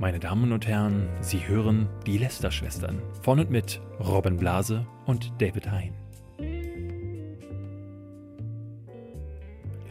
Meine 0.00 0.20
Damen 0.20 0.52
und 0.52 0.64
Herren, 0.68 1.08
Sie 1.20 1.48
hören 1.48 1.88
die 2.06 2.18
Lester-Schwestern 2.18 3.02
von 3.20 3.40
und 3.40 3.50
mit 3.50 3.80
Robin 3.98 4.36
Blase 4.36 4.86
und 5.06 5.32
David 5.40 5.72
Hein. 5.72 5.92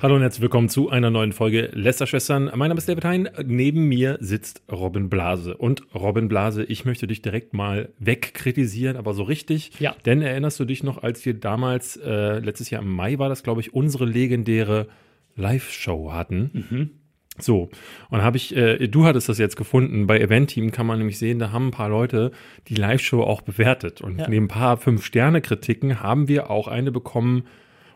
Hallo 0.01 0.15
und 0.15 0.21
herzlich 0.21 0.41
willkommen 0.41 0.69
zu 0.69 0.89
einer 0.89 1.09
neuen 1.09 1.33
Folge 1.33 1.71
Lester-Schwestern. 1.73 2.45
Mein 2.55 2.69
Name 2.69 2.77
ist 2.77 2.87
David 2.87 3.03
Hein. 3.03 3.29
Neben 3.43 3.89
mir 3.89 4.17
sitzt 4.21 4.61
Robin 4.71 5.09
Blase. 5.09 5.57
Und 5.57 5.83
Robin 5.93 6.29
Blase, 6.29 6.63
ich 6.63 6.85
möchte 6.85 7.05
dich 7.05 7.21
direkt 7.21 7.53
mal 7.53 7.89
wegkritisieren, 7.99 8.95
aber 8.95 9.13
so 9.13 9.23
richtig. 9.23 9.77
Ja. 9.81 9.93
Denn 10.05 10.21
erinnerst 10.21 10.57
du 10.57 10.63
dich 10.63 10.83
noch, 10.83 11.03
als 11.03 11.25
wir 11.25 11.33
damals, 11.33 11.97
äh, 11.97 12.39
letztes 12.39 12.69
Jahr 12.69 12.81
im 12.81 12.89
Mai 12.89 13.19
war 13.19 13.27
das, 13.27 13.43
glaube 13.43 13.59
ich, 13.59 13.73
unsere 13.73 14.05
legendäre 14.05 14.87
Live-Show 15.35 16.13
hatten? 16.13 17.01
So, 17.39 17.69
und 18.09 18.21
habe 18.23 18.37
ich, 18.37 18.55
äh, 18.55 18.87
du 18.87 19.05
hattest 19.05 19.29
das 19.29 19.37
jetzt 19.37 19.55
gefunden, 19.55 20.07
bei 20.07 20.19
Event-Team 20.19 20.71
kann 20.71 20.87
man 20.87 20.97
nämlich 20.97 21.19
sehen, 21.19 21.39
da 21.39 21.51
haben 21.51 21.67
ein 21.67 21.71
paar 21.71 21.89
Leute 21.89 22.31
die 22.67 22.75
Live-Show 22.75 23.21
auch 23.21 23.41
bewertet. 23.41 24.01
Und 24.01 24.19
Ja. 24.19 24.27
neben 24.27 24.45
ein 24.45 24.49
paar 24.49 24.77
Fünf-Sterne-Kritiken 24.77 26.01
haben 26.01 26.27
wir 26.27 26.49
auch 26.49 26.67
eine 26.67 26.91
bekommen, 26.91 27.43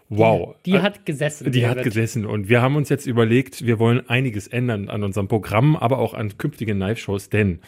wow. 0.09 0.55
Die 0.65 0.79
hat 0.79 1.05
gesessen. 1.05 1.51
Die 1.51 1.65
hat 1.67 1.83
gesessen 1.83 2.25
und 2.25 2.49
wir 2.49 2.61
haben 2.61 2.75
uns 2.75 2.89
jetzt 2.89 3.07
überlegt, 3.07 3.65
wir 3.65 3.79
wollen 3.79 4.07
einiges 4.09 4.47
ändern 4.47 4.89
an 4.89 5.03
unserem 5.03 5.27
Programm, 5.27 5.75
aber 5.75 5.97
auch 5.97 6.13
an 6.13 6.37
künftigen 6.37 6.77
Live-Shows, 6.77 7.29
denn 7.29 7.59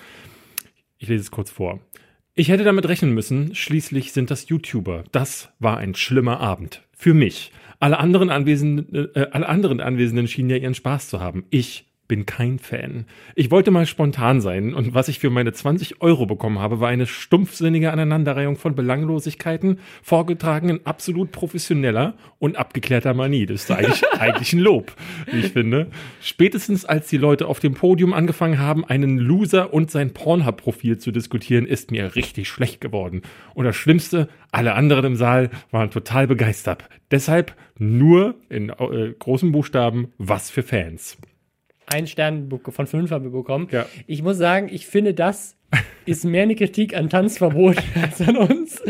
ich 0.99 1.07
lese 1.09 1.21
es 1.21 1.31
kurz 1.31 1.49
vor. 1.49 1.79
Ich 2.35 2.49
hätte 2.49 2.63
damit 2.63 2.87
rechnen 2.87 3.13
müssen, 3.13 3.53
schließlich 3.53 4.11
sind 4.11 4.31
das 4.31 4.49
YouTuber. 4.49 5.03
Das 5.11 5.49
war 5.59 5.77
ein 5.77 5.93
schlimmer 5.95 6.39
Abend. 6.39 6.81
Für 6.91 7.13
mich. 7.13 7.51
Alle 7.83 7.99
anderen 7.99 8.29
Anwesenden, 8.29 9.11
äh, 9.13 9.27
alle 9.31 9.49
anderen 9.49 9.81
Anwesenden 9.81 10.29
schienen 10.29 10.49
ja 10.49 10.55
ihren 10.55 10.73
Spaß 10.73 11.09
zu 11.09 11.19
haben. 11.19 11.43
Ich 11.49 11.92
bin 12.13 12.27
kein 12.27 12.59
Fan. 12.59 13.05
Ich 13.33 13.49
wollte 13.49 13.71
mal 13.71 13.87
spontan 13.87 14.39
sein 14.39 14.75
und 14.75 14.93
was 14.93 15.07
ich 15.07 15.17
für 15.17 15.31
meine 15.31 15.51
20 15.51 16.03
Euro 16.03 16.27
bekommen 16.27 16.59
habe, 16.59 16.79
war 16.79 16.89
eine 16.89 17.07
stumpfsinnige 17.07 17.91
Aneinanderreihung 17.91 18.55
von 18.55 18.75
Belanglosigkeiten, 18.75 19.79
vorgetragen 20.03 20.69
in 20.69 20.85
absolut 20.85 21.31
professioneller 21.31 22.13
und 22.37 22.55
abgeklärter 22.55 23.15
Manie. 23.15 23.47
Das 23.47 23.63
ist 23.63 23.71
eigentlich, 23.71 24.03
eigentlich 24.19 24.53
ein 24.53 24.59
Lob, 24.59 24.91
wie 25.31 25.39
ich 25.39 25.53
finde. 25.53 25.87
Spätestens 26.21 26.85
als 26.85 27.07
die 27.07 27.17
Leute 27.17 27.47
auf 27.47 27.59
dem 27.59 27.73
Podium 27.73 28.13
angefangen 28.13 28.59
haben, 28.59 28.85
einen 28.85 29.17
Loser 29.17 29.73
und 29.73 29.89
sein 29.89 30.13
Pornhub-Profil 30.13 30.99
zu 30.99 31.09
diskutieren, 31.09 31.65
ist 31.65 31.89
mir 31.89 32.15
richtig 32.15 32.47
schlecht 32.47 32.79
geworden. 32.79 33.23
Und 33.55 33.65
das 33.65 33.75
Schlimmste, 33.75 34.29
alle 34.51 34.75
anderen 34.75 35.05
im 35.05 35.15
Saal 35.15 35.49
waren 35.71 35.89
total 35.89 36.27
begeistert. 36.27 36.83
Deshalb 37.09 37.55
nur 37.79 38.35
in 38.49 38.69
äh, 38.69 39.15
großen 39.17 39.51
Buchstaben, 39.51 40.13
was 40.19 40.51
für 40.51 40.61
Fans. 40.61 41.17
Ein 41.85 42.07
Stern 42.07 42.49
von 42.69 42.87
fünf 42.87 43.11
haben 43.11 43.23
wir 43.23 43.31
bekommen. 43.31 43.67
Ja. 43.71 43.85
Ich 44.07 44.23
muss 44.23 44.37
sagen, 44.37 44.69
ich 44.71 44.87
finde, 44.87 45.13
das 45.13 45.55
ist 46.05 46.25
mehr 46.25 46.43
eine 46.43 46.55
Kritik 46.55 46.95
an 46.95 47.09
Tanzverbot 47.09 47.77
als 48.01 48.21
an 48.21 48.35
uns. 48.37 48.81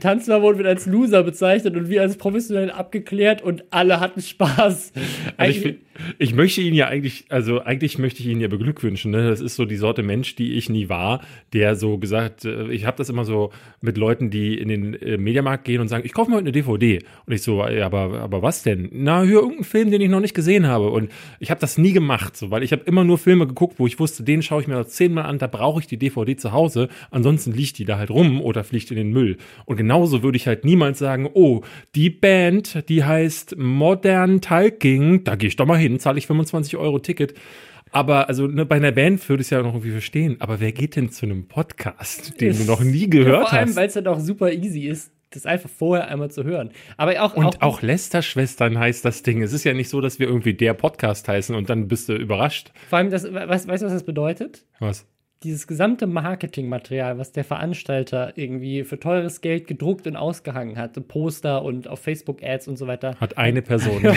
Tanzverbot 0.00 0.56
wird 0.58 0.66
als 0.66 0.86
Loser 0.86 1.22
bezeichnet 1.22 1.76
und 1.76 1.88
wir 1.90 2.02
als 2.02 2.16
professionell 2.16 2.70
abgeklärt 2.70 3.42
und 3.42 3.64
alle 3.70 4.00
hatten 4.00 4.20
Spaß. 4.22 4.92
Also 5.36 5.50
ich, 5.50 5.60
find- 5.60 5.78
ich 6.18 6.34
möchte 6.34 6.60
ihn 6.62 6.74
ja 6.74 6.86
eigentlich, 6.86 7.26
also 7.28 7.60
eigentlich 7.60 7.98
möchte 7.98 8.20
ich 8.22 8.28
ihn 8.28 8.40
ja 8.40 8.48
beglückwünschen. 8.48 9.10
Ne? 9.10 9.28
Das 9.28 9.40
ist 9.40 9.56
so 9.56 9.64
die 9.64 9.76
Sorte 9.76 10.02
Mensch, 10.02 10.36
die 10.36 10.54
ich 10.54 10.70
nie 10.70 10.88
war, 10.88 11.20
der 11.52 11.76
so 11.76 11.98
gesagt, 11.98 12.44
äh, 12.44 12.68
ich 12.70 12.86
habe 12.86 12.96
das 12.96 13.08
immer 13.10 13.24
so 13.24 13.50
mit 13.80 13.98
Leuten, 13.98 14.30
die 14.30 14.54
in 14.58 14.68
den 14.68 14.94
äh, 14.94 15.18
Mediamarkt 15.18 15.64
gehen 15.64 15.80
und 15.80 15.88
sagen, 15.88 16.04
ich 16.06 16.12
kaufe 16.14 16.30
mir 16.30 16.36
heute 16.36 16.44
eine 16.44 16.52
DVD. 16.52 17.00
Und 17.26 17.32
ich 17.32 17.42
so, 17.42 17.66
ja, 17.66 17.84
aber, 17.86 18.20
aber 18.20 18.42
was 18.42 18.62
denn? 18.62 18.88
Na, 18.92 19.22
hör 19.22 19.40
irgendeinen 19.40 19.64
Film, 19.64 19.90
den 19.90 20.00
ich 20.00 20.08
noch 20.08 20.20
nicht 20.20 20.34
gesehen 20.34 20.66
habe. 20.66 20.90
Und 20.90 21.10
ich 21.40 21.50
habe 21.50 21.60
das 21.60 21.76
nie 21.78 21.92
gemacht, 21.92 22.36
so, 22.36 22.50
weil 22.50 22.62
ich 22.62 22.72
habe 22.72 22.82
immer 22.86 23.04
nur 23.04 23.18
Filme 23.18 23.46
geguckt, 23.46 23.74
wo 23.78 23.86
ich 23.86 23.98
wusste, 23.98 24.22
den 24.22 24.42
schaue 24.42 24.62
ich 24.62 24.68
mir 24.68 24.86
zehnmal 24.86 25.24
an, 25.26 25.38
da 25.38 25.46
brauche 25.46 25.80
ich 25.80 25.86
die 25.86 25.96
DVD 25.98 26.07
zu 26.10 26.52
Hause. 26.52 26.88
Ansonsten 27.10 27.52
liegt 27.52 27.78
die 27.78 27.84
da 27.84 27.98
halt 27.98 28.10
rum 28.10 28.40
oder 28.40 28.64
fliegt 28.64 28.90
in 28.90 28.96
den 28.96 29.10
Müll. 29.10 29.36
Und 29.64 29.76
genauso 29.76 30.22
würde 30.22 30.36
ich 30.36 30.46
halt 30.46 30.64
niemals 30.64 30.98
sagen, 30.98 31.28
oh, 31.32 31.62
die 31.94 32.10
Band, 32.10 32.88
die 32.88 33.04
heißt 33.04 33.56
Modern 33.58 34.40
Talking, 34.40 35.24
da 35.24 35.36
gehe 35.36 35.48
ich 35.48 35.56
doch 35.56 35.66
mal 35.66 35.78
hin, 35.78 35.98
zahle 35.98 36.18
ich 36.18 36.26
25 36.26 36.76
Euro 36.76 36.98
Ticket. 36.98 37.34
Aber 37.90 38.28
also 38.28 38.46
ne, 38.46 38.66
bei 38.66 38.76
einer 38.76 38.92
Band 38.92 39.26
würde 39.28 39.40
ich 39.40 39.46
es 39.46 39.50
ja 39.50 39.62
noch 39.62 39.72
irgendwie 39.72 39.92
verstehen. 39.92 40.36
Aber 40.40 40.60
wer 40.60 40.72
geht 40.72 40.96
denn 40.96 41.10
zu 41.10 41.26
einem 41.26 41.48
Podcast, 41.48 42.40
den 42.40 42.56
du 42.56 42.64
noch 42.64 42.80
nie 42.80 43.08
gehört 43.08 43.44
ja, 43.44 43.48
vor 43.48 43.52
allem, 43.52 43.68
hast? 43.68 43.76
weil 43.76 43.86
es 43.86 43.94
dann 43.94 44.06
auch 44.06 44.20
super 44.20 44.52
easy 44.52 44.86
ist, 44.86 45.12
das 45.30 45.46
einfach 45.46 45.68
vorher 45.68 46.08
einmal 46.08 46.30
zu 46.30 46.44
hören. 46.44 46.70
Aber 46.96 47.20
auch, 47.22 47.34
Und 47.34 47.60
auch 47.62 47.82
Lester-Schwestern 47.82 48.78
heißt 48.78 49.04
das 49.04 49.22
Ding. 49.22 49.42
Es 49.42 49.52
ist 49.52 49.64
ja 49.64 49.74
nicht 49.74 49.88
so, 49.88 50.00
dass 50.00 50.18
wir 50.18 50.26
irgendwie 50.26 50.54
der 50.54 50.74
Podcast 50.74 51.28
heißen 51.28 51.54
und 51.54 51.68
dann 51.68 51.88
bist 51.88 52.08
du 52.08 52.14
überrascht. 52.14 52.72
vor 52.88 52.98
allem, 52.98 53.10
das, 53.10 53.24
weißt, 53.24 53.68
weißt 53.68 53.82
du, 53.82 53.86
was 53.86 53.92
das 53.92 54.04
bedeutet? 54.04 54.64
Was? 54.80 55.06
Dieses 55.42 55.66
gesamte 55.66 56.06
Marketingmaterial, 56.06 57.18
was 57.18 57.32
der 57.32 57.44
Veranstalter 57.44 58.32
irgendwie 58.36 58.84
für 58.84 58.98
teures 58.98 59.40
Geld 59.40 59.66
gedruckt 59.66 60.06
und 60.06 60.16
ausgehangen 60.16 60.76
hat, 60.76 61.08
Poster 61.08 61.62
und 61.62 61.88
auf 61.88 62.00
Facebook 62.00 62.42
Ads 62.42 62.68
und 62.68 62.76
so 62.76 62.86
weiter. 62.86 63.14
Hat 63.20 63.38
eine 63.38 63.62
Person. 63.62 64.02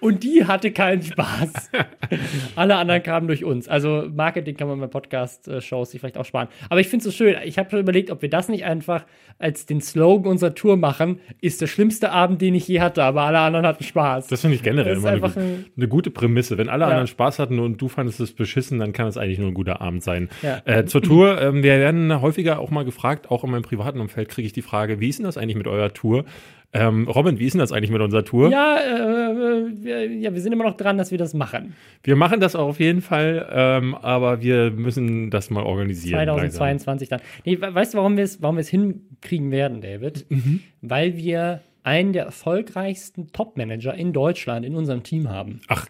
Und 0.00 0.22
die 0.22 0.44
hatte 0.46 0.70
keinen 0.70 1.02
Spaß. 1.02 1.70
Alle 2.56 2.76
anderen 2.76 3.02
kamen 3.02 3.26
durch 3.26 3.44
uns. 3.44 3.68
Also 3.68 4.06
Marketing 4.14 4.56
kann 4.56 4.68
man 4.68 4.78
bei 4.80 4.86
Podcast-Shows 4.86 5.90
sich 5.90 6.00
vielleicht 6.00 6.18
auch 6.18 6.24
sparen. 6.24 6.48
Aber 6.70 6.80
ich 6.80 6.88
finde 6.88 6.98
es 6.98 7.04
so 7.04 7.10
schön. 7.24 7.36
Ich 7.44 7.58
habe 7.58 7.70
schon 7.70 7.80
überlegt, 7.80 8.10
ob 8.10 8.22
wir 8.22 8.30
das 8.30 8.48
nicht 8.48 8.64
einfach 8.64 9.04
als 9.38 9.66
den 9.66 9.80
Slogan 9.80 10.30
unserer 10.32 10.54
Tour 10.54 10.76
machen. 10.76 11.20
Ist 11.40 11.60
der 11.60 11.66
schlimmste 11.66 12.10
Abend, 12.10 12.40
den 12.42 12.54
ich 12.54 12.66
je 12.68 12.80
hatte, 12.80 13.02
aber 13.02 13.22
alle 13.22 13.38
anderen 13.40 13.66
hatten 13.66 13.84
Spaß. 13.84 14.28
Das 14.28 14.40
finde 14.40 14.56
ich 14.56 14.62
generell 14.62 14.96
immer 14.96 15.08
eine, 15.10 15.24
ein- 15.24 15.66
eine 15.76 15.88
gute 15.88 16.10
Prämisse. 16.10 16.58
Wenn 16.58 16.68
alle 16.68 16.82
Ja. 16.84 16.88
anderen 16.88 17.06
Spaß 17.06 17.38
hatten 17.38 17.58
und 17.58 17.80
du 17.80 17.88
fandest 17.88 18.20
es 18.20 18.32
beschissen, 18.32 18.78
dann 18.78 18.92
kann 18.92 19.06
es 19.08 19.16
eigentlich 19.16 19.38
nur 19.38 19.48
ein 19.48 19.54
guter 19.54 19.80
Abend 19.80 20.02
sein. 20.02 20.28
Ja. 20.42 20.60
Äh, 20.64 20.84
zur 20.86 21.02
Tour, 21.02 21.40
ähm, 21.40 21.62
wir 21.62 21.78
werden 21.78 22.20
häufiger 22.20 22.58
auch 22.58 22.70
mal 22.70 22.84
gefragt, 22.84 23.30
auch 23.30 23.44
in 23.44 23.50
meinem 23.50 23.62
privaten 23.62 24.00
Umfeld 24.00 24.28
kriege 24.28 24.46
ich 24.46 24.52
die 24.52 24.62
Frage, 24.62 25.00
wie 25.00 25.08
ist 25.08 25.18
denn 25.18 25.26
das 25.26 25.36
eigentlich 25.38 25.56
mit 25.56 25.66
eurer 25.66 25.92
Tour? 25.92 26.24
Ähm, 26.74 27.08
Robin, 27.08 27.38
wie 27.38 27.46
ist 27.46 27.54
denn 27.54 27.60
das 27.60 27.72
eigentlich 27.72 27.90
mit 27.90 28.02
unserer 28.02 28.24
Tour? 28.24 28.50
ja, 28.50 28.76
äh, 28.78 29.82
wir, 29.82 30.06
ja, 30.12 30.34
wir 30.34 30.40
sind 30.42 30.52
immer 30.52 30.64
noch 30.64 30.76
dran, 30.76 30.98
dass 30.98 31.10
wir 31.10 31.16
das 31.18 31.32
machen. 31.32 31.72
Wir 32.02 32.14
machen 32.14 32.40
das 32.40 32.54
auf 32.54 32.78
jeden 32.78 33.00
Fall, 33.00 33.48
ähm, 33.50 33.94
aber 33.94 34.42
wir 34.42 34.70
müssen 34.70 35.30
das 35.30 35.48
mal 35.50 35.62
organisieren. 35.62 36.26
langsam. 36.26 36.50
2022 36.50 37.08
dann. 37.08 37.20
Nee, 37.46 37.58
we- 37.60 37.74
weißt 37.74 37.94
du, 37.94 37.98
warum 37.98 38.16
wir 38.18 38.24
es 38.24 38.42
warum 38.42 38.58
hinkriegen 38.58 39.50
werden, 39.50 39.80
David? 39.80 40.26
Mhm. 40.28 40.60
Weil 40.82 41.16
wir 41.16 41.60
einen 41.84 42.12
der 42.12 42.24
erfolgreichsten 42.26 43.32
Top-Manager 43.32 43.94
in 43.94 44.12
Deutschland 44.12 44.66
in 44.66 44.74
unserem 44.74 45.02
Team 45.02 45.30
haben. 45.30 45.60
Ach, 45.68 45.86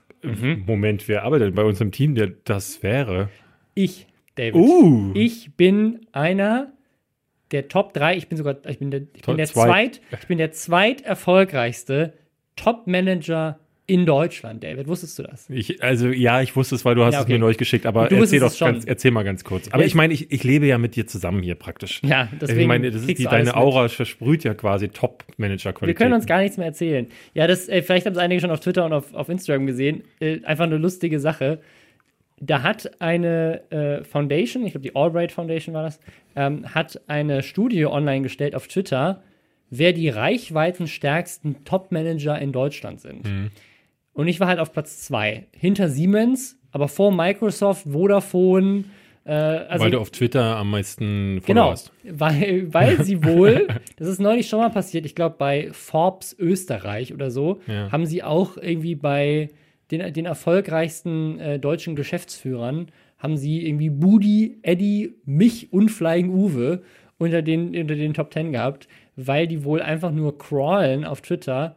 Moment, 0.67 1.09
wer 1.09 1.25
arbeitet 1.25 1.55
bei 1.57 1.65
uns 1.65 1.81
im 1.81 1.91
Team, 1.91 2.15
der 2.15 2.29
das 2.45 2.83
wäre? 2.85 3.31
Ich, 3.75 4.07
David. 4.37 4.55
Uh. 4.55 5.11
Ich 5.15 5.51
bin 5.57 6.01
einer 6.13 6.73
der 7.51 7.69
Top 7.69 7.95
3, 7.95 8.17
ich 8.17 8.29
bin 8.29 8.37
sogar, 8.37 8.57
ich 8.69 8.79
bin 8.79 8.91
der, 8.91 9.03
ich 9.15 9.23
bin 9.23 9.37
der 9.37 9.47
zwei. 9.47 9.67
zweit, 9.67 10.01
ich 10.21 10.27
bin 10.27 10.39
der 10.39 10.53
zweiterfolgreichste 10.53 12.13
Top-Manager 12.57 13.59
in 13.87 14.05
Deutschland, 14.05 14.63
David. 14.63 14.87
Wusstest 14.87 15.19
du 15.19 15.23
das? 15.23 15.49
Ich, 15.49 15.83
also 15.83 16.09
ja, 16.09 16.43
ich 16.43 16.55
wusste 16.57 16.75
es, 16.75 16.85
weil 16.85 16.95
du 16.95 17.05
hast 17.05 17.15
Ja, 17.15 17.21
es 17.21 17.25
okay. 17.25 17.33
mir 17.33 17.39
neulich 17.39 17.57
geschickt, 17.57 17.87
aber 17.87 18.11
erzähl 18.11 18.39
doch 18.39 18.49
es 18.49 18.59
ganz, 18.59 18.85
erzähl 18.85 19.13
mal 19.13 19.23
ganz 19.23 19.45
kurz. 19.45 19.69
Aber 19.69 19.81
Ja, 19.81 19.87
ich 19.87 19.95
meine, 19.95 20.13
ich, 20.13 20.31
ich 20.31 20.45
lebe 20.45 20.67
ja 20.67 20.77
mit 20.77 20.95
dir 20.95 21.07
zusammen 21.07 21.43
hier 21.43 21.55
praktisch. 21.55 22.03
Ja, 22.05 22.29
deswegen 22.39 22.61
ich 22.61 22.67
meine, 22.67 22.91
das 22.91 23.01
ist 23.01 23.19
die, 23.19 23.25
deine 23.25 23.45
mit. 23.45 23.55
Aura 23.55 23.89
versprüht 23.89 24.45
ja 24.45 24.53
quasi 24.53 24.89
Top-Manager-Qualität. 24.91 25.87
Wir 25.89 25.95
können 25.95 26.13
uns 26.13 26.27
gar 26.27 26.41
nichts 26.43 26.59
mehr 26.59 26.67
erzählen. 26.67 27.07
Ja, 27.33 27.47
das, 27.47 27.67
äh, 27.71 27.81
vielleicht 27.81 28.05
haben 28.05 28.13
es 28.13 28.19
einige 28.19 28.43
schon 28.43 28.51
auf 28.51 28.61
Twitter 28.61 28.85
und 28.85 28.93
auf, 28.93 29.15
auf 29.15 29.31
Instagram 29.31 29.67
gesehen. 29.67 30.05
Äh, 30.21 30.41
einfach 30.45 30.65
eine 30.65 30.77
lustige 30.77 31.19
Sache. 31.19 31.61
Da 32.41 32.63
hat 32.63 33.01
eine 33.01 33.63
äh, 33.71 34.05
Foundation, 34.05 34.65
ich 34.65 34.73
glaube 34.73 34.89
die 34.89 34.95
Albright 34.97 35.33
Foundation 35.33 35.75
war 35.75 35.83
das, 35.83 35.99
ähm, 36.37 36.75
hat 36.75 37.01
eine 37.09 37.43
Studie 37.43 37.85
online 37.87 38.23
gestellt 38.23 38.55
auf 38.55 38.69
Twitter, 38.69 39.23
wer 39.71 39.93
die 39.93 40.09
reichweitenstärksten 40.09 41.65
Top-Manager 41.65 42.39
in 42.39 42.53
Deutschland 42.53 43.01
sind. 43.01 43.51
Und 44.13 44.29
ich 44.29 44.41
war 44.41 44.49
halt 44.49 44.59
auf 44.59 44.73
Platz 44.73 45.01
zwei. 45.03 45.47
Hinter 45.53 45.89
Siemens, 45.89 46.59
aber 46.73 46.89
vor 46.89 47.13
Microsoft, 47.13 47.85
Vodafone, 47.91 48.85
äh, 49.25 49.33
also 49.33 49.85
weil 49.85 49.91
du 49.91 50.01
auf 50.01 50.11
Twitter 50.11 50.57
am 50.57 50.71
meisten 50.71 51.41
Follower 51.43 51.47
Genau, 51.47 51.71
hast. 51.73 51.93
weil, 52.05 52.73
weil 52.73 53.05
sie 53.05 53.23
wohl, 53.25 53.69
das 53.97 54.09
ist 54.09 54.21
neulich 54.21 54.49
schon 54.49 54.61
mal 54.61 54.71
passiert, 54.71 55.05
ich 55.07 55.15
glaube 55.15 55.37
bei 55.39 55.69
Forbes 55.73 56.35
Österreich 56.39 57.13
oder 57.13 57.31
so, 57.31 57.61
Ja. 57.67 57.91
haben 57.93 58.07
sie 58.07 58.23
auch 58.23 58.57
irgendwie 58.57 58.95
bei 58.95 59.51
den, 59.91 60.13
den 60.13 60.27
erfolgreichsten 60.27 61.39
äh, 61.41 61.59
deutschen 61.59 61.97
Geschäftsführern, 61.97 62.89
haben 63.19 63.37
sie 63.37 63.67
irgendwie 63.67 63.91
Budi, 63.91 64.59
Eddie, 64.63 65.15
mich 65.25 65.73
und 65.73 65.91
Flying 65.91 66.31
Uwe 66.31 66.83
unter 67.19 67.43
den, 67.43 67.77
unter 67.77 67.97
den 67.97 68.15
Top 68.15 68.31
Ten 68.31 68.53
gehabt, 68.53 68.89
weil 69.17 69.47
die 69.47 69.65
wohl 69.65 69.83
einfach 69.83 70.13
nur 70.13 70.39
crawlen 70.39 71.05
auf 71.05 71.21
Twitter, 71.21 71.77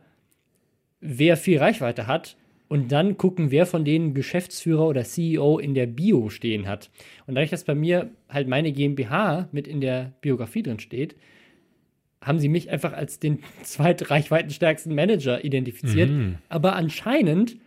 wer 1.00 1.36
viel 1.36 1.58
Reichweite 1.58 2.06
hat 2.06 2.38
und 2.68 2.92
dann 2.92 3.18
gucken, 3.18 3.52
wer 3.52 3.66
von 3.66 3.84
denen 3.84 4.14
Geschäftsführer 4.14 4.88
oder 4.88 5.04
CEO 5.04 5.58
in 5.58 5.74
der 5.74 5.88
Bio 5.88 6.30
stehen 6.30 6.68
hat. 6.68 6.90
Und 7.26 7.36
dadurch, 7.36 7.50
dass 7.50 7.64
bei 7.64 7.76
mir 7.76 8.12
halt 8.30 8.48
meine 8.48 8.72
GmbH 8.72 9.50
mit 9.52 9.68
in 9.68 9.82
der 9.82 10.14
Biografie 10.22 10.64
drin 10.64 10.80
steht, 10.80 11.16
haben 12.22 12.40
sie 12.40 12.50
mich 12.50 12.70
einfach 12.70 12.94
als 12.94 13.20
den 13.20 13.40
zweitreichweitenstärksten 13.64 14.94
Manager 14.94 15.44
identifiziert. 15.44 16.10
Aber 16.50 16.76
anscheinend 16.76 17.58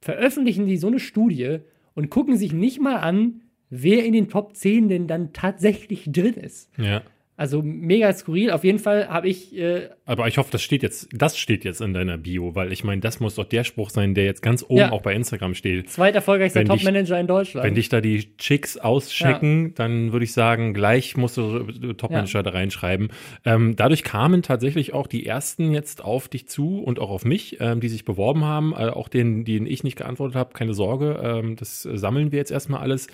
veröffentlichen 0.00 0.66
die 0.66 0.76
so 0.76 0.86
eine 0.86 1.00
Studie 1.00 1.58
und 1.94 2.10
gucken 2.10 2.36
sich 2.36 2.52
nicht 2.52 2.80
mal 2.80 2.96
an, 2.96 3.42
wer 3.68 4.04
in 4.04 4.12
den 4.12 4.28
Top 4.28 4.56
10 4.56 4.88
denn 4.88 5.06
dann 5.06 5.32
tatsächlich 5.32 6.10
drin 6.10 6.34
ist. 6.34 6.70
Ja. 6.76 7.02
Also 7.36 7.62
mega 7.62 8.12
skurril. 8.12 8.50
Auf 8.50 8.64
jeden 8.64 8.78
Fall 8.78 9.08
habe 9.08 9.28
ich. 9.28 9.56
Äh, 9.56 9.88
Aber 10.10 10.26
ich 10.26 10.38
hoffe, 10.38 10.48
das 10.50 10.60
steht 10.62 10.82
jetzt, 10.82 11.08
das 11.12 11.38
steht 11.38 11.62
jetzt 11.64 11.80
in 11.80 11.94
deiner 11.94 12.18
Bio, 12.18 12.56
weil 12.56 12.72
ich 12.72 12.82
meine, 12.82 13.00
das 13.00 13.20
muss 13.20 13.36
doch 13.36 13.44
der 13.44 13.62
Spruch 13.62 13.90
sein, 13.90 14.12
der 14.14 14.24
jetzt 14.24 14.42
ganz 14.42 14.64
oben 14.66 14.78
Ja. 14.80 14.90
auch 14.90 15.02
bei 15.02 15.14
Instagram 15.14 15.54
steht. 15.54 15.88
zweit 15.88 16.16
erfolgreichster 16.16 16.60
Wenn 16.60 16.68
dich- 16.68 16.82
Top-Manager 16.82 17.20
in 17.20 17.28
Deutschland. 17.28 17.64
Wenn 17.64 17.74
dich 17.76 17.88
da 17.90 18.00
die 18.00 18.36
Chicks 18.36 18.76
auschecken, 18.76 19.72
dann 19.76 20.10
würde 20.12 20.24
ich 20.24 20.32
sagen, 20.32 20.74
gleich 20.74 21.16
musst 21.16 21.36
du 21.36 21.60
Topmanager 21.92 22.42
da 22.42 22.50
reinschreiben. 22.50 23.10
Ähm, 23.44 23.76
dadurch 23.76 24.02
kamen 24.02 24.42
tatsächlich 24.42 24.94
auch 24.94 25.06
die 25.06 25.26
ersten 25.26 25.70
jetzt 25.70 26.02
auf 26.04 26.26
dich 26.28 26.48
zu 26.48 26.80
und 26.80 26.98
auch 26.98 27.10
auf 27.10 27.24
mich, 27.24 27.58
ähm, 27.60 27.78
die 27.78 27.88
sich 27.88 28.04
beworben 28.04 28.44
haben. 28.44 28.72
Äh, 28.72 28.88
auch 28.90 29.06
denen, 29.08 29.44
denen 29.44 29.66
ich 29.66 29.84
nicht 29.84 29.96
geantwortet 29.96 30.34
habe, 30.34 30.52
keine 30.54 30.74
Sorge, 30.74 31.20
ähm, 31.22 31.54
das 31.54 31.84
äh, 31.86 31.96
sammeln 31.96 32.32
wir 32.32 32.38
jetzt 32.40 32.50
erstmal 32.50 32.80
alles. 32.80 33.06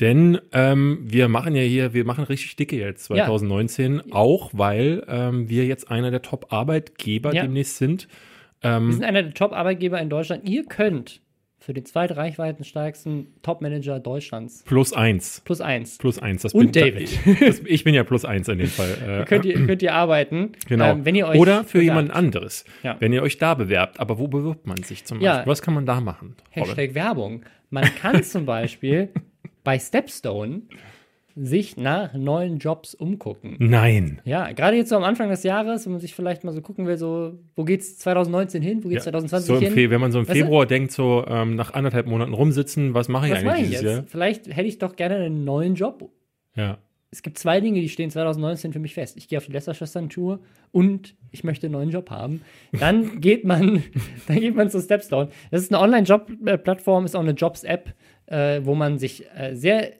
Denn 0.00 0.38
ähm, 0.52 0.98
wir 1.02 1.28
machen 1.28 1.56
ja 1.56 1.62
hier, 1.62 1.92
wir 1.92 2.04
machen 2.04 2.22
richtig 2.22 2.54
dicke 2.54 2.76
jetzt 2.76 3.08
Ja. 3.10 3.26
2019, 3.26 4.12
auch 4.12 4.50
weil 4.52 5.02
ähm, 5.08 5.48
wir 5.48 5.66
jetzt 5.66 5.90
einer 5.90 6.12
der 6.12 6.22
Top-Arbeitgeber 6.40 7.34
Ja. 7.34 7.42
demnächst 7.42 7.76
sind. 7.78 8.08
Wir 8.62 8.80
sind 8.92 9.04
einer 9.04 9.22
der 9.22 9.34
Top-Arbeitgeber 9.34 10.00
in 10.00 10.08
Deutschland. 10.10 10.48
Ihr 10.48 10.64
könnt 10.64 11.20
für 11.60 11.72
den 11.74 11.84
zweitreichweitenstärksten 11.84 13.28
Top-Manager 13.42 14.00
Deutschlands 14.00 14.62
Plus 14.64 14.92
eins. 14.92 15.40
plus 15.44 15.60
eins. 15.60 15.98
Plus 15.98 16.18
eins. 16.18 16.42
Das 16.42 16.52
Und 16.54 16.72
bin, 16.72 16.82
David. 16.82 17.18
Das, 17.40 17.60
ich 17.64 17.84
bin 17.84 17.94
ja 17.94 18.02
plus 18.04 18.24
eins 18.24 18.48
in 18.48 18.58
dem 18.58 18.68
Fall. 18.68 18.96
Äh, 19.22 19.24
Könnt 19.24 19.44
ihr, 19.44 19.66
könnt 19.66 19.82
ihr 19.82 19.94
arbeiten. 19.94 20.52
Genau. 20.68 20.92
Ähm, 20.92 21.04
wenn 21.04 21.14
ihr 21.14 21.26
euch 21.28 21.38
Oder 21.38 21.64
für 21.64 21.78
bewerbt. 21.78 21.84
jemand 21.84 22.10
anderes. 22.12 22.64
Ja. 22.82 22.96
Wenn 22.98 23.12
ihr 23.12 23.22
euch 23.22 23.38
da 23.38 23.54
bewerbt. 23.54 24.00
Aber 24.00 24.18
wo 24.18 24.26
bewirbt 24.28 24.66
man 24.66 24.82
sich 24.82 25.04
zum 25.04 25.20
Ja. 25.20 25.34
Beispiel? 25.36 25.50
Was 25.50 25.62
kann 25.62 25.74
man 25.74 25.86
da 25.86 26.00
machen? 26.00 26.34
Robin? 26.56 26.64
Hashtag 26.68 26.94
Werbung. 26.94 27.42
Man 27.70 27.84
kann 27.96 28.22
zum 28.22 28.46
Beispiel 28.46 29.10
bei 29.64 29.78
Stepstone 29.78 30.62
sich 31.38 31.76
nach 31.76 32.14
neuen 32.14 32.58
Jobs 32.58 32.94
umgucken. 32.94 33.56
Nein. 33.58 34.20
Ja, 34.24 34.50
gerade 34.52 34.76
jetzt 34.76 34.88
so 34.88 34.96
am 34.96 35.04
Anfang 35.04 35.28
des 35.28 35.42
Jahres, 35.42 35.84
wenn 35.84 35.92
man 35.92 36.00
sich 36.00 36.14
vielleicht 36.14 36.44
mal 36.44 36.52
so 36.52 36.62
gucken 36.62 36.86
will, 36.86 36.96
so, 36.96 37.34
wo 37.54 37.64
geht's 37.64 37.98
2019 37.98 38.62
hin, 38.62 38.82
wo 38.82 38.88
geht's 38.88 39.04
Ja. 39.04 39.12
2020 39.12 39.46
So 39.54 39.60
hin? 39.60 39.72
Fe 39.74 39.90
wenn 39.90 40.00
man 40.00 40.12
so 40.12 40.18
im 40.20 40.26
Weißt 40.28 40.34
du? 40.40 40.44
Februar 40.44 40.64
denkt, 40.66 40.92
so 40.92 41.24
ähm, 41.28 41.54
nach 41.54 41.74
anderthalb 41.74 42.06
Monaten 42.06 42.32
rumsitzen, 42.32 42.94
was 42.94 43.08
mache 43.08 43.26
ich 43.26 43.32
Was 43.32 43.38
eigentlich 43.40 43.46
mache 43.52 43.60
ich 43.60 43.68
dieses 43.68 43.82
jetzt? 43.82 43.92
Jahr? 43.92 44.04
Vielleicht 44.06 44.46
hätte 44.48 44.66
ich 44.68 44.78
doch 44.78 44.96
gerne 44.96 45.16
einen 45.16 45.44
neuen 45.44 45.74
Job. 45.74 46.10
Ja. 46.54 46.78
Es 47.10 47.22
gibt 47.22 47.38
zwei 47.38 47.60
Dinge, 47.60 47.80
die 47.80 47.88
stehen 47.88 48.10
2019 48.10 48.72
für 48.72 48.78
mich 48.78 48.94
fest. 48.94 49.16
Ich 49.16 49.28
gehe 49.28 49.38
auf 49.38 49.46
die 49.46 49.52
Lästerschwestern-Tour 49.52 50.40
und 50.72 51.14
ich 51.30 51.44
möchte 51.44 51.66
einen 51.66 51.72
neuen 51.74 51.90
Job 51.90 52.10
haben. 52.10 52.42
Dann 52.72 53.20
geht 53.20 53.44
man, 53.44 53.82
dann 54.26 54.40
geht 54.40 54.54
man 54.56 54.70
zu 54.70 54.80
Stepstone. 54.80 55.28
Das 55.50 55.62
ist 55.62 55.72
eine 55.72 55.82
Online-Job-Plattform, 55.82 57.04
ist 57.04 57.14
auch 57.14 57.20
eine 57.20 57.30
Jobs-App, 57.32 57.94
äh, 58.26 58.60
wo 58.64 58.74
man 58.74 58.98
sich 58.98 59.24
äh, 59.36 59.54
sehr 59.54 59.92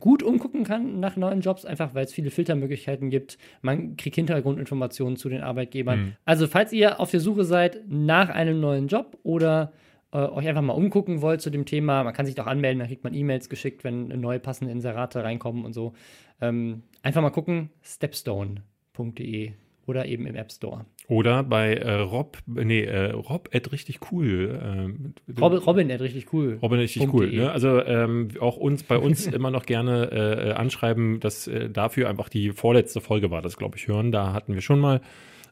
gut 0.00 0.22
umgucken 0.22 0.64
kann 0.64 0.98
nach 1.00 1.16
neuen 1.16 1.40
Jobs, 1.40 1.64
einfach 1.64 1.94
weil 1.94 2.04
es 2.04 2.12
viele 2.12 2.30
Filtermöglichkeiten 2.30 3.10
gibt. 3.10 3.38
Man 3.60 3.96
kriegt 3.96 4.16
Hintergrundinformationen 4.16 5.16
zu 5.16 5.28
den 5.28 5.42
Arbeitgebern. 5.42 6.16
Also, 6.24 6.46
falls 6.46 6.72
ihr 6.72 7.00
auf 7.00 7.10
der 7.10 7.20
Suche 7.20 7.44
seid 7.44 7.82
nach 7.88 8.30
einem 8.30 8.60
neuen 8.60 8.88
Job 8.88 9.18
oder 9.22 9.72
äh, 10.12 10.18
euch 10.18 10.48
einfach 10.48 10.62
mal 10.62 10.72
umgucken 10.72 11.20
wollt 11.20 11.42
zu 11.42 11.50
dem 11.50 11.66
Thema, 11.66 12.02
man 12.04 12.14
kann 12.14 12.24
sich 12.24 12.34
doch 12.34 12.46
anmelden, 12.46 12.78
dann 12.78 12.88
kriegt 12.88 13.04
man 13.04 13.12
E-Mails 13.12 13.48
geschickt, 13.48 13.84
wenn 13.84 14.08
neue 14.20 14.40
passende 14.40 14.72
Inserate 14.72 15.22
reinkommen 15.22 15.64
und 15.64 15.74
so. 15.74 15.92
Ähm, 16.40 16.82
einfach 17.02 17.20
mal 17.20 17.30
gucken, 17.30 17.70
stepstone.de 17.82 19.52
oder 19.86 20.06
eben 20.06 20.26
im 20.26 20.34
App 20.34 20.52
Store. 20.52 20.86
Oder 21.08 21.42
bei 21.42 21.74
äh, 21.74 21.94
Rob, 22.00 22.38
nee, 22.46 22.82
äh, 22.82 23.10
Rob 23.10 23.50
at 23.52 23.72
richtig 23.72 24.00
cool. 24.10 24.60
Ähm, 24.62 25.14
Robin, 25.40 25.58
Robin 25.58 25.92
hat 25.92 26.00
richtig 26.00 26.32
cool. 26.32 26.58
Robin 26.62 26.78
richtig 26.78 27.12
cool. 27.12 27.30
de. 27.30 27.40
Ne? 27.40 27.50
Also 27.50 27.84
ähm, 27.84 28.28
auch 28.40 28.56
uns 28.56 28.82
bei 28.82 28.96
uns 28.96 29.26
immer 29.28 29.50
noch 29.50 29.66
gerne 29.66 30.10
äh, 30.10 30.50
äh, 30.50 30.52
anschreiben, 30.52 31.20
dass 31.20 31.46
äh, 31.46 31.68
dafür 31.68 32.08
einfach 32.08 32.28
die 32.28 32.52
vorletzte 32.52 33.00
Folge 33.00 33.30
war, 33.30 33.42
das 33.42 33.56
glaube 33.56 33.76
ich 33.76 33.88
hören. 33.88 34.12
Da 34.12 34.32
hatten 34.32 34.54
wir 34.54 34.62
schon 34.62 34.80
mal 34.80 35.00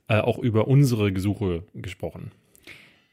äh, 0.09 0.19
auch 0.19 0.39
über 0.39 0.69
unsere 0.69 1.13
Gesuche 1.13 1.65
gesprochen. 1.75 2.33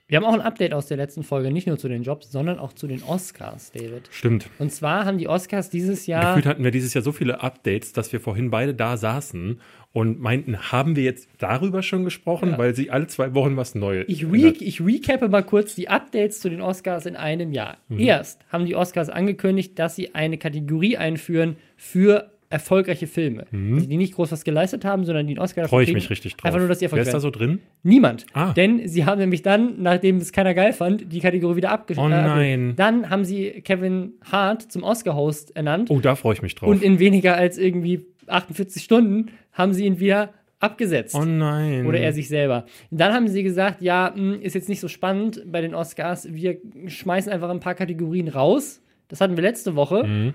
Wir 0.09 0.17
haben 0.17 0.25
auch 0.25 0.33
ein 0.33 0.41
Update 0.41 0.73
aus 0.73 0.87
der 0.87 0.97
letzten 0.97 1.21
Folge, 1.21 1.51
nicht 1.51 1.67
nur 1.67 1.77
zu 1.77 1.87
den 1.87 2.01
Jobs, 2.01 2.31
sondern 2.31 2.57
auch 2.57 2.73
zu 2.73 2.87
den 2.87 3.03
Oscars, 3.03 3.71
David. 3.71 4.09
Stimmt. 4.09 4.49
Und 4.57 4.71
zwar 4.71 5.05
haben 5.05 5.19
die 5.19 5.27
Oscars 5.27 5.69
dieses 5.69 6.07
Jahr. 6.07 6.33
Gefühlt 6.33 6.47
hatten 6.47 6.63
wir 6.63 6.71
dieses 6.71 6.95
Jahr 6.95 7.03
so 7.03 7.11
viele 7.11 7.41
Updates, 7.43 7.93
dass 7.93 8.11
wir 8.11 8.19
vorhin 8.19 8.49
beide 8.49 8.73
da 8.73 8.97
saßen 8.97 9.61
und 9.91 10.19
meinten, 10.19 10.71
haben 10.71 10.95
wir 10.95 11.03
jetzt 11.03 11.29
darüber 11.39 11.81
schon 11.81 12.03
gesprochen, 12.05 12.53
weil 12.57 12.75
sie 12.75 12.91
alle 12.91 13.07
zwei 13.07 13.33
Wochen 13.33 13.57
was 13.57 13.73
Neues. 13.75 14.05
Ich, 14.07 14.23
re 14.25 14.53
ich 14.59 14.81
recappe 14.81 15.29
mal 15.29 15.41
kurz 15.43 15.73
die 15.75 15.89
Updates 15.89 16.39
zu 16.41 16.49
den 16.49 16.61
Oscars 16.61 17.05
in 17.07 17.15
einem 17.15 17.51
Jahr. 17.51 17.77
Mhm. 17.87 17.99
Erst 17.99 18.41
haben 18.49 18.65
die 18.65 18.75
Oscars 18.75 19.09
angekündigt, 19.09 19.79
dass 19.79 19.95
sie 19.95 20.13
eine 20.13 20.37
Kategorie 20.37 20.97
einführen 20.97 21.55
für 21.75 22.31
erfolgreiche 22.51 23.05
Filme. 23.05 23.45
Also 23.51 23.85
die 23.87 23.97
nicht 23.97 24.15
groß 24.15 24.31
was 24.31 24.43
geleistet 24.43 24.83
haben, 24.83 25.05
sondern 25.05 25.27
die 25.27 25.33
einen 25.33 25.39
Oscar 25.39 25.67
Freue 25.67 25.83
Mhm. 25.83 25.89
ich 25.89 25.93
mich 25.93 26.09
richtig 26.09 26.35
drauf. 26.35 26.45
Einfach 26.45 26.59
nur, 26.59 26.67
dass 26.67 26.79
sie 26.79 26.91
Wer 26.91 27.01
ist 27.01 27.13
da 27.13 27.19
so 27.19 27.29
drin? 27.29 27.59
Niemand. 27.83 28.25
Ah. 28.33 28.53
Denn 28.53 28.87
sie 28.87 29.05
haben 29.05 29.19
nämlich 29.19 29.43
dann, 29.43 29.81
nachdem 29.81 30.17
es 30.17 30.31
keiner 30.31 30.55
geil 30.55 30.73
fand, 30.73 31.11
die 31.13 31.19
Kategorie 31.19 31.57
wieder 31.57 31.69
abgeschlossen. 31.71 32.11
Oh 32.11 32.15
nein. 32.15 32.73
dann 32.75 33.09
haben 33.11 33.23
sie 33.23 33.61
Kevin 33.63 34.13
Hart 34.31 34.71
zum 34.71 34.81
Oscar-Host 34.83 35.55
ernannt. 35.55 35.91
Oh, 35.91 35.99
da 35.99 36.15
freue 36.15 36.33
ich 36.33 36.41
mich 36.41 36.55
drauf. 36.55 36.69
Und 36.69 36.81
in 36.81 36.97
weniger 36.97 37.35
als 37.35 37.59
irgendwie 37.59 38.05
48 38.25 38.83
Stunden 38.83 39.27
haben 39.59 39.73
sie 39.73 39.85
ihn 39.85 39.99
wieder 39.99 40.33
abgesetzt. 40.59 41.15
oh 41.15 41.25
nein. 41.25 41.85
Oder 41.85 41.99
er 41.99 42.13
sich 42.13 42.27
selber. 42.27 42.65
Dann 42.91 43.13
haben 43.13 43.27
sie 43.27 43.43
gesagt, 43.43 43.81
ja, 43.81 44.13
mh, 44.15 44.37
ist 44.37 44.55
jetzt 44.55 44.69
nicht 44.69 44.79
so 44.79 44.87
spannend 44.87 45.43
bei 45.45 45.61
den 45.61 45.75
Oscars. 45.75 46.33
Wir 46.33 46.57
schmeißen 46.87 47.31
einfach 47.31 47.49
ein 47.49 47.59
paar 47.59 47.75
Kategorien 47.75 48.27
raus. 48.27 48.81
Das 49.07 49.21
hatten 49.21 49.35
wir 49.37 49.41
letzte 49.41 49.75
Woche. 49.75 50.33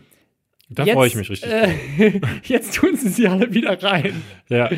da 0.68 0.84
Jetzt, 0.84 0.94
freue 0.94 1.06
ich 1.06 1.14
mich 1.14 1.30
richtig. 1.30 1.50
Äh, 1.50 2.20
jetzt 2.44 2.74
tun 2.74 2.96
sie 2.96 3.08
sie 3.08 3.28
alle 3.28 3.52
wieder 3.52 3.82
rein. 3.82 4.22
Ja. 4.48 4.70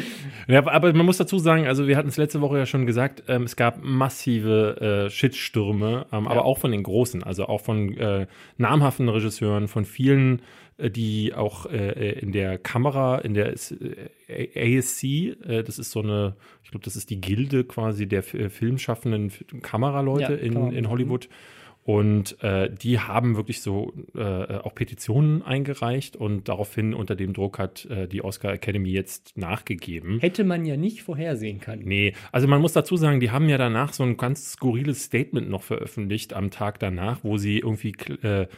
ja, 0.48 0.66
aber 0.66 0.92
man 0.92 1.06
muss 1.06 1.16
dazu 1.16 1.38
sagen, 1.38 1.66
also 1.66 1.86
wir 1.86 1.96
hatten 1.96 2.08
es 2.08 2.16
letzte 2.16 2.40
Woche 2.40 2.58
ja 2.58 2.66
schon 2.66 2.84
gesagt, 2.86 3.22
ähm, 3.28 3.44
es 3.44 3.56
gab 3.56 3.82
massive 3.82 5.06
äh, 5.06 5.10
Shitstürme, 5.10 6.06
ähm, 6.12 6.26
aber 6.26 6.44
auch 6.44 6.58
von 6.58 6.72
den 6.72 6.82
Großen, 6.82 7.22
also 7.22 7.46
auch 7.46 7.60
von 7.60 7.96
äh, 7.96 8.26
namhaften 8.58 9.08
Regisseuren, 9.08 9.68
von 9.68 9.84
vielen, 9.84 10.42
die 10.78 11.32
auch 11.34 11.66
äh, 11.66 12.18
in 12.18 12.32
der 12.32 12.58
Kamera, 12.58 13.18
in 13.18 13.34
der 13.34 13.54
äh, 14.28 14.78
ASC, 14.78 15.04
äh, 15.04 15.62
das 15.64 15.78
ist 15.78 15.90
so 15.90 16.02
eine, 16.02 16.36
ich 16.64 16.70
glaube, 16.70 16.84
das 16.84 16.96
ist 16.96 17.10
die 17.10 17.20
Gilde 17.20 17.64
quasi 17.64 18.06
der 18.06 18.20
äh, 18.34 18.50
filmschaffenden 18.50 19.32
Kameraleute 19.62 20.34
Ja, 20.34 20.38
in, 20.38 20.54
Kamera- 20.54 20.72
in 20.74 20.88
Hollywood. 20.90 21.28
Und 21.84 22.42
äh, 22.42 22.68
die 22.68 22.98
haben 22.98 23.36
wirklich 23.36 23.62
so 23.62 23.92
äh, 24.16 24.20
auch 24.20 24.74
Petitionen 24.74 25.42
eingereicht 25.42 26.16
und 26.16 26.48
daraufhin 26.48 26.94
unter 26.94 27.14
dem 27.14 27.32
Druck 27.32 27.60
hat 27.60 27.84
äh, 27.84 28.08
die 28.08 28.24
Oscar 28.24 28.52
Academy 28.52 28.90
jetzt 28.90 29.38
nachgegeben. 29.38 30.18
Hätte 30.18 30.42
man 30.42 30.66
ja 30.66 30.76
nicht 30.76 31.02
vorhersehen 31.04 31.60
können. 31.60 31.84
Nee, 31.84 32.12
also 32.32 32.48
man 32.48 32.60
muss 32.60 32.72
dazu 32.72 32.96
sagen, 32.96 33.20
die 33.20 33.30
haben 33.30 33.48
ja 33.48 33.56
danach 33.56 33.92
so 33.92 34.02
ein 34.02 34.16
ganz 34.16 34.50
skurriles 34.54 35.04
Statement 35.04 35.48
noch 35.48 35.62
veröffentlicht 35.62 36.32
am 36.34 36.50
Tag 36.50 36.80
danach, 36.80 37.20
wo 37.22 37.36
sie 37.38 37.60
irgendwie 37.60 37.94
äh, 38.24 38.48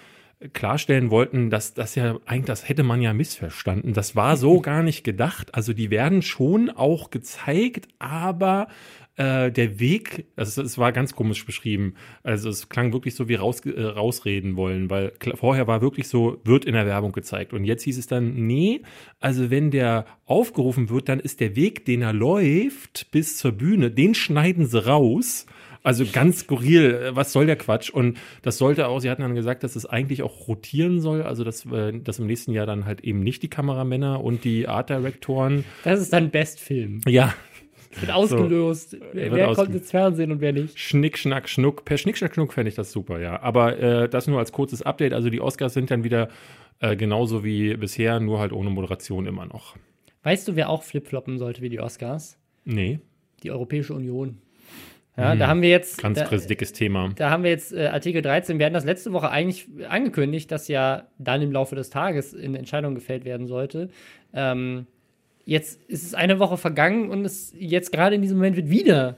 klarstellen 0.52 1.10
wollten, 1.10 1.50
dass 1.50 1.74
das 1.74 1.94
ja 1.94 2.18
eigentlich, 2.24 2.46
das 2.46 2.68
hätte 2.68 2.84
man 2.84 3.02
ja 3.02 3.12
missverstanden. 3.12 3.92
Das 3.92 4.14
war 4.14 4.36
so 4.36 4.60
gar 4.62 4.82
nicht 4.82 5.04
gedacht. 5.04 5.54
Also 5.54 5.72
die 5.72 5.90
werden 5.90 6.22
schon 6.22 6.70
auch 6.70 7.10
gezeigt, 7.10 7.88
aber 7.98 8.68
äh, 9.16 9.50
der 9.50 9.80
Weg, 9.80 10.26
also 10.36 10.62
es 10.62 10.78
war 10.78 10.92
ganz 10.92 11.14
komisch 11.14 11.44
beschrieben. 11.44 11.94
Also 12.22 12.48
es 12.50 12.68
klang 12.68 12.92
wirklich 12.92 13.16
so 13.16 13.28
wie 13.28 13.34
raus, 13.34 13.60
äh, 13.66 13.82
rausreden 13.82 14.54
wollen, 14.54 14.90
weil 14.90 15.12
vorher 15.34 15.66
war 15.66 15.82
wirklich 15.82 16.06
so, 16.06 16.40
wird 16.44 16.64
in 16.64 16.74
der 16.74 16.86
Werbung 16.86 17.10
gezeigt. 17.10 17.52
Und 17.52 17.64
jetzt 17.64 17.82
hieß 17.82 17.98
es 17.98 18.06
dann, 18.06 18.46
nee, 18.46 18.82
also 19.18 19.50
wenn 19.50 19.72
der 19.72 20.06
aufgerufen 20.24 20.88
wird, 20.88 21.08
dann 21.08 21.18
ist 21.18 21.40
der 21.40 21.56
Weg, 21.56 21.84
den 21.84 22.02
er 22.02 22.12
läuft 22.12 23.10
bis 23.10 23.36
zur 23.36 23.52
Bühne, 23.52 23.90
den 23.90 24.14
schneiden 24.14 24.66
sie 24.66 24.86
raus. 24.86 25.46
Also 25.82 26.04
ganz 26.12 26.40
skurril, 26.40 26.94
äh, 26.94 27.16
was 27.16 27.32
soll 27.32 27.46
der 27.46 27.56
Quatsch? 27.56 27.90
Und 27.90 28.18
das 28.42 28.58
sollte 28.58 28.88
auch, 28.88 29.00
sie 29.00 29.08
hatten 29.10 29.22
dann 29.22 29.34
gesagt, 29.34 29.62
dass 29.62 29.76
es 29.76 29.86
eigentlich 29.86 30.22
auch 30.22 30.48
rotieren 30.48 31.00
soll, 31.00 31.22
also 31.22 31.44
dass, 31.44 31.64
äh, 31.66 31.92
dass 32.00 32.18
im 32.18 32.26
nächsten 32.26 32.52
Jahr 32.52 32.66
dann 32.66 32.84
halt 32.84 33.02
eben 33.02 33.20
nicht 33.20 33.42
die 33.42 33.48
Kameramänner 33.48 34.22
und 34.22 34.44
die 34.44 34.68
Art 34.68 34.90
Directoren, 34.90 35.64
Das 35.84 36.00
ist 36.00 36.12
dann 36.12 36.30
Bestfilm. 36.30 37.00
ja, 37.06 37.32
Wird 38.00 38.12
ausgelöst. 38.12 38.96
wer 39.12 39.32
wird 39.32 39.54
kommt 39.54 39.74
ins 39.74 39.90
Fernsehen 39.90 40.30
und 40.32 40.40
wer 40.40 40.52
nicht? 40.52 40.78
Schnick, 40.78 41.16
Schnack, 41.16 41.48
Schnuck. 41.48 41.84
Per 41.84 41.96
Schnick, 41.96 42.18
Schnack, 42.18 42.34
Schnuck 42.34 42.52
fände 42.52 42.68
ich 42.68 42.74
das 42.74 42.92
super, 42.92 43.18
ja. 43.20 43.40
Aber 43.40 43.78
äh, 43.78 44.08
das 44.08 44.26
nur 44.26 44.38
als 44.38 44.52
kurzes 44.52 44.82
Update. 44.82 45.12
Also 45.14 45.30
die 45.30 45.40
Oscars 45.40 45.72
sind 45.74 45.90
dann 45.90 46.04
wieder 46.04 46.28
äh, 46.80 46.96
genauso 46.96 47.44
wie 47.44 47.74
bisher, 47.76 48.20
nur 48.20 48.40
halt 48.40 48.52
ohne 48.52 48.68
Moderation 48.70 49.26
immer 49.26 49.46
noch. 49.46 49.74
Weißt 50.22 50.46
du, 50.48 50.54
wer 50.56 50.68
auch 50.68 50.82
flipfloppen 50.82 51.38
sollte 51.38 51.62
wie 51.62 51.70
die 51.70 51.80
Oscars? 51.80 52.38
Nee, 52.64 52.98
Die 53.42 53.50
Europäische 53.50 53.94
Union. 53.94 54.38
Ja, 55.18 55.34
da 55.34 55.48
haben 55.48 55.62
wir 55.62 55.68
jetzt. 55.68 56.00
ganz 56.00 56.18
da, 56.18 56.36
dickes 56.36 56.72
Thema. 56.72 57.10
Da 57.16 57.30
haben 57.30 57.42
wir 57.42 57.50
jetzt 57.50 57.72
äh, 57.72 57.88
Artikel 57.88 58.22
13. 58.22 58.58
Wir 58.58 58.66
hatten 58.66 58.74
das 58.74 58.84
letzte 58.84 59.12
Woche 59.12 59.30
eigentlich 59.30 59.66
angekündigt, 59.88 60.50
dass 60.52 60.68
ja 60.68 61.08
dann 61.18 61.42
im 61.42 61.50
Laufe 61.50 61.74
des 61.74 61.90
Tages 61.90 62.36
eine 62.36 62.56
Entscheidung 62.56 62.94
gefällt 62.94 63.24
werden 63.24 63.48
sollte. 63.48 63.90
Ähm, 64.32 64.86
jetzt 65.44 65.82
ist 65.88 66.04
es 66.04 66.14
eine 66.14 66.38
Woche 66.38 66.56
vergangen 66.56 67.10
und 67.10 67.24
es 67.24 67.52
jetzt 67.58 67.90
gerade 67.90 68.14
in 68.14 68.22
diesem 68.22 68.36
Moment 68.36 68.54
wird 68.56 68.70
wieder, 68.70 69.16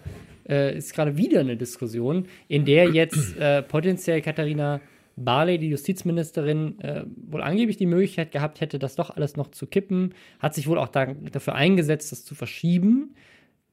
äh, 0.48 0.74
ist 0.74 0.94
gerade 0.94 1.18
wieder 1.18 1.40
eine 1.40 1.58
Diskussion, 1.58 2.26
in 2.48 2.64
der 2.64 2.88
jetzt 2.88 3.36
äh, 3.36 3.62
potenziell 3.62 4.22
Katharina 4.22 4.80
Barley, 5.16 5.58
die 5.58 5.68
Justizministerin, 5.68 6.80
äh, 6.80 7.04
wohl 7.28 7.42
angeblich 7.42 7.76
die 7.76 7.84
Möglichkeit 7.86 8.32
gehabt 8.32 8.62
hätte, 8.62 8.78
das 8.78 8.96
doch 8.96 9.10
alles 9.10 9.36
noch 9.36 9.50
zu 9.50 9.66
kippen, 9.66 10.14
hat 10.38 10.54
sich 10.54 10.66
wohl 10.66 10.78
auch 10.78 10.88
da, 10.88 11.12
dafür 11.30 11.56
eingesetzt, 11.56 12.10
das 12.10 12.24
zu 12.24 12.34
verschieben, 12.34 13.14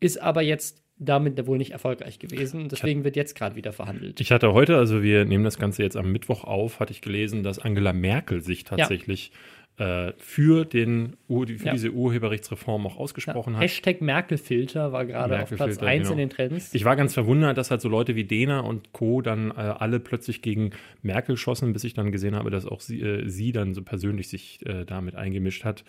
ist 0.02 0.22
aber 0.22 0.42
jetzt 0.42 0.84
damit 1.00 1.46
wohl 1.46 1.58
nicht 1.58 1.72
erfolgreich 1.72 2.20
gewesen. 2.20 2.70
Deswegen 2.70 3.04
wird 3.04 3.16
jetzt 3.16 3.36
gerade 3.36 3.56
wieder 3.56 3.72
verhandelt. 3.72 4.20
Ich 4.20 4.32
hatte 4.32 4.54
heute, 4.54 4.78
also 4.78 5.04
wir 5.04 5.26
nehmen 5.26 5.44
das 5.44 5.60
Ganze 5.60 5.84
jetzt 5.84 5.96
am 5.96 6.12
Mittwoch 6.12 6.44
auf, 6.44 6.80
hatte 6.80 6.92
ich 6.92 7.02
gelesen, 7.02 7.44
dass 7.44 7.60
Angela 7.60 7.94
Merkel 7.94 8.42
sich 8.42 8.64
tatsächlich 8.64 9.32
ja. 9.80 10.08
äh, 10.08 10.14
für, 10.18 10.66
den, 10.66 11.16
für 11.28 11.46
ja. 11.66 11.72
diese 11.72 11.92
Urheberrechtsreform 11.92 12.88
auch 12.88 12.98
ausgesprochen 12.98 13.54
ja. 13.54 13.60
hat. 13.60 13.64
Hashtag 13.66 14.02
Merkelfilter 14.02 14.92
war 14.92 15.06
gerade 15.06 15.44
auf 15.44 15.50
Platz 15.52 15.78
1 15.78 16.04
genau. 16.04 16.12
in 16.14 16.18
den 16.18 16.30
Trends. 16.32 16.74
Ich 16.74 16.84
war 16.84 16.96
ganz 16.96 17.14
verwundert, 17.14 17.60
dass 17.60 17.70
halt 17.70 17.82
so 17.82 17.90
Leute 17.90 18.16
wie 18.16 18.24
Dena 18.24 18.62
und 18.62 18.92
Co. 18.92 19.22
dann 19.22 19.52
äh, 19.52 19.54
alle 19.54 20.00
plötzlich 20.00 20.42
gegen 20.42 20.72
Merkel 21.04 21.38
schossen, 21.38 21.74
bis 21.74 21.84
ich 21.84 21.94
dann 21.94 22.12
gesehen 22.12 22.36
habe, 22.36 22.50
dass 22.50 22.66
auch 22.66 22.82
sie, 22.82 23.02
äh, 23.02 23.30
sie 23.30 23.52
dann 23.52 23.76
so 23.76 23.84
persönlich 23.84 24.30
sich 24.30 24.66
äh, 24.66 24.84
damit 24.84 25.14
eingemischt 25.16 25.64
hat. 25.64 25.84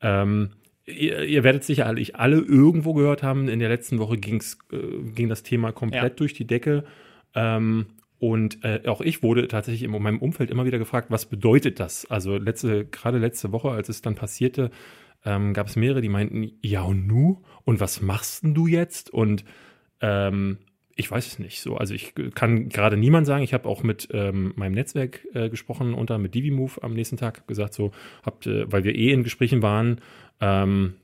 Ähm, 0.00 0.50
Ihr, 0.88 1.24
ihr, 1.24 1.44
werdet 1.44 1.64
sicherlich 1.64 2.16
alle 2.16 2.38
irgendwo 2.38 2.94
gehört 2.94 3.22
haben. 3.22 3.48
In 3.48 3.58
der 3.58 3.68
letzten 3.68 3.98
Woche 3.98 4.16
ging's, 4.16 4.58
äh, 4.72 4.78
ging 5.14 5.28
das 5.28 5.42
Thema 5.42 5.72
komplett 5.72 6.02
ja. 6.02 6.16
durch 6.16 6.34
die 6.34 6.46
Decke. 6.46 6.84
Ähm, 7.34 7.86
und 8.18 8.64
äh, 8.64 8.82
auch 8.86 9.00
ich 9.00 9.22
wurde 9.22 9.46
tatsächlich 9.48 9.82
in 9.84 9.90
meinem 9.90 10.18
Umfeld 10.18 10.50
immer 10.50 10.64
wieder 10.64 10.78
gefragt, 10.78 11.10
was 11.10 11.26
bedeutet 11.26 11.78
das? 11.78 12.10
Also 12.10 12.36
letzte, 12.36 12.84
gerade 12.84 13.18
letzte 13.18 13.52
Woche, 13.52 13.70
als 13.70 13.88
es 13.88 14.02
dann 14.02 14.16
passierte, 14.16 14.70
ähm, 15.24 15.52
gab 15.52 15.68
es 15.68 15.76
mehrere, 15.76 16.00
die 16.00 16.08
meinten, 16.08 16.52
ja 16.62 16.82
und 16.82 17.06
nu? 17.06 17.42
Und 17.64 17.80
was 17.80 18.00
machst 18.00 18.42
denn 18.42 18.54
du 18.54 18.66
jetzt? 18.66 19.10
Und 19.10 19.44
ähm, 20.00 20.58
ich 20.98 21.08
weiß 21.08 21.26
es 21.28 21.38
nicht 21.38 21.60
so. 21.60 21.76
Also 21.76 21.94
ich 21.94 22.12
kann 22.34 22.68
gerade 22.68 22.96
niemand 22.96 23.24
sagen. 23.24 23.44
Ich 23.44 23.54
habe 23.54 23.68
auch 23.68 23.84
mit 23.84 24.08
ähm, 24.12 24.52
meinem 24.56 24.72
Netzwerk 24.72 25.24
äh, 25.32 25.48
gesprochen, 25.48 25.94
unter 25.94 26.18
mit 26.18 26.34
DiviMove 26.34 26.82
am 26.82 26.92
nächsten 26.92 27.16
Tag, 27.16 27.46
gesagt 27.46 27.72
so, 27.72 27.92
habt, 28.24 28.48
äh, 28.48 28.70
weil 28.70 28.82
wir 28.82 28.96
eh 28.96 29.12
in 29.12 29.22
Gesprächen 29.22 29.62
waren, 29.62 30.00
ähm, 30.40 30.94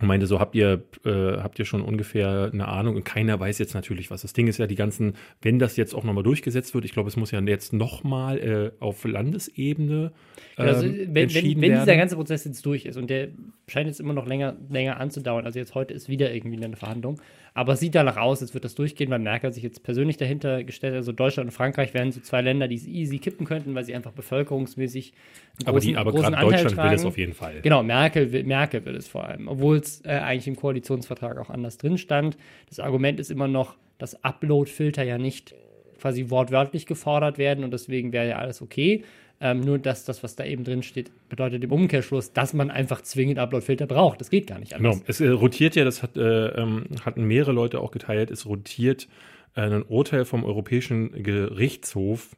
und 0.00 0.08
meinte 0.08 0.26
so, 0.26 0.40
habt 0.40 0.56
ihr, 0.56 0.82
äh, 1.04 1.38
habt 1.38 1.58
ihr 1.58 1.64
schon 1.64 1.80
ungefähr 1.80 2.50
eine 2.52 2.66
Ahnung? 2.66 2.96
Und 2.96 3.04
keiner 3.04 3.38
weiß 3.38 3.58
jetzt 3.58 3.74
natürlich, 3.74 4.10
was. 4.10 4.22
Das 4.22 4.32
Ding 4.32 4.48
ist 4.48 4.58
ja, 4.58 4.66
die 4.66 4.74
ganzen, 4.74 5.14
wenn 5.40 5.60
das 5.60 5.76
jetzt 5.76 5.94
auch 5.94 6.02
nochmal 6.02 6.24
durchgesetzt 6.24 6.74
wird, 6.74 6.84
ich 6.84 6.92
glaube, 6.92 7.08
es 7.08 7.16
muss 7.16 7.30
ja 7.30 7.40
jetzt 7.40 7.72
nochmal 7.72 8.38
äh, 8.38 8.72
auf 8.80 9.04
Landesebene 9.04 10.12
ähm, 10.56 10.66
also, 10.66 10.86
wenn, 10.86 11.14
wenn, 11.14 11.60
wenn 11.60 11.72
dieser 11.72 11.96
ganze 11.96 12.16
Prozess 12.16 12.44
jetzt 12.44 12.64
durch 12.66 12.84
ist 12.86 12.96
und 12.96 13.08
der 13.08 13.28
scheint 13.66 13.86
jetzt 13.86 14.00
immer 14.00 14.12
noch 14.12 14.26
länger, 14.26 14.56
länger 14.68 15.00
anzudauern, 15.00 15.44
also 15.44 15.58
jetzt 15.58 15.74
heute 15.74 15.94
ist 15.94 16.08
wieder 16.08 16.32
irgendwie 16.32 16.62
eine 16.62 16.76
Verhandlung, 16.76 17.20
aber 17.56 17.74
es 17.74 17.80
sieht 17.80 17.94
danach 17.94 18.16
aus, 18.16 18.42
als 18.42 18.52
wird 18.52 18.64
das 18.64 18.74
durchgehen, 18.74 19.10
weil 19.10 19.20
Merkel 19.20 19.52
sich 19.52 19.62
jetzt 19.62 19.84
persönlich 19.84 20.16
dahinter 20.16 20.64
gestellt 20.64 20.92
hat. 20.92 20.98
Also 20.98 21.12
Deutschland 21.12 21.48
und 21.48 21.52
Frankreich 21.52 21.94
wären 21.94 22.10
so 22.10 22.20
zwei 22.20 22.40
Länder, 22.40 22.66
die 22.66 22.74
es 22.74 22.86
easy 22.86 23.18
kippen 23.20 23.46
könnten, 23.46 23.76
weil 23.76 23.84
sie 23.84 23.94
einfach 23.94 24.10
bevölkerungsmäßig 24.10 25.12
einen 25.60 25.68
aber 25.68 25.78
großen, 25.78 25.96
aber 25.96 26.12
gerade 26.12 26.36
Deutschland 26.36 26.74
tragen. 26.74 26.90
will 26.90 26.96
es 26.96 27.04
auf 27.04 27.16
jeden 27.16 27.32
Fall. 27.32 27.60
Genau, 27.62 27.84
Merkel 27.84 28.32
will, 28.32 28.42
Merkel 28.42 28.84
will 28.84 28.96
es 28.96 29.06
vor 29.06 29.24
allem, 29.24 29.46
obwohl 29.46 29.76
es 29.76 30.04
äh, 30.04 30.08
eigentlich 30.08 30.48
im 30.48 30.56
Koalitionsvertrag 30.56 31.38
auch 31.38 31.48
anders 31.48 31.78
drin 31.78 31.96
stand. 31.96 32.36
Das 32.68 32.80
Argument 32.80 33.20
ist 33.20 33.30
immer 33.30 33.46
noch, 33.46 33.76
dass 33.98 34.24
Upload-Filter 34.24 35.04
ja 35.04 35.16
nicht 35.16 35.54
quasi 36.00 36.30
wortwörtlich 36.30 36.86
gefordert 36.86 37.38
werden 37.38 37.62
und 37.62 37.70
deswegen 37.70 38.12
wäre 38.12 38.28
ja 38.28 38.36
alles 38.38 38.62
okay. 38.62 39.04
Ähm, 39.44 39.60
nur 39.60 39.78
dass 39.78 40.06
das, 40.06 40.22
was 40.22 40.36
da 40.36 40.44
eben 40.46 40.64
drin 40.64 40.82
steht, 40.82 41.10
bedeutet 41.28 41.62
im 41.62 41.70
Umkehrschluss, 41.70 42.32
dass 42.32 42.54
man 42.54 42.70
einfach 42.70 43.02
zwingend 43.02 43.38
Upload-Filter 43.38 43.86
braucht. 43.86 44.18
Das 44.22 44.30
geht 44.30 44.46
gar 44.46 44.58
nicht 44.58 44.72
anders. 44.72 44.94
Genau. 44.94 45.04
Es 45.06 45.20
äh, 45.20 45.28
rotiert 45.28 45.76
ja, 45.76 45.84
das 45.84 46.02
hat, 46.02 46.16
äh, 46.16 46.46
ähm, 46.48 46.86
hatten 47.04 47.24
mehrere 47.24 47.52
Leute 47.52 47.80
auch 47.80 47.90
geteilt, 47.90 48.30
es 48.30 48.46
rotiert 48.46 49.06
äh, 49.54 49.60
ein 49.60 49.82
Urteil 49.82 50.24
vom 50.24 50.44
Europäischen 50.44 51.22
Gerichtshof, 51.22 52.34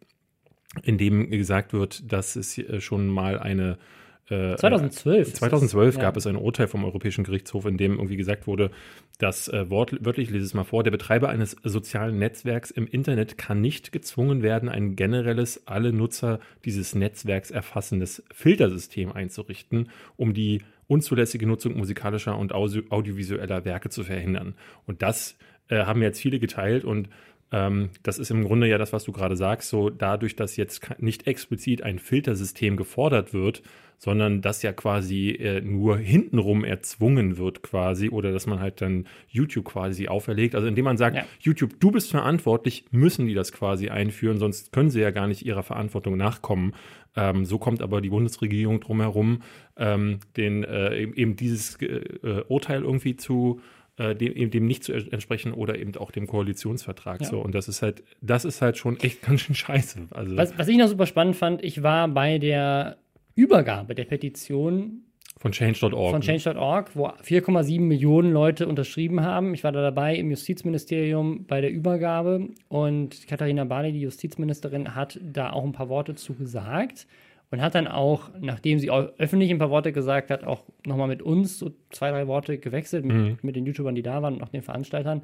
in 0.83 0.99
dem 0.99 1.31
gesagt 1.31 1.73
wird, 1.73 2.11
dass 2.11 2.35
es 2.35 2.59
äh, 2.59 2.81
schon 2.81 3.07
mal 3.07 3.39
eine 3.39 3.79
2012. 4.29 5.35
2012 5.35 5.95
das, 5.95 6.03
gab 6.03 6.15
ja. 6.15 6.19
es 6.19 6.27
ein 6.27 6.37
Urteil 6.37 6.67
vom 6.67 6.85
Europäischen 6.85 7.25
Gerichtshof, 7.25 7.65
in 7.65 7.77
dem 7.77 7.93
irgendwie 7.93 8.17
gesagt 8.17 8.47
wurde, 8.47 8.71
dass 9.19 9.49
äh, 9.49 9.71
wörtlich 9.71 10.31
lese 10.31 10.45
es 10.45 10.55
mal 10.55 10.65
vor, 10.65 10.83
der 10.83 10.91
Betreiber 10.91 11.29
eines 11.29 11.57
sozialen 11.63 12.19
Netzwerks 12.19 12.71
im 12.71 12.87
Internet 12.87 13.39
kann 13.39 13.61
nicht 13.61 13.93
gezwungen 13.93 14.43
werden, 14.43 14.69
ein 14.69 14.97
generelles, 14.97 15.67
alle 15.67 15.93
Nutzer 15.93 16.41
dieses 16.65 16.95
Netzwerks 16.95 17.51
erfassendes 17.51 18.25
Filtersystem 18.33 19.13
einzurichten, 19.13 19.91
um 20.17 20.35
die 20.35 20.63
unzulässige 20.89 21.47
Nutzung 21.47 21.77
musikalischer 21.77 22.37
und 22.37 22.53
audiovisueller 22.53 23.65
Werke 23.65 23.91
zu 23.91 24.05
verhindern. 24.05 24.55
Und 24.87 25.03
das 25.03 25.37
äh, 25.69 25.85
haben 25.85 26.03
jetzt 26.03 26.21
viele 26.21 26.39
geteilt 26.39 26.85
und 26.85 27.09
ähm, 27.53 27.91
das 28.03 28.19
ist 28.19 28.31
im 28.31 28.45
Grunde 28.45 28.69
ja 28.69 28.79
das, 28.79 28.93
was 28.93 29.05
du 29.05 29.13
gerade 29.13 29.37
sagst, 29.37 29.69
so 29.69 29.91
dadurch, 29.91 30.35
dass 30.37 30.57
jetzt 30.57 31.01
nicht 31.01 31.27
explizit 31.27 31.83
ein 31.83 31.99
Filtersystem 31.99 32.77
gefordert 32.77 33.33
wird, 33.33 33.63
sondern 33.99 34.43
dass 34.43 34.63
ja 34.63 34.73
quasi 34.73 35.31
äh, 35.31 35.61
nur 35.61 35.97
hintenrum 35.97 36.65
erzwungen 36.65 37.39
wird 37.39 37.63
quasi 37.63 38.11
oder 38.11 38.33
dass 38.33 38.47
man 38.47 38.61
halt 38.61 38.81
dann 38.81 39.07
YouTube 39.29 39.65
quasi 39.65 40.09
auferlegt. 40.09 40.55
Also 40.55 40.67
indem 40.67 40.85
man 40.85 40.97
sagt, 40.97 41.17
ja. 41.17 41.25
YouTube, 41.41 41.81
du 41.81 41.93
bist 41.93 42.11
verantwortlich, 42.11 42.85
müssen 42.91 43.27
die 43.27 43.35
das 43.35 43.53
quasi 43.53 43.89
einführen, 43.89 44.39
sonst 44.39 44.73
können 44.73 44.91
sie 44.91 45.01
ja 45.01 45.13
gar 45.13 45.29
nicht 45.29 45.47
ihrer 45.47 45.63
Verantwortung 45.63 46.17
nachkommen. 46.17 46.75
Ähm, 47.15 47.47
so 47.47 47.59
kommt 47.59 47.81
aber 47.81 48.01
die 48.01 48.11
Bundesregierung 48.11 48.81
drumherum, 48.81 49.43
ähm, 49.77 50.19
den, 50.37 50.65
äh, 50.65 51.03
eben 51.03 51.37
dieses 51.37 51.81
äh, 51.81 52.43
Urteil 52.49 52.83
irgendwie 52.83 53.17
zu 53.17 53.61
äh, 53.61 53.76
dem, 53.99 54.51
dem 54.51 54.67
nicht 54.67 54.85
zu 54.85 54.93
entsprechen 54.93 55.53
oder 55.53 55.79
eben 55.79 55.97
auch 55.97 56.11
dem 56.11 56.27
Koalitionsvertrag. 56.27 57.23
Ja. 57.23 57.27
So. 57.29 57.41
Und 57.41 57.55
das 57.55 57.69
ist 57.69 57.83
halt, 57.83 58.03
das 58.21 58.45
ist 58.45 58.61
halt 58.61 58.77
schon 58.77 58.99
echt 59.01 59.23
ganz 59.27 59.43
schön 59.43 59.55
scheiße. 59.55 60.09
Also 60.11 60.37
was, 60.37 60.59
was 60.59 60.69
ich 60.69 60.77
noch 60.77 60.89
super 60.89 61.07
spannend 61.07 61.37
fand, 61.37 61.65
ich 61.65 61.83
war 61.83 62.09
bei 62.09 62.39
der 62.39 62.99
Übergabe 63.35 63.95
der 63.95 64.05
Petition 64.05 65.03
von 65.39 65.53
Change.org. 65.53 66.13
Von 66.13 66.21
Change.org, 66.23 66.97
wo 66.97 67.09
4,7 67.09 67.81
Millionen 67.81 68.33
Leute 68.33 68.67
unterschrieben 68.67 69.21
haben. 69.21 69.53
Ich 69.53 69.65
war 69.65 69.73
da 69.73 69.83
dabei 69.83 70.17
im 70.17 70.31
Justizministerium 70.31 71.45
bei 71.47 71.61
der 71.61 71.71
Übergabe 71.71 72.49
und 72.69 73.27
Katharina 73.27 73.65
Barley, 73.65 73.93
die 73.93 74.01
Justizministerin, 74.01 74.95
hat 74.95 75.21
da 75.23 75.51
auch 75.51 75.65
ein 75.65 75.73
paar 75.73 75.91
Worte 75.91 76.15
zu 76.15 76.35
gesagt 76.35 77.07
und 77.51 77.61
hat 77.61 77.75
dann 77.75 77.87
auch, 77.87 78.31
nachdem 78.41 78.79
sie 78.79 78.91
öffentlich 78.91 79.51
ein 79.51 79.59
paar 79.59 79.71
Worte 79.71 79.93
gesagt 79.93 80.31
hat, 80.31 80.45
auch 80.45 80.65
nochmal 80.85 81.09
mit 81.09 81.23
uns 81.23 81.59
so 81.59 81.73
zwei, 81.91 82.11
drei 82.11 82.27
Worte 82.27 82.59
gewechselt, 82.59 83.05
mit, 83.05 83.17
mhm. 83.17 83.39
mit 83.43 83.57
den 83.57 83.67
YouTubern, 83.67 83.95
die 83.95 84.03
da 84.03 84.23
waren 84.23 84.35
und 84.35 84.43
auch 84.43 84.49
den 84.49 84.63
Veranstaltern 84.63 85.23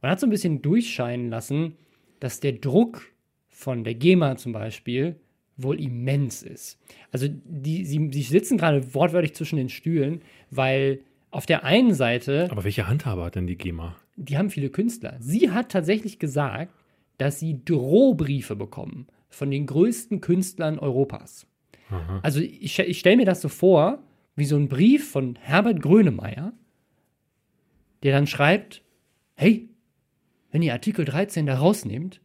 und 0.00 0.08
hat 0.08 0.20
so 0.20 0.26
ein 0.26 0.30
bisschen 0.30 0.62
durchscheinen 0.62 1.30
lassen, 1.30 1.76
dass 2.20 2.40
der 2.40 2.52
Druck 2.52 3.12
von 3.48 3.84
der 3.84 3.94
GEMA 3.94 4.36
zum 4.36 4.52
Beispiel 4.52 5.16
wohl 5.56 5.80
immens 5.80 6.42
ist. 6.42 6.80
Also 7.10 7.26
die, 7.28 7.84
sie, 7.84 8.10
sie 8.12 8.22
sitzen 8.22 8.58
gerade 8.58 8.94
wortwörtlich 8.94 9.34
zwischen 9.34 9.56
den 9.56 9.68
Stühlen, 9.68 10.22
weil 10.50 11.00
auf 11.30 11.46
der 11.46 11.64
einen 11.64 11.94
Seite. 11.94 12.48
Aber 12.50 12.64
welche 12.64 12.88
Handhabe 12.88 13.24
hat 13.24 13.36
denn 13.36 13.46
die 13.46 13.56
GEMA? 13.56 13.96
Die 14.16 14.36
haben 14.36 14.50
viele 14.50 14.70
Künstler. 14.70 15.16
Sie 15.20 15.50
hat 15.50 15.70
tatsächlich 15.70 16.18
gesagt, 16.18 16.72
dass 17.18 17.38
sie 17.38 17.64
Drohbriefe 17.64 18.56
bekommen 18.56 19.06
von 19.30 19.50
den 19.50 19.66
größten 19.66 20.20
Künstlern 20.20 20.78
Europas. 20.78 21.46
Aha. 21.92 22.20
Also 22.22 22.40
ich, 22.40 22.78
ich 22.78 22.98
stelle 22.98 23.16
mir 23.16 23.24
das 23.24 23.40
so 23.40 23.48
vor, 23.48 24.02
wie 24.34 24.44
so 24.44 24.56
ein 24.56 24.68
Brief 24.68 25.10
von 25.10 25.38
Herbert 25.40 25.82
Grönemeyer, 25.82 26.52
der 28.02 28.12
dann 28.12 28.26
schreibt, 28.26 28.82
hey, 29.34 29.68
wenn 30.50 30.62
ihr 30.62 30.72
Artikel 30.72 31.04
13 31.04 31.46
da 31.46 31.56
rausnehmt, 31.56 32.20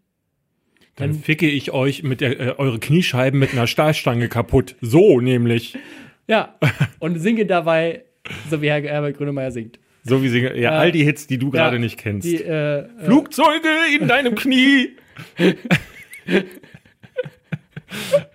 dann, 0.95 1.11
dann 1.11 1.19
ficke 1.19 1.47
ich 1.47 1.71
euch 1.71 2.03
mit 2.03 2.21
der, 2.21 2.39
äh, 2.39 2.55
eure 2.57 2.79
Kniescheiben 2.79 3.39
mit 3.39 3.53
einer 3.53 3.67
Stahlstange 3.67 4.29
kaputt. 4.29 4.75
So 4.81 5.19
nämlich. 5.19 5.77
Ja, 6.29 6.57
und 6.99 7.17
singe 7.21 7.45
dabei, 7.45 8.03
so 8.49 8.61
wie 8.61 8.67
Herr 8.67 8.81
Herbert 8.81 9.15
Grönemeyer 9.15 9.49
singt. 9.49 9.79
So 10.03 10.21
wie 10.21 10.27
singe, 10.27 10.59
ja, 10.59 10.73
äh, 10.73 10.77
all 10.77 10.91
die 10.91 11.05
Hits, 11.05 11.25
die 11.25 11.37
du 11.37 11.51
gerade 11.51 11.77
ja, 11.77 11.79
nicht 11.79 11.97
kennst. 11.97 12.27
Die, 12.27 12.43
äh, 12.43 12.79
äh 12.79 12.85
Flugzeuge 13.05 13.69
in 13.97 14.09
deinem 14.09 14.35
Knie. 14.35 14.97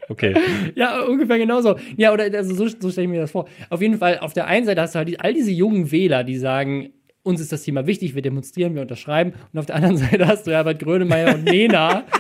okay. 0.08 0.34
Ja, 0.74 1.00
ungefähr 1.02 1.38
genauso. 1.38 1.76
Ja, 1.96 2.12
oder 2.12 2.24
also 2.24 2.54
so, 2.54 2.68
so 2.68 2.90
stelle 2.90 3.06
ich 3.06 3.10
mir 3.10 3.20
das 3.20 3.30
vor. 3.30 3.48
Auf 3.70 3.80
jeden 3.80 3.98
Fall, 3.98 4.18
auf 4.18 4.32
der 4.32 4.46
einen 4.46 4.66
Seite 4.66 4.80
hast 4.80 4.94
du 4.94 4.98
halt 4.98 5.20
all 5.20 5.34
diese 5.34 5.50
jungen 5.50 5.90
Wähler, 5.90 6.24
die 6.24 6.36
sagen, 6.36 6.92
uns 7.24 7.40
ist 7.40 7.52
das 7.52 7.62
Thema 7.62 7.86
wichtig, 7.86 8.14
wir 8.14 8.22
demonstrieren, 8.22 8.74
wir 8.74 8.82
unterschreiben. 8.82 9.32
Und 9.52 9.58
auf 9.58 9.66
der 9.66 9.76
anderen 9.76 9.96
Seite 9.98 10.26
hast 10.26 10.46
du 10.46 10.50
Herbert 10.50 10.80
Grönemeyer 10.80 11.34
und 11.34 11.44
Nena. 11.44 12.04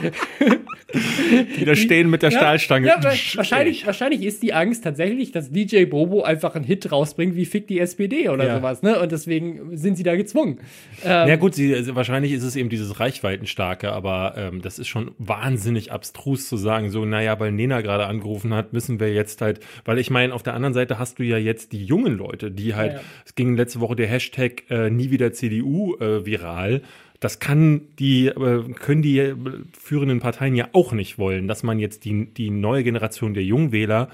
die 1.58 1.64
da 1.64 1.74
stehen 1.74 2.10
mit 2.10 2.22
der 2.22 2.30
ja, 2.30 2.38
Stahlstange. 2.38 2.86
Ja, 2.86 3.02
wahrscheinlich, 3.02 3.86
wahrscheinlich 3.86 4.22
ist 4.22 4.42
die 4.42 4.52
Angst 4.52 4.84
tatsächlich, 4.84 5.32
dass 5.32 5.50
DJ 5.50 5.84
Bobo 5.84 6.22
einfach 6.22 6.54
einen 6.54 6.64
Hit 6.64 6.92
rausbringt 6.92 7.34
wie 7.34 7.46
Fick 7.46 7.66
die 7.66 7.80
SPD 7.80 8.28
oder 8.28 8.46
ja. 8.46 8.56
sowas. 8.56 8.82
Ne? 8.82 9.00
Und 9.00 9.12
deswegen 9.12 9.76
sind 9.76 9.96
sie 9.96 10.02
da 10.02 10.16
gezwungen. 10.16 10.60
Ähm, 11.04 11.28
ja 11.28 11.36
gut, 11.36 11.54
sie, 11.54 11.74
also 11.74 11.94
wahrscheinlich 11.94 12.32
ist 12.32 12.42
es 12.42 12.56
eben 12.56 12.68
dieses 12.68 13.00
Reichweitenstarke, 13.00 13.92
aber 13.92 14.34
ähm, 14.36 14.62
das 14.62 14.78
ist 14.78 14.88
schon 14.88 15.12
wahnsinnig 15.18 15.92
abstrus 15.92 16.48
zu 16.48 16.56
sagen, 16.56 16.90
so, 16.90 17.04
naja, 17.04 17.38
weil 17.40 17.52
Nena 17.52 17.80
gerade 17.80 18.06
angerufen 18.06 18.54
hat, 18.54 18.72
müssen 18.72 19.00
wir 19.00 19.12
jetzt 19.12 19.40
halt, 19.40 19.60
weil 19.84 19.98
ich 19.98 20.10
meine, 20.10 20.34
auf 20.34 20.42
der 20.42 20.54
anderen 20.54 20.74
Seite 20.74 20.98
hast 20.98 21.18
du 21.18 21.22
ja 21.22 21.38
jetzt 21.38 21.72
die 21.72 21.84
jungen 21.84 22.16
Leute, 22.16 22.50
die 22.50 22.74
halt, 22.74 23.00
es 23.24 23.34
ging 23.34 23.56
letzte 23.56 23.80
Woche 23.80 23.96
der 23.96 24.06
Hashtag 24.06 24.70
äh, 24.70 24.90
nie 24.96 25.10
wieder 25.10 25.32
CDU 25.32 25.96
äh, 25.96 26.24
viral 26.24 26.82
das 27.22 27.38
kann 27.38 27.82
die, 27.98 28.26
äh, 28.26 28.64
können 28.74 29.00
die 29.00 29.34
führenden 29.78 30.18
Parteien 30.18 30.56
ja 30.56 30.68
auch 30.72 30.92
nicht 30.92 31.18
wollen, 31.18 31.46
dass 31.46 31.62
man 31.62 31.78
jetzt 31.78 32.04
die, 32.04 32.26
die 32.26 32.50
neue 32.50 32.82
Generation 32.82 33.32
der 33.32 33.44
Jungwähler, 33.44 34.08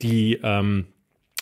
die, 0.00 0.40
ähm, 0.42 0.86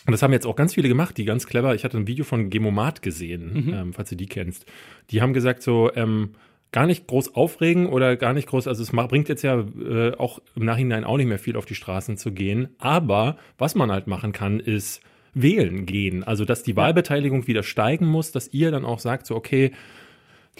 und 0.05 0.11
das 0.11 0.21
haben 0.21 0.33
jetzt 0.33 0.45
auch 0.45 0.57
ganz 0.57 0.73
viele 0.73 0.89
gemacht, 0.89 1.17
die 1.17 1.23
ganz 1.23 1.47
clever, 1.47 1.73
ich 1.73 1.85
hatte 1.85 1.97
ein 1.97 2.07
Video 2.07 2.25
von 2.25 2.49
Gemomat 2.49 3.01
gesehen, 3.01 3.73
ähm, 3.73 3.93
falls 3.93 4.09
du 4.09 4.17
die 4.17 4.25
kennst. 4.25 4.65
Die 5.09 5.21
haben 5.21 5.33
gesagt 5.33 5.63
so, 5.63 5.89
ähm, 5.95 6.31
gar 6.73 6.85
nicht 6.85 7.07
groß 7.07 7.33
aufregen 7.33 7.87
oder 7.87 8.17
gar 8.17 8.33
nicht 8.33 8.49
groß, 8.49 8.67
also 8.67 8.83
es 8.83 8.91
bringt 8.91 9.29
jetzt 9.29 9.41
ja 9.41 9.61
äh, 9.61 10.13
auch 10.17 10.41
im 10.55 10.65
Nachhinein 10.65 11.05
auch 11.05 11.15
nicht 11.15 11.27
mehr 11.27 11.39
viel 11.39 11.55
auf 11.55 11.65
die 11.65 11.75
Straßen 11.75 12.17
zu 12.17 12.33
gehen. 12.33 12.75
Aber 12.77 13.37
was 13.57 13.73
man 13.73 13.89
halt 13.89 14.07
machen 14.07 14.33
kann, 14.33 14.59
ist 14.59 15.01
wählen 15.35 15.85
gehen. 15.85 16.23
Also 16.23 16.45
dass 16.45 16.63
die 16.63 16.75
Wahlbeteiligung 16.75 17.45
wieder 17.45 17.61
steigen 17.61 18.07
muss, 18.07 18.31
dass 18.31 18.51
ihr 18.53 18.71
dann 18.71 18.85
auch 18.85 18.99
sagt, 18.99 19.27
so 19.27 19.35
okay, 19.35 19.71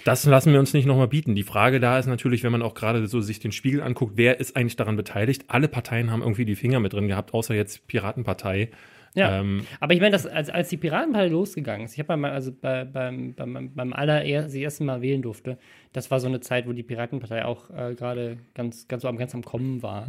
das 0.04 0.26
lassen 0.26 0.52
wir 0.52 0.60
uns 0.60 0.74
nicht 0.74 0.86
nochmal 0.86 1.08
bieten. 1.08 1.36
Die 1.36 1.44
Frage 1.44 1.80
da 1.80 1.98
ist 1.98 2.06
natürlich, 2.06 2.44
wenn 2.44 2.52
man 2.52 2.62
auch 2.62 2.74
gerade 2.74 3.08
so 3.08 3.22
sich 3.22 3.40
den 3.40 3.54
Spiegel 3.54 3.82
anguckt, 3.82 4.14
wer 4.16 4.40
ist 4.40 4.56
eigentlich 4.56 4.76
daran 4.76 4.98
beteiligt? 4.98 5.46
Alle 5.48 5.70
Parteien 5.70 6.12
haben 6.12 6.22
irgendwie 6.22 6.46
die 6.46 6.56
Finger 6.56 6.80
mit 6.80 6.94
drin 6.94 7.08
gehabt, 7.08 7.34
außer 7.34 7.56
jetzt 7.56 7.88
Piratenpartei. 7.88 8.70
Ja, 9.14 9.40
Ähm, 9.40 9.66
aber 9.80 9.94
ich 9.94 10.02
meine, 10.02 10.14
als, 10.14 10.50
als 10.50 10.68
die 10.68 10.76
Piratenpartei 10.76 11.30
losgegangen 11.30 11.86
ist, 11.86 11.94
ich 11.94 12.00
habe 12.00 12.18
mal, 12.18 12.32
also 12.32 12.52
bei, 12.52 12.84
beim, 12.84 13.34
beim, 13.34 13.74
beim 13.74 13.94
allerersten 13.94 14.60
ersten 14.60 14.86
Mal 14.86 15.02
wählen 15.02 15.22
durfte, 15.22 15.58
das 15.94 16.12
war 16.12 16.20
so 16.20 16.28
eine 16.28 16.42
Zeit, 16.42 16.68
wo 16.68 16.74
die 16.74 16.84
Piratenpartei 16.84 17.46
auch 17.46 17.70
äh, 17.70 17.96
gerade 17.96 18.38
ganz, 18.54 18.90
ganz, 18.90 19.04
ganz 19.04 19.34
am 19.34 19.44
Kommen 19.44 19.82
war. 19.82 20.06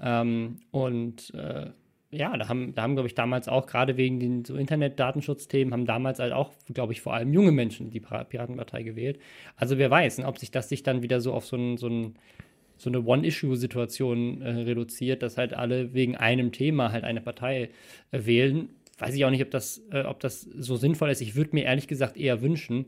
Ähm, 0.00 0.56
und 0.72 1.32
äh, 1.34 1.70
ja, 2.10 2.36
da 2.36 2.48
haben, 2.48 2.74
da 2.74 2.82
haben 2.82 2.94
glaube 2.94 3.08
ich, 3.08 3.14
damals 3.14 3.48
auch, 3.48 3.66
gerade 3.66 3.96
wegen 3.96 4.18
den 4.18 4.44
so 4.44 4.56
Internet-Datenschutzthemen, 4.56 5.72
haben 5.72 5.86
damals 5.86 6.18
halt 6.18 6.32
auch, 6.32 6.52
glaube 6.72 6.92
ich, 6.92 7.02
vor 7.02 7.14
allem 7.14 7.32
junge 7.32 7.52
Menschen 7.52 7.90
die 7.90 8.00
Pira- 8.00 8.24
Piratenpartei 8.24 8.82
gewählt. 8.82 9.18
Also 9.56 9.76
wer 9.78 9.90
weiß, 9.90 10.18
ne, 10.18 10.26
ob 10.26 10.38
sich 10.38 10.50
das 10.50 10.68
sich 10.68 10.82
dann 10.82 11.02
wieder 11.02 11.20
so 11.20 11.34
auf 11.34 11.44
so 11.44 11.56
ein, 11.56 11.76
so 11.76 11.88
ein 11.88 12.14
so 12.80 12.90
eine 12.90 13.02
One-Issue-Situation 13.04 14.40
äh, 14.40 14.50
reduziert, 14.50 15.22
dass 15.24 15.36
halt 15.36 15.52
alle 15.52 15.94
wegen 15.94 16.16
einem 16.16 16.52
Thema 16.52 16.92
halt 16.92 17.02
eine 17.02 17.20
Partei 17.20 17.70
äh, 18.12 18.24
wählen. 18.24 18.68
Weiß 18.98 19.14
ich 19.14 19.24
auch 19.24 19.30
nicht, 19.30 19.42
ob 19.42 19.50
das, 19.50 19.82
äh, 19.90 20.02
ob 20.02 20.20
das 20.20 20.42
so 20.42 20.76
sinnvoll 20.76 21.10
ist. 21.10 21.20
Ich 21.20 21.34
würde 21.34 21.56
mir 21.56 21.64
ehrlich 21.64 21.88
gesagt 21.88 22.16
eher 22.16 22.40
wünschen, 22.40 22.86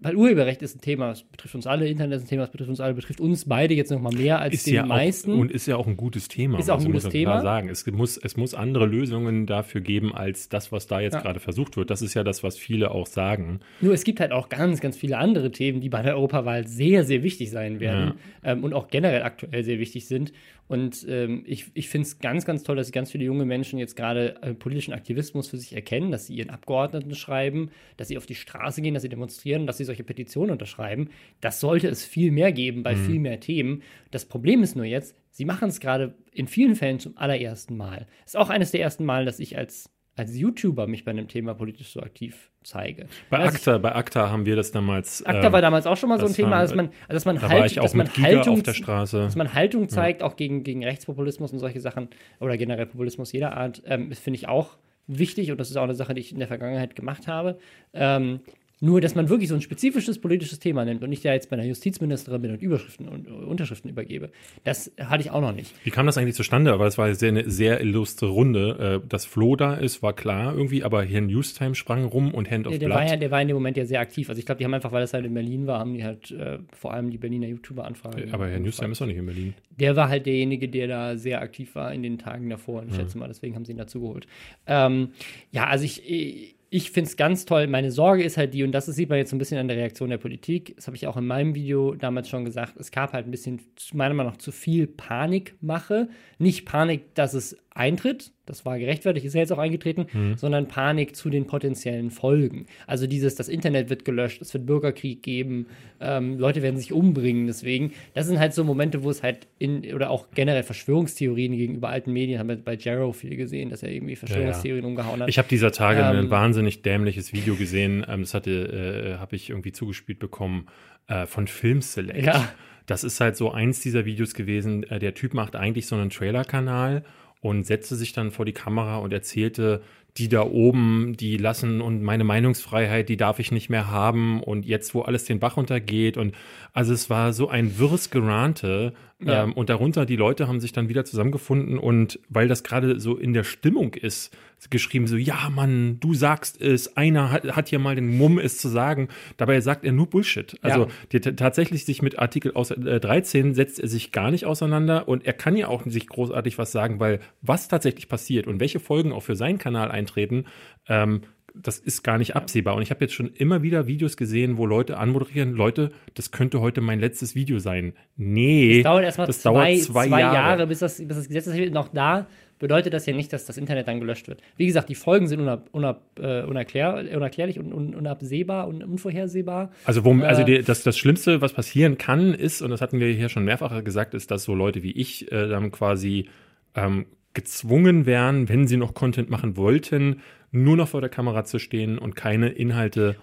weil 0.00 0.14
Urheberrecht 0.14 0.62
ist 0.62 0.76
ein 0.76 0.80
Thema, 0.80 1.10
es 1.10 1.24
betrifft 1.24 1.54
uns 1.56 1.66
alle, 1.66 1.88
Internet 1.88 2.18
ist 2.18 2.24
ein 2.26 2.28
Thema, 2.28 2.44
es 2.44 2.50
betrifft 2.50 2.70
uns 2.70 2.80
alle, 2.80 2.94
betrifft 2.94 3.20
uns 3.20 3.46
beide 3.46 3.74
jetzt 3.74 3.90
noch 3.90 4.00
mal 4.00 4.12
mehr 4.12 4.38
als 4.38 4.54
ist 4.54 4.66
den 4.66 4.74
ja 4.74 4.86
meisten. 4.86 5.32
Auch, 5.32 5.38
und 5.38 5.50
ist 5.50 5.66
ja 5.66 5.76
auch 5.76 5.86
ein 5.88 5.96
gutes 5.96 6.28
Thema. 6.28 6.58
Ist 6.58 6.70
auch 6.70 6.78
ein 6.78 6.84
gutes 6.86 7.04
muss 7.04 7.12
man 7.14 7.22
klar 7.22 7.38
Thema. 7.38 7.42
sagen. 7.42 7.68
Es 7.68 7.84
muss, 7.86 8.16
es 8.16 8.36
muss 8.36 8.54
andere 8.54 8.86
Lösungen 8.86 9.46
dafür 9.46 9.80
geben, 9.80 10.14
als 10.14 10.48
das, 10.48 10.70
was 10.70 10.86
da 10.86 11.00
jetzt 11.00 11.14
Ja. 11.14 11.20
gerade 11.20 11.40
versucht 11.40 11.76
wird. 11.76 11.90
Das 11.90 12.00
ist 12.02 12.14
ja 12.14 12.22
das, 12.22 12.42
was 12.44 12.56
viele 12.56 12.92
auch 12.92 13.06
sagen. 13.06 13.58
Nur 13.80 13.92
es 13.92 14.04
gibt 14.04 14.20
halt 14.20 14.30
auch 14.30 14.48
ganz, 14.48 14.80
ganz 14.80 14.96
viele 14.96 15.18
andere 15.18 15.50
Themen, 15.50 15.80
die 15.80 15.88
bei 15.88 16.02
der 16.02 16.14
Europawahl 16.14 16.66
sehr, 16.68 17.02
sehr 17.04 17.22
wichtig 17.24 17.50
sein 17.50 17.80
werden 17.80 18.14
ähm, 18.44 18.62
und 18.62 18.74
auch 18.74 18.88
generell 18.88 19.22
aktuell 19.22 19.64
sehr 19.64 19.80
wichtig 19.80 20.06
sind. 20.06 20.32
Und 20.68 21.06
ähm, 21.08 21.42
ich, 21.46 21.70
ich 21.74 21.88
finde 21.88 22.06
es 22.06 22.18
ganz, 22.18 22.44
ganz 22.44 22.62
toll, 22.62 22.76
dass 22.76 22.92
ganz 22.92 23.10
viele 23.10 23.24
junge 23.24 23.44
Menschen 23.44 23.78
jetzt 23.78 23.96
gerade 23.96 24.40
äh, 24.42 24.54
politischen 24.54 24.92
Aktivismus 24.92 25.48
für 25.48 25.56
sich 25.56 25.74
erkennen, 25.74 26.10
dass 26.10 26.26
sie 26.26 26.34
ihren 26.34 26.50
Abgeordneten 26.50 27.14
schreiben, 27.14 27.70
dass 27.96 28.08
sie 28.08 28.18
auf 28.18 28.26
die 28.26 28.34
Straße 28.34 28.82
gehen, 28.82 28.94
dass 28.94 29.02
sie 29.02 29.08
demonstrieren, 29.08 29.66
dass 29.66 29.78
sie 29.78 29.84
solche 29.84 30.04
Petitionen 30.04 30.50
unterschreiben. 30.50 31.08
Das 31.40 31.60
sollte 31.60 31.88
es 31.88 32.04
viel 32.04 32.30
mehr 32.30 32.52
geben 32.52 32.82
bei 32.82 32.96
viel 32.96 33.18
mehr 33.18 33.40
Themen. 33.40 33.82
Das 34.10 34.26
Problem 34.26 34.62
ist 34.62 34.76
nur 34.76 34.84
jetzt, 34.84 35.16
sie 35.30 35.44
machen 35.44 35.70
es 35.70 35.80
gerade 35.80 36.14
in 36.32 36.46
vielen 36.46 36.76
Fällen 36.76 37.00
zum 37.00 37.16
allerersten 37.16 37.76
Mal. 37.76 38.06
Ist 38.26 38.36
auch 38.36 38.50
eines 38.50 38.70
der 38.70 38.80
ersten 38.80 39.04
Mal, 39.04 39.24
dass 39.24 39.40
ich 39.40 39.56
als 39.56 39.90
als 40.18 40.36
YouTuber 40.36 40.86
mich 40.86 41.04
bei 41.04 41.10
einem 41.10 41.28
Thema 41.28 41.54
politisch 41.54 41.92
so 41.92 42.00
aktiv 42.00 42.50
zeige. 42.62 43.06
Bei 43.30 43.38
Als 43.38 43.54
ich- 43.54 43.58
ACTA, 43.60 43.78
bei 43.78 43.94
ACTA 43.94 44.30
haben 44.30 44.46
wir 44.46 44.56
das 44.56 44.72
damals. 44.72 45.24
ACTA 45.24 45.46
ähm, 45.46 45.52
war 45.52 45.60
damals 45.62 45.86
auch 45.86 45.96
schon 45.96 46.08
mal 46.08 46.20
so 46.20 46.26
ein 46.26 46.34
Thema, 46.34 46.60
dass 46.60 46.74
man, 46.74 46.86
also 47.08 47.14
dass 47.14 47.24
man, 47.24 47.36
da 47.36 47.48
halt, 47.48 47.76
dass 47.76 47.94
man 47.94 48.08
Haltung, 48.16 48.62
dass 48.62 49.36
man 49.36 49.54
Haltung 49.54 49.88
zeigt, 49.88 50.22
auch 50.22 50.36
gegen, 50.36 50.64
gegen 50.64 50.84
Rechtspopulismus 50.84 51.52
und 51.52 51.58
solche 51.58 51.80
Sachen 51.80 52.08
oder 52.40 52.56
generell 52.56 52.86
Populismus 52.86 53.32
jeder 53.32 53.56
Art, 53.56 53.82
ähm, 53.86 54.12
finde 54.12 54.36
ich 54.36 54.48
auch 54.48 54.76
wichtig 55.06 55.50
und 55.50 55.58
das 55.58 55.70
ist 55.70 55.76
auch 55.76 55.84
eine 55.84 55.94
Sache, 55.94 56.14
die 56.14 56.20
ich 56.20 56.32
in 56.32 56.38
der 56.38 56.48
Vergangenheit 56.48 56.94
gemacht 56.94 57.26
habe. 57.26 57.58
Ähm, 57.94 58.40
nur, 58.80 59.00
dass 59.00 59.14
man 59.14 59.28
wirklich 59.28 59.48
so 59.48 59.54
ein 59.54 59.60
spezifisches 59.60 60.20
politisches 60.20 60.58
Thema 60.58 60.84
nimmt 60.84 61.02
und 61.02 61.10
nicht 61.10 61.24
ja 61.24 61.32
jetzt 61.32 61.50
bei 61.50 61.56
einer 61.56 61.66
Justizministerin 61.66 62.40
bin 62.42 62.50
und 62.52 62.62
Überschriften 62.62 63.08
und 63.08 63.26
äh, 63.26 63.30
Unterschriften 63.30 63.90
übergebe, 63.90 64.30
das 64.64 64.92
hatte 65.00 65.22
ich 65.22 65.30
auch 65.30 65.40
noch 65.40 65.52
nicht. 65.52 65.74
Wie 65.84 65.90
kam 65.90 66.06
das 66.06 66.16
eigentlich 66.18 66.34
zustande? 66.36 66.72
Aber 66.72 66.86
es 66.86 66.96
war 66.98 67.12
sehr, 67.14 67.30
eine 67.30 67.50
sehr 67.50 67.80
illustre 67.80 68.26
Runde. 68.26 69.00
Äh, 69.04 69.08
Dass 69.08 69.24
Flo 69.24 69.56
da 69.56 69.74
ist, 69.74 70.02
war 70.02 70.12
klar 70.12 70.54
irgendwie, 70.54 70.84
aber 70.84 71.02
hier 71.02 71.20
Newstime 71.20 71.74
sprang 71.74 72.04
rum 72.04 72.32
und 72.34 72.50
Hand 72.50 72.66
of 72.66 72.70
Der, 72.72 72.78
der, 72.78 72.86
Blood. 72.86 72.98
war 72.98 73.06
ja, 73.08 73.16
der 73.16 73.30
war 73.30 73.42
in 73.42 73.48
dem 73.48 73.54
Moment 73.56 73.76
ja 73.76 73.84
sehr 73.84 74.00
aktiv. 74.00 74.28
Also 74.28 74.38
ich 74.38 74.46
glaube, 74.46 74.58
die 74.58 74.64
haben 74.64 74.74
einfach, 74.74 74.92
weil 74.92 75.02
es 75.02 75.12
halt 75.12 75.24
in 75.26 75.34
Berlin 75.34 75.66
war, 75.66 75.80
haben 75.80 75.94
die 75.94 76.04
halt 76.04 76.30
äh, 76.30 76.58
vor 76.72 76.92
allem 76.94 77.10
die 77.10 77.18
Berliner 77.18 77.48
YouTuber 77.48 77.84
anfragen. 77.84 78.32
aber 78.32 78.48
Herr 78.48 78.60
Newstime 78.60 78.92
ist 78.92 79.00
doch 79.00 79.06
nicht 79.06 79.16
in 79.16 79.26
Berlin. 79.26 79.54
der 79.78 79.96
war 79.96 80.08
halt 80.08 80.26
derjenige, 80.26 80.68
der 80.68 80.86
da 80.88 81.16
sehr 81.16 81.40
aktiv 81.42 81.74
war 81.74 81.92
in 81.92 82.02
den 82.02 82.18
Tagen 82.18 82.48
davor. 82.48 82.82
Und 82.82 82.90
ich 82.90 82.96
schätze 82.96 83.18
mal, 83.18 83.28
deswegen 83.28 83.54
haben 83.54 83.64
sie 83.64 83.72
ihn 83.72 83.78
dazu 83.78 84.00
geholt. 84.00 84.26
Ähm, 84.66 85.10
ja, 85.50 85.66
also 85.66 85.84
ich, 85.84 86.54
ich 86.70 86.90
finde 86.90 87.08
es 87.08 87.16
ganz 87.16 87.44
toll. 87.44 87.66
Meine 87.66 87.90
Sorge 87.90 88.22
ist 88.22 88.36
halt 88.36 88.52
die, 88.52 88.62
und 88.62 88.72
das 88.72 88.86
sieht 88.86 89.08
man 89.08 89.18
jetzt 89.18 89.30
so 89.30 89.36
ein 89.36 89.38
bisschen 89.38 89.58
an 89.58 89.68
der 89.68 89.76
Reaktion 89.76 90.10
der 90.10 90.18
Politik. 90.18 90.74
Das 90.76 90.86
habe 90.86 90.96
ich 90.96 91.06
auch 91.06 91.16
in 91.16 91.26
meinem 91.26 91.54
Video 91.54 91.94
damals 91.94 92.28
schon 92.28 92.44
gesagt. 92.44 92.74
Es 92.78 92.90
gab 92.90 93.12
halt 93.14 93.26
ein 93.26 93.30
bisschen, 93.30 93.60
meiner 93.94 94.14
Meinung 94.14 94.32
nach, 94.32 94.38
zu 94.38 94.52
viel 94.52 94.86
Panikmache. 94.86 96.08
Nicht 96.38 96.66
Panik, 96.66 97.14
dass 97.14 97.32
es 97.32 97.56
eintritt, 97.78 98.32
das 98.46 98.64
war 98.64 98.78
gerechtfertigt, 98.78 99.26
ist 99.26 99.34
ja 99.34 99.40
jetzt 99.40 99.52
auch 99.52 99.58
eingetreten, 99.58 100.06
sondern 100.36 100.68
Panik 100.68 101.14
zu 101.14 101.28
den 101.28 101.46
potenziellen 101.46 102.10
Folgen. 102.10 102.66
Also 102.86 103.06
dieses, 103.06 103.34
das 103.34 103.48
Internet 103.48 103.90
wird 103.90 104.04
gelöscht, 104.06 104.40
es 104.40 104.54
wird 104.54 104.64
Bürgerkrieg 104.64 105.22
geben, 105.22 105.66
ähm, 106.00 106.38
Leute 106.38 106.62
werden 106.62 106.78
sich 106.78 106.92
umbringen. 106.92 107.46
Deswegen, 107.46 107.92
das 108.14 108.26
sind 108.26 108.38
halt 108.38 108.54
so 108.54 108.64
Momente, 108.64 109.02
wo 109.02 109.10
es 109.10 109.22
halt 109.22 109.46
in, 109.58 109.94
oder 109.94 110.10
auch 110.10 110.28
generell 110.34 110.62
Verschwörungstheorien 110.62 111.56
gegenüber 111.56 111.90
alten 111.90 112.12
Medien, 112.12 112.38
haben 112.38 112.48
wir 112.48 112.56
bei 112.56 112.76
Jarrow 112.76 113.14
viel 113.14 113.36
gesehen, 113.36 113.68
dass 113.70 113.82
er 113.82 113.90
irgendwie 113.90 114.16
Verschwörungstheorien 114.16 114.84
umgehauen 114.84 115.20
hat. 115.20 115.28
Ich 115.28 115.38
habe 115.38 115.48
dieser 115.48 115.70
Tage 115.70 116.00
Ähm, 116.00 116.24
ein 116.24 116.30
wahnsinnig 116.30 116.82
dämliches 116.82 117.32
Video 117.32 117.54
gesehen. 117.54 118.04
Ähm, 118.08 118.22
das 118.22 118.34
hatte, 118.34 119.14
äh, 119.14 119.18
habe 119.18 119.36
ich 119.36 119.50
irgendwie 119.50 119.72
zugespielt 119.72 120.18
bekommen 120.18 120.66
äh, 121.06 121.26
von 121.26 121.46
Film 121.46 121.82
Select. 121.82 122.26
Ja. 122.26 122.48
Das 122.86 123.04
ist 123.04 123.20
halt 123.20 123.36
so 123.36 123.52
eins 123.52 123.80
dieser 123.80 124.06
Videos 124.06 124.32
gewesen. 124.32 124.82
Äh, 124.84 124.98
der 124.98 125.14
Typ 125.14 125.34
macht 125.34 125.54
eigentlich 125.54 125.86
so 125.86 125.96
einen 125.96 126.10
Trailer-Kanal 126.10 127.04
und 127.40 127.64
setzte 127.64 127.96
sich 127.96 128.12
dann 128.12 128.30
vor 128.30 128.44
die 128.44 128.52
Kamera 128.52 128.98
und 128.98 129.12
erzählte, 129.12 129.82
die 130.18 130.28
da 130.28 130.42
oben, 130.42 131.14
die 131.16 131.36
lassen 131.36 131.80
und 131.80 132.02
meine 132.02 132.24
Meinungsfreiheit, 132.24 133.08
die 133.08 133.16
darf 133.16 133.38
ich 133.38 133.52
nicht 133.52 133.70
mehr 133.70 133.90
haben 133.90 134.42
und 134.42 134.66
jetzt, 134.66 134.94
wo 134.94 135.02
alles 135.02 135.24
den 135.24 135.38
Bach 135.38 135.56
runtergeht 135.56 136.16
und 136.16 136.34
also 136.72 136.92
es 136.92 137.08
war 137.08 137.32
so 137.32 137.48
ein 137.48 137.78
wirres 137.78 138.10
Gerante 138.10 138.92
Ja. 139.20 139.44
ähm, 139.44 139.52
und 139.52 139.68
darunter 139.68 140.06
die 140.06 140.16
Leute 140.16 140.46
haben 140.48 140.60
sich 140.60 140.72
dann 140.72 140.88
wieder 140.88 141.04
zusammengefunden 141.04 141.78
und 141.78 142.18
weil 142.28 142.48
das 142.48 142.62
gerade 142.64 143.00
so 143.00 143.16
in 143.16 143.32
der 143.32 143.44
Stimmung 143.44 143.94
ist, 143.94 144.36
geschrieben 144.70 145.06
so, 145.06 145.16
ja 145.16 145.50
Mann, 145.54 145.98
du 146.00 146.14
sagst 146.14 146.60
es, 146.60 146.96
einer 146.96 147.30
hat, 147.30 147.44
hat 147.54 147.68
hier 147.68 147.78
mal 147.78 147.94
den 147.94 148.16
Mumm 148.18 148.38
es 148.40 148.58
zu 148.58 148.66
sagen, 148.68 149.06
dabei 149.36 149.60
sagt 149.60 149.84
er 149.84 149.92
nur 149.92 150.06
Bullshit. 150.08 150.56
Also 150.62 150.88
Ja. 151.12 151.20
tatsächlich 151.36 151.84
sich 151.84 152.02
mit 152.02 152.18
Artikel 152.18 152.52
aus, 152.54 152.72
äh, 152.72 152.98
13 153.00 153.54
setzt 153.54 153.78
er 153.78 153.86
sich 153.88 154.10
gar 154.10 154.32
nicht 154.32 154.46
auseinander 154.46 155.06
und 155.08 155.24
er 155.26 155.32
kann 155.32 155.56
ja 155.56 155.68
auch 155.68 155.84
nicht 155.84 156.08
großartig 156.08 156.58
was 156.58 156.72
sagen, 156.72 156.98
weil 156.98 157.20
was 157.40 157.68
tatsächlich 157.68 158.08
passiert 158.08 158.46
und 158.48 158.58
welche 158.58 158.80
Folgen 158.80 159.12
auch 159.12 159.22
für 159.22 159.36
seinen 159.36 159.58
Kanal 159.58 159.90
eintreten, 160.08 160.44
ähm, 160.88 161.22
das 161.54 161.78
ist 161.78 162.04
gar 162.04 162.18
nicht 162.18 162.36
absehbar. 162.36 162.76
Und 162.76 162.82
ich 162.82 162.90
habe 162.90 163.04
jetzt 163.04 163.14
schon 163.14 163.32
immer 163.32 163.62
wieder 163.62 163.88
Videos 163.88 164.16
gesehen, 164.16 164.58
wo 164.58 164.66
Leute 164.66 164.96
anmoderieren, 164.96 165.54
Leute, 165.54 165.90
das 166.14 166.30
könnte 166.30 166.60
heute 166.60 166.80
mein 166.80 167.00
letztes 167.00 167.34
Video 167.34 167.58
sein. 167.58 167.94
Nee, 168.16 168.78
Es 168.78 168.84
dauert 168.84 169.02
erstmal 169.04 169.26
das 169.26 169.40
zwei, 169.42 169.50
dauert 169.50 169.82
zwei, 169.82 170.08
zwei 170.08 170.20
Jahre. 170.20 170.34
Jahre, 170.34 170.66
bis, 170.68 170.78
das, 170.80 170.98
bis 170.98 171.16
das 171.16 171.26
Gesetz 171.26 171.46
ist. 171.48 171.72
Noch 171.72 171.88
da 171.88 172.28
bedeutet 172.60 172.92
das 172.92 173.06
ja 173.06 173.14
nicht, 173.14 173.32
dass 173.32 173.46
das 173.46 173.56
Internet 173.56 173.88
dann 173.88 173.98
gelöscht 173.98 174.28
wird. 174.28 174.40
Wie 174.56 174.66
gesagt, 174.66 174.88
die 174.88 174.94
Folgen 174.94 175.26
sind 175.26 175.40
unab, 175.40 175.68
unab, 175.72 176.02
äh, 176.20 176.42
unerklär, 176.42 177.04
unerklärlich 177.12 177.58
und 177.58 177.72
un, 177.72 177.94
unabsehbar 177.94 178.68
und 178.68 178.84
unvorhersehbar. 178.84 179.72
Also, 179.84 180.04
wo, 180.04 180.12
also 180.22 180.42
Äh, 180.42 180.44
die, 180.44 180.62
das, 180.62 180.84
das 180.84 180.96
Schlimmste, 180.96 181.40
was 181.40 181.54
passieren 181.54 181.98
kann, 181.98 182.34
ist, 182.34 182.62
und 182.62 182.70
das 182.70 182.80
hatten 182.80 183.00
wir 183.00 183.08
hier 183.08 183.30
schon 183.30 183.44
mehrfach 183.44 183.82
gesagt, 183.82 184.14
ist, 184.14 184.30
dass 184.30 184.44
so 184.44 184.54
Leute 184.54 184.84
wie 184.84 184.92
ich 184.92 185.32
äh, 185.32 185.48
dann 185.48 185.72
quasi 185.72 186.28
ähm, 186.76 187.06
gezwungen 187.38 188.04
wären, 188.04 188.48
wenn 188.48 188.66
sie 188.66 188.76
noch 188.76 188.94
Content 188.94 189.30
machen 189.30 189.56
wollten, 189.56 190.22
nur 190.50 190.76
noch 190.76 190.88
vor 190.88 191.00
der 191.00 191.08
Kamera 191.08 191.44
zu 191.44 191.60
stehen 191.60 191.96
und 191.96 192.16
keine 192.16 192.48
Inhalte 192.48 193.14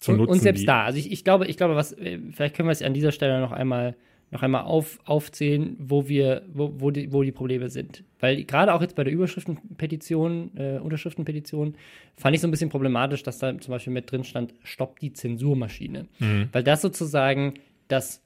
zu 0.00 0.10
und, 0.10 0.18
nutzen. 0.18 0.32
und 0.32 0.38
selbst 0.40 0.66
da, 0.66 0.82
also 0.82 0.98
ich, 0.98 1.12
ich 1.12 1.22
glaube, 1.22 1.46
ich 1.46 1.56
glaube, 1.56 1.76
was, 1.76 1.94
vielleicht 2.32 2.56
können 2.56 2.66
wir 2.66 2.72
es 2.72 2.82
an 2.82 2.94
dieser 2.94 3.12
Stelle 3.12 3.40
noch 3.40 3.52
einmal, 3.52 3.94
noch 4.32 4.42
einmal 4.42 4.64
auf, 4.64 4.98
aufzählen, 5.04 5.76
wo 5.78 6.08
wir, 6.08 6.42
wo, 6.52 6.72
wo, 6.78 6.90
die, 6.90 7.12
wo 7.12 7.22
die 7.22 7.30
Probleme 7.30 7.70
sind. 7.70 8.02
Weil 8.18 8.42
gerade 8.42 8.74
auch 8.74 8.82
jetzt 8.82 8.96
bei 8.96 9.04
der 9.04 9.12
Überschriftenpetition, 9.12 10.50
äh, 10.56 10.78
Unterschriftenpetition, 10.80 11.76
fand 12.16 12.34
ich 12.34 12.40
so 12.40 12.48
ein 12.48 12.50
bisschen 12.50 12.70
problematisch, 12.70 13.22
dass 13.22 13.38
da 13.38 13.56
zum 13.56 13.70
Beispiel 13.70 13.92
mit 13.92 14.10
drin 14.10 14.24
stand, 14.24 14.52
stopp 14.64 14.98
die 14.98 15.12
Zensurmaschine. 15.12 16.08
Mhm. 16.18 16.48
Weil 16.50 16.64
das 16.64 16.82
sozusagen 16.82 17.54
das 17.86 18.20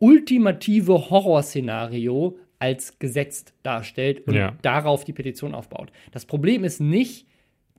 ultimative 0.00 1.08
Horrorszenario 1.08 2.36
als 2.58 2.98
gesetzt 2.98 3.54
darstellt 3.62 4.26
und 4.26 4.34
Ja. 4.34 4.56
darauf 4.62 5.04
die 5.04 5.12
Petition 5.12 5.54
aufbaut. 5.54 5.92
Das 6.12 6.24
Problem 6.24 6.64
ist 6.64 6.80
nicht, 6.80 7.26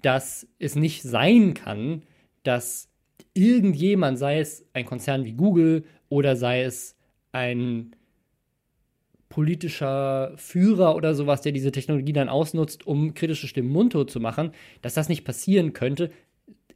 dass 0.02 0.48
es 0.60 0.76
nicht 0.76 1.02
sein 1.04 1.54
kann, 1.54 2.04
dass 2.44 2.90
irgendjemand, 3.34 4.18
sei 4.20 4.40
es 4.40 4.66
ein 4.74 4.86
Konzern 4.86 5.26
wie 5.26 5.34
Google 5.34 5.84
oder 6.10 6.36
sei 6.36 6.64
es 6.64 6.96
ein 7.32 7.92
politischer 9.30 10.34
Führer 10.38 10.96
oder 10.96 11.14
sowas, 11.14 11.42
der 11.42 11.52
diese 11.52 11.72
Technologie 11.72 12.14
dann 12.14 12.30
ausnutzt, 12.30 12.88
um 12.88 13.14
kritische 13.14 13.48
Stimmen 13.48 13.70
mundtot 13.70 14.10
zu 14.10 14.20
machen, 14.20 14.52
dass 14.82 14.94
das 14.94 15.10
nicht 15.10 15.26
passieren 15.26 15.74
könnte, 15.74 16.12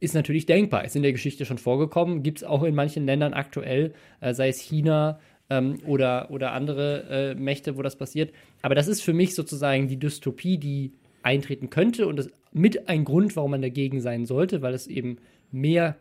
ist 0.00 0.14
natürlich 0.14 0.46
denkbar. 0.46 0.84
Ist 0.84 0.96
in 0.96 1.02
der 1.02 1.12
Geschichte 1.12 1.44
schon 1.46 1.58
vorgekommen, 1.58 2.22
gibt 2.22 2.38
es 2.38 2.44
auch 2.44 2.62
in 2.64 2.74
manchen 2.74 3.06
Ländern 3.06 3.34
aktuell, 3.34 3.94
äh, 4.20 4.34
sei 4.34 4.48
es 4.48 4.58
China 4.60 5.18
ähm, 5.50 5.78
oder, 5.86 6.30
oder 6.30 6.52
andere 6.52 7.32
äh, 7.32 7.34
Mächte, 7.34 7.76
wo 7.76 7.82
das 7.82 7.96
passiert. 7.96 8.32
Aber 8.62 8.74
das 8.74 8.88
ist 8.88 9.02
für 9.02 9.12
mich 9.12 9.34
sozusagen 9.34 9.88
die 9.88 9.98
Dystopie, 9.98 10.58
die 10.58 10.92
eintreten 11.22 11.70
könnte 11.70 12.06
und 12.06 12.16
das 12.16 12.28
mit 12.52 12.88
ein 12.88 13.04
Grund, 13.04 13.34
warum 13.36 13.52
man 13.52 13.62
dagegen 13.62 14.00
sein 14.00 14.26
sollte, 14.26 14.62
weil 14.62 14.74
es 14.74 14.86
eben 14.86 15.18
mehr 15.50 15.96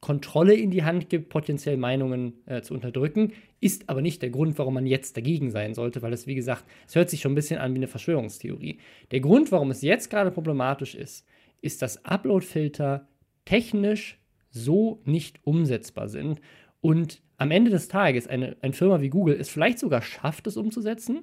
Kontrolle 0.00 0.54
in 0.54 0.70
die 0.70 0.82
Hand 0.82 1.10
gibt, 1.10 1.28
potenziell 1.28 1.76
Meinungen 1.76 2.32
äh, 2.46 2.62
zu 2.62 2.72
unterdrücken, 2.72 3.32
ist 3.60 3.90
aber 3.90 4.00
nicht 4.00 4.22
der 4.22 4.30
Grund, 4.30 4.58
warum 4.58 4.74
man 4.74 4.86
jetzt 4.86 5.16
dagegen 5.16 5.50
sein 5.50 5.74
sollte, 5.74 6.00
weil 6.00 6.14
es, 6.14 6.26
wie 6.26 6.34
gesagt, 6.34 6.64
es 6.88 6.94
hört 6.94 7.10
sich 7.10 7.20
schon 7.20 7.32
ein 7.32 7.34
bisschen 7.34 7.60
an 7.60 7.74
wie 7.74 7.78
eine 7.78 7.88
Verschwörungstheorie. 7.88 8.78
Der 9.10 9.20
Grund, 9.20 9.52
warum 9.52 9.70
es 9.70 9.82
jetzt 9.82 10.08
gerade 10.08 10.30
problematisch 10.30 10.94
ist, 10.94 11.26
ist, 11.60 11.82
dass 11.82 12.02
Upload-Filter 12.04 13.06
technisch 13.44 14.18
so 14.50 15.02
nicht 15.04 15.38
umsetzbar 15.44 16.08
sind 16.08 16.40
und 16.80 17.20
am 17.40 17.50
Ende 17.50 17.70
des 17.70 17.88
Tages 17.88 18.26
eine, 18.26 18.54
eine 18.60 18.74
Firma 18.74 19.00
wie 19.00 19.08
Google 19.08 19.34
es 19.40 19.48
vielleicht 19.48 19.78
sogar 19.78 20.02
schafft, 20.02 20.46
es 20.46 20.58
umzusetzen, 20.58 21.20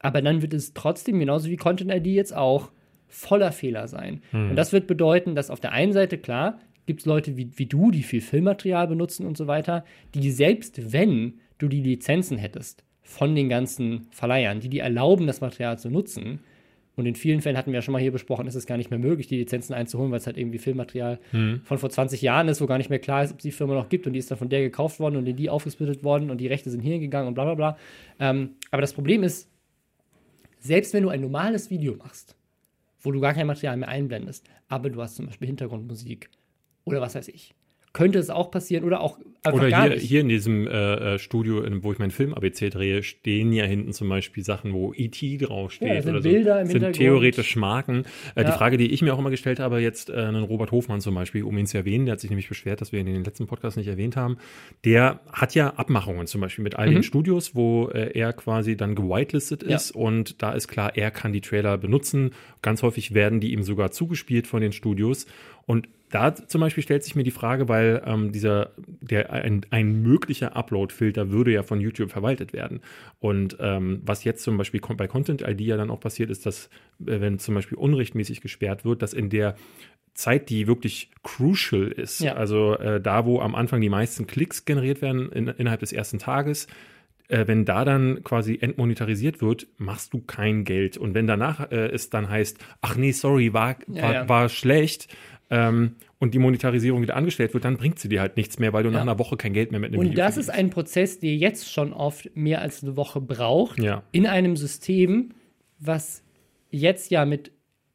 aber 0.00 0.22
dann 0.22 0.40
wird 0.40 0.54
es 0.54 0.72
trotzdem, 0.72 1.20
genauso 1.20 1.50
wie 1.50 1.56
Content 1.56 1.92
ID 1.92 2.06
jetzt 2.06 2.34
auch, 2.34 2.72
voller 3.06 3.52
Fehler 3.52 3.86
sein. 3.86 4.22
Hm. 4.30 4.50
Und 4.50 4.56
das 4.56 4.72
wird 4.72 4.86
bedeuten, 4.86 5.34
dass 5.34 5.50
auf 5.50 5.60
der 5.60 5.72
einen 5.72 5.92
Seite 5.92 6.16
klar, 6.16 6.58
gibt 6.86 7.00
es 7.00 7.06
Leute 7.06 7.36
wie, 7.36 7.50
wie 7.56 7.66
du, 7.66 7.90
die 7.90 8.02
viel 8.02 8.22
Filmmaterial 8.22 8.88
benutzen 8.88 9.26
und 9.26 9.36
so 9.36 9.46
weiter, 9.46 9.84
die 10.14 10.30
selbst 10.30 10.92
wenn 10.92 11.34
du 11.58 11.68
die 11.68 11.82
Lizenzen 11.82 12.38
hättest 12.38 12.82
von 13.02 13.34
den 13.34 13.50
ganzen 13.50 14.06
Verleihern, 14.12 14.60
die 14.60 14.70
dir 14.70 14.84
erlauben, 14.84 15.26
das 15.26 15.42
Material 15.42 15.78
zu 15.78 15.90
nutzen, 15.90 16.40
und 16.96 17.04
in 17.04 17.14
vielen 17.14 17.42
Fällen 17.42 17.58
hatten 17.58 17.70
wir 17.70 17.78
ja 17.78 17.82
schon 17.82 17.92
mal 17.92 18.00
hier 18.00 18.10
besprochen, 18.10 18.46
ist 18.46 18.54
es 18.54 18.66
gar 18.66 18.78
nicht 18.78 18.90
mehr 18.90 18.98
möglich, 18.98 19.26
die 19.26 19.36
Lizenzen 19.36 19.74
einzuholen, 19.74 20.10
weil 20.10 20.18
es 20.18 20.26
halt 20.26 20.38
irgendwie 20.38 20.58
Filmmaterial 20.58 21.18
mhm. 21.30 21.60
von 21.62 21.76
vor 21.76 21.90
20 21.90 22.22
Jahren 22.22 22.48
ist, 22.48 22.60
wo 22.62 22.66
gar 22.66 22.78
nicht 22.78 22.88
mehr 22.88 22.98
klar 22.98 23.22
ist, 23.22 23.32
ob 23.32 23.38
es 23.38 23.42
die 23.42 23.52
Firma 23.52 23.74
noch 23.74 23.90
gibt 23.90 24.06
und 24.06 24.14
die 24.14 24.18
ist 24.18 24.30
dann 24.30 24.38
von 24.38 24.48
der 24.48 24.62
gekauft 24.62 24.98
worden 24.98 25.16
und 25.16 25.26
in 25.26 25.36
die 25.36 25.50
aufgesplittet 25.50 26.02
worden 26.02 26.30
und 26.30 26.38
die 26.38 26.46
Rechte 26.46 26.70
sind 26.70 26.80
hier 26.80 26.98
gegangen 26.98 27.28
und 27.28 27.34
bla 27.34 27.44
bla 27.44 27.54
bla. 27.54 27.78
Ähm, 28.18 28.56
aber 28.70 28.80
das 28.80 28.94
Problem 28.94 29.22
ist, 29.22 29.50
selbst 30.58 30.94
wenn 30.94 31.02
du 31.02 31.10
ein 31.10 31.20
normales 31.20 31.68
Video 31.70 31.94
machst, 31.96 32.34
wo 33.00 33.12
du 33.12 33.20
gar 33.20 33.34
kein 33.34 33.46
Material 33.46 33.76
mehr 33.76 33.88
einblendest, 33.88 34.48
aber 34.68 34.88
du 34.88 35.00
hast 35.02 35.16
zum 35.16 35.26
Beispiel 35.26 35.48
Hintergrundmusik 35.48 36.30
oder 36.84 37.02
was 37.02 37.14
weiß 37.14 37.28
ich. 37.28 37.54
Könnte 37.96 38.18
es 38.18 38.28
auch 38.28 38.50
passieren 38.50 38.84
oder 38.84 39.00
auch 39.00 39.18
einfach 39.42 39.58
Oder 39.58 39.84
hier, 39.84 39.96
hier 39.98 40.20
in 40.20 40.28
diesem 40.28 40.66
äh, 40.66 41.14
äh 41.14 41.18
Studio, 41.18 41.64
wo 41.82 41.92
ich 41.92 41.98
meinen 41.98 42.10
Film 42.10 42.34
ABC 42.34 42.68
drehe, 42.68 43.02
stehen 43.02 43.52
ja 43.52 43.64
hinten 43.64 43.94
zum 43.94 44.10
Beispiel 44.10 44.44
Sachen, 44.44 44.74
wo 44.74 44.92
E.T. 44.94 45.38
draufsteht 45.38 45.88
ja, 45.88 46.02
sind 46.02 46.12
oder 46.12 46.20
Bilder 46.20 46.66
so. 46.66 46.72
Im 46.72 46.80
sind 46.80 46.92
theoretisch 46.92 47.56
Marken. 47.56 48.04
Äh, 48.34 48.42
ja. 48.42 48.50
Die 48.50 48.52
Frage, 48.52 48.76
die 48.76 48.92
ich 48.92 49.00
mir 49.00 49.14
auch 49.14 49.18
immer 49.18 49.30
gestellt 49.30 49.60
habe, 49.60 49.80
jetzt 49.80 50.10
äh, 50.10 50.12
einen 50.12 50.44
Robert 50.44 50.72
Hofmann 50.72 51.00
zum 51.00 51.14
Beispiel, 51.14 51.42
um 51.42 51.56
ihn 51.56 51.64
zu 51.64 51.78
erwähnen, 51.78 52.04
der 52.04 52.12
hat 52.12 52.20
sich 52.20 52.28
nämlich 52.28 52.50
beschwert, 52.50 52.82
dass 52.82 52.92
wir 52.92 53.00
ihn 53.00 53.06
in 53.06 53.14
den 53.14 53.24
letzten 53.24 53.46
Podcast 53.46 53.78
nicht 53.78 53.88
erwähnt 53.88 54.14
haben. 54.14 54.36
Der 54.84 55.20
hat 55.32 55.54
ja 55.54 55.70
Abmachungen 55.70 56.26
zum 56.26 56.42
Beispiel 56.42 56.64
mit 56.64 56.76
all 56.76 56.90
mhm. 56.90 56.96
den 56.96 57.02
Studios, 57.02 57.54
wo 57.54 57.88
äh, 57.88 58.10
er 58.12 58.34
quasi 58.34 58.76
dann 58.76 58.94
gewitelistet 58.94 59.62
ist 59.62 59.94
ja. 59.94 60.00
und 60.02 60.42
da 60.42 60.52
ist 60.52 60.68
klar, 60.68 60.96
er 60.96 61.10
kann 61.10 61.32
die 61.32 61.40
Trailer 61.40 61.78
benutzen. 61.78 62.32
Ganz 62.60 62.82
häufig 62.82 63.14
werden 63.14 63.40
die 63.40 63.52
ihm 63.54 63.62
sogar 63.62 63.90
zugespielt 63.90 64.46
von 64.46 64.60
den 64.60 64.72
Studios. 64.72 65.26
Und 65.64 65.88
da 66.10 66.34
zum 66.34 66.60
Beispiel 66.60 66.82
stellt 66.82 67.04
sich 67.04 67.16
mir 67.16 67.24
die 67.24 67.30
Frage, 67.30 67.68
weil 67.68 68.02
ähm, 68.06 68.32
dieser, 68.32 68.70
der, 68.76 69.32
ein, 69.32 69.66
ein 69.70 70.02
möglicher 70.02 70.54
Upload-Filter 70.56 71.30
würde 71.30 71.52
ja 71.52 71.62
von 71.62 71.80
YouTube 71.80 72.10
verwaltet 72.10 72.52
werden. 72.52 72.80
Und 73.18 73.56
ähm, 73.60 74.02
was 74.04 74.24
jetzt 74.24 74.42
zum 74.42 74.56
Beispiel 74.56 74.80
bei 74.80 75.08
Content 75.08 75.42
ID 75.42 75.60
ja 75.62 75.76
dann 75.76 75.90
auch 75.90 76.00
passiert, 76.00 76.30
ist, 76.30 76.46
dass, 76.46 76.66
äh, 77.00 77.20
wenn 77.20 77.38
zum 77.38 77.54
Beispiel 77.54 77.76
unrechtmäßig 77.78 78.40
gesperrt 78.40 78.84
wird, 78.84 79.02
dass 79.02 79.14
in 79.14 79.30
der 79.30 79.56
Zeit, 80.14 80.48
die 80.48 80.66
wirklich 80.66 81.10
crucial 81.22 81.88
ist, 81.88 82.20
ja. 82.20 82.34
also 82.34 82.76
äh, 82.78 83.00
da, 83.00 83.26
wo 83.26 83.40
am 83.40 83.54
Anfang 83.54 83.80
die 83.80 83.90
meisten 83.90 84.26
Klicks 84.26 84.64
generiert 84.64 85.02
werden 85.02 85.30
in, 85.30 85.48
innerhalb 85.48 85.80
des 85.80 85.92
ersten 85.92 86.18
Tages, 86.18 86.68
äh, 87.28 87.46
wenn 87.46 87.64
da 87.64 87.84
dann 87.84 88.22
quasi 88.22 88.58
entmonetarisiert 88.60 89.42
wird, 89.42 89.66
machst 89.78 90.12
du 90.12 90.20
kein 90.20 90.64
Geld. 90.64 90.96
Und 90.96 91.14
wenn 91.14 91.26
danach 91.26 91.70
äh, 91.70 91.88
es 91.88 92.10
dann 92.10 92.28
heißt, 92.28 92.58
ach 92.80 92.96
nee, 92.96 93.12
sorry, 93.12 93.52
war, 93.52 93.76
ja, 93.88 94.02
war, 94.02 94.14
ja. 94.14 94.28
war 94.28 94.48
schlecht, 94.48 95.08
ähm, 95.50 95.96
und 96.18 96.34
die 96.34 96.38
Monetarisierung 96.38 97.02
wieder 97.02 97.16
angestellt 97.16 97.54
wird, 97.54 97.64
dann 97.64 97.76
bringt 97.76 97.98
sie 97.98 98.08
dir 98.08 98.20
halt 98.20 98.36
nichts 98.36 98.58
mehr, 98.58 98.72
weil 98.72 98.82
du 98.82 98.88
ja. 98.88 98.94
nach 98.94 99.02
einer 99.02 99.18
Woche 99.18 99.36
kein 99.36 99.52
Geld 99.52 99.70
mehr 99.70 99.80
mit 99.80 99.92
einem 99.92 100.00
Und 100.00 100.06
Video 100.06 100.16
das 100.16 100.34
verdienst. 100.34 100.48
ist 100.48 100.54
ein 100.54 100.70
Prozess, 100.70 101.20
der 101.20 101.36
jetzt 101.36 101.70
schon 101.70 101.92
oft 101.92 102.34
mehr 102.34 102.60
als 102.60 102.82
eine 102.82 102.96
Woche 102.96 103.20
braucht, 103.20 103.78
ja. 103.78 104.02
in 104.12 104.26
einem 104.26 104.56
System, 104.56 105.30
was 105.78 106.22
jetzt 106.70 107.10
ja 107.10 107.24
mit 107.24 107.52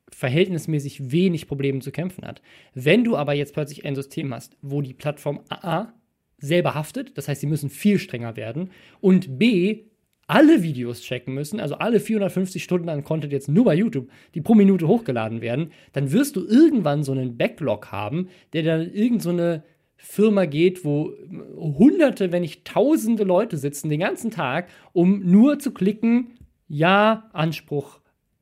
verhältnismäßig 0.09 1.11
wenig 1.11 1.47
Problemen 1.47 1.81
zu 1.81 1.91
kämpfen 1.91 2.25
hat. 2.25 2.41
Wenn 2.73 3.03
du 3.03 3.15
aber 3.15 3.33
jetzt 3.33 3.53
plötzlich 3.53 3.85
ein 3.85 3.95
System 3.95 4.33
hast, 4.33 4.57
wo 4.61 4.81
die 4.81 4.93
Plattform 4.93 5.41
A 5.49 5.93
selber 6.37 6.73
haftet, 6.75 7.17
das 7.17 7.27
heißt, 7.27 7.41
sie 7.41 7.47
müssen 7.47 7.69
viel 7.69 7.99
strenger 7.99 8.35
werden, 8.35 8.71
und 8.99 9.39
B 9.39 9.85
alle 10.31 10.63
Videos 10.63 11.01
checken 11.01 11.33
müssen, 11.33 11.59
also 11.59 11.75
alle 11.75 11.99
450 11.99 12.63
Stunden 12.63 12.87
an 12.87 13.03
Content 13.03 13.33
jetzt 13.33 13.49
nur 13.49 13.65
bei 13.65 13.75
YouTube, 13.75 14.09
die 14.33 14.39
pro 14.39 14.55
Minute 14.55 14.87
hochgeladen 14.87 15.41
werden, 15.41 15.73
dann 15.91 16.13
wirst 16.13 16.37
du 16.37 16.45
irgendwann 16.47 17.03
so 17.03 17.11
einen 17.11 17.35
Backlog 17.35 17.91
haben, 17.91 18.29
der 18.53 18.63
dann 18.63 18.93
irgend 18.93 19.21
so 19.21 19.61
Firma 19.97 20.45
geht, 20.45 20.85
wo 20.85 21.11
hunderte, 21.59 22.31
wenn 22.31 22.43
nicht 22.43 22.63
tausende 22.63 23.25
Leute 23.25 23.57
sitzen 23.57 23.89
den 23.89 23.99
ganzen 23.99 24.31
Tag, 24.31 24.69
um 24.93 25.19
nur 25.19 25.59
zu 25.59 25.73
klicken, 25.73 26.37
ja, 26.69 27.29
Anspruch 27.33 27.99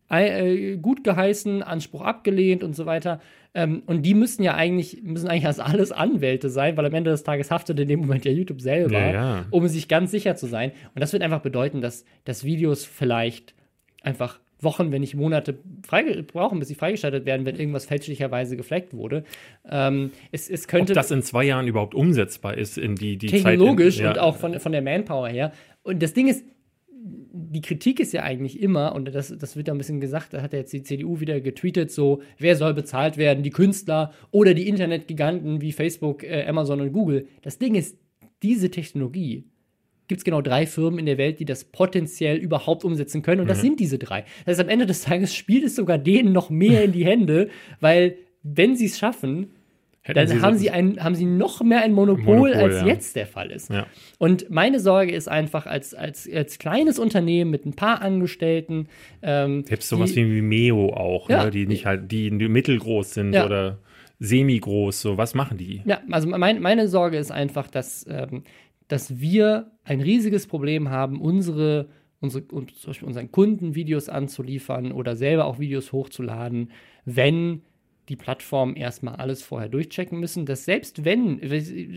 äh, 0.10 0.78
gut 0.78 1.04
geheißen, 1.04 1.64
Anspruch 1.64 2.02
abgelehnt 2.02 2.64
und 2.64 2.76
so 2.76 2.86
weiter. 2.86 3.20
Ähm, 3.54 3.84
und 3.88 4.04
die 4.04 4.14
müssen 4.14 4.44
ja 4.44 4.54
eigentlich, 4.54 5.02
müssen 5.02 5.28
eigentlich 5.28 5.48
als 5.48 5.60
alles 5.60 5.92
Anwälte 5.92 6.50
sein, 6.50 6.78
weil 6.78 6.86
am 6.86 6.94
Ende 6.94 7.10
des 7.12 7.24
Tages 7.24 7.50
haftet 7.50 7.80
in 7.80 7.88
dem 7.88 8.02
Moment 8.02 8.26
ja 8.26 8.32
YouTube 8.32 8.62
selber, 8.62 9.00
ja, 9.00 9.12
ja. 9.12 9.46
um 9.50 9.68
sich 9.68 9.88
ganz 9.88 10.12
sicher 10.12 10.36
zu 10.36 10.48
sein. 10.48 10.72
Und 10.94 11.02
das 11.02 11.14
wird 11.14 11.24
einfach 11.24 11.42
bedeuten, 11.42 11.82
dass, 11.82 12.06
dass 12.26 12.44
Videos 12.44 12.86
vielleicht 12.86 13.56
einfach 14.02 14.40
Wochen, 14.62 14.92
wenn 14.92 15.02
nicht 15.02 15.16
Monate 15.16 15.58
brauchen, 15.84 16.60
bis 16.60 16.68
sie 16.68 16.76
freigeschaltet 16.76 17.26
werden, 17.26 17.46
wenn 17.46 17.56
irgendwas 17.56 17.86
fälschlicherweise 17.86 18.58
gefleckt 18.58 18.94
wurde. 18.94 19.24
Ähm, 19.70 20.12
es, 20.32 20.50
es 20.50 20.68
könnte 20.68 20.92
Ob 20.92 20.96
das 20.96 21.12
in 21.12 21.24
zwei 21.24 21.46
Jahren 21.46 21.68
überhaupt 21.68 21.96
umsetzbar 21.96 22.58
ist 22.58 22.78
in 22.78 22.96
die, 22.96 23.18
die 23.18 23.28
technologisch 23.28 23.98
Zeit. 23.98 24.00
In, 24.00 24.06
ja. 24.06 24.12
und 24.12 24.20
auch 24.20 24.36
von, 24.36 24.60
von 24.60 24.72
der 24.72 24.82
Manpower 24.82 25.30
her. 25.30 25.54
Und 25.84 26.04
das 26.04 26.14
Ding 26.14 26.28
ist, 26.28 26.44
die 27.52 27.62
Kritik 27.62 28.00
ist 28.00 28.14
ja 28.14 28.22
eigentlich 28.22 28.62
immer, 28.62 28.94
und 28.94 29.14
das, 29.14 29.36
das 29.36 29.56
wird 29.56 29.68
ja 29.68 29.74
ein 29.74 29.78
bisschen 29.78 30.00
gesagt, 30.00 30.34
da 30.34 30.42
hat 30.42 30.54
ja 30.54 30.60
jetzt 30.60 30.72
die 30.72 30.84
CDU 30.84 31.20
wieder 31.20 31.42
getweetet, 31.42 31.92
so, 31.92 32.22
wer 32.38 32.56
soll 32.56 32.74
bezahlt 32.74 33.18
werden, 33.18 33.44
die 33.44 33.50
Künstler 33.50 34.14
oder 34.30 34.54
die 34.54 34.68
Internetgiganten 34.68 35.60
wie 35.60 35.72
Facebook, 35.72 36.24
äh, 36.24 36.46
Amazon 36.46 36.80
und 36.82 36.94
Google. 36.94 37.28
Das 37.42 37.58
Ding 37.58 37.74
ist, 37.74 37.98
diese 38.44 38.70
Technologie 38.70 39.46
gibt 40.08 40.20
es 40.20 40.26
genau 40.26 40.42
drei 40.42 40.66
Firmen 40.66 41.00
in 41.00 41.06
der 41.06 41.18
Welt, 41.18 41.40
die 41.40 41.46
das 41.46 41.66
potenziell 41.66 42.38
überhaupt 42.38 42.84
umsetzen 42.84 43.22
können, 43.22 43.42
und 43.42 43.48
mhm. 43.48 43.50
das 43.50 43.62
sind 43.62 43.80
diese 43.80 43.98
drei. 43.98 44.22
Das 44.46 44.54
heißt, 44.54 44.62
am 44.62 44.70
Ende 44.70 44.86
des 44.86 45.02
Tages 45.02 45.34
spielt 45.34 45.64
es 45.64 45.76
sogar 45.76 45.98
denen 45.98 46.32
noch 46.32 46.50
mehr 46.50 46.84
in 46.84 46.92
die 46.92 47.06
Hände, 47.06 47.50
weil 47.80 48.18
wenn 48.44 48.76
sie 48.76 48.86
es 48.86 49.00
schaffen, 49.00 49.52
dann 50.14 50.28
sie 50.28 50.42
haben, 50.42 50.58
sie 50.58 50.70
ein, 50.70 51.04
haben 51.04 51.16
sie 51.16 51.26
noch 51.26 51.62
mehr 51.62 51.82
ein 51.82 51.94
Monopol, 51.94 52.38
Monopol 52.38 52.54
als 52.54 52.82
ja. 52.82 52.88
jetzt 52.88 53.16
der 53.16 53.28
Fall 53.28 53.52
ist. 53.52 53.70
Ja. 53.70 53.88
Und 54.18 54.50
meine 54.50 54.80
Sorge 54.80 55.12
ist 55.12 55.28
einfach, 55.28 55.66
als, 55.66 55.94
als, 55.94 56.30
als 56.32 56.60
kleines 56.60 57.00
Unternehmen 57.00 57.52
mit 57.52 57.66
ein 57.66 57.74
paar 57.74 58.02
Angestellten. 58.02 58.88
Ähm, 59.22 59.66
Selbst 59.66 59.90
sowas 59.90 60.14
die, 60.14 60.32
wie 60.32 60.42
Meo 60.42 60.94
auch, 60.94 61.30
ja, 61.30 61.46
ne? 61.46 61.52
die 61.52 61.68
nicht 61.68 61.86
halt, 61.86 62.12
die 62.12 62.32
mittelgroß 62.32 63.14
sind 63.14 63.36
oder 63.36 63.80
semi-groß, 64.20 65.02
so 65.02 65.18
was 65.18 65.34
machen 65.34 65.58
die? 65.58 65.82
Ja, 65.86 66.02
also 66.12 66.28
mein, 66.28 66.62
meine 66.62 66.88
Sorge 66.88 67.18
ist 67.18 67.32
einfach, 67.32 67.70
dass, 67.70 68.06
ähm, 68.10 68.44
dass 68.88 69.20
wir 69.20 69.72
ein 69.84 70.02
riesiges 70.02 70.48
Problem 70.48 70.90
haben, 70.90 71.22
unsere, 71.22 71.88
unsere 72.20 72.46
zum 72.46 72.66
Beispiel 72.88 73.08
unseren 73.08 73.32
Kunden 73.32 73.76
Videos 73.76 74.10
anzuliefern 74.10 74.92
oder 74.92 75.16
selber 75.16 75.46
auch 75.46 75.60
Videos 75.60 75.94
hochzuladen, 75.94 76.72
wenn 77.06 77.62
die 78.10 78.16
Plattformen 78.16 78.76
erstmal 78.76 79.16
alles 79.16 79.44
vorher 79.44 79.70
durchchecken 79.70 80.20
müssen, 80.20 80.46
dass 80.46 80.66
selbst 80.66 81.06
wenn, 81.06 81.40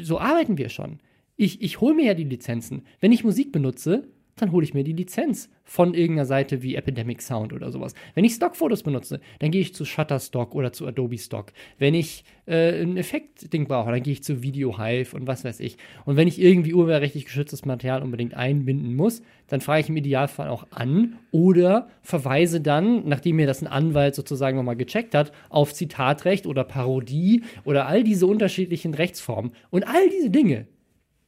so 0.03 0.19
arbeiten 0.19 0.59
wir 0.59 0.69
schon. 0.69 1.01
Ich, 1.37 1.63
ich 1.63 1.81
hole 1.81 1.95
mir 1.95 2.05
ja 2.07 2.15
die 2.15 2.25
Lizenzen. 2.25 2.83
Wenn 3.01 3.13
ich 3.13 3.25
Musik 3.25 3.51
benutze, 3.51 4.09
dann 4.43 4.51
hole 4.51 4.65
ich 4.65 4.75
mir 4.75 4.83
die 4.83 4.93
Lizenz 4.93 5.49
von 5.63 5.95
irgendeiner 5.95 6.27
Seite 6.27 6.63
wie 6.63 6.75
Epidemic 6.75 7.23
Sound 7.23 7.53
oder 7.53 7.71
sowas. 7.71 7.95
Wenn 8.15 8.25
ich 8.25 8.35
Stockfotos 8.35 8.83
benutze, 8.83 9.21
dann 9.39 9.53
gehe 9.53 9.61
ich 9.61 9.73
zu 9.73 9.85
Shutterstock 9.85 10.57
oder 10.57 10.73
zu 10.73 10.85
Adobe 10.85 11.17
Stock. 11.17 11.53
Wenn 11.79 11.95
ich 11.95 12.25
äh, 12.47 12.83
ein 12.83 12.97
Effektding 12.97 13.69
brauche, 13.69 13.93
dann 13.93 14.03
gehe 14.03 14.15
ich 14.15 14.25
zu 14.25 14.43
Video 14.43 14.79
Hive 14.79 15.15
und 15.15 15.29
was 15.29 15.45
weiß 15.45 15.61
ich. 15.61 15.77
Und 16.05 16.17
wenn 16.17 16.27
ich 16.27 16.41
irgendwie 16.41 16.75
urheberrechtlich 16.75 17.25
geschütztes 17.25 17.65
Material 17.65 18.03
unbedingt 18.03 18.35
einbinden 18.35 18.97
muss, 18.97 19.23
dann 19.47 19.61
frage 19.61 19.83
ich 19.83 19.89
im 19.89 19.97
Idealfall 19.97 20.49
auch 20.49 20.67
an 20.71 21.19
oder 21.31 21.89
verweise 22.03 22.61
dann, 22.61 23.09
nachdem 23.09 23.37
mir 23.37 23.47
das 23.47 23.63
ein 23.63 23.69
Anwalt 23.69 24.17
sozusagen 24.17 24.57
nochmal 24.57 24.77
gecheckt 24.77 25.15
hat, 25.15 25.31
auf 25.51 25.73
Zitatrecht 25.73 26.47
oder 26.47 26.65
Parodie 26.65 27.45
oder 27.65 27.87
all 27.87 28.03
diese 28.03 28.27
unterschiedlichen 28.27 28.95
Rechtsformen. 28.95 29.53
Und 29.71 29.87
all 29.87 30.09
diese 30.09 30.31
Dinge 30.31 30.67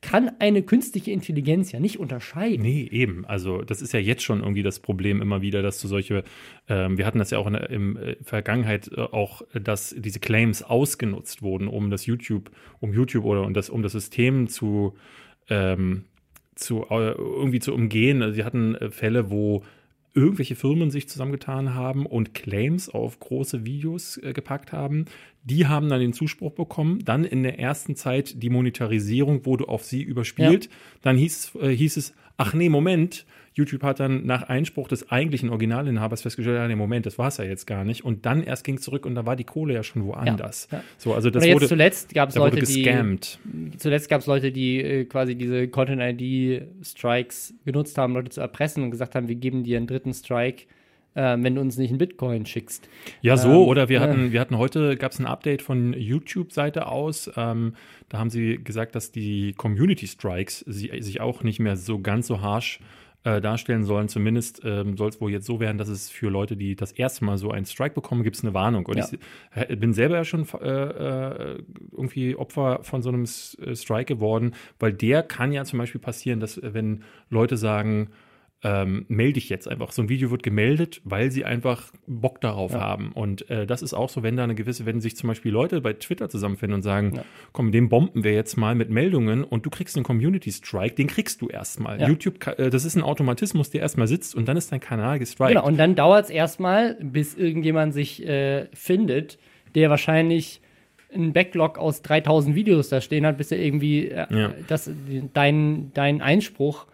kann 0.04 0.32
eine 0.38 0.62
künstliche 0.62 1.10
Intelligenz 1.12 1.72
ja 1.72 1.80
nicht 1.80 1.98
unterscheiden. 1.98 2.60
Nee, 2.60 2.86
eben. 2.92 3.24
Also 3.24 3.62
das 3.62 3.80
ist 3.80 3.94
ja 3.94 4.00
jetzt 4.00 4.22
schon 4.22 4.40
irgendwie 4.40 4.62
das 4.62 4.78
Problem 4.78 5.22
immer 5.22 5.40
wieder, 5.40 5.62
dass 5.62 5.80
du 5.80 5.88
solche, 5.88 6.24
ähm, 6.68 6.98
wir 6.98 7.06
hatten 7.06 7.18
das 7.18 7.30
ja 7.30 7.38
auch 7.38 7.46
in 7.46 7.54
der 7.54 7.70
im, 7.70 7.96
äh, 7.96 8.16
Vergangenheit 8.22 8.90
äh, 8.94 9.00
auch, 9.00 9.40
dass 9.54 9.94
diese 9.96 10.20
Claims 10.20 10.62
ausgenutzt 10.62 11.40
wurden, 11.40 11.68
um 11.68 11.90
das 11.90 12.04
YouTube, 12.04 12.50
um 12.80 12.92
YouTube 12.92 13.24
oder 13.24 13.44
um 13.44 13.54
das, 13.54 13.70
um 13.70 13.82
das 13.82 13.92
System 13.92 14.46
zu, 14.48 14.94
ähm, 15.48 16.04
zu 16.54 16.84
äh, 16.90 17.12
irgendwie 17.12 17.60
zu 17.60 17.72
umgehen. 17.72 18.22
Also 18.22 18.34
sie 18.34 18.44
hatten 18.44 18.74
äh, 18.74 18.90
Fälle, 18.90 19.30
wo 19.30 19.64
irgendwelche 20.14 20.54
Firmen 20.54 20.90
sich 20.90 21.08
zusammengetan 21.08 21.74
haben 21.74 22.06
und 22.06 22.34
Claims 22.34 22.88
auf 22.88 23.18
große 23.18 23.66
Videos 23.66 24.16
äh, 24.18 24.32
gepackt 24.32 24.72
haben. 24.72 25.06
Die 25.42 25.66
haben 25.66 25.88
dann 25.88 26.00
den 26.00 26.12
Zuspruch 26.12 26.52
bekommen. 26.52 27.04
Dann 27.04 27.24
in 27.24 27.42
der 27.42 27.58
ersten 27.58 27.96
Zeit 27.96 28.42
die 28.42 28.48
Monetarisierung 28.48 29.44
wurde 29.44 29.68
auf 29.68 29.84
sie 29.84 30.02
überspielt. 30.02 30.66
Ja. 30.66 30.70
Dann 31.02 31.16
hieß, 31.16 31.56
äh, 31.60 31.70
hieß 31.70 31.96
es, 31.96 32.14
ach 32.36 32.54
nee, 32.54 32.68
Moment, 32.68 33.26
YouTube 33.54 33.84
hat 33.84 34.00
dann 34.00 34.26
nach 34.26 34.42
Einspruch 34.44 34.88
des 34.88 35.10
eigentlichen 35.10 35.48
Originalinhabers 35.48 36.22
festgestellt, 36.22 36.56
ja, 36.56 36.66
nee, 36.66 36.74
Moment, 36.74 37.06
das 37.06 37.18
war 37.18 37.28
es 37.28 37.36
ja 37.36 37.44
jetzt 37.44 37.66
gar 37.66 37.84
nicht. 37.84 38.04
Und 38.04 38.26
dann 38.26 38.42
erst 38.42 38.64
ging 38.64 38.76
es 38.76 38.82
zurück 38.82 39.06
und 39.06 39.14
da 39.14 39.26
war 39.26 39.36
die 39.36 39.44
Kohle 39.44 39.74
ja 39.74 39.84
schon 39.84 40.04
woanders. 40.04 40.68
Ja, 40.72 40.78
ja. 40.78 40.84
So, 40.98 41.14
also 41.14 41.30
das 41.30 41.46
wurde, 41.46 41.68
zuletzt 41.68 42.12
gab 42.14 42.30
es 42.30 42.34
Leute, 42.34 42.58
gescammt. 42.58 43.38
die 43.44 43.78
zuletzt 43.78 44.10
gab 44.10 44.20
es 44.20 44.26
Leute, 44.26 44.50
die 44.50 44.82
äh, 44.82 45.04
quasi 45.04 45.36
diese 45.36 45.68
Content-ID-Strikes 45.68 47.54
genutzt 47.64 47.96
haben, 47.96 48.14
Leute 48.14 48.30
zu 48.30 48.40
erpressen 48.40 48.82
und 48.82 48.90
gesagt 48.90 49.14
haben, 49.14 49.28
wir 49.28 49.36
geben 49.36 49.62
dir 49.62 49.76
einen 49.76 49.86
dritten 49.86 50.12
Strike. 50.12 50.64
Äh, 51.14 51.36
wenn 51.38 51.54
du 51.54 51.60
uns 51.60 51.76
nicht 51.78 51.90
einen 51.90 51.98
Bitcoin 51.98 52.44
schickst. 52.44 52.88
Ja, 53.20 53.36
so, 53.36 53.48
ähm, 53.48 53.68
oder 53.68 53.88
wir 53.88 54.00
hatten, 54.00 54.32
wir 54.32 54.40
hatten 54.40 54.58
heute, 54.58 54.96
gab 54.96 55.12
es 55.12 55.20
ein 55.20 55.26
Update 55.26 55.62
von 55.62 55.92
YouTube-Seite 55.92 56.86
aus. 56.86 57.30
Ähm, 57.36 57.74
da 58.08 58.18
haben 58.18 58.30
sie 58.30 58.58
gesagt, 58.62 58.94
dass 58.94 59.12
die 59.12 59.54
Community 59.56 60.08
Strikes 60.08 60.64
sie, 60.66 60.90
sich 61.00 61.20
auch 61.20 61.42
nicht 61.42 61.60
mehr 61.60 61.76
so 61.76 62.00
ganz 62.00 62.26
so 62.26 62.40
harsh 62.40 62.80
äh, 63.24 63.40
darstellen 63.40 63.84
sollen. 63.84 64.08
Zumindest 64.08 64.60
ähm, 64.64 64.96
soll 64.96 65.08
es 65.08 65.20
wohl 65.20 65.30
jetzt 65.30 65.46
so 65.46 65.58
werden, 65.58 65.78
dass 65.78 65.88
es 65.88 66.10
für 66.10 66.28
Leute, 66.28 66.56
die 66.56 66.76
das 66.76 66.92
erste 66.92 67.24
Mal 67.24 67.38
so 67.38 67.50
einen 67.50 67.64
Strike 67.64 67.94
bekommen, 67.94 68.22
gibt 68.22 68.36
es 68.36 68.44
eine 68.44 68.54
Warnung. 68.54 68.86
Und 68.86 68.96
ja. 68.96 69.06
ich 69.68 69.80
bin 69.80 69.92
selber 69.92 70.16
ja 70.16 70.24
schon 70.24 70.46
äh, 70.60 70.66
äh, 70.66 71.62
irgendwie 71.92 72.36
Opfer 72.36 72.80
von 72.82 73.02
so 73.02 73.08
einem 73.08 73.24
äh, 73.24 73.74
Strike 73.74 74.14
geworden, 74.14 74.52
weil 74.78 74.92
der 74.92 75.22
kann 75.22 75.52
ja 75.52 75.64
zum 75.64 75.78
Beispiel 75.78 76.00
passieren, 76.00 76.40
dass 76.40 76.58
äh, 76.58 76.74
wenn 76.74 77.02
Leute 77.30 77.56
sagen, 77.56 78.10
ähm, 78.64 79.04
melde 79.08 79.38
ich 79.38 79.50
jetzt 79.50 79.68
einfach. 79.68 79.92
So 79.92 80.02
ein 80.02 80.08
Video 80.08 80.30
wird 80.30 80.42
gemeldet, 80.42 81.02
weil 81.04 81.30
sie 81.30 81.44
einfach 81.44 81.92
Bock 82.06 82.40
darauf 82.40 82.72
ja. 82.72 82.80
haben. 82.80 83.12
Und 83.12 83.48
äh, 83.50 83.66
das 83.66 83.82
ist 83.82 83.92
auch 83.92 84.08
so, 84.08 84.22
wenn 84.22 84.36
da 84.36 84.44
eine 84.44 84.54
gewisse, 84.54 84.86
wenn 84.86 85.02
sich 85.02 85.16
zum 85.16 85.28
Beispiel 85.28 85.52
Leute 85.52 85.82
bei 85.82 85.92
Twitter 85.92 86.30
zusammenfinden 86.30 86.76
und 86.76 86.82
sagen, 86.82 87.12
ja. 87.16 87.24
komm, 87.52 87.72
den 87.72 87.90
bomben 87.90 88.24
wir 88.24 88.32
jetzt 88.32 88.56
mal 88.56 88.74
mit 88.74 88.88
Meldungen 88.88 89.44
und 89.44 89.66
du 89.66 89.70
kriegst 89.70 89.96
einen 89.96 90.04
Community 90.04 90.50
Strike, 90.50 90.94
den 90.94 91.08
kriegst 91.08 91.42
du 91.42 91.48
erstmal. 91.48 92.00
Ja. 92.00 92.08
YouTube, 92.08 92.46
äh, 92.58 92.70
das 92.70 92.86
ist 92.86 92.96
ein 92.96 93.02
Automatismus, 93.02 93.68
der 93.68 93.82
erstmal 93.82 94.08
sitzt 94.08 94.34
und 94.34 94.48
dann 94.48 94.56
ist 94.56 94.72
dein 94.72 94.80
Kanal 94.80 95.18
gestrikt. 95.18 95.50
Genau, 95.50 95.66
und 95.66 95.76
dann 95.76 95.94
dauert 95.94 96.24
es 96.24 96.30
erstmal, 96.30 96.94
bis 96.94 97.34
irgendjemand 97.34 97.92
sich 97.92 98.26
äh, 98.26 98.66
findet, 98.72 99.38
der 99.74 99.90
wahrscheinlich 99.90 100.62
einen 101.12 101.34
Backlog 101.34 101.78
aus 101.78 102.00
3000 102.00 102.56
Videos 102.56 102.88
da 102.88 103.02
stehen 103.02 103.26
hat, 103.26 103.36
bis 103.36 103.52
er 103.52 103.58
irgendwie 103.58 104.08
äh, 104.08 104.48
das, 104.68 104.90
dein, 105.34 105.90
dein 105.92 106.22
Einspruch 106.22 106.86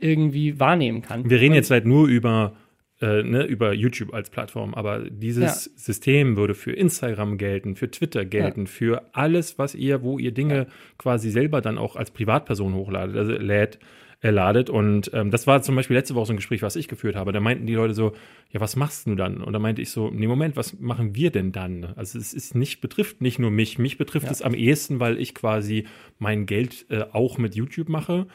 irgendwie 0.00 0.58
wahrnehmen 0.58 1.02
kann. 1.02 1.28
Wir 1.28 1.40
reden 1.40 1.54
jetzt 1.54 1.70
halt 1.70 1.86
nur 1.86 2.08
über, 2.08 2.56
äh, 3.00 3.22
ne, 3.22 3.44
über 3.44 3.72
YouTube 3.72 4.12
als 4.12 4.30
Plattform, 4.30 4.74
aber 4.74 5.08
dieses 5.10 5.66
ja. 5.66 5.72
System 5.76 6.36
würde 6.36 6.54
für 6.54 6.72
Instagram 6.72 7.38
gelten, 7.38 7.76
für 7.76 7.90
Twitter 7.90 8.24
gelten, 8.24 8.62
ja. 8.62 8.66
für 8.66 9.02
alles, 9.12 9.58
was 9.58 9.74
ihr, 9.74 10.02
wo 10.02 10.18
ihr 10.18 10.32
Dinge 10.32 10.56
ja. 10.56 10.66
quasi 10.98 11.30
selber 11.30 11.60
dann 11.60 11.78
auch 11.78 11.96
als 11.96 12.10
Privatperson 12.10 12.74
hochladet, 12.74 13.16
also 13.16 13.32
lädt, 13.32 13.78
äh, 14.22 14.30
ladet. 14.30 14.68
Und 14.68 15.10
ähm, 15.14 15.30
das 15.30 15.46
war 15.46 15.62
zum 15.62 15.76
Beispiel 15.76 15.96
letzte 15.96 16.14
Woche 16.14 16.26
so 16.26 16.32
ein 16.34 16.36
Gespräch, 16.36 16.60
was 16.60 16.76
ich 16.76 16.88
geführt 16.88 17.16
habe. 17.16 17.32
Da 17.32 17.40
meinten 17.40 17.66
die 17.66 17.74
Leute 17.74 17.94
so, 17.94 18.12
ja, 18.50 18.60
was 18.60 18.76
machst 18.76 19.06
du 19.06 19.14
dann? 19.14 19.42
Und 19.42 19.54
da 19.54 19.58
meinte 19.58 19.80
ich 19.80 19.90
so, 19.90 20.10
nee, 20.10 20.26
Moment, 20.26 20.56
was 20.56 20.78
machen 20.78 21.14
wir 21.14 21.30
denn 21.30 21.52
dann? 21.52 21.94
Also 21.96 22.18
es 22.18 22.34
ist 22.34 22.54
nicht, 22.54 22.82
betrifft 22.82 23.22
nicht 23.22 23.38
nur 23.38 23.50
mich, 23.50 23.78
mich 23.78 23.96
betrifft 23.96 24.30
es 24.30 24.42
am 24.42 24.52
ehesten, 24.52 25.00
weil 25.00 25.18
ich 25.18 25.34
quasi 25.34 25.86
mein 26.18 26.44
Geld 26.44 26.84
äh, 26.90 27.04
auch 27.12 27.38
mit 27.38 27.54
YouTube 27.54 27.88
mache. 27.88 28.26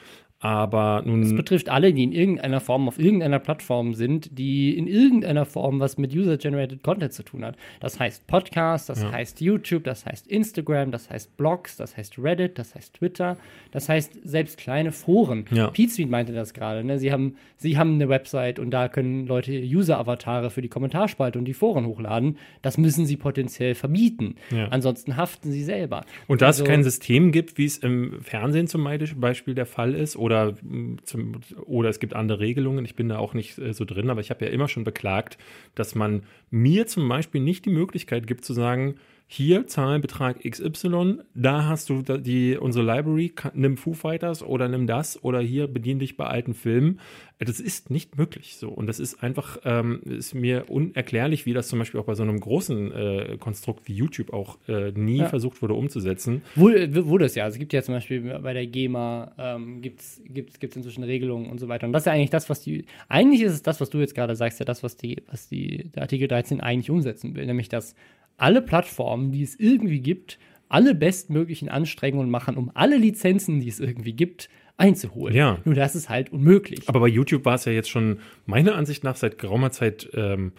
Aber 0.45 1.01
nun. 1.03 1.23
Es 1.23 1.35
betrifft 1.35 1.69
alle, 1.69 1.91
die 1.91 2.03
in 2.03 2.11
irgendeiner 2.11 2.59
Form 2.59 2.87
auf 2.87 2.99
irgendeiner 2.99 3.39
Plattform 3.39 3.95
sind, 3.95 4.37
die 4.37 4.77
in 4.77 4.85
irgendeiner 4.85 5.43
Form 5.43 5.79
was 5.79 5.97
mit 5.97 6.13
User-Generated 6.13 6.83
Content 6.83 7.13
zu 7.13 7.23
tun 7.23 7.43
hat. 7.43 7.55
Das 7.79 7.99
heißt 7.99 8.27
Podcast, 8.27 8.89
das 8.89 9.01
ja. 9.01 9.11
heißt 9.11 9.41
YouTube, 9.41 9.85
das 9.85 10.05
heißt 10.05 10.27
Instagram, 10.27 10.91
das 10.91 11.09
heißt 11.09 11.35
Blogs, 11.35 11.77
das 11.77 11.97
heißt 11.97 12.19
Reddit, 12.19 12.59
das 12.59 12.75
heißt 12.75 12.93
Twitter, 12.93 13.37
das 13.71 13.89
heißt 13.89 14.19
selbst 14.23 14.59
kleine 14.59 14.91
Foren. 14.91 15.45
Ja. 15.49 15.69
Pete 15.69 16.05
meinte 16.05 16.31
das 16.31 16.53
gerade. 16.53 16.83
Ne? 16.83 16.99
Sie, 16.99 17.11
haben, 17.11 17.37
sie 17.57 17.79
haben 17.79 17.95
eine 17.95 18.07
Website 18.07 18.59
und 18.59 18.69
da 18.69 18.87
können 18.87 19.25
Leute 19.25 19.51
User-Avatare 19.51 20.51
für 20.51 20.61
die 20.61 20.69
Kommentarspalte 20.69 21.39
und 21.39 21.45
die 21.45 21.55
Foren 21.55 21.87
hochladen. 21.87 22.37
Das 22.61 22.77
müssen 22.77 23.07
sie 23.07 23.17
potenziell 23.17 23.73
verbieten. 23.73 24.35
Ja. 24.51 24.67
Ansonsten 24.67 25.17
haften 25.17 25.51
sie 25.51 25.63
selber. 25.63 26.05
Und 26.27 26.43
da 26.43 26.47
also, 26.47 26.63
es 26.63 26.69
kein 26.69 26.83
System 26.83 27.31
gibt, 27.31 27.57
wie 27.57 27.65
es 27.65 27.79
im 27.79 28.21
Fernsehen 28.21 28.67
zum 28.67 28.83
Beispiel 28.83 29.55
der 29.55 29.65
Fall 29.65 29.95
ist, 29.95 30.15
oder, 30.15 30.34
mm, 30.61 30.97
zum, 31.03 31.41
oder 31.65 31.89
es 31.89 31.99
gibt 31.99 32.13
andere 32.13 32.39
Regelungen. 32.39 32.85
Ich 32.85 32.95
bin 32.95 33.09
da 33.09 33.17
auch 33.17 33.33
nicht 33.33 33.57
äh, 33.57 33.73
so 33.73 33.85
drin, 33.85 34.09
aber 34.09 34.21
ich 34.21 34.29
habe 34.29 34.45
ja 34.45 34.51
immer 34.51 34.67
schon 34.67 34.83
beklagt, 34.83 35.37
dass 35.73 35.95
man 35.95 36.23
mir 36.49 36.87
zum 36.87 37.07
Beispiel 37.07 37.41
nicht 37.41 37.65
die 37.65 37.71
Möglichkeit 37.71 38.27
gibt 38.27 38.45
zu 38.45 38.53
sagen, 38.53 38.95
hier 39.27 39.65
Zahlenbetrag 39.65 40.43
XY, 40.47 41.19
da 41.33 41.65
hast 41.65 41.89
du 41.89 42.03
die, 42.03 42.57
unsere 42.57 42.85
Library, 42.85 43.33
nimm 43.53 43.75
Foo 43.75 43.93
Fighters 43.93 44.43
oder 44.43 44.67
nimm 44.67 44.85
das 44.85 45.23
oder 45.23 45.39
hier 45.39 45.67
bedien 45.67 45.97
dich 45.97 46.15
bei 46.15 46.25
alten 46.25 46.53
Filmen. 46.53 46.99
Das 47.39 47.59
ist 47.59 47.89
nicht 47.89 48.17
möglich 48.17 48.55
so. 48.57 48.69
Und 48.69 48.87
das 48.87 48.99
ist 48.99 49.23
einfach, 49.23 49.57
ähm, 49.65 49.99
ist 50.05 50.35
mir 50.35 50.69
unerklärlich, 50.69 51.45
wie 51.45 51.53
das 51.53 51.67
zum 51.67 51.79
Beispiel 51.79 51.99
auch 51.99 52.05
bei 52.05 52.13
so 52.13 52.23
einem 52.23 52.39
großen 52.39 52.91
äh, 52.91 53.37
Konstrukt 53.39 53.87
wie 53.87 53.93
YouTube 53.93 54.31
auch 54.31 54.57
äh, 54.67 54.91
nie 54.91 55.17
ja. 55.17 55.27
versucht 55.27 55.61
wurde 55.61 55.73
umzusetzen. 55.73 56.43
Wurde, 56.55 57.05
wurde 57.07 57.25
es 57.25 57.35
ja. 57.35 57.45
Also 57.45 57.55
es 57.55 57.59
gibt 57.59 57.73
ja 57.73 57.81
zum 57.81 57.95
Beispiel 57.95 58.21
bei 58.39 58.53
der 58.53 58.67
GEMA 58.67 59.33
ähm, 59.37 59.81
gibt 59.81 60.01
es 60.01 60.21
gibt's, 60.27 60.59
gibt's 60.59 60.77
inzwischen 60.77 61.03
Regelungen 61.03 61.49
und 61.49 61.59
so 61.59 61.67
weiter. 61.67 61.87
Und 61.87 61.93
das 61.93 62.03
ist 62.03 62.07
ja 62.07 62.13
eigentlich 62.13 62.29
das, 62.29 62.49
was 62.49 62.61
die, 62.61 62.85
eigentlich 63.09 63.41
ist 63.41 63.53
es 63.53 63.63
das, 63.63 63.81
was 63.81 63.89
du 63.89 63.99
jetzt 63.99 64.15
gerade 64.15 64.35
sagst, 64.35 64.59
ja 64.59 64.65
das, 64.65 64.83
was 64.83 64.95
die, 64.95 65.23
was 65.29 65.49
die, 65.49 65.89
der 65.95 66.03
Artikel 66.03 66.27
13 66.27 66.61
eigentlich 66.61 66.91
umsetzen 66.91 67.35
will, 67.35 67.45
nämlich 67.47 67.69
dass 67.69 67.95
alle 68.37 68.61
Plattformen, 68.61 69.31
die 69.31 69.43
es 69.43 69.59
irgendwie 69.59 69.99
gibt, 69.99 70.39
alle 70.69 70.95
bestmöglichen 70.95 71.69
Anstrengungen 71.69 72.29
machen, 72.29 72.57
um 72.57 72.71
alle 72.73 72.97
Lizenzen, 72.97 73.59
die 73.59 73.69
es 73.69 73.79
irgendwie 73.79 74.13
gibt, 74.13 74.49
einzuholen. 74.77 75.35
Ja. 75.35 75.59
Nur 75.63 75.75
das 75.75 75.95
ist 75.95 76.09
halt 76.09 76.31
unmöglich. 76.31 76.87
Aber 76.87 76.99
bei 76.99 77.07
YouTube 77.07 77.45
war 77.45 77.55
es 77.55 77.65
ja 77.65 77.71
jetzt 77.71 77.89
schon 77.89 78.19
meiner 78.45 78.75
Ansicht 78.75 79.03
nach 79.03 79.15
seit 79.15 79.37
geraumer 79.37 79.71
Zeit 79.71 80.09
ähm, 80.13 80.51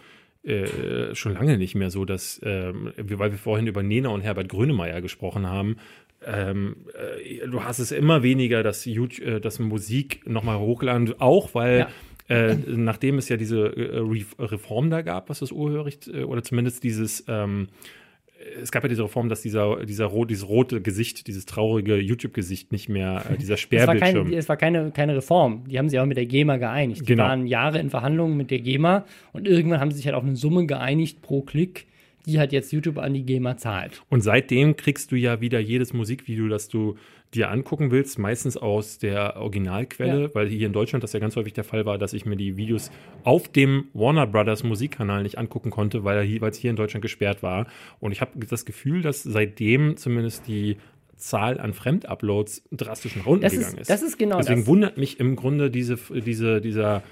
äh, 0.43 1.13
schon 1.13 1.33
lange 1.33 1.57
nicht 1.57 1.75
mehr 1.75 1.91
so, 1.91 2.05
dass, 2.05 2.39
ähm, 2.43 2.93
weil 2.97 3.31
wir 3.31 3.37
vorhin 3.37 3.67
über 3.67 3.83
Nena 3.83 4.09
und 4.09 4.21
Herbert 4.21 4.49
Grönemeyer 4.49 5.01
gesprochen 5.01 5.45
haben, 5.45 5.77
ähm, 6.25 6.77
äh, 6.95 7.47
du 7.47 7.63
hast 7.63 7.79
es 7.79 7.91
immer 7.91 8.23
weniger, 8.23 8.63
dass, 8.63 8.85
YouTube, 8.85 9.25
äh, 9.25 9.39
dass 9.39 9.59
Musik 9.59 10.27
nochmal 10.27 10.57
hochladen, 10.57 11.13
auch 11.19 11.53
weil 11.53 11.79
ja. 11.79 11.89
Äh, 12.29 12.55
nachdem 12.67 13.17
es 13.17 13.29
ja 13.29 13.37
diese 13.37 13.67
äh, 13.75 14.43
Reform 14.43 14.89
da 14.89 15.01
gab, 15.01 15.29
was 15.29 15.39
das 15.39 15.51
Urheberrecht, 15.51 16.07
äh, 16.07 16.23
oder 16.23 16.43
zumindest 16.43 16.83
dieses, 16.83 17.23
ähm, 17.27 17.69
es 18.61 18.71
gab 18.71 18.83
ja 18.83 18.89
diese 18.89 19.03
Reform, 19.03 19.29
dass 19.29 19.41
dieser, 19.41 19.85
dieser 19.85 20.09
dieses 20.25 20.47
rote 20.47 20.81
Gesicht, 20.81 21.27
dieses 21.27 21.45
traurige 21.45 21.97
YouTube-Gesicht 21.97 22.71
nicht 22.71 22.89
mehr, 22.89 23.23
äh, 23.29 23.37
dieser 23.39 23.57
Sperrbildschirm. 23.57 24.33
Es 24.33 24.49
war, 24.49 24.57
kein, 24.57 24.73
es 24.73 24.81
war 24.81 24.83
keine, 24.83 24.91
keine 24.91 25.15
Reform. 25.15 25.63
Die 25.69 25.77
haben 25.77 25.89
sich 25.89 25.99
auch 25.99 26.05
mit 26.05 26.17
der 26.17 26.25
GEMA 26.25 26.57
geeinigt. 26.57 27.01
Die 27.01 27.05
genau. 27.05 27.23
waren 27.23 27.47
Jahre 27.47 27.79
in 27.79 27.89
Verhandlungen 27.89 28.35
mit 28.35 28.51
der 28.51 28.59
GEMA 28.59 29.05
und 29.33 29.47
irgendwann 29.47 29.79
haben 29.79 29.91
sie 29.91 29.97
sich 29.97 30.05
halt 30.05 30.15
auf 30.15 30.23
eine 30.23 30.35
Summe 30.35 30.65
geeinigt 30.65 31.21
pro 31.21 31.41
Klick, 31.41 31.87
die 32.25 32.39
halt 32.39 32.51
jetzt 32.51 32.73
YouTube 32.73 32.97
an 32.97 33.13
die 33.13 33.23
GEMA 33.23 33.57
zahlt. 33.57 34.03
Und 34.09 34.21
seitdem 34.21 34.75
kriegst 34.75 35.11
du 35.11 35.15
ja 35.15 35.39
wieder 35.39 35.59
jedes 35.59 35.93
Musikvideo, 35.93 36.49
das 36.49 36.67
du 36.67 36.97
dir 37.33 37.49
angucken 37.51 37.91
willst, 37.91 38.17
meistens 38.19 38.55
aus 38.57 38.99
der 38.99 39.37
Originalquelle, 39.37 40.23
ja. 40.23 40.29
weil 40.33 40.47
hier 40.47 40.67
in 40.67 40.73
Deutschland 40.73 41.03
das 41.03 41.13
ja 41.13 41.19
ganz 41.19 41.35
häufig 41.35 41.53
der 41.53 41.63
Fall 41.63 41.85
war, 41.85 41.97
dass 41.97 42.13
ich 42.13 42.25
mir 42.25 42.37
die 42.37 42.57
Videos 42.57 42.89
auf 43.23 43.47
dem 43.49 43.87
Warner 43.93 44.27
Brothers 44.27 44.63
Musikkanal 44.63 45.23
nicht 45.23 45.37
angucken 45.37 45.69
konnte, 45.69 46.03
weil 46.03 46.25
es 46.43 46.57
hier 46.57 46.69
in 46.69 46.75
Deutschland 46.75 47.01
gesperrt 47.01 47.43
war. 47.43 47.67
Und 47.99 48.11
ich 48.11 48.21
habe 48.21 48.45
das 48.45 48.65
Gefühl, 48.65 49.01
dass 49.01 49.23
seitdem 49.23 49.97
zumindest 49.97 50.47
die 50.47 50.77
Zahl 51.17 51.59
an 51.59 51.73
Fremduploads 51.73 52.63
drastisch 52.71 53.15
nach 53.15 53.25
unten 53.25 53.41
Das 53.41 53.53
gegangen 53.53 53.73
ist, 53.75 53.81
ist. 53.81 53.89
das 53.89 54.03
ist 54.03 54.17
genau 54.17 54.37
Deswegen 54.37 54.61
das. 54.61 54.67
wundert 54.67 54.97
mich 54.97 55.19
im 55.19 55.35
Grunde 55.35 55.69
diese, 55.69 55.97
diese, 56.11 56.61
dieser, 56.61 57.03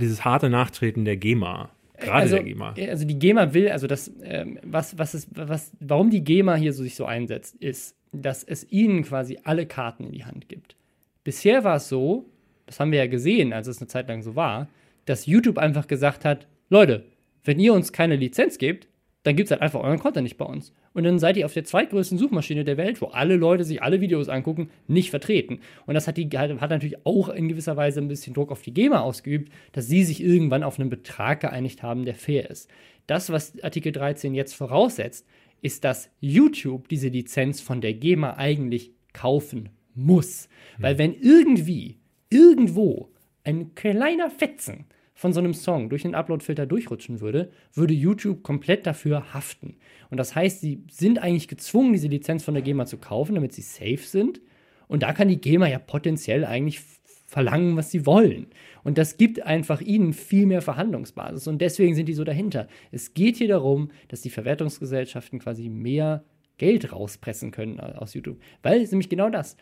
dieses 0.00 0.24
harte 0.24 0.48
Nachtreten 0.48 1.04
der 1.04 1.16
GEMA. 1.16 1.70
Gerade 1.98 2.12
also, 2.12 2.36
der 2.36 2.44
GEMA. 2.44 2.74
Also 2.88 3.04
die 3.04 3.18
GEMA 3.18 3.52
will, 3.54 3.68
also 3.68 3.86
das, 3.88 4.12
ähm, 4.22 4.58
was, 4.62 4.96
was 4.96 5.14
ist, 5.14 5.28
was, 5.34 5.72
warum 5.80 6.10
die 6.10 6.22
GEMA 6.22 6.54
hier 6.54 6.72
so, 6.72 6.84
sich 6.84 6.94
so 6.94 7.04
einsetzt, 7.04 7.56
ist, 7.56 7.96
dass 8.12 8.44
es 8.44 8.70
ihnen 8.70 9.02
quasi 9.02 9.38
alle 9.44 9.66
Karten 9.66 10.04
in 10.04 10.12
die 10.12 10.24
Hand 10.24 10.48
gibt. 10.48 10.76
Bisher 11.24 11.64
war 11.64 11.76
es 11.76 11.88
so, 11.88 12.26
das 12.66 12.80
haben 12.80 12.92
wir 12.92 12.98
ja 12.98 13.06
gesehen, 13.06 13.52
als 13.52 13.66
es 13.66 13.78
eine 13.78 13.88
Zeit 13.88 14.08
lang 14.08 14.22
so 14.22 14.36
war, 14.36 14.68
dass 15.04 15.26
YouTube 15.26 15.58
einfach 15.58 15.86
gesagt 15.86 16.24
hat, 16.24 16.46
Leute, 16.68 17.04
wenn 17.44 17.58
ihr 17.58 17.72
uns 17.72 17.92
keine 17.92 18.16
Lizenz 18.16 18.58
gebt, 18.58 18.88
dann 19.22 19.36
gibt 19.36 19.48
es 19.48 19.50
halt 19.50 19.62
einfach 19.62 19.80
euren 19.80 19.98
Content 19.98 20.24
nicht 20.24 20.38
bei 20.38 20.44
uns. 20.44 20.72
Und 20.94 21.04
dann 21.04 21.18
seid 21.18 21.36
ihr 21.36 21.44
auf 21.44 21.52
der 21.52 21.64
zweitgrößten 21.64 22.18
Suchmaschine 22.18 22.64
der 22.64 22.76
Welt, 22.76 23.00
wo 23.00 23.06
alle 23.06 23.36
Leute 23.36 23.64
sich 23.64 23.82
alle 23.82 24.00
Videos 24.00 24.28
angucken, 24.28 24.70
nicht 24.86 25.10
vertreten. 25.10 25.60
Und 25.86 25.94
das 25.94 26.08
hat, 26.08 26.16
die, 26.16 26.28
hat, 26.30 26.50
natürlich 26.60 27.06
auch 27.06 27.28
in 27.28 27.48
gewisser 27.48 27.76
Weise 27.76 28.00
ein 28.00 28.08
bisschen 28.08 28.34
Druck 28.34 28.50
auf 28.50 28.62
die 28.62 28.72
GEMA 28.72 29.00
ausgeübt, 29.00 29.52
dass 29.72 29.86
sie 29.86 30.04
sich 30.04 30.22
irgendwann 30.22 30.62
auf 30.62 30.78
einen 30.78 30.90
Betrag 30.90 31.40
geeinigt 31.40 31.82
haben, 31.82 32.04
der 32.04 32.14
fair 32.14 32.48
ist. 32.48 32.70
Das, 33.06 33.30
was 33.30 33.62
Artikel 33.62 33.92
13 33.92 34.34
jetzt 34.34 34.54
voraussetzt, 34.54 35.26
ist, 35.62 35.84
dass 35.84 36.10
YouTube 36.20 36.88
diese 36.88 37.08
Lizenz 37.08 37.60
von 37.60 37.80
der 37.80 37.94
GEMA 37.94 38.34
eigentlich 38.34 38.92
kaufen 39.12 39.70
muss. 39.94 40.48
Weil 40.78 40.98
wenn 40.98 41.14
irgendwie, 41.14 41.98
irgendwo 42.30 43.10
ein 43.44 43.74
kleiner 43.74 44.30
Fetzen 44.30 44.86
von 45.14 45.32
so 45.32 45.40
einem 45.40 45.54
Song 45.54 45.88
durch 45.88 46.02
den 46.02 46.14
Upload-Filter 46.14 46.66
durchrutschen 46.66 47.20
würde, 47.20 47.50
würde 47.74 47.94
YouTube 47.94 48.42
komplett 48.44 48.86
dafür 48.86 49.34
haften. 49.34 49.76
Und 50.10 50.18
das 50.18 50.34
heißt, 50.36 50.60
sie 50.60 50.84
sind 50.90 51.18
eigentlich 51.18 51.48
gezwungen, 51.48 51.92
diese 51.92 52.06
Lizenz 52.06 52.44
von 52.44 52.54
der 52.54 52.62
GEMA 52.62 52.86
zu 52.86 52.98
kaufen, 52.98 53.34
damit 53.34 53.52
sie 53.52 53.62
safe 53.62 53.98
sind. 53.98 54.40
Und 54.86 55.02
da 55.02 55.12
kann 55.12 55.28
die 55.28 55.40
GEMA 55.40 55.68
ja 55.68 55.80
potenziell 55.80 56.44
eigentlich 56.44 56.80
verlangen, 57.28 57.76
was 57.76 57.90
sie 57.90 58.06
wollen. 58.06 58.46
Und 58.82 58.96
das 58.96 59.18
gibt 59.18 59.44
einfach 59.44 59.82
ihnen 59.82 60.14
viel 60.14 60.46
mehr 60.46 60.62
Verhandlungsbasis. 60.62 61.46
Und 61.46 61.60
deswegen 61.60 61.94
sind 61.94 62.06
die 62.06 62.14
so 62.14 62.24
dahinter. 62.24 62.68
Es 62.90 63.12
geht 63.12 63.36
hier 63.36 63.48
darum, 63.48 63.90
dass 64.08 64.22
die 64.22 64.30
Verwertungsgesellschaften 64.30 65.38
quasi 65.38 65.68
mehr 65.68 66.24
Geld 66.56 66.90
rauspressen 66.90 67.50
können 67.50 67.78
aus 67.80 68.14
YouTube. 68.14 68.38
Weil 68.62 68.80
es 68.80 68.90
nämlich 68.90 69.10
genau 69.10 69.28
das 69.28 69.56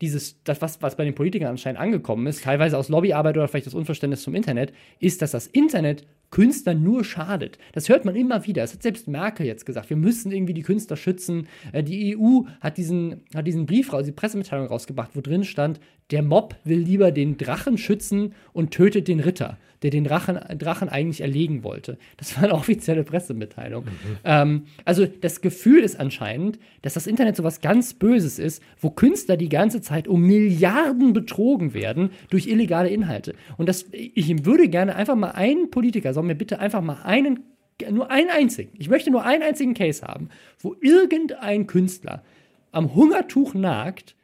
dieses, 0.00 0.42
das, 0.44 0.62
was, 0.62 0.80
was 0.80 0.96
bei 0.96 1.04
den 1.04 1.14
Politikern 1.14 1.48
anscheinend 1.48 1.80
angekommen 1.80 2.26
ist, 2.26 2.44
teilweise 2.44 2.78
aus 2.78 2.88
Lobbyarbeit 2.88 3.36
oder 3.36 3.48
vielleicht 3.48 3.66
aus 3.66 3.74
Unverständnis 3.74 4.22
zum 4.22 4.34
Internet, 4.34 4.72
ist, 5.00 5.22
dass 5.22 5.32
das 5.32 5.46
Internet 5.48 6.06
Künstlern 6.30 6.82
nur 6.82 7.04
schadet. 7.04 7.58
Das 7.72 7.88
hört 7.88 8.04
man 8.04 8.14
immer 8.14 8.46
wieder. 8.46 8.62
Das 8.62 8.74
hat 8.74 8.82
selbst 8.82 9.08
Merkel 9.08 9.46
jetzt 9.46 9.64
gesagt. 9.66 9.90
Wir 9.90 9.96
müssen 9.96 10.30
irgendwie 10.30 10.54
die 10.54 10.62
Künstler 10.62 10.96
schützen. 10.96 11.48
Äh, 11.72 11.82
Die 11.82 12.16
EU 12.16 12.42
hat 12.60 12.76
diesen, 12.76 13.22
hat 13.34 13.46
diesen 13.46 13.66
Brief 13.66 13.92
raus, 13.92 14.04
die 14.04 14.12
Pressemitteilung 14.12 14.66
rausgebracht, 14.66 15.10
wo 15.14 15.20
drin 15.20 15.44
stand, 15.44 15.80
der 16.10 16.22
Mob 16.22 16.56
will 16.64 16.78
lieber 16.78 17.12
den 17.12 17.36
Drachen 17.36 17.76
schützen 17.76 18.32
und 18.52 18.70
tötet 18.70 19.08
den 19.08 19.20
Ritter, 19.20 19.58
der 19.82 19.90
den 19.90 20.04
Drachen, 20.04 20.38
Drachen 20.58 20.88
eigentlich 20.88 21.20
erlegen 21.20 21.62
wollte. 21.62 21.98
Das 22.16 22.34
war 22.36 22.44
eine 22.44 22.54
offizielle 22.54 23.04
Pressemitteilung. 23.04 23.84
Ähm, 24.24 24.64
also 24.86 25.04
das 25.06 25.42
Gefühl 25.42 25.80
ist 25.80 26.00
anscheinend, 26.00 26.58
dass 26.80 26.94
das 26.94 27.06
Internet 27.06 27.36
so 27.36 27.44
was 27.44 27.60
ganz 27.60 27.92
Böses 27.92 28.38
ist, 28.38 28.62
wo 28.80 28.90
Künstler 28.90 29.36
die 29.36 29.50
ganze 29.50 29.82
Zeit 29.82 30.08
um 30.08 30.22
Milliarden 30.22 31.12
betrogen 31.12 31.74
werden 31.74 32.10
durch 32.30 32.46
illegale 32.46 32.88
Inhalte. 32.88 33.34
Und 33.58 33.68
das, 33.68 33.86
ich 33.92 34.46
würde 34.46 34.68
gerne 34.68 34.96
einfach 34.96 35.14
mal 35.14 35.32
einen 35.32 35.70
Politiker, 35.70 36.14
soll 36.18 36.26
mir 36.26 36.34
bitte 36.34 36.58
einfach 36.58 36.80
mal 36.80 37.00
einen, 37.04 37.44
nur 37.92 38.10
einen 38.10 38.28
einzigen, 38.28 38.72
ich 38.76 38.88
möchte 38.88 39.08
nur 39.12 39.24
einen 39.24 39.44
einzigen 39.44 39.74
Case 39.74 40.04
haben, 40.04 40.30
wo 40.58 40.74
irgendein 40.80 41.68
Künstler 41.68 42.24
am 42.72 42.96
Hungertuch 42.96 43.54
nagt 43.54 44.16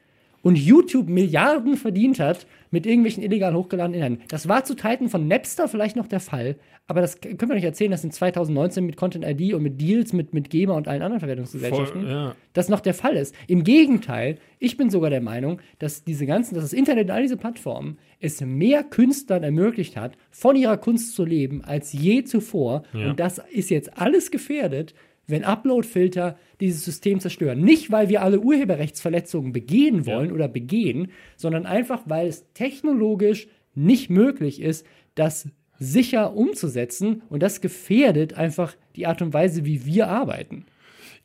und 0.44 0.57
YouTube 0.57 1.09
Milliarden 1.09 1.76
verdient 1.76 2.20
hat 2.20 2.46
mit 2.70 2.87
irgendwelchen 2.87 3.22
illegal 3.22 3.54
hochgeladenen 3.54 3.96
Inhalten. 3.96 4.24
Das 4.28 4.46
war 4.46 4.64
zu 4.64 4.76
Zeiten 4.76 5.09
von 5.09 5.26
Napster 5.26 5.68
vielleicht 5.68 5.96
noch 5.96 6.07
der 6.07 6.20
Fall, 6.20 6.57
aber 6.87 7.00
das 7.00 7.20
können 7.20 7.48
wir 7.48 7.54
nicht 7.54 7.64
erzählen, 7.64 7.90
dass 7.90 8.04
in 8.04 8.11
2019 8.11 8.85
mit 8.85 8.96
Content 8.96 9.24
ID 9.24 9.54
und 9.54 9.62
mit 9.62 9.80
Deals 9.80 10.12
mit, 10.12 10.35
mit 10.35 10.50
GEMA 10.50 10.74
und 10.74 10.87
allen 10.87 11.00
anderen 11.00 11.20
Verwertungsgesellschaften 11.20 12.02
Voll, 12.02 12.11
ja. 12.11 12.37
das 12.52 12.68
noch 12.68 12.80
der 12.80 12.92
Fall 12.92 13.16
ist. 13.16 13.35
Im 13.46 13.64
Gegenteil, 13.64 14.37
ich 14.59 14.76
bin 14.76 14.90
sogar 14.90 15.09
der 15.09 15.22
Meinung, 15.22 15.61
dass 15.78 16.04
diese 16.04 16.26
ganzen, 16.26 16.54
dass 16.54 16.64
das 16.64 16.74
Internet 16.74 17.07
und 17.07 17.12
all 17.12 17.22
diese 17.22 17.38
Plattformen 17.38 17.98
es 18.20 18.42
mehr 18.42 18.85
Künstlern 18.85 19.44
ermöglicht 19.44 19.96
hat, 19.96 20.18
von 20.30 20.57
ihrer 20.57 20.76
Kunst 20.76 21.14
zu 21.14 21.24
leben, 21.24 21.64
als 21.64 21.94
je 21.94 22.24
zuvor. 22.24 22.83
Ja. 22.92 23.11
Und 23.11 23.18
das 23.18 23.40
ist 23.50 23.70
jetzt 23.70 23.98
alles 23.98 24.30
gefährdet, 24.30 24.94
wenn 25.26 25.44
Upload-Filter 25.44 26.37
dieses 26.60 26.84
System 26.84 27.20
zerstören. 27.20 27.60
Nicht, 27.60 27.90
weil 27.90 28.08
wir 28.08 28.22
alle 28.22 28.40
Urheberrechtsverletzungen 28.40 29.52
begehen 29.52 30.06
wollen 30.06 30.32
oder 30.32 30.48
begehen, 30.48 31.08
sondern 31.37 31.66
einfach, 31.66 32.02
weil 32.06 32.28
es 32.28 32.52
technologisch 32.52 33.48
nicht 33.74 34.10
möglich 34.10 34.60
ist, 34.60 34.87
das 35.14 35.48
sicher 35.78 36.34
umzusetzen 36.34 37.22
und 37.28 37.42
das 37.42 37.60
gefährdet 37.60 38.34
einfach 38.34 38.74
die 38.96 39.06
Art 39.06 39.22
und 39.22 39.32
Weise, 39.32 39.64
wie 39.64 39.84
wir 39.84 40.08
arbeiten. 40.08 40.66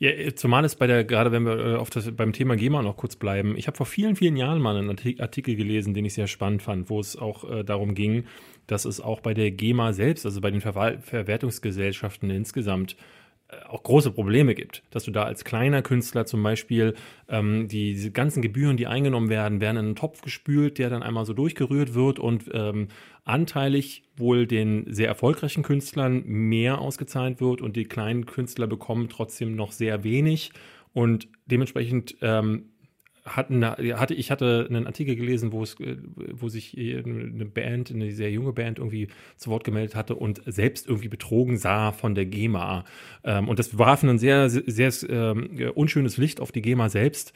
Ja, 0.02 0.12
zumal 0.34 0.64
es 0.64 0.78
bei 0.78 0.88
der, 0.88 1.04
gerade 1.04 1.34
wenn 1.34 1.44
wir 1.44 1.58
äh, 1.58 1.76
auf 1.76 1.90
das, 1.90 2.10
beim 2.16 2.32
Thema 2.32 2.56
GEMA 2.56 2.82
noch 2.82 2.96
kurz 2.96 3.18
bleiben, 3.18 3.58
ich 3.58 3.68
habe 3.68 3.76
vor 3.76 3.86
vielen, 3.86 4.16
vielen 4.16 4.38
Jahren 4.38 4.62
mal 4.62 4.78
einen 4.78 4.90
Artik- 4.90 5.20
Artikel 5.20 5.58
gelesen, 5.58 5.94
den 5.94 6.06
ich 6.06 6.14
sehr 6.14 6.28
spannend 6.28 6.62
fand, 6.62 6.90
wo 6.90 7.02
es 7.02 7.18
auch 7.18 7.50
äh, 7.50 7.64
darum 7.66 7.96
ging, 7.96 8.24
dass 8.66 8.86
es 8.86 9.02
auch 9.02 9.20
bei 9.20 9.34
der 9.34 9.52
GEMA 9.52 9.92
selbst, 9.92 10.26
also 10.26 10.40
bei 10.40 10.52
den 10.52 10.62
Verwal 10.62 11.00
Verwertungsgesellschaften 11.00 12.30
insgesamt, 12.30 12.96
auch 13.68 13.84
große 13.84 14.12
Probleme 14.12 14.54
gibt. 14.56 14.84
Dass 14.92 15.04
du 15.04 15.12
da 15.12 15.24
als 15.24 15.44
kleiner 15.44 15.82
Künstler 15.82 16.26
zum 16.26 16.44
Beispiel 16.44 16.96
ähm, 17.28 17.68
die, 17.68 17.94
diese 17.94 18.12
ganzen 18.12 18.42
Gebühren, 18.42 18.78
die 18.78 18.88
eingenommen 18.88 19.30
werden, 19.30 19.62
werden 19.62 19.78
in 19.78 19.86
einen 19.86 19.96
Topf 19.96 20.22
gespült, 20.22 20.78
der 20.78 20.90
dann 20.90 21.04
einmal 21.04 21.26
so 21.26 21.34
durchgerührt 21.34 21.94
wird 21.94 22.20
und 22.20 22.50
ähm, 22.54 22.90
anteilig 23.26 24.04
wohl 24.16 24.46
den 24.48 24.86
sehr 24.94 25.08
erfolgreichen 25.08 25.64
Künstlern 25.64 26.24
mehr 26.26 26.80
ausgezahlt 26.80 27.42
wird 27.42 27.62
und 27.62 27.76
die 27.76 27.86
kleinen 27.86 28.26
Künstler 28.26 28.68
bekommen 28.68 29.10
trotzdem 29.10 29.56
noch 29.56 29.72
sehr 29.72 30.04
wenig 30.04 30.52
und 30.94 31.28
dementsprechend 31.46 32.18
ähm, 32.22 32.70
hatten, 33.26 33.66
hatte 33.66 34.14
ich 34.14 34.32
hatte 34.32 34.68
einen 34.70 34.88
Artikel 34.88 35.16
gelesen, 35.16 35.52
wo 35.52 35.64
es, 35.64 35.80
äh, 35.80 35.98
wo 36.34 36.50
sich 36.50 36.78
eine 36.78 37.46
Band, 37.46 37.92
eine 37.92 38.12
sehr 38.12 38.32
junge 38.32 38.54
Band 38.54 38.80
irgendwie 38.80 39.08
zu 39.38 39.50
Wort 39.50 39.64
gemeldet 39.64 39.96
hatte 39.96 40.16
und 40.16 40.42
selbst 40.46 40.88
irgendwie 40.88 41.10
betrogen 41.10 41.58
sah 41.58 41.92
von 41.92 42.16
der 42.16 42.26
GEMA. 42.26 42.86
Ähm, 43.24 43.48
und 43.48 43.60
das 43.60 43.78
warf 43.78 44.04
ein 44.04 44.20
sehr, 44.20 44.50
sehr, 44.50 44.92
sehr 44.92 45.10
ähm, 45.10 45.72
unschönes 45.76 46.18
Licht 46.18 46.40
auf 46.40 46.52
die 46.52 46.62
GEMA 46.62 46.90
selbst. 46.90 47.34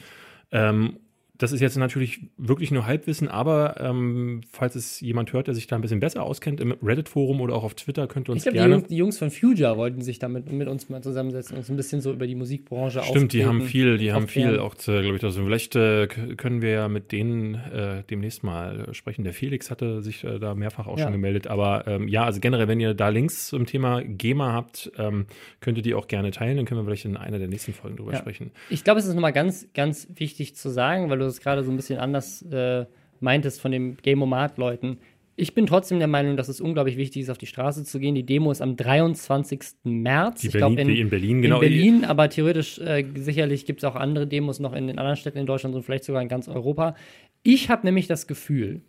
Ähm, 0.52 0.98
das 1.36 1.52
ist 1.52 1.62
jetzt 1.62 1.78
natürlich 1.78 2.22
wirklich 2.38 2.70
nur 2.70 2.86
Halbwissen, 2.86 3.28
aber 3.28 3.76
ähm, 3.80 4.42
falls 4.52 4.76
es 4.76 5.00
jemand 5.02 5.34
hört, 5.34 5.48
der 5.48 5.56
sich 5.56 5.66
da 5.66 5.76
ein 5.76 5.82
bisschen 5.82 6.00
besser 6.00 6.22
auskennt 6.24 6.62
im 6.62 6.74
Reddit-Forum 6.84 7.42
oder 7.42 7.56
auch 7.56 7.64
auf 7.64 7.74
Twitter, 7.74 8.06
könnt 8.08 8.30
ihr 8.30 8.34
uns 8.34 8.42
Ich 8.46 8.52
glaube, 8.52 8.54
die, 8.54 8.60
gerne. 8.70 8.76
Jungs- 8.84 8.88
die 8.88 8.98
Jungs 8.98 9.18
von 9.18 9.32
Future 9.32 9.76
wollten 9.78 10.02
sich 10.02 10.20
damit 10.20 10.52
mit 10.52 10.68
uns 10.68 10.90
mal 10.90 11.02
zusammensetzen 11.02 11.58
und 11.58 11.66
so 11.66 11.74
ein 11.74 11.76
bisschen 11.76 12.02
so 12.02 12.14
über 12.14 12.28
die 12.28 12.36
Musikbranche 12.36 13.02
Stimmt, 13.02 13.34
die 13.34 13.46
haben 13.46 13.62
viel, 13.64 13.98
die 13.98 14.14
haben 14.14 14.28
viel 14.28 14.60
auch, 14.60 14.76
glaube 14.78 15.16
ich, 15.16 15.22
das. 15.22 15.36
Vielleicht 15.36 15.76
äh, 15.76 16.06
können 16.08 16.62
wir 16.62 16.70
ja 16.70 16.88
mit 16.88 17.12
denen 17.12 17.56
äh, 17.56 18.04
demnächst 18.10 18.44
mal 18.44 18.90
äh, 18.90 18.94
sprechen. 18.94 19.24
Der 19.24 19.34
Felix 19.34 19.72
hatte 19.72 20.04
sich 20.04 20.24
äh, 20.24 20.38
da 20.38 20.54
mehrfach 20.54 20.86
auch 20.86 20.98
Ja. 21.00 21.06
schon 21.06 21.14
gemeldet. 21.14 21.48
Aber 21.48 21.88
ähm, 21.88 22.08
ja, 22.08 22.26
also 22.26 22.40
generell, 22.42 22.68
wenn 22.68 22.80
ihr 22.80 22.94
da 22.94 23.10
Links 23.10 23.48
zum 23.48 23.66
Thema 23.66 24.04
GEMA 24.04 24.54
habt, 24.54 24.92
ähm, 25.00 25.26
könnt 25.62 25.78
ihr 25.78 25.84
die 25.84 25.96
auch 25.96 26.08
gerne 26.08 26.30
teilen. 26.30 26.58
Dann 26.58 26.66
können 26.68 26.80
wir 26.80 26.86
vielleicht 26.86 27.06
in 27.06 27.18
einer 27.18 27.40
der 27.40 27.48
nächsten 27.48 27.74
Folgen 27.74 27.98
drüber 27.98 28.14
Ja. 28.14 28.20
sprechen. 28.20 28.52
Ich 28.70 28.84
glaube, 28.84 29.00
es 29.00 29.08
ist 29.08 29.16
nochmal 29.16 29.34
ganz, 29.34 29.68
ganz 29.74 30.08
wichtig 30.14 30.56
zu 30.56 30.70
sagen, 30.70 31.10
weil 31.10 31.18
du 31.20 31.23
das 31.26 31.40
gerade 31.40 31.64
so 31.64 31.72
ein 31.72 31.76
bisschen 31.76 32.00
anders 32.00 32.42
äh, 32.44 32.86
meintest 33.20 33.62
von 33.62 33.72
den 33.72 33.98
Gamomat-Leuten. 33.98 34.98
Ich 35.36 35.56
bin 35.56 35.66
trotzdem 35.66 35.98
der 35.98 36.08
Meinung, 36.08 36.38
dass 36.38 36.48
es 36.48 36.62
unglaublich 36.62 36.96
wichtig 36.96 37.24
ist, 37.24 37.30
auf 37.30 37.40
die 37.40 37.48
Straße 37.48 37.84
zu 37.84 38.00
gehen. 38.00 38.14
Die 38.14 38.26
Demo 38.26 38.52
ist 38.52 38.62
am 38.62 38.76
23. 38.76 39.62
März. 39.84 40.42
Die 40.42 40.48
ich 40.48 40.54
Berlin, 40.54 40.88
die 40.88 41.00
in 41.00 41.10
Berlin, 41.10 41.42
genau. 41.42 41.56
In 41.56 41.62
Berlin, 41.62 42.06
aber 42.06 42.30
theoretisch 42.30 42.78
äh, 42.78 43.04
sicherlich 43.16 43.66
gibt 43.66 43.80
es 43.80 43.84
auch 43.84 43.96
andere 43.96 44.28
Demos 44.28 44.60
noch 44.60 44.74
in 44.74 44.86
den 44.86 45.00
anderen 45.00 45.18
Städten 45.18 45.40
in 45.40 45.48
Deutschland 45.48 45.76
und 45.76 45.82
vielleicht 45.84 46.04
sogar 46.04 46.22
in 46.22 46.28
ganz 46.28 46.48
Europa. 46.48 46.96
Ich 47.42 47.70
habe 47.70 47.86
nämlich 47.86 48.06
das 48.06 48.28
Gefühl, 48.28 48.82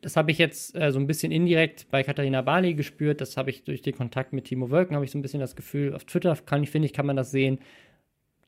das 0.00 0.16
habe 0.16 0.32
ich 0.32 0.38
jetzt 0.38 0.74
äh, 0.74 0.90
so 0.90 0.98
ein 0.98 1.06
bisschen 1.06 1.30
indirekt 1.30 1.86
bei 1.90 2.02
Katharina 2.02 2.42
Barley 2.42 2.74
gespürt, 2.74 3.20
das 3.20 3.36
habe 3.36 3.50
ich 3.50 3.62
durch 3.62 3.82
den 3.82 3.94
Kontakt 3.94 4.32
mit 4.32 4.46
Timo 4.46 4.70
Wölken, 4.70 4.96
habe 4.96 5.04
ich 5.04 5.12
so 5.12 5.18
ein 5.18 5.22
bisschen 5.22 5.40
das 5.40 5.54
Gefühl, 5.54 5.94
auf 5.94 6.04
Twitter 6.04 6.36
kann 6.44 6.64
ich, 6.64 6.70
finde 6.70 6.86
ich, 6.86 6.92
kann 6.92 7.06
man 7.06 7.16
das 7.16 7.30
sehen. 7.30 7.60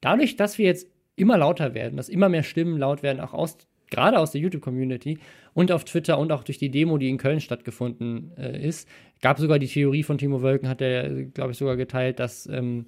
Dadurch, 0.00 0.34
dass 0.34 0.58
wir 0.58 0.66
jetzt 0.66 0.88
immer 1.16 1.38
lauter 1.38 1.74
werden, 1.74 1.96
dass 1.96 2.08
immer 2.08 2.28
mehr 2.28 2.42
Stimmen 2.42 2.78
laut 2.78 3.02
werden, 3.02 3.20
auch 3.20 3.32
aus, 3.32 3.58
gerade 3.90 4.18
aus 4.18 4.32
der 4.32 4.40
YouTube-Community 4.40 5.18
und 5.52 5.70
auf 5.72 5.84
Twitter 5.84 6.18
und 6.18 6.32
auch 6.32 6.44
durch 6.44 6.58
die 6.58 6.70
Demo, 6.70 6.98
die 6.98 7.08
in 7.08 7.18
Köln 7.18 7.40
stattgefunden 7.40 8.32
äh, 8.36 8.66
ist, 8.66 8.88
gab 9.22 9.38
sogar 9.38 9.58
die 9.58 9.68
Theorie 9.68 10.02
von 10.02 10.18
Timo 10.18 10.42
Wölken, 10.42 10.68
hat 10.68 10.80
er, 10.80 11.24
glaube 11.24 11.52
ich, 11.52 11.58
sogar 11.58 11.76
geteilt, 11.76 12.18
dass 12.18 12.46
ähm, 12.46 12.86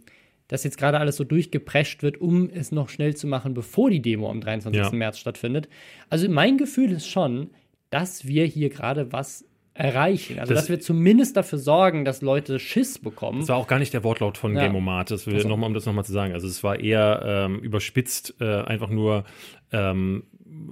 das 0.48 0.64
jetzt 0.64 0.78
gerade 0.78 1.00
alles 1.00 1.16
so 1.16 1.24
durchgeprescht 1.24 2.02
wird, 2.02 2.20
um 2.20 2.50
es 2.50 2.72
noch 2.72 2.88
schnell 2.88 3.16
zu 3.16 3.26
machen, 3.26 3.54
bevor 3.54 3.90
die 3.90 4.02
Demo 4.02 4.30
am 4.30 4.40
23. 4.40 4.80
Ja. 4.80 4.90
März 4.92 5.18
stattfindet. 5.18 5.68
Also 6.08 6.28
mein 6.28 6.56
Gefühl 6.56 6.92
ist 6.92 7.08
schon, 7.08 7.50
dass 7.90 8.26
wir 8.26 8.44
hier 8.44 8.68
gerade 8.68 9.12
was 9.12 9.45
erreichen. 9.76 10.38
Also, 10.38 10.54
Das- 10.54 10.62
dass 10.64 10.70
wir 10.70 10.80
zumindest 10.80 11.36
dafür 11.36 11.58
sorgen, 11.58 12.04
dass 12.04 12.22
Leute 12.22 12.58
Schiss 12.58 12.98
bekommen. 12.98 13.40
Das 13.40 13.48
war 13.48 13.56
auch 13.56 13.66
gar 13.66 13.78
nicht 13.78 13.92
der 13.92 14.04
Wortlaut 14.04 14.38
von 14.38 14.54
Ja. 14.56 15.04
Das 15.04 15.26
will 15.26 15.34
Also- 15.34 15.48
noch 15.48 15.56
mal, 15.56 15.66
um 15.66 15.74
das 15.74 15.86
nochmal 15.86 16.04
zu 16.04 16.12
sagen. 16.12 16.32
Also 16.32 16.46
es 16.46 16.62
war 16.64 16.80
eher 16.80 17.22
ähm, 17.24 17.58
überspitzt, 17.60 18.34
äh, 18.40 18.62
einfach 18.62 18.88
nur 18.90 19.24
ähm, 19.72 20.22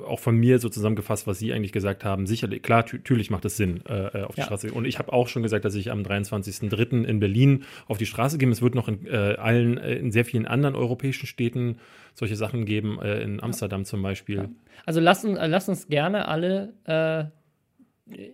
auch 0.07 0.21
von 0.21 0.37
mir 0.37 0.59
so 0.61 0.69
zusammengefasst, 0.69 1.27
was 1.27 1.39
Sie 1.41 1.53
eigentlich 1.53 1.73
gesagt 1.73 2.05
haben. 2.05 2.27
Sicherlich, 2.27 2.63
klar, 2.63 2.85
tü- 2.85 2.95
natürlich 2.95 3.29
macht 3.31 3.45
es 3.45 3.57
Sinn, 3.57 3.81
äh, 3.87 4.23
auf 4.23 4.35
die 4.37 4.41
Ja. 4.41 4.47
Straße. 4.47 4.73
Und 4.73 4.85
ich 4.87 4.99
habe 4.99 5.13
auch 5.13 5.27
schon 5.29 5.43
gesagt, 5.43 5.65
dass 5.65 5.75
ich 5.75 5.91
am 5.91 6.03
23.03. 6.05 7.05
in 7.05 7.19
Berlin 7.21 7.65
auf 7.89 7.99
die 7.99 8.07
Straße 8.07 8.39
gehe. 8.39 8.49
Es 8.51 8.63
wird 8.63 8.75
noch 8.77 8.87
in 8.89 9.05
äh, 9.07 9.35
allen, 9.37 9.77
äh, 9.79 9.97
in 9.97 10.13
sehr 10.13 10.25
vielen 10.25 10.47
anderen 10.47 10.75
europäischen 10.77 11.27
Städten 11.27 11.79
solche 12.15 12.37
Sachen 12.37 12.65
geben, 12.65 12.99
äh, 13.03 13.21
in 13.23 13.43
Amsterdam 13.43 13.85
zum 13.85 14.01
Beispiel. 14.03 14.49
Also 14.87 15.01
lass 15.01 15.25
uns, 15.25 15.39
äh, 15.39 15.47
lass 15.49 15.69
uns 15.69 15.89
gerne 15.89 16.29
alle 16.29 16.73
äh, 16.85 17.25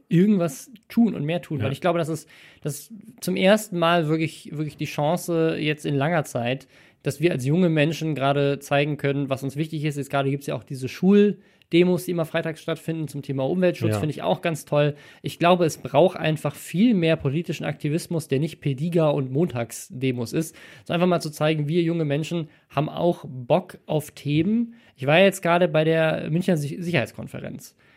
irgendwas 0.08 0.70
tun 0.88 1.14
und 1.14 1.24
mehr 1.24 1.42
tun, 1.42 1.58
Ja. 1.58 1.64
weil 1.66 1.72
ich 1.72 1.80
glaube, 1.80 1.98
das 1.98 2.08
ist 2.08 2.28
das 2.62 2.92
zum 3.20 3.36
ersten 3.36 3.78
Mal 3.78 4.08
wirklich, 4.08 4.50
wirklich 4.52 4.76
die 4.76 4.84
Chance 4.86 5.56
jetzt 5.58 5.86
in 5.86 5.94
langer 5.94 6.24
Zeit, 6.24 6.66
dass 7.02 7.20
wir 7.20 7.32
als 7.32 7.46
junge 7.46 7.68
Menschen 7.68 8.14
gerade 8.14 8.58
zeigen 8.58 8.96
können, 8.96 9.30
was 9.30 9.42
uns 9.42 9.56
wichtig 9.56 9.84
ist. 9.84 9.96
Jetzt 9.96 10.10
gerade 10.10 10.28
gibt 10.30 10.42
es 10.42 10.48
ja 10.48 10.54
auch 10.54 10.64
diese 10.64 10.88
Schuldemos, 10.88 12.04
die 12.04 12.10
immer 12.10 12.26
freitags 12.26 12.60
stattfinden 12.60 13.08
zum 13.08 13.22
Thema 13.22 13.44
Umweltschutz, 13.48 13.92
Ja. 13.92 14.00
finde 14.00 14.10
ich 14.10 14.22
auch 14.22 14.42
ganz 14.42 14.64
toll. 14.66 14.96
Ich 15.22 15.38
glaube, 15.38 15.64
es 15.64 15.78
braucht 15.78 16.18
einfach 16.18 16.54
viel 16.54 16.92
mehr 16.92 17.16
politischen 17.16 17.64
Aktivismus, 17.64 18.28
der 18.28 18.40
nicht 18.40 18.60
Pediga 18.60 19.08
und 19.08 19.30
Montagsdemos 19.32 20.32
ist, 20.34 20.54
sondern 20.84 21.00
einfach 21.00 21.08
mal 21.16 21.20
zu 21.20 21.30
zeigen, 21.30 21.68
wir 21.68 21.82
junge 21.82 22.04
Menschen 22.04 22.50
haben 22.68 22.88
auch 22.90 23.24
Bock 23.26 23.78
auf 23.86 24.10
Themen. 24.10 24.74
Ich 24.96 25.06
war 25.06 25.20
jetzt 25.20 25.40
gerade 25.42 25.68
bei 25.68 25.84
der 25.84 26.28
Münchner 26.30 26.56
Sich- 26.58 26.76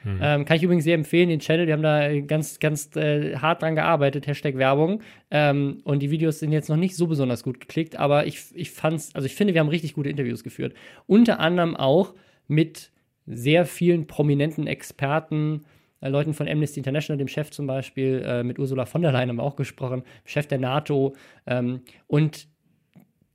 Sicherheitskonferenz. 0.04 0.22
Ähm, 0.22 0.46
kann 0.46 0.58
ich 0.58 0.64
übrigens 0.64 0.84
sehr 0.84 0.96
empfehlen, 0.96 1.30
den 1.30 1.40
Channel, 1.40 1.66
die 1.66 1.74
haben 1.74 1.82
da 1.82 2.20
ganz, 2.22 2.60
ganz 2.60 2.96
äh, 2.96 3.36
hart 3.38 3.62
dran 3.62 3.76
gearbeitet, 3.76 4.28
Hashtag 4.28 4.58
Werbung. 4.58 5.02
Ähm, 5.32 5.82
und 5.84 6.02
die 6.02 6.12
Videos 6.12 6.40
sind 6.40 6.52
jetzt 6.52 6.70
noch 6.70 6.78
nicht 6.78 6.96
so 6.96 7.08
besonders 7.08 7.44
gut 7.44 7.60
geklickt, 7.60 7.98
aber 7.98 8.26
ich, 8.26 8.44
ich 8.54 8.72
fand's, 8.72 9.14
also 9.16 9.26
ich 9.26 9.36
finde, 9.36 9.54
wir 9.54 9.62
haben 9.62 9.70
richtig 9.70 9.94
gute 9.94 10.10
Interviews 10.10 10.44
geführt. 10.44 10.74
Unter 11.08 11.40
anderem 11.40 11.76
auch 11.76 12.14
mit 12.48 12.92
sehr 13.26 13.66
vielen 13.66 14.08
prominenten 14.08 14.68
Experten, 14.68 15.64
äh, 16.02 16.10
Leuten 16.10 16.34
von 16.34 16.48
Amnesty 16.48 16.80
International, 16.80 17.18
dem 17.18 17.28
Chef 17.28 17.52
zum 17.52 17.68
Beispiel, 17.68 18.24
äh, 18.26 18.44
mit 18.44 18.60
Ursula 18.60 18.86
von 18.86 19.02
der 19.02 19.12
Leyen 19.12 19.30
haben 19.30 19.38
wir 19.38 19.44
auch 19.44 19.56
gesprochen, 19.56 20.04
Chef 20.26 20.48
der 20.48 20.60
NATO. 20.60 21.16
Ähm, 21.48 21.82
und 22.08 22.48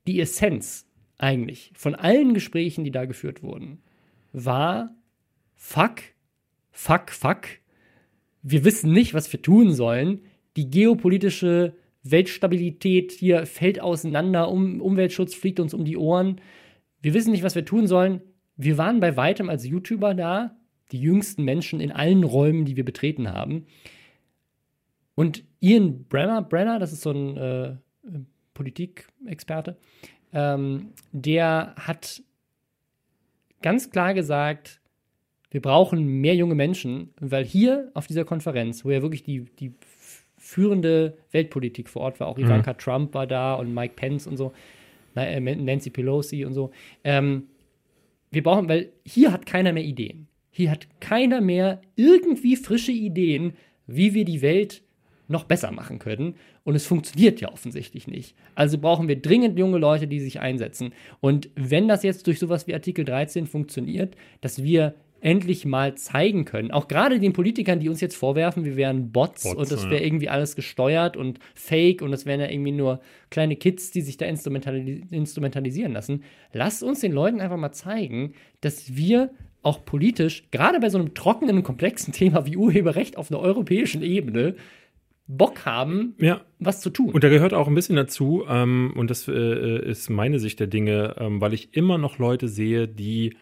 die 0.07 0.21
Essenz 0.21 0.87
eigentlich 1.19 1.73
von 1.75 1.95
allen 1.95 2.33
Gesprächen, 2.33 2.85
die 2.85 2.91
da 2.91 3.05
geführt 3.05 3.43
wurden, 3.43 3.83
war 4.33 4.95
fuck, 5.57 6.01
fuck, 6.79 7.11
fuck. 7.11 7.49
Wir 8.43 8.65
wissen 8.65 8.93
nicht, 8.93 9.13
was 9.13 9.31
wir 9.33 9.43
tun 9.43 9.73
sollen. 9.73 10.23
Die 10.57 10.71
geopolitische 10.71 11.75
Weltstabilität 12.05 13.11
hier 13.11 13.47
fällt 13.47 13.81
auseinander, 13.81 14.49
um, 14.49 14.81
Umweltschutz 14.81 15.35
fliegt 15.35 15.59
uns 15.59 15.75
um 15.75 15.85
die 15.85 15.97
Ohren. 15.97 16.41
Wir 17.03 17.15
wissen 17.15 17.33
nicht, 17.33 17.43
was 17.43 17.57
wir 17.57 17.65
tun 17.65 17.89
sollen. 17.89 18.23
Wir 18.57 18.79
waren 18.79 19.01
bei 19.01 19.17
weitem 19.17 19.49
als 19.51 19.67
YouTuber 19.67 20.15
da, 20.15 20.57
die 20.93 21.01
jüngsten 21.01 21.45
Menschen 21.45 21.81
in 21.81 21.91
allen 21.91 22.23
Räumen, 22.23 22.65
die 22.65 22.77
wir 22.77 22.85
betreten 22.85 23.29
haben. 23.29 23.67
Und 25.17 25.43
Ian 25.61 26.05
Brenner, 26.05 26.43
Brenner 26.43 26.79
das 26.79 26.93
ist 26.93 27.03
so 27.03 27.11
ein 27.11 27.37
äh, 27.37 27.77
Politikexperte, 28.55 29.77
ähm, 30.33 30.93
der 31.11 31.75
hat 31.77 32.23
ganz 33.63 33.91
klar 33.91 34.15
gesagt, 34.15 34.81
wir 35.51 35.63
brauchen 35.63 36.07
mehr 36.21 36.35
junge 36.35 36.55
Menschen, 36.55 37.11
weil 37.21 37.45
hier 37.45 37.91
auf 37.95 38.07
dieser 38.07 38.25
Konferenz, 38.25 38.85
wo 38.85 38.91
ja 38.91 39.03
wirklich 39.03 39.23
die, 39.23 39.47
die 39.59 39.73
führende 40.37 41.17
Weltpolitik 41.33 41.89
vor 41.89 42.03
Ort 42.03 42.21
war, 42.21 42.29
auch 42.29 42.39
Ivanka 42.39 42.75
Trump 42.75 43.15
war 43.15 43.27
da 43.27 43.55
und 43.55 43.73
Mike 43.73 43.95
Pence 43.97 44.27
und 44.27 44.37
so, 44.37 44.53
äh, 45.15 45.41
Nancy 45.41 45.91
Pelosi 45.91 46.45
und 46.45 46.55
so, 46.55 46.71
ähm, 47.05 47.45
wir 48.31 48.43
brauchen, 48.43 48.69
weil 48.69 48.93
hier 49.05 49.33
hat 49.33 49.47
keiner 49.47 49.73
mehr 49.73 49.85
Ideen. 49.85 50.29
Hier 50.51 50.71
hat 50.71 50.87
keiner 51.01 51.41
mehr 51.41 51.81
irgendwie 51.97 52.57
frische 52.57 52.93
Ideen, 52.93 53.55
wie 53.87 54.15
wir 54.15 54.25
die 54.25 54.43
Welt 54.43 54.83
noch 55.29 55.45
besser 55.45 55.71
machen 55.71 55.99
können. 55.99 56.35
Und 56.65 56.75
es 56.75 56.87
funktioniert 56.87 57.41
ja 57.41 57.53
offensichtlich 57.53 58.07
nicht. 58.07 58.35
Also 58.55 58.79
brauchen 58.79 59.09
wir 59.09 59.21
dringend 59.21 59.59
junge 59.59 59.79
Leute, 59.79 60.07
die 60.07 60.21
sich 60.21 60.41
einsetzen. 60.41 60.93
Und 61.21 61.51
wenn 61.55 61.89
das 61.89 62.03
jetzt 62.03 62.27
durch 62.27 62.39
sowas 62.39 62.67
wie 62.67 62.75
Artikel 62.75 63.05
13 63.05 63.47
funktioniert, 63.47 64.17
dass 64.41 64.63
wir 64.63 64.95
endlich 65.21 65.65
mal 65.65 65.95
zeigen 65.97 66.45
können, 66.45 66.71
auch 66.71 66.89
gerade 66.89 67.19
den 67.19 67.33
Politikern, 67.33 67.81
die 67.81 67.89
uns 67.89 68.01
jetzt 68.01 68.17
vorwerfen, 68.17 68.65
wir 68.65 68.77
wären 68.77 69.11
Bots, 69.13 69.43
Bots, 69.43 69.57
und 69.57 69.71
das 69.71 69.85
ja. 69.85 69.91
wäre 69.91 70.05
irgendwie 70.05 70.29
alles 70.29 70.57
gesteuert 70.57 71.17
und 71.17 71.39
fake 71.55 72.03
und 72.03 72.11
das 72.11 72.27
wären 72.27 72.41
ja 72.41 72.49
irgendwie 72.49 72.73
nur 72.73 73.01
kleine 73.31 73.57
Kids, 73.57 73.91
die 73.91 74.01
sich 74.01 74.17
da 74.17 74.27
instrumentali 74.27 75.05
instrumentalisieren 75.11 75.93
lassen. 75.93 76.25
Lasst 76.53 76.83
uns 76.83 77.01
den 77.01 77.13
Leuten 77.13 77.41
einfach 77.41 77.57
mal 77.57 77.73
zeigen, 77.73 78.35
dass 78.61 78.97
wir 78.97 79.31
auch 79.63 79.85
politisch, 79.85 80.45
gerade 80.51 80.81
bei 80.81 80.89
so 80.89 80.99
einem 80.99 81.15
trockenen 81.15 81.57
und 81.57 81.63
komplexen 81.63 82.13
Thema 82.13 82.47
wie 82.47 82.57
Urheberrecht 82.57 83.17
auf 83.17 83.31
einer 83.31 83.41
europäischen 83.41 84.03
Ebene, 84.03 84.55
Bock 85.31 85.67
haben, 85.67 86.15
Ja, 86.19 86.41
was 86.59 86.81
zu 86.81 86.89
tun. 86.89 87.11
Und 87.11 87.23
da 87.23 87.29
gehört 87.29 87.53
auch 87.53 87.69
ein 87.69 87.75
bisschen 87.75 87.97
dazu, 87.97 88.45
ähm, 88.49 88.95
und 88.97 89.11
das 89.11 89.29
äh, 89.29 89.91
ist 89.91 90.09
meine 90.09 90.39
Sicht 90.39 90.59
der 90.59 90.69
Dinge, 90.69 91.17
ähm, 91.19 91.43
weil 91.43 91.53
ich 91.53 91.77
immer 91.77 91.99
noch 91.99 92.19
Leute 92.19 92.49
sehe, 92.49 92.89
die 92.89 93.37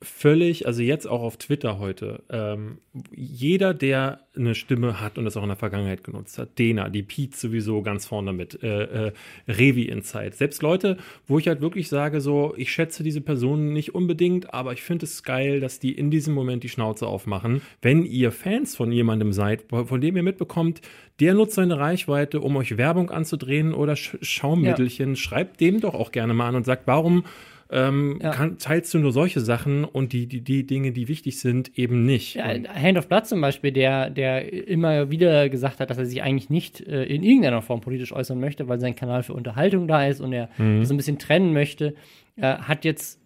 völlig, 0.00 0.66
also 0.66 0.82
jetzt 0.82 1.06
auch 1.06 1.22
auf 1.22 1.36
Twitter 1.38 1.78
heute, 1.78 2.22
ähm, 2.30 2.78
jeder, 3.14 3.74
der 3.74 4.20
eine 4.36 4.54
Stimme 4.54 5.00
hat 5.00 5.18
und 5.18 5.24
das 5.24 5.36
auch 5.36 5.42
in 5.42 5.48
der 5.48 5.56
Vergangenheit 5.56 6.04
genutzt 6.04 6.38
hat, 6.38 6.58
Dena, 6.58 6.88
die 6.88 7.02
Pete 7.02 7.36
sowieso 7.36 7.82
ganz 7.82 8.06
vorne 8.06 8.32
mit, 8.32 8.62
äh, 8.62 9.08
äh, 9.08 9.12
Revi 9.48 9.82
Insight, 9.82 10.36
selbst 10.36 10.62
Leute, 10.62 10.98
wo 11.26 11.38
ich 11.38 11.48
halt 11.48 11.60
wirklich 11.60 11.88
sage, 11.88 12.20
so, 12.20 12.54
ich 12.56 12.70
schätze 12.70 13.02
diese 13.02 13.20
Personen 13.20 13.72
nicht 13.72 13.94
unbedingt, 13.94 14.54
aber 14.54 14.72
ich 14.72 14.82
finde 14.82 15.04
es 15.04 15.24
geil, 15.24 15.58
dass 15.58 15.80
die 15.80 15.92
in 15.92 16.12
diesem 16.12 16.32
Moment 16.32 16.62
die 16.62 16.68
Schnauze 16.68 17.06
aufmachen. 17.06 17.60
Wenn 17.82 18.04
ihr 18.04 18.30
Fans 18.30 18.76
von 18.76 18.92
jemandem 18.92 19.32
seid, 19.32 19.64
von 19.68 20.00
dem 20.00 20.16
ihr 20.16 20.22
mitbekommt, 20.22 20.80
der 21.18 21.34
nutzt 21.34 21.56
seine 21.56 21.78
Reichweite, 21.78 22.40
um 22.40 22.54
euch 22.56 22.76
Werbung 22.76 23.10
anzudrehen 23.10 23.74
oder 23.74 23.96
Sch 23.96 24.16
Schaummittelchen, 24.22 25.16
schreibt 25.16 25.60
dem 25.60 25.80
doch 25.80 25.94
auch 25.94 26.12
gerne 26.12 26.34
mal 26.34 26.48
an 26.48 26.54
und 26.54 26.64
sagt, 26.64 26.86
warum 26.86 27.24
ähm, 27.70 28.18
Ja. 28.22 28.30
kann, 28.30 28.58
teilst 28.58 28.94
du 28.94 28.98
nur 28.98 29.12
solche 29.12 29.40
Sachen 29.40 29.84
und 29.84 30.12
die, 30.12 30.26
die, 30.26 30.40
die 30.40 30.66
Dinge, 30.66 30.92
die 30.92 31.06
wichtig 31.08 31.38
sind, 31.38 31.76
eben 31.78 32.04
nicht. 32.06 32.36
Ja, 32.36 32.44
Hand 32.46 32.96
of 32.98 33.08
Blood 33.08 33.26
zum 33.26 33.40
Beispiel, 33.40 33.72
der, 33.72 34.08
der 34.10 34.52
immer 34.68 35.10
wieder 35.10 35.48
gesagt 35.48 35.80
hat, 35.80 35.90
dass 35.90 35.98
er 35.98 36.06
sich 36.06 36.22
eigentlich 36.22 36.48
nicht 36.50 36.80
äh, 36.80 37.04
in 37.04 37.22
irgendeiner 37.22 37.60
Form 37.62 37.80
politisch 37.80 38.12
äußern 38.12 38.40
möchte, 38.40 38.68
weil 38.68 38.80
sein 38.80 38.96
Kanal 38.96 39.22
für 39.22 39.34
Unterhaltung 39.34 39.86
da 39.86 40.06
ist 40.06 40.20
und 40.20 40.32
er 40.32 40.48
Mhm. 40.58 40.80
das 40.80 40.90
ein 40.90 40.96
bisschen 40.96 41.18
trennen 41.18 41.52
möchte, 41.52 41.94
äh, 42.36 42.42
hat 42.54 42.84
jetzt 42.84 43.20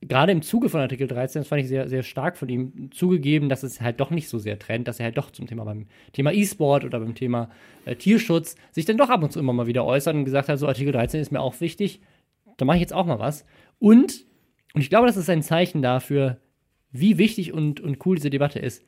gerade 0.00 0.30
im 0.30 0.42
Zuge 0.42 0.68
von 0.68 0.80
Artikel 0.80 1.08
13, 1.08 1.40
das 1.40 1.48
fand 1.48 1.60
ich 1.62 1.66
sehr, 1.66 1.88
sehr 1.88 2.04
stark 2.04 2.36
von 2.36 2.48
ihm, 2.48 2.90
zugegeben, 2.92 3.48
dass 3.48 3.64
es 3.64 3.80
halt 3.80 3.98
doch 3.98 4.10
nicht 4.12 4.28
so 4.28 4.38
sehr 4.38 4.56
trennt, 4.60 4.86
dass 4.86 5.00
er 5.00 5.06
halt 5.06 5.18
doch 5.18 5.32
zum 5.32 5.48
Thema 5.48 5.64
beim 5.64 5.86
Thema 6.12 6.32
E-Sport 6.32 6.84
oder 6.84 7.00
beim 7.00 7.16
Thema 7.16 7.50
äh, 7.84 7.96
Tierschutz 7.96 8.54
sich 8.70 8.84
dann 8.84 8.96
doch 8.96 9.10
ab 9.10 9.24
und 9.24 9.32
zu 9.32 9.40
immer 9.40 9.52
mal 9.52 9.66
wieder 9.66 9.84
äußert 9.84 10.14
und 10.14 10.24
gesagt 10.24 10.48
hat, 10.48 10.56
so 10.60 10.68
Artikel 10.68 10.92
13 10.92 11.20
ist 11.20 11.32
mir 11.32 11.40
auch 11.40 11.60
wichtig, 11.60 12.00
da 12.58 12.66
mache 12.66 12.76
ich 12.76 12.82
jetzt 12.82 12.92
auch 12.92 13.06
mal 13.06 13.18
was. 13.18 13.46
Und, 13.78 14.26
und 14.74 14.82
ich 14.82 14.90
glaube, 14.90 15.06
das 15.06 15.16
ist 15.16 15.30
ein 15.30 15.42
Zeichen 15.42 15.80
dafür, 15.80 16.38
wie 16.90 17.16
wichtig 17.16 17.54
und, 17.54 17.80
und 17.80 18.04
cool 18.04 18.16
diese 18.16 18.30
Debatte 18.30 18.58
ist. 18.58 18.84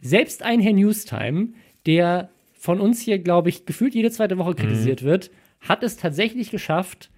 Selbst 0.00 0.42
ein 0.42 0.60
Herr 0.60 0.72
Newstime, 0.72 1.50
der 1.86 2.30
von 2.54 2.80
uns 2.80 3.00
hier, 3.00 3.18
glaube 3.18 3.48
ich, 3.48 3.66
gefühlt 3.66 3.94
jede 3.94 4.10
zweite 4.10 4.38
Woche 4.38 4.54
kritisiert 4.54 5.02
wird, 5.02 5.30
hat 5.60 5.82
es 5.82 5.96
tatsächlich 5.96 6.50
geschafft, 6.50 7.10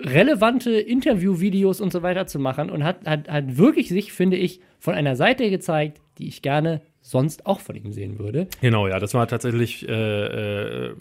relevante 0.00 0.72
Interviewvideos 0.72 1.80
und 1.80 1.92
so 1.92 2.02
weiter 2.02 2.26
zu 2.26 2.38
machen 2.38 2.70
und 2.70 2.84
hat, 2.84 3.06
hat, 3.06 3.28
hat 3.28 3.56
wirklich 3.56 3.88
sich, 3.88 4.12
finde 4.12 4.36
ich, 4.36 4.60
von 4.78 4.94
einer 4.94 5.16
Seite 5.16 5.48
gezeigt, 5.50 6.00
die 6.18 6.28
ich 6.28 6.42
gerne 6.42 6.82
sonst 7.00 7.46
auch 7.46 7.60
von 7.60 7.76
ihm 7.76 7.92
sehen 7.92 8.18
würde. 8.18 8.48
Genau, 8.60 8.88
ja, 8.88 8.98
das 8.98 9.14
war 9.14 9.26
tatsächlich, 9.28 9.88
äh, 9.88 10.88
äh, 10.88 10.94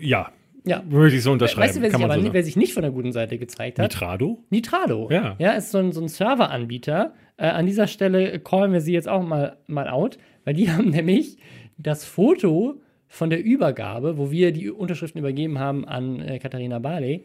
ja, 0.00 0.32
Ja. 0.64 0.82
würde 0.88 1.16
ich 1.16 1.22
so 1.22 1.32
unterschreiben. 1.32 1.68
Weißt 1.68 1.76
du, 1.76 1.82
wer 1.82 1.90
sich, 1.90 2.04
aber, 2.04 2.20
so 2.20 2.32
wer 2.32 2.42
sich 2.42 2.56
nicht 2.56 2.74
von 2.74 2.82
der 2.82 2.92
guten 2.92 3.12
Seite 3.12 3.38
gezeigt 3.38 3.78
hat? 3.78 3.84
Nitrado? 3.84 4.44
Nitrado. 4.50 5.08
Ja. 5.10 5.36
Ja, 5.38 5.52
ist 5.52 5.70
so 5.70 5.78
ein, 5.78 5.92
so 5.92 6.00
ein 6.00 6.08
Serveranbieter. 6.08 7.14
Äh, 7.36 7.46
an 7.46 7.66
dieser 7.66 7.86
Stelle 7.86 8.38
callen 8.40 8.72
wir 8.72 8.80
sie 8.80 8.92
jetzt 8.92 9.08
auch 9.08 9.22
mal, 9.22 9.56
mal 9.66 9.88
out, 9.88 10.18
weil 10.44 10.54
die 10.54 10.70
haben 10.72 10.90
nämlich 10.90 11.38
das 11.78 12.04
Foto 12.04 12.80
von 13.08 13.30
der 13.30 13.42
Übergabe, 13.42 14.18
wo 14.18 14.30
wir 14.30 14.52
die 14.52 14.70
Unterschriften 14.70 15.18
übergeben 15.18 15.58
haben 15.58 15.84
an 15.86 16.20
äh, 16.20 16.38
Katharina 16.38 16.78
Barley, 16.78 17.24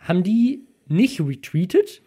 haben 0.00 0.22
die 0.22 0.64
nicht 0.86 1.20
retweetet, 1.20 2.02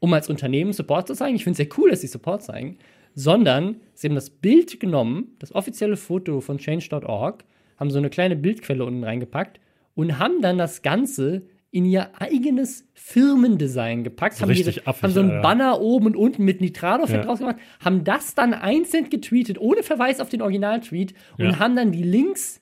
um 0.00 0.12
als 0.12 0.28
Unternehmen 0.28 0.72
Support 0.72 1.08
zu 1.08 1.14
zeigen. 1.14 1.36
Ich 1.36 1.44
finde 1.44 1.62
es 1.62 1.68
sehr 1.68 1.78
cool, 1.78 1.90
dass 1.90 2.00
sie 2.00 2.06
Support 2.06 2.42
zeigen, 2.42 2.78
sondern 3.14 3.76
sie 3.94 4.08
haben 4.08 4.14
das 4.14 4.30
Bild 4.30 4.80
genommen, 4.80 5.36
das 5.38 5.54
offizielle 5.54 5.96
Foto 5.96 6.40
von 6.40 6.58
change.org, 6.58 7.44
haben 7.76 7.90
so 7.90 7.98
eine 7.98 8.10
kleine 8.10 8.36
Bildquelle 8.36 8.84
unten 8.84 9.04
reingepackt 9.04 9.60
und 9.94 10.18
haben 10.18 10.40
dann 10.42 10.58
das 10.58 10.82
Ganze 10.82 11.42
in 11.70 11.84
ihr 11.84 12.10
eigenes 12.20 12.86
Firmendesign 12.94 14.04
gepackt, 14.04 14.40
haben, 14.40 14.50
ihre, 14.52 14.70
affig, 14.86 15.02
haben 15.02 15.12
so 15.12 15.20
ein 15.20 15.30
Alter. 15.30 15.42
Banner 15.42 15.80
oben 15.80 16.06
und 16.06 16.16
unten 16.16 16.44
mit 16.44 16.60
Nitrado-Fett 16.60 17.16
Ja. 17.16 17.24
draus 17.24 17.40
gemacht, 17.40 17.56
haben 17.84 18.04
das 18.04 18.34
dann 18.36 18.54
einzeln 18.54 19.10
getweetet, 19.10 19.58
ohne 19.60 19.82
Verweis 19.82 20.20
auf 20.20 20.28
den 20.28 20.40
Originaltweet 20.42 21.14
und 21.38 21.44
Ja. 21.46 21.58
haben 21.58 21.74
dann 21.74 21.90
die 21.90 22.02
Links 22.04 22.60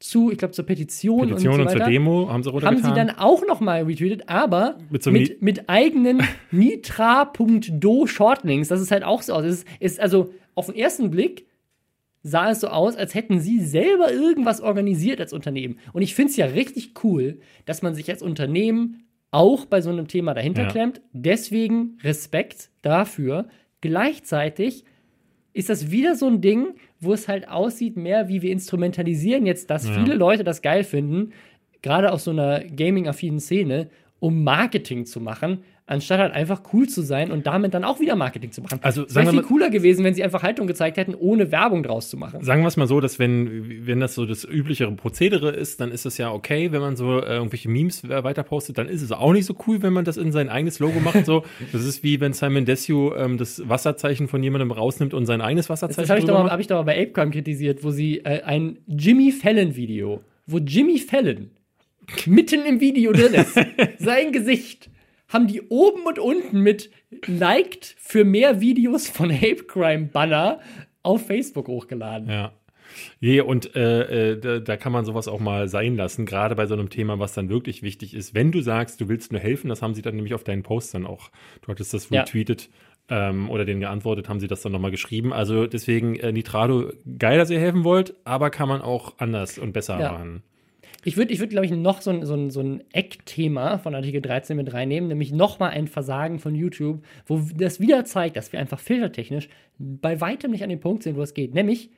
zu, 0.00 0.32
ich 0.32 0.38
glaube, 0.38 0.52
zur 0.52 0.64
Petition, 0.66 1.28
Petition 1.28 1.54
und 1.54 1.60
und, 1.60 1.68
so 1.68 1.72
zur 1.72 1.80
weiter, 1.80 1.90
Demo 1.90 2.28
haben 2.28 2.42
sie 2.42 2.50
haben 2.50 2.78
sie 2.82 2.92
dann 2.94 3.10
auch 3.10 3.46
noch 3.46 3.60
mal 3.60 3.82
retweetet, 3.84 4.28
aber 4.28 4.78
Mit 4.78 4.92
mit, 4.92 5.02
so 5.04 5.10
mit, 5.12 5.42
Ni- 5.42 5.60
eigenen 5.68 6.22
nitra.do 6.50 8.06
Shortlinks. 8.06 8.68
Das 8.68 8.80
ist 8.80 8.90
halt 8.90 9.04
auch 9.04 9.22
so 9.22 9.34
aus. 9.34 9.44
Es 9.44 9.58
ist, 9.58 9.68
ist 9.80 10.00
also 10.00 10.32
auf 10.54 10.66
den 10.66 10.74
ersten 10.76 11.10
Blick 11.10 11.46
sah 12.22 12.50
es 12.50 12.60
so 12.60 12.68
aus, 12.68 12.96
als 12.96 13.14
hätten 13.14 13.40
sie 13.40 13.60
selber 13.60 14.12
irgendwas 14.12 14.60
organisiert 14.60 15.20
als 15.20 15.32
Unternehmen. 15.32 15.78
Und 15.92 16.02
ich 16.02 16.14
finde 16.14 16.30
es 16.30 16.36
ja 16.36 16.46
richtig 16.46 16.92
cool, 17.04 17.40
dass 17.64 17.82
man 17.82 17.94
sich 17.94 18.10
als 18.10 18.22
Unternehmen 18.22 19.04
auch 19.30 19.64
bei 19.64 19.80
so 19.80 19.90
einem 19.90 20.08
Thema 20.08 20.34
dahinter 20.34 20.62
Ja. 20.62 20.68
klemmt. 20.68 21.00
Deswegen 21.12 21.96
Respekt 22.02 22.70
dafür. 22.82 23.48
Gleichzeitig 23.80 24.84
ist 25.52 25.68
das 25.68 25.90
wieder 25.90 26.14
so 26.14 26.26
ein 26.26 26.40
Ding, 26.40 26.74
wo 27.00 27.12
es 27.12 27.26
halt 27.28 27.48
aussieht, 27.48 27.96
mehr 27.96 28.28
wie 28.28 28.40
wir 28.42 28.52
instrumentalisieren 28.52 29.46
jetzt, 29.46 29.68
dass 29.70 29.86
Ja. 29.86 29.94
viele 29.94 30.14
Leute 30.14 30.44
das 30.44 30.62
geil 30.62 30.84
finden, 30.84 31.32
gerade 31.82 32.12
aus 32.12 32.24
so 32.24 32.30
einer 32.30 32.60
gaming-affinen 32.64 33.40
Szene, 33.40 33.90
um 34.20 34.44
Marketing 34.44 35.06
zu 35.06 35.20
machen, 35.20 35.64
anstatt 35.90 36.20
halt 36.20 36.32
einfach 36.32 36.62
cool 36.72 36.88
zu 36.88 37.02
sein 37.02 37.30
und 37.30 37.46
damit 37.46 37.74
dann 37.74 37.84
auch 37.84 38.00
wieder 38.00 38.16
Marketing 38.16 38.52
zu 38.52 38.62
machen. 38.62 38.78
Also, 38.82 39.04
es 39.04 39.14
wäre 39.14 39.30
viel 39.30 39.42
cooler 39.42 39.70
gewesen, 39.70 40.04
wenn 40.04 40.14
sie 40.14 40.22
einfach 40.24 40.42
Haltung 40.42 40.66
gezeigt 40.66 40.96
hätten, 40.96 41.14
ohne 41.14 41.50
Werbung 41.52 41.82
draus 41.82 42.08
zu 42.08 42.16
machen. 42.16 42.42
Sagen 42.44 42.62
wir 42.62 42.68
es 42.68 42.76
mal 42.76 42.86
so, 42.86 43.00
dass 43.00 43.18
wenn, 43.18 43.86
wenn 43.86 44.00
das 44.00 44.14
so 44.14 44.24
das 44.24 44.44
üblichere 44.44 44.90
Prozedere 44.92 45.50
ist, 45.50 45.80
dann 45.80 45.90
ist 45.90 46.06
es 46.06 46.16
ja 46.18 46.32
okay, 46.32 46.72
wenn 46.72 46.80
man 46.80 46.96
so 46.96 47.18
äh, 47.20 47.34
irgendwelche 47.34 47.68
Memes 47.68 48.04
äh, 48.04 48.24
weiter 48.24 48.42
postet, 48.42 48.78
dann 48.78 48.88
ist 48.88 49.02
es 49.02 49.12
auch 49.12 49.32
nicht 49.32 49.46
so 49.46 49.54
cool, 49.66 49.82
wenn 49.82 49.92
man 49.92 50.04
das 50.04 50.16
in 50.16 50.32
sein 50.32 50.48
eigenes 50.48 50.78
Logo 50.78 51.00
macht. 51.00 51.26
So, 51.26 51.44
das 51.72 51.84
ist 51.84 52.02
wie 52.02 52.20
wenn 52.20 52.32
Simon 52.32 52.64
Desue 52.64 53.14
ähm, 53.16 53.36
das 53.36 53.68
Wasserzeichen 53.68 54.28
von 54.28 54.42
jemandem 54.42 54.70
rausnimmt 54.70 55.12
und 55.12 55.26
sein 55.26 55.40
eigenes 55.40 55.68
Wasserzeichen 55.68 56.02
Das 56.02 56.10
habe 56.10 56.20
ich, 56.20 56.26
mal- 56.26 56.50
hab 56.50 56.60
ich 56.60 56.66
doch 56.68 56.76
mal 56.76 56.82
bei 56.84 57.00
Apecrime 57.02 57.30
kritisiert, 57.32 57.82
wo 57.84 57.90
sie 57.90 58.18
äh, 58.18 58.42
ein 58.42 58.78
Jimmy 58.86 59.32
Fallon-Video, 59.32 60.20
wo 60.46 60.58
Jimmy 60.58 60.98
Fallon 60.98 61.50
mitten 62.26 62.64
im 62.66 62.80
Video 62.80 63.12
drin 63.12 63.34
ist, 63.34 63.54
sein 63.98 64.32
Gesicht, 64.32 64.88
haben 65.30 65.46
die 65.46 65.62
oben 65.62 66.02
und 66.06 66.18
unten 66.18 66.60
mit 66.60 66.90
liked 67.26 67.96
für 67.98 68.24
mehr 68.24 68.60
Videos 68.60 69.08
von 69.08 69.30
Apecrime 69.30 70.06
Banner 70.12 70.60
auf 71.02 71.26
Facebook 71.26 71.68
hochgeladen. 71.68 72.28
Ja. 72.28 72.52
Je, 73.20 73.40
und 73.40 73.76
äh, 73.76 74.32
äh, 74.32 74.40
da, 74.40 74.58
da 74.58 74.76
kann 74.76 74.92
man 74.92 75.04
sowas 75.04 75.28
auch 75.28 75.38
mal 75.38 75.68
sein 75.68 75.96
lassen, 75.96 76.26
gerade 76.26 76.56
bei 76.56 76.66
so 76.66 76.74
einem 76.74 76.90
Thema, 76.90 77.20
was 77.20 77.32
dann 77.34 77.48
wirklich 77.48 77.82
wichtig 77.82 78.14
ist. 78.14 78.34
Wenn 78.34 78.50
du 78.50 78.60
sagst, 78.62 79.00
du 79.00 79.08
willst 79.08 79.30
nur 79.30 79.40
helfen, 79.40 79.68
das 79.68 79.80
haben 79.80 79.94
sie 79.94 80.02
dann 80.02 80.16
nämlich 80.16 80.34
auf 80.34 80.42
deinen 80.42 80.64
Post 80.64 80.92
dann 80.94 81.06
auch, 81.06 81.30
du 81.62 81.68
hattest 81.68 81.94
das 81.94 82.10
Ja. 82.10 82.22
retweetet 82.22 82.68
ähm, 83.08 83.48
oder 83.48 83.64
denen 83.64 83.78
geantwortet, 83.80 84.28
haben 84.28 84.40
sie 84.40 84.48
das 84.48 84.62
dann 84.62 84.72
nochmal 84.72 84.90
geschrieben. 84.90 85.32
Also 85.32 85.68
deswegen, 85.68 86.16
äh, 86.16 86.32
Nitrado, 86.32 86.90
geil, 87.18 87.38
dass 87.38 87.50
ihr 87.50 87.60
helfen 87.60 87.84
wollt, 87.84 88.14
aber 88.24 88.50
kann 88.50 88.68
man 88.68 88.82
auch 88.82 89.14
anders 89.18 89.56
und 89.58 89.72
besser 89.72 90.00
Ja. 90.00 90.10
machen. 90.12 90.42
Ich 91.04 91.16
würde, 91.16 91.32
ich 91.32 91.40
würd, 91.40 91.50
glaube 91.50 91.66
ich, 91.66 91.72
noch 91.72 92.02
so 92.02 92.10
ein, 92.10 92.26
so, 92.26 92.34
ein, 92.34 92.50
so 92.50 92.60
ein 92.60 92.82
Eckthema 92.92 93.78
von 93.78 93.94
Artikel 93.94 94.20
13 94.20 94.56
mit 94.56 94.72
reinnehmen, 94.72 95.08
nämlich 95.08 95.32
nochmal 95.32 95.70
ein 95.70 95.88
Versagen 95.88 96.38
von 96.38 96.54
YouTube, 96.54 97.02
wo 97.26 97.40
das 97.54 97.80
wieder 97.80 98.04
zeigt, 98.04 98.36
dass 98.36 98.52
wir 98.52 98.60
einfach 98.60 98.78
filtertechnisch 98.80 99.48
bei 99.78 100.20
weitem 100.20 100.50
nicht 100.50 100.62
an 100.62 100.68
den 100.68 100.80
Punkt 100.80 101.02
sind, 101.02 101.16
wo 101.16 101.22
es 101.22 101.34
geht, 101.34 101.54
nämlich 101.54 101.90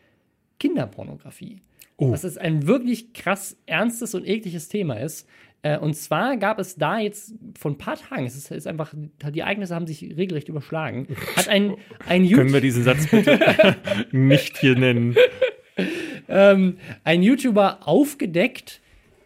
Kinderpornografie. 0.61 1.61
Oh. 1.97 2.11
Das 2.11 2.25
ist 2.25 2.39
ein 2.39 2.67
wirklich 2.67 3.13
krass 3.13 3.57
ernstes 3.67 4.15
und 4.15 4.27
ekliges 4.27 4.69
Thema 4.69 4.95
ist. 4.95 5.29
Äh, 5.63 5.79
Und 5.79 5.95
zwar 5.95 6.37
gab 6.37 6.59
es 6.59 6.77
da 6.77 6.99
jetzt 6.99 7.35
vor 7.59 7.71
ein 7.71 7.79
paar 7.79 7.97
Tagen, 7.97 8.27
es 8.27 8.37
ist, 8.37 8.51
ist 8.51 8.67
einfach, 8.67 8.93
die 8.95 9.41
Ereignisse 9.41 9.75
haben 9.75 9.87
sich 9.87 10.03
regelrecht 10.17 10.49
überschlagen, 10.49 11.07
hat 11.37 11.49
ein, 11.49 11.77
ein 12.09 12.25
YouTube. 12.25 12.39
Können 12.39 12.55
wir 12.55 12.61
diesen 12.61 12.83
Satz 12.83 13.09
bitte 13.09 13.39
nicht 14.13 14.59
hier 14.59 14.77
nennen? 14.77 15.17
ähm, 16.29 16.79
ein 17.05 17.23
YouTuber 17.23 17.87
aufgedeckt, 17.87 18.82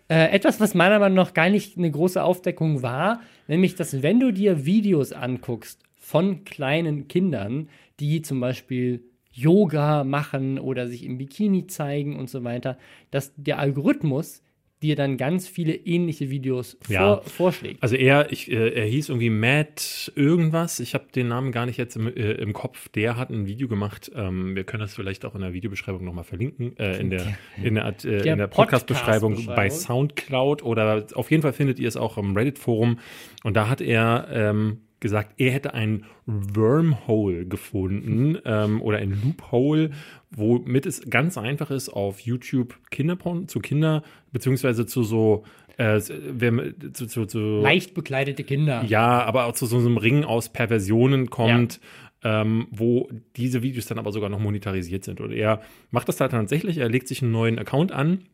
äh, 0.09 0.31
etwas, 0.31 0.61
was 0.61 0.75
meiner 0.75 0.99
Meinung 0.99 1.17
nach 1.17 1.35
gar 1.35 1.49
nicht 1.49 1.77
eine 1.77 1.91
große 1.91 2.23
Aufdeckung 2.23 2.83
war, 2.83 3.21
nämlich, 3.49 3.75
dass 3.75 4.03
wenn 4.03 4.21
du 4.21 4.33
dir 4.33 4.65
Videos 4.65 5.13
anguckst 5.13 5.83
von 5.97 6.45
kleinen 6.45 7.09
Kindern, 7.09 7.69
die 7.99 8.23
zum 8.23 8.41
Beispiel 8.41 9.03
Yoga 9.33 10.05
machen 10.05 10.59
oder 10.59 10.87
sich 10.87 11.05
im 11.05 11.19
Bikini 11.19 11.67
zeigen 11.67 12.17
und 12.17 12.31
so 12.31 12.45
weiter, 12.45 12.79
dass 13.11 13.33
der 13.37 13.59
Algorithmus 13.59 14.43
dir 14.87 14.97
dann 14.97 15.17
ganz 15.17 15.47
viele 15.47 15.75
ähnliche 15.75 16.31
Videos 16.31 16.79
Ja. 16.89 17.17
vor, 17.19 17.23
vorschlägt. 17.25 17.83
Also 17.83 17.97
er, 17.97 18.33
ich, 18.33 18.51
äh, 18.51 18.71
er 18.71 18.87
hieß 18.87 19.09
irgendwie 19.11 19.31
Matt 19.31 20.13
irgendwas. 20.17 20.81
Ich 20.81 20.95
habe 20.95 21.05
den 21.15 21.29
Namen 21.29 21.53
gar 21.53 21.67
nicht 21.67 21.77
jetzt 21.77 21.97
im, 21.97 22.07
äh, 22.09 22.33
im 22.33 22.53
Kopf. 22.53 22.89
Der 22.89 23.17
hat 23.17 23.31
ein 23.31 23.47
Video 23.47 23.69
gemacht. 23.69 24.11
Ähm, 24.15 24.57
wir 24.57 24.65
können 24.65 24.81
das 24.81 24.95
vielleicht 24.95 25.25
auch 25.25 25.35
in 25.35 25.43
der 25.43 25.53
Videobeschreibung 25.53 26.05
nochmal 26.05 26.25
verlinken. 26.25 26.77
Äh, 26.79 26.99
in 27.01 27.11
der, 27.11 27.37
in 27.63 27.75
der, 27.75 27.87
äh, 27.87 27.93
Der 28.23 28.33
in 28.33 28.39
der 28.39 28.47
Podcast-Beschreibung 28.47 29.33
Podcast-Beschreibung. 29.35 29.57
bei 29.57 29.71
Soundcloud 29.71 30.63
oder 30.63 31.07
auf 31.15 31.31
jeden 31.31 31.43
Fall 31.43 31.53
findet 31.53 31.79
ihr 31.79 31.89
es 31.89 31.97
auch 31.97 32.17
im 32.19 32.37
Reddit-Forum. 32.37 32.99
Und 33.45 33.57
da 33.57 33.69
hat 33.69 33.81
er 33.81 34.29
ähm, 34.33 34.79
gesagt, 35.01 35.35
er 35.39 35.51
hätte 35.51 35.75
ein 35.75 36.05
Wormhole 36.27 37.47
gefunden 37.47 38.39
ähm, 38.45 38.81
oder 38.83 38.99
ein 38.99 39.11
Loophole, 39.23 39.91
womit 40.37 40.87
es 40.87 41.01
ganz 41.11 41.37
einfach 41.39 41.71
ist, 41.71 41.89
auf 41.89 42.21
YouTube 42.21 42.79
Kinderporn 42.91 43.49
zu 43.49 43.59
Kinder, 43.61 44.03
beziehungsweise 44.33 44.87
zu 44.87 45.03
so, 45.03 45.45
äh, 45.79 45.99
zu, 45.99 47.07
zu, 47.07 47.27
zu 47.27 47.39
Leicht 47.61 47.95
bekleidete 47.95 48.45
Kinder. 48.45 48.85
ja, 48.87 49.23
aber 49.25 49.47
auch 49.47 49.53
zu 49.53 49.67
so 49.67 49.79
einem 49.79 49.97
Ring 49.97 50.25
aus 50.25 50.51
Perversionen 50.51 51.31
kommt, 51.31 51.81
ähm, 52.23 52.67
wo 52.71 53.09
diese 53.37 53.63
Videos 53.63 53.87
dann 53.87 53.99
aber 53.99 54.13
sogar 54.13 54.29
noch 54.29 54.39
monetarisiert 54.39 55.05
sind. 55.05 55.21
Und 55.21 55.33
er 55.33 55.63
macht 55.91 56.09
das 56.09 56.17
da 56.17 56.29
tatsächlich, 56.29 56.79
er 56.79 56.89
legt 56.89 57.09
sich 57.09 57.23
einen 57.23 57.33
neuen 57.33 57.59
Account 57.59 57.93
an 57.93 58.25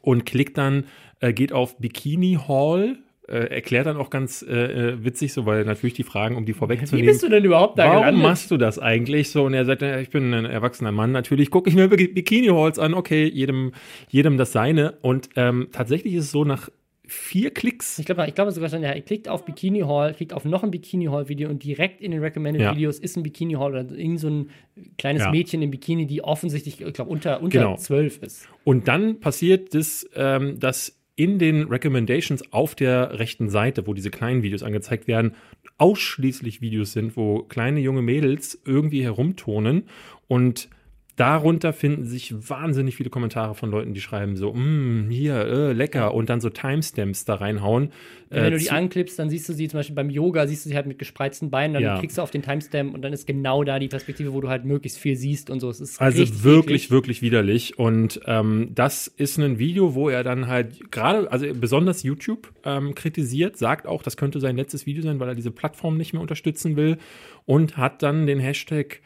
und 0.00 0.26
klickt 0.26 0.58
dann, 0.58 0.84
äh, 1.20 1.32
geht 1.32 1.52
auf 1.52 1.78
Bikini 1.78 2.38
Hall, 2.48 2.98
äh, 3.28 3.46
erklärt 3.54 3.86
dann 3.86 3.96
auch 3.96 4.10
ganz 4.10 4.42
äh, 4.48 4.52
äh, 4.92 5.04
witzig, 5.04 5.32
so 5.32 5.46
weil 5.46 5.64
natürlich 5.64 5.94
die 5.94 6.02
Fragen, 6.04 6.36
um 6.36 6.44
die 6.46 6.54
Wie 6.54 6.58
vorwegzunehmen. 6.58 7.06
bist 7.10 7.22
du 7.22 7.28
denn 7.28 7.44
überhaupt 7.44 7.78
da 7.78 7.84
Warum 7.86 7.98
gelandet? 8.00 8.22
machst 8.22 8.50
du 8.50 8.56
das 8.56 8.78
eigentlich 8.78 9.30
so? 9.30 9.44
Und 9.44 9.54
er 9.54 9.64
sagt, 9.64 9.82
ich 9.82 10.10
bin 10.10 10.32
ein 10.32 10.44
erwachsener 10.44 10.92
Mann. 10.92 11.12
Natürlich 11.12 11.50
gucke 11.50 11.68
ich 11.68 11.76
mir 11.76 11.88
Bi- 11.88 12.08
Bikini-Halls 12.08 12.78
an. 12.78 12.94
Okay, 12.94 13.26
jedem, 13.28 13.72
jedem 14.08 14.36
das 14.36 14.52
seine. 14.52 14.92
Und 15.02 15.28
ähm, 15.36 15.68
tatsächlich 15.72 16.14
ist 16.14 16.24
es 16.26 16.30
so, 16.30 16.44
nach 16.44 16.68
vier 17.08 17.52
Klicks 17.52 18.00
Ich 18.00 18.06
glaube 18.06 18.24
ich 18.26 18.34
glaube 18.34 18.50
sogar 18.50 18.68
schon, 18.68 18.82
ja, 18.82 18.92
ihr 18.92 19.00
klickt 19.00 19.28
auf 19.28 19.44
Bikini 19.44 19.82
Hall, 19.82 20.12
klickt 20.12 20.32
auf 20.32 20.44
noch 20.44 20.64
ein 20.64 20.72
Bikini 20.72 21.04
Hall 21.04 21.28
Video 21.28 21.48
und 21.48 21.62
direkt 21.62 22.00
in 22.00 22.10
den 22.10 22.20
Recommended 22.20 22.60
Ja. 22.60 22.74
Videos 22.74 22.98
ist 22.98 23.16
ein 23.16 23.22
Bikini 23.22 23.54
Hall 23.54 23.70
oder 23.70 23.96
irgend 23.96 24.18
so 24.18 24.28
ein 24.28 24.50
kleines 24.98 25.22
Ja. 25.22 25.30
Mädchen 25.30 25.62
im 25.62 25.70
Bikini, 25.70 26.06
die 26.06 26.24
offensichtlich, 26.24 26.80
ich 26.80 26.92
glaube, 26.94 27.08
unter, 27.12 27.40
unter 27.40 27.58
Genau. 27.60 27.76
12 27.76 28.22
ist. 28.24 28.48
Und 28.64 28.88
dann 28.88 29.20
passiert 29.20 29.72
das, 29.72 30.04
ähm, 30.16 30.58
dass 30.58 30.95
in 31.16 31.38
den 31.38 31.64
Recommendations 31.64 32.52
auf 32.52 32.74
der 32.74 33.18
rechten 33.18 33.48
Seite, 33.48 33.86
wo 33.86 33.94
diese 33.94 34.10
kleinen 34.10 34.42
Videos 34.42 34.62
angezeigt 34.62 35.08
werden, 35.08 35.34
ausschließlich 35.78 36.60
Videos 36.60 36.92
sind, 36.92 37.16
wo 37.16 37.42
kleine 37.42 37.80
junge 37.80 38.02
Mädels 38.02 38.60
irgendwie 38.64 39.02
herumturnen 39.02 39.84
und 40.28 40.68
Darunter 41.16 41.72
finden 41.72 42.04
sich 42.04 42.34
wahnsinnig 42.50 42.94
viele 42.96 43.08
Kommentare 43.08 43.54
von 43.54 43.70
Leuten, 43.70 43.94
die 43.94 44.02
schreiben 44.02 44.36
so, 44.36 44.52
mm, 44.52 45.08
hier, 45.08 45.34
äh, 45.46 45.72
lecker, 45.72 46.12
und 46.12 46.28
dann 46.28 46.42
so 46.42 46.50
Timestamps 46.50 47.24
da 47.24 47.36
reinhauen. 47.36 47.90
Wenn 48.28 48.44
Äh, 48.44 48.50
du 48.50 48.58
die 48.58 48.70
anklippst, 48.70 49.18
dann 49.18 49.30
siehst 49.30 49.48
du 49.48 49.54
sie 49.54 49.66
zum 49.68 49.78
Beispiel 49.78 49.94
beim 49.94 50.10
Yoga, 50.10 50.46
siehst 50.46 50.66
du 50.66 50.68
sie 50.68 50.76
halt 50.76 50.86
mit 50.86 50.98
gespreizten 50.98 51.48
Beinen, 51.50 51.72
dann 51.74 51.82
Ja. 51.82 51.98
klickst 51.98 52.18
du 52.18 52.22
auf 52.22 52.30
den 52.30 52.42
Timestamp 52.42 52.92
und 52.94 53.00
dann 53.02 53.14
ist 53.14 53.26
genau 53.26 53.64
da 53.64 53.78
die 53.78 53.88
Perspektive, 53.88 54.34
wo 54.34 54.40
du 54.42 54.48
halt 54.50 54.66
möglichst 54.66 54.98
viel 54.98 55.16
siehst 55.16 55.48
und 55.48 55.60
so. 55.60 55.68
Also 55.68 56.44
wirklich, 56.44 56.82
eklig. 56.84 56.90
wirklich 56.90 57.22
widerlich. 57.22 57.78
Und 57.78 58.20
ähm, 58.26 58.72
das 58.74 59.06
ist 59.06 59.38
ein 59.38 59.58
Video, 59.58 59.94
wo 59.94 60.10
er 60.10 60.22
dann 60.22 60.48
halt 60.48 60.90
gerade, 60.92 61.32
also 61.32 61.46
besonders 61.54 62.02
YouTube 62.02 62.52
ähm, 62.64 62.94
kritisiert, 62.94 63.56
sagt 63.56 63.86
auch, 63.86 64.02
das 64.02 64.18
könnte 64.18 64.38
sein 64.40 64.56
letztes 64.56 64.84
Video 64.84 65.02
sein, 65.02 65.18
weil 65.18 65.28
er 65.28 65.34
diese 65.34 65.50
Plattform 65.50 65.96
nicht 65.96 66.12
mehr 66.12 66.20
unterstützen 66.20 66.76
will 66.76 66.98
und 67.46 67.78
hat 67.78 68.02
dann 68.02 68.26
den 68.26 68.38
Hashtag 68.38 69.00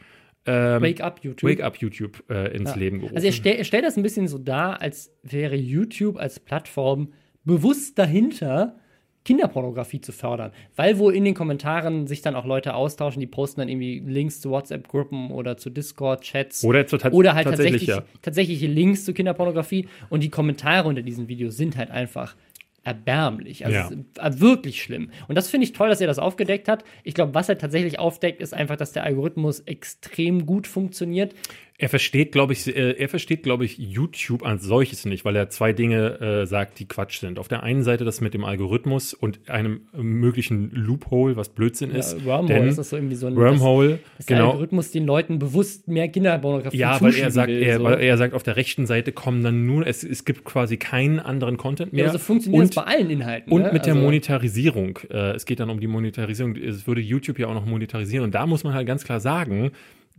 ähm, 0.45 0.81
Wake 0.81 1.01
up 1.01 1.19
YouTube. 1.23 1.49
Wake 1.49 1.63
Up 1.63 1.77
YouTube 1.77 2.23
äh, 2.29 2.55
ins 2.55 2.71
Ja. 2.71 2.75
Leben 2.75 2.97
gerufen. 2.99 3.15
Also 3.15 3.27
er, 3.27 3.33
stell, 3.33 3.55
er 3.55 3.63
stellt 3.63 3.85
das 3.85 3.97
ein 3.97 4.03
bisschen 4.03 4.27
so 4.27 4.37
dar, 4.37 4.81
als 4.81 5.11
wäre 5.23 5.55
YouTube 5.55 6.17
als 6.17 6.39
Plattform 6.39 7.13
bewusst 7.43 7.97
dahinter, 7.99 8.77
Kinderpornografie 9.23 10.01
zu 10.01 10.11
fördern. 10.11 10.51
Weil 10.75 10.97
wohl 10.97 11.13
in 11.13 11.23
den 11.23 11.35
Kommentaren 11.35 12.07
sich 12.07 12.21
dann 12.21 12.35
auch 12.35 12.45
Leute 12.45 12.73
austauschen, 12.73 13.19
die 13.19 13.27
posten 13.27 13.61
dann 13.61 13.69
irgendwie 13.69 13.99
Links 13.99 14.41
zu 14.41 14.49
WhatsApp-Gruppen 14.49 15.29
oder 15.29 15.57
zu 15.57 15.69
Discord-Chats. 15.69 16.63
Oder 16.63 16.87
zu 16.87 16.97
Oder 17.11 17.35
halt 17.35 17.45
tatsächlich, 17.45 17.85
tatsächlich, 17.85 18.13
ja. 18.13 18.19
tatsächliche 18.21 18.67
Links 18.67 19.05
zu 19.05 19.13
Kinderpornografie. 19.13 19.87
Und 20.09 20.23
die 20.23 20.29
Kommentare 20.29 20.87
unter 20.87 21.03
diesen 21.03 21.27
Videos 21.27 21.55
sind 21.55 21.77
halt 21.77 21.91
einfach 21.91 22.35
erbärmlich. 22.83 23.65
Also 23.65 23.95
Ja. 23.95 24.27
äh, 24.27 24.39
wirklich 24.39 24.81
schlimm. 24.81 25.11
Und 25.27 25.35
das 25.35 25.49
finde 25.49 25.65
ich 25.65 25.73
toll, 25.73 25.89
dass 25.89 26.01
er 26.01 26.07
das 26.07 26.19
aufgedeckt 26.19 26.67
hat. 26.67 26.83
Ich 27.03 27.13
glaube, 27.13 27.33
was 27.35 27.47
er 27.49 27.57
tatsächlich 27.57 27.99
aufdeckt, 27.99 28.41
ist 28.41 28.53
einfach, 28.53 28.75
dass 28.75 28.91
der 28.91 29.03
Algorithmus 29.03 29.59
extrem 29.61 30.45
gut 30.45 30.67
funktioniert. 30.67 31.33
Er 31.81 31.89
versteht, 31.89 32.31
glaube 32.31 32.53
ich, 32.53 32.67
äh, 32.67 32.91
er 32.91 33.09
versteht, 33.09 33.41
glaube 33.41 33.65
ich, 33.65 33.79
YouTube 33.79 34.45
als 34.45 34.61
solches 34.63 35.03
nicht, 35.05 35.25
weil 35.25 35.35
er 35.35 35.49
zwei 35.49 35.73
Dinge 35.73 36.21
äh, 36.21 36.45
sagt, 36.45 36.77
die 36.77 36.87
Quatsch 36.87 37.19
sind. 37.19 37.39
Auf 37.39 37.47
der 37.47 37.63
einen 37.63 37.81
Seite 37.81 38.05
das 38.05 38.21
mit 38.21 38.35
dem 38.35 38.45
Algorithmus 38.45 39.15
und 39.15 39.39
einem 39.49 39.81
möglichen 39.93 40.69
Loophole, 40.75 41.37
was 41.37 41.49
Blödsinn 41.49 41.89
ist. 41.89 42.19
Ja, 42.19 42.25
Wormhole 42.25 42.53
Denn 42.53 42.67
ist 42.67 42.77
das 42.77 42.91
so 42.91 42.97
irgendwie 42.97 43.15
so 43.15 43.25
ein 43.25 43.35
Wormhole, 43.35 43.89
dass, 43.89 43.99
dass 44.17 44.25
der 44.27 44.37
genau. 44.37 44.49
Algorithmus 44.51 44.91
den 44.91 45.07
Leuten 45.07 45.39
bewusst 45.39 45.87
mehr 45.87 46.07
Kinderpornografie 46.07 46.77
Ja, 46.77 47.01
weil 47.01 47.15
er 47.15 47.31
sagt, 47.31 47.49
will, 47.49 47.63
er, 47.63 47.77
so. 47.79 47.83
weil 47.83 47.99
er 47.99 48.15
sagt, 48.15 48.35
auf 48.35 48.43
der 48.43 48.57
rechten 48.57 48.85
Seite 48.85 49.11
kommen 49.11 49.43
dann 49.43 49.65
nur, 49.65 49.87
es, 49.87 50.03
es 50.03 50.23
gibt 50.23 50.43
quasi 50.43 50.77
keinen 50.77 51.19
anderen 51.19 51.57
Content 51.57 51.93
mehr. 51.93 52.03
ja, 52.03 52.09
aber 52.11 52.19
so 52.19 52.23
funktioniert 52.23 52.61
und, 52.61 52.69
es 52.69 52.75
bei 52.75 52.83
allen 52.83 53.09
Inhalten. 53.09 53.51
Und 53.51 53.63
ne? 53.63 53.73
mit 53.73 53.87
der 53.87 53.93
Also- 53.93 54.05
Monetarisierung. 54.05 54.99
Äh, 55.09 55.31
es 55.31 55.47
geht 55.47 55.59
dann 55.59 55.71
um 55.71 55.79
die 55.79 55.87
Monetarisierung. 55.87 56.55
Es 56.57 56.85
würde 56.85 57.01
YouTube 57.01 57.39
ja 57.39 57.47
auch 57.47 57.55
noch 57.55 57.65
monetarisieren. 57.65 58.23
Und 58.25 58.35
da 58.35 58.45
muss 58.45 58.63
man 58.63 58.75
halt 58.75 58.85
ganz 58.85 59.03
klar 59.03 59.19
sagen, 59.19 59.71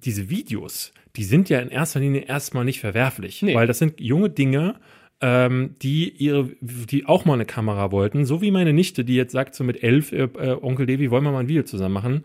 diese 0.05 0.31
Videos, 0.31 0.93
die 1.17 1.25
sind 1.25 1.49
ja 1.49 1.61
in 1.61 1.69
erster 1.69 2.01
Linie 2.01 2.23
erstmal 2.23 2.65
nicht 2.65 2.81
verwerflich. 2.81 3.43
Nee. 3.43 3.55
Weil 3.55 3.67
das 3.67 3.79
sind 3.79 4.01
junge 4.01 4.31
Dinge, 4.31 4.77
ähm, 5.21 5.77
die 5.81 6.11
ihre, 6.11 6.51
die 6.61 7.07
auch 7.07 7.25
mal 7.25 7.35
eine 7.35 7.47
Kamera 7.47 7.93
wollten. 7.93 8.25
So 8.25 8.43
wie 8.43 8.51
meine 8.51 8.73
Nichte, 8.73 9.05
die 9.05 9.15
jetzt 9.15 9.33
sagt, 9.33 9.55
so 9.55 9.65
mit 9.65 9.83
elf, 9.83 10.13
äh, 10.13 10.25
äh, 10.25 10.59
Onkel 10.61 10.87
Devi, 10.87 11.11
wollen 11.11 11.25
wir 11.25 11.33
mal 11.33 11.41
ein 11.41 11.49
Video 11.49 11.63
zusammen 11.63 11.95
machen. 11.95 12.25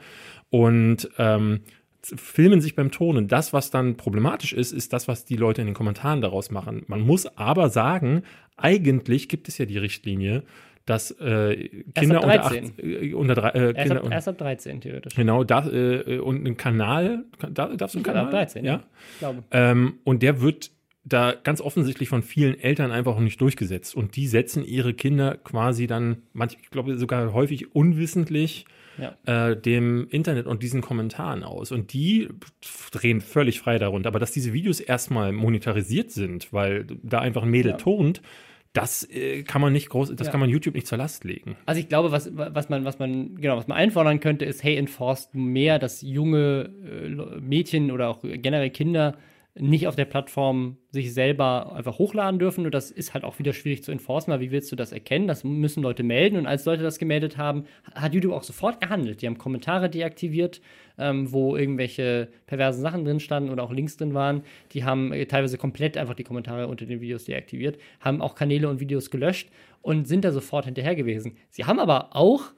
Und 0.50 1.10
ähm, 1.18 1.62
filmen 2.02 2.62
sich 2.62 2.76
beim 2.76 2.92
Ton. 2.92 3.18
Und 3.18 3.32
das, 3.32 3.54
was 3.54 3.70
dann 3.70 3.98
problematisch 3.98 4.54
ist, 4.54 4.72
ist 4.72 4.94
das, 4.94 5.08
was 5.08 5.26
die 5.26 5.36
Leute 5.36 5.62
in 5.62 5.68
den 5.68 5.74
Kommentaren 5.74 6.22
daraus 6.22 6.52
machen. 6.52 6.84
Man 6.88 7.02
muss 7.02 7.26
aber 7.38 7.70
sagen, 7.70 8.24
eigentlich 8.56 9.30
gibt 9.30 9.48
es 9.48 9.58
ja 9.58 9.66
die 9.66 9.78
Richtlinie, 9.78 10.44
dass 10.88 11.12
äh, 11.20 11.68
Kinder 11.94 12.18
ab 12.18 12.24
unter, 12.24 12.38
13. 12.40 12.66
acht, 12.66 12.80
äh, 12.80 13.14
unter 13.14 13.36
drei, 13.36 13.50
äh, 13.50 13.64
erst, 13.74 13.78
Kinder 13.78 14.04
ab, 14.04 14.12
erst 14.12 14.28
ab 14.30 14.38
13 14.40 14.82
theoretisch. 14.82 15.16
genau 15.16 15.44
das 15.44 15.68
äh, 15.68 16.18
und 16.18 16.38
einen 16.38 16.58
Kanal, 16.58 17.26
da, 17.40 17.68
darfst 17.76 17.94
du 17.94 18.00
einen 18.00 18.04
Kanal? 18.06 18.26
ab 18.26 18.32
13, 18.32 18.66
ja. 18.66 18.84
ja. 19.22 19.36
Ähm, 19.52 20.00
und 20.04 20.24
der 20.24 20.42
wird 20.42 20.72
da 21.04 21.34
ganz 21.44 21.62
offensichtlich 21.62 22.10
von 22.10 22.24
vielen 22.24 22.60
Eltern 22.60 22.92
einfach 22.92 23.14
noch 23.16 23.22
nicht 23.22 23.40
durchgesetzt. 23.40 23.96
Und 23.96 24.16
die 24.16 24.28
setzen 24.28 24.66
ihre 24.66 24.94
Kinder 24.94 25.38
quasi 25.38 25.88
dann, 25.88 26.24
manch, 26.34 26.58
ich 26.62 26.70
glaube 26.70 26.98
sogar 26.98 27.32
häufig 27.34 27.74
unwissentlich, 27.76 28.66
Ja. 28.98 29.16
äh, 29.52 29.56
dem 29.56 30.08
Internet 30.10 30.48
und 30.48 30.64
diesen 30.64 30.82
Kommentaren 30.82 31.44
aus. 31.44 31.72
Und 31.72 31.94
die 31.94 32.28
drehen 32.92 33.22
völlig 33.22 33.60
frei 33.60 33.78
darunter. 33.78 34.08
Aber 34.08 34.20
dass 34.20 34.32
diese 34.32 34.52
Videos 34.54 34.80
erstmal 34.80 35.32
monetarisiert 35.32 36.12
sind, 36.12 36.52
weil 36.52 36.86
da 37.04 37.20
einfach 37.20 37.44
ein 37.44 37.50
Mädel 37.52 37.74
Ja. 37.74 37.78
turnt, 37.78 38.22
das 38.78 39.10
äh, 39.10 39.44
kann 39.44 39.62
man 39.62 39.74
nicht 39.74 39.90
groß, 39.90 40.16
das 40.16 40.28
Ja. 40.28 40.32
kann 40.32 40.40
man 40.40 40.50
YouTube 40.50 40.76
nicht 40.76 40.88
zur 40.88 40.98
Last 40.98 41.24
legen. 41.24 41.56
Also 41.66 41.80
ich 41.80 41.90
glaube, 41.90 42.12
was, 42.12 42.30
was 42.36 42.70
man, 42.70 42.86
was 42.86 43.00
man, 43.00 43.36
genau, 43.36 43.58
was 43.58 43.68
man 43.68 43.78
einfordern 43.78 44.20
könnte, 44.20 44.46
ist, 44.46 44.64
hey, 44.64 44.76
enforced 44.78 45.34
mehr, 45.36 45.80
dass 45.80 46.02
junge 46.02 46.70
äh, 46.86 47.40
Mädchen 47.40 47.92
oder 47.92 48.10
auch 48.10 48.20
generell 48.24 48.70
Kinder 48.70 49.16
nicht 49.60 49.88
auf 49.88 49.96
der 49.96 50.06
Plattform 50.06 50.78
sich 50.92 51.14
selber 51.14 51.74
einfach 51.76 51.98
hochladen 52.00 52.40
dürfen. 52.40 52.66
Und 52.66 52.74
das 52.74 52.92
ist 52.92 53.14
halt 53.14 53.24
auch 53.24 53.40
wieder 53.40 53.54
schwierig 53.54 53.84
zu 53.84 53.92
enforcen, 53.92 54.32
weil 54.32 54.40
wie 54.40 54.52
willst 54.52 54.72
du 54.72 54.76
das 54.76 54.92
erkennen? 54.92 55.28
Das 55.28 55.44
müssen 55.44 55.84
Leute 55.84 56.04
melden. 56.04 56.38
Und 56.38 56.48
als 56.48 56.66
Leute 56.66 56.84
das 56.84 57.00
gemeldet 57.00 57.38
haben, 57.38 57.66
hat 57.94 58.14
YouTube 58.14 58.34
auch 58.34 58.44
sofort 58.44 58.82
gehandelt. 58.82 59.22
Die 59.22 59.28
haben 59.28 59.38
Kommentare 59.38 59.90
deaktiviert, 59.90 60.62
ähm, 60.98 61.32
wo 61.32 61.56
irgendwelche 61.56 62.30
perversen 62.46 62.82
Sachen 62.82 63.06
drin 63.06 63.20
standen 63.20 63.50
oder 63.50 63.64
auch 63.64 63.72
Links 63.72 63.98
drin 63.98 64.14
waren. 64.14 64.44
Die 64.72 64.84
haben 64.84 65.12
äh, 65.14 65.26
teilweise 65.26 65.58
komplett 65.58 65.98
einfach 65.98 66.16
die 66.16 66.24
Kommentare 66.24 66.68
unter 66.68 66.86
den 66.86 67.02
Videos 67.02 67.26
deaktiviert, 67.26 67.78
haben 68.00 68.22
auch 68.22 68.36
Kanäle 68.36 68.70
und 68.70 68.80
Videos 68.80 69.12
gelöscht 69.12 69.50
und 69.82 70.08
sind 70.08 70.26
da 70.26 70.32
sofort 70.32 70.66
hinterher 70.66 70.96
gewesen. 70.96 71.38
Sie 71.50 71.66
haben 71.66 71.80
aber 71.80 72.16
auch 72.16 72.52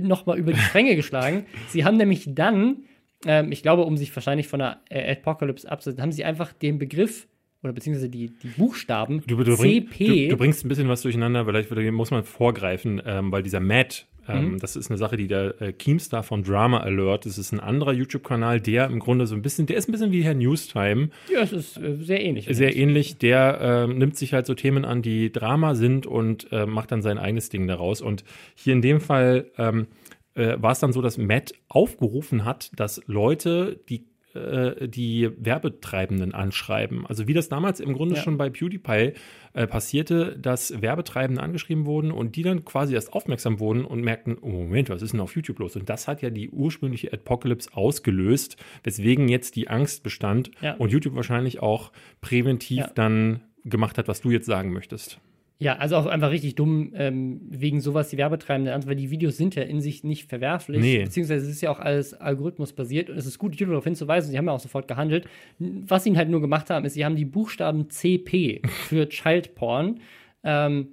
nochmal 0.00 0.38
über 0.38 0.52
die 0.52 0.58
Stränge 0.58 0.96
geschlagen. 0.96 1.46
Sie 1.68 1.84
haben 1.84 1.96
nämlich 1.96 2.26
dann, 2.34 2.84
ähm, 3.26 3.52
ich 3.52 3.62
glaube, 3.62 3.82
um 3.82 3.96
sich 3.96 4.14
wahrscheinlich 4.14 4.48
von 4.48 4.58
der 4.60 4.80
äh, 4.90 5.12
Apocalypse 5.12 5.70
abzusetzen, 5.70 6.02
haben 6.02 6.12
sie 6.12 6.24
einfach 6.24 6.52
den 6.52 6.78
Begriff 6.78 7.26
oder 7.62 7.72
beziehungsweise 7.72 8.08
die, 8.08 8.32
die 8.42 8.48
Buchstaben 8.48 9.22
Du, 9.26 9.36
du, 9.36 9.56
bring, 9.56 9.86
CP. 9.88 10.06
du, 10.24 10.28
du 10.30 10.36
bringst 10.36 10.64
ein 10.64 10.68
bisschen 10.68 10.88
was 10.88 11.02
durcheinander, 11.02 11.44
vielleicht 11.46 11.70
muss 11.92 12.10
man 12.10 12.24
vorgreifen, 12.24 13.00
ähm, 13.06 13.30
weil 13.30 13.44
dieser 13.44 13.60
Matt, 13.60 14.06
ähm, 14.28 14.52
Mhm. 14.52 14.58
das 14.58 14.74
ist 14.74 14.90
eine 14.90 14.98
Sache, 14.98 15.16
die 15.16 15.28
der 15.28 15.60
äh, 15.60 15.72
Keemstar 15.72 16.24
von 16.24 16.42
Drama 16.42 16.78
Alert, 16.78 17.24
das 17.24 17.38
ist 17.38 17.52
ein 17.52 17.60
anderer 17.60 17.92
YouTube-Kanal, 17.92 18.60
der 18.60 18.86
im 18.86 18.98
Grunde 18.98 19.26
so 19.28 19.36
ein 19.36 19.42
bisschen, 19.42 19.66
der 19.66 19.76
ist 19.76 19.88
ein 19.88 19.92
bisschen 19.92 20.10
wie 20.10 20.22
Herr 20.22 20.34
Newstime, 20.34 21.10
ja, 21.32 21.40
es 21.40 21.52
ist 21.52 21.76
äh, 21.78 21.94
sehr 21.94 22.20
ähnlich. 22.24 22.48
sehr 22.50 22.74
ähnlich, 22.74 23.18
der 23.18 23.58
ähm, 23.88 23.98
nimmt 23.98 24.16
sich 24.16 24.32
halt 24.34 24.46
so 24.46 24.54
Themen 24.54 24.84
an, 24.84 25.02
die 25.02 25.30
Drama 25.30 25.76
sind 25.76 26.04
und 26.06 26.48
äh, 26.50 26.66
macht 26.66 26.90
dann 26.90 27.00
sein 27.02 27.18
eigenes 27.18 27.48
Ding 27.48 27.68
daraus. 27.68 28.00
Und 28.00 28.24
hier 28.56 28.72
in 28.72 28.82
dem 28.82 29.00
Fall 29.00 29.46
ähm, 29.56 29.86
äh, 30.34 30.56
war 30.60 30.72
es 30.72 30.80
dann 30.80 30.92
so, 30.92 31.02
dass 31.02 31.18
Matt 31.18 31.52
aufgerufen 31.68 32.44
hat, 32.44 32.70
dass 32.76 33.02
Leute 33.06 33.80
die 33.88 34.06
äh, 34.34 34.88
die 34.88 35.30
Werbetreibenden 35.36 36.32
anschreiben. 36.32 37.06
Also 37.06 37.28
wie 37.28 37.34
das 37.34 37.50
damals 37.50 37.80
im 37.80 37.92
Grunde 37.92 38.14
Ja. 38.16 38.22
schon 38.22 38.38
bei 38.38 38.48
PewDiePie 38.48 39.12
äh, 39.52 39.66
passierte, 39.66 40.38
dass 40.38 40.80
Werbetreibende 40.80 41.42
angeschrieben 41.42 41.84
wurden 41.84 42.10
und 42.10 42.34
die 42.36 42.42
dann 42.42 42.64
quasi 42.64 42.94
erst 42.94 43.12
aufmerksam 43.12 43.60
wurden 43.60 43.84
und 43.84 44.00
merkten, 44.00 44.38
oh 44.40 44.48
Moment, 44.48 44.88
was 44.88 45.02
ist 45.02 45.12
denn 45.12 45.20
auf 45.20 45.36
YouTube 45.36 45.58
los? 45.58 45.76
Und 45.76 45.90
das 45.90 46.08
hat 46.08 46.22
ja 46.22 46.30
die 46.30 46.48
ursprüngliche 46.48 47.12
Apocalypse 47.12 47.68
ausgelöst, 47.74 48.56
weswegen 48.84 49.28
jetzt 49.28 49.54
die 49.56 49.68
Angst 49.68 50.02
bestand 50.02 50.50
Ja. 50.62 50.76
und 50.76 50.90
YouTube 50.90 51.14
wahrscheinlich 51.14 51.60
auch 51.60 51.92
präventiv 52.22 52.78
Ja. 52.78 52.90
dann 52.94 53.42
gemacht 53.66 53.98
hat, 53.98 54.08
was 54.08 54.22
du 54.22 54.30
jetzt 54.30 54.46
sagen 54.46 54.72
möchtest. 54.72 55.20
Ja, 55.58 55.76
also 55.76 55.96
auch 55.96 56.06
einfach 56.06 56.30
richtig 56.30 56.56
dumm, 56.56 56.90
ähm, 56.94 57.40
wegen 57.48 57.80
sowas 57.80 58.08
die 58.08 58.18
Werbetreibenden 58.18 58.74
an, 58.74 58.84
weil 58.86 58.96
die 58.96 59.10
Videos 59.10 59.36
sind 59.36 59.54
ja 59.54 59.62
in 59.62 59.80
sich 59.80 60.02
nicht 60.02 60.28
verwerflich, 60.28 60.80
Nee. 60.80 61.04
beziehungsweise 61.04 61.44
es 61.46 61.52
ist 61.52 61.60
ja 61.60 61.70
auch 61.70 61.78
alles 61.78 62.14
algorithmusbasiert 62.14 63.10
und 63.10 63.16
es 63.16 63.26
ist 63.26 63.38
gut, 63.38 63.52
YouTube 63.52 63.68
darauf 63.70 63.84
hinzuweisen, 63.84 64.30
sie 64.32 64.38
haben 64.38 64.46
ja 64.46 64.52
auch 64.52 64.58
sofort 64.60 64.88
gehandelt. 64.88 65.26
Was 65.60 66.02
sie 66.04 66.16
halt 66.16 66.30
nur 66.30 66.40
gemacht 66.40 66.68
haben, 66.68 66.84
ist, 66.84 66.94
sie 66.94 67.04
haben 67.04 67.14
die 67.14 67.24
Buchstaben 67.24 67.88
CP 67.90 68.62
für 68.88 69.08
Child 69.08 69.54
Porn 69.54 70.00
ähm, 70.42 70.88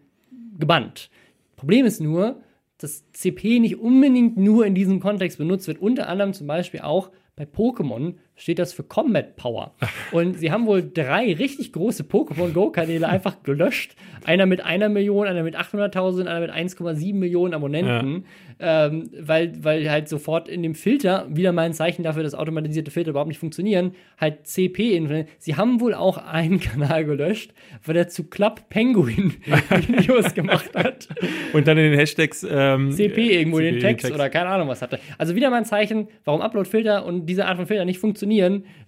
gebannt. 0.60 1.10
Problem 1.56 1.86
ist 1.88 2.00
nur, 2.00 2.42
dass 2.78 3.12
CP 3.12 3.60
nicht 3.60 3.78
unbedingt 3.80 4.38
nur 4.38 4.66
in 4.66 4.76
diesem 4.76 5.00
Kontext 5.00 5.38
benutzt 5.40 5.68
wird, 5.68 5.82
unter 5.82 6.08
anderem 6.08 6.34
zum 6.34 6.46
Beispiel 6.48 6.82
auch 6.82 7.10
bei 7.36 7.44
Pokémon 7.46 8.14
steht 8.40 8.58
das 8.58 8.74
für 8.74 8.84
Combat 8.84 9.36
Power. 9.36 9.74
Und 10.12 10.40
sie 10.40 10.52
haben 10.52 10.66
wohl 10.66 10.82
drei 10.92 11.34
richtig 11.34 11.74
große 11.74 12.04
Pokémon 12.04 12.54
Go-Kanäle 12.54 13.08
einfach 13.08 13.44
gelöscht. 13.44 13.96
Einer 14.26 14.46
mit 14.46 14.64
einer 14.66 14.90
Million, 14.90 15.28
einer 15.28 15.44
mit 15.44 15.58
800.000, 15.58 16.26
einer 16.26 16.40
mit 16.40 16.50
1,7 16.52 17.14
Millionen 17.16 17.54
Abonnenten. 17.54 18.26
Ähm, 18.62 19.10
weil, 19.18 19.54
weil 19.64 19.90
halt 19.90 20.10
sofort 20.10 20.50
in 20.50 20.64
dem 20.64 20.76
Filter, 20.76 21.28
wieder 21.30 21.54
mal 21.54 21.62
ein 21.62 21.74
Zeichen 21.74 22.04
dafür, 22.04 22.24
dass 22.24 22.34
automatisierte 22.36 22.92
Filter 22.92 23.12
überhaupt 23.12 23.30
nicht 23.30 23.38
funktionieren, 23.40 23.94
halt 24.20 24.48
CP. 24.48 24.96
in- 24.98 25.26
Sie 25.38 25.56
haben 25.56 25.80
wohl 25.80 25.94
auch 25.94 26.18
einen 26.18 26.60
Kanal 26.62 27.06
gelöscht, 27.06 27.54
weil 27.86 27.96
er 27.96 28.10
zu 28.10 28.26
Club 28.26 28.68
Penguin 28.70 29.36
Videos 29.88 30.34
gemacht 30.34 30.72
hat. 30.76 31.08
Und 31.54 31.68
dann 31.70 31.78
in 31.78 31.92
den 31.92 32.00
Hashtags 32.00 32.46
ähm, 32.50 32.92
CP 32.92 33.40
irgendwo 33.40 33.60
CP 33.60 33.72
den 33.72 33.80
Text, 33.80 34.12
oder 34.12 34.30
keine 34.30 34.50
Ahnung 34.50 34.68
was 34.68 34.82
hatte. 34.82 35.00
Also 35.18 35.36
wieder 35.36 35.50
mal 35.50 35.58
ein 35.58 35.66
Zeichen, 35.66 36.10
warum 36.26 36.42
Upload-Filter 36.42 37.06
und 37.06 37.28
diese 37.28 37.46
Art 37.46 37.56
von 37.58 37.66
Filter 37.66 37.86
nicht 37.86 38.00
funktionieren, 38.00 38.29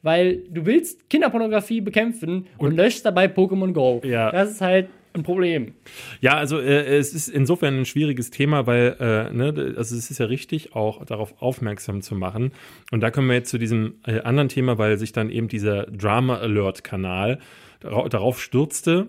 weil 0.02 0.44
du 0.50 0.66
willst 0.66 1.10
Kinderpornografie 1.10 1.82
bekämpfen 1.82 2.48
und, 2.58 2.76
löschst 2.76 3.06
dabei 3.06 3.26
Pokémon 3.26 3.74
Go. 3.74 4.02
Ja. 4.04 4.32
Das 4.32 4.52
ist 4.52 4.62
halt 4.62 4.88
ein 5.14 5.24
Problem. 5.24 5.74
Ja, 6.22 6.38
also 6.38 6.60
äh, 6.60 6.98
es 6.98 7.14
ist 7.14 7.28
insofern 7.28 7.80
ein 7.80 7.86
schwieriges 7.86 8.30
Thema, 8.30 8.66
weil 8.66 8.96
äh, 9.00 9.34
ne, 9.34 9.74
also 9.78 9.96
es 9.96 10.10
ist 10.10 10.20
ja 10.20 10.26
richtig, 10.26 10.76
auch 10.76 11.04
darauf 11.06 11.42
aufmerksam 11.42 12.02
zu 12.02 12.16
machen. 12.16 12.52
Und 12.92 13.02
da 13.02 13.12
kommen 13.12 13.28
wir 13.28 13.36
jetzt 13.36 13.50
zu 13.50 13.58
diesem 13.58 13.96
äh, 14.06 14.22
anderen 14.22 14.50
Thema, 14.50 14.78
weil 14.78 14.98
sich 14.98 15.12
dann 15.12 15.30
eben 15.30 15.48
dieser 15.48 15.84
Drama 15.86 16.38
Alert 16.38 16.84
Kanal 16.84 17.39
dara 17.82 18.08
darauf 18.08 18.42
stürzte. 18.42 19.08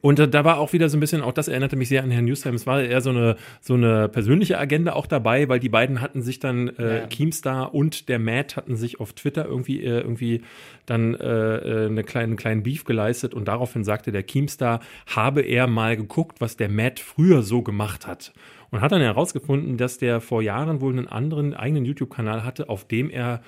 Und 0.00 0.18
da 0.18 0.44
war 0.44 0.58
auch 0.58 0.72
wieder 0.72 0.88
so 0.88 0.96
ein 0.96 1.00
bisschen, 1.00 1.20
auch 1.20 1.32
das 1.32 1.48
erinnerte 1.48 1.76
mich 1.76 1.88
sehr 1.88 2.02
an 2.02 2.10
Herrn 2.10 2.24
Newstime, 2.24 2.54
es 2.54 2.66
war 2.66 2.82
eher 2.82 3.00
so 3.02 3.10
eine, 3.10 3.36
so 3.60 3.74
eine 3.74 4.08
persönliche 4.08 4.58
Agenda 4.58 4.94
auch 4.94 5.06
dabei, 5.06 5.48
weil 5.48 5.60
die 5.60 5.68
beiden 5.68 6.00
hatten 6.00 6.22
sich 6.22 6.40
dann, 6.40 6.68
äh, 6.78 7.00
Ja. 7.00 7.06
Keemstar 7.06 7.74
und 7.74 8.08
der 8.08 8.18
Matt 8.18 8.56
hatten 8.56 8.76
sich 8.76 9.00
auf 9.00 9.12
Twitter 9.12 9.44
irgendwie, 9.44 9.82
äh, 9.84 10.00
irgendwie 10.00 10.42
dann 10.86 11.14
äh, 11.14 11.56
äh, 11.56 11.86
eine 11.86 12.04
kleine, 12.04 12.24
einen 12.28 12.36
kleinen 12.36 12.62
Beef 12.62 12.84
geleistet 12.84 13.34
und 13.34 13.46
daraufhin 13.48 13.84
sagte 13.84 14.12
der 14.12 14.22
Keemstar, 14.22 14.80
habe 15.06 15.42
er 15.42 15.66
mal 15.66 15.96
geguckt, 15.96 16.40
was 16.40 16.56
der 16.56 16.68
Matt 16.68 16.98
früher 16.98 17.42
so 17.42 17.62
gemacht 17.62 18.06
hat. 18.06 18.32
Und 18.70 18.80
hat 18.80 18.92
dann 18.92 19.02
herausgefunden, 19.02 19.76
dass 19.76 19.98
der 19.98 20.22
vor 20.22 20.40
Jahren 20.40 20.80
wohl 20.80 20.92
einen 20.92 21.06
anderen 21.06 21.52
eigenen 21.52 21.84
YouTube-Kanal 21.84 22.42
hatte, 22.44 22.70
auf 22.70 22.86
dem 22.88 23.10
er 23.10 23.42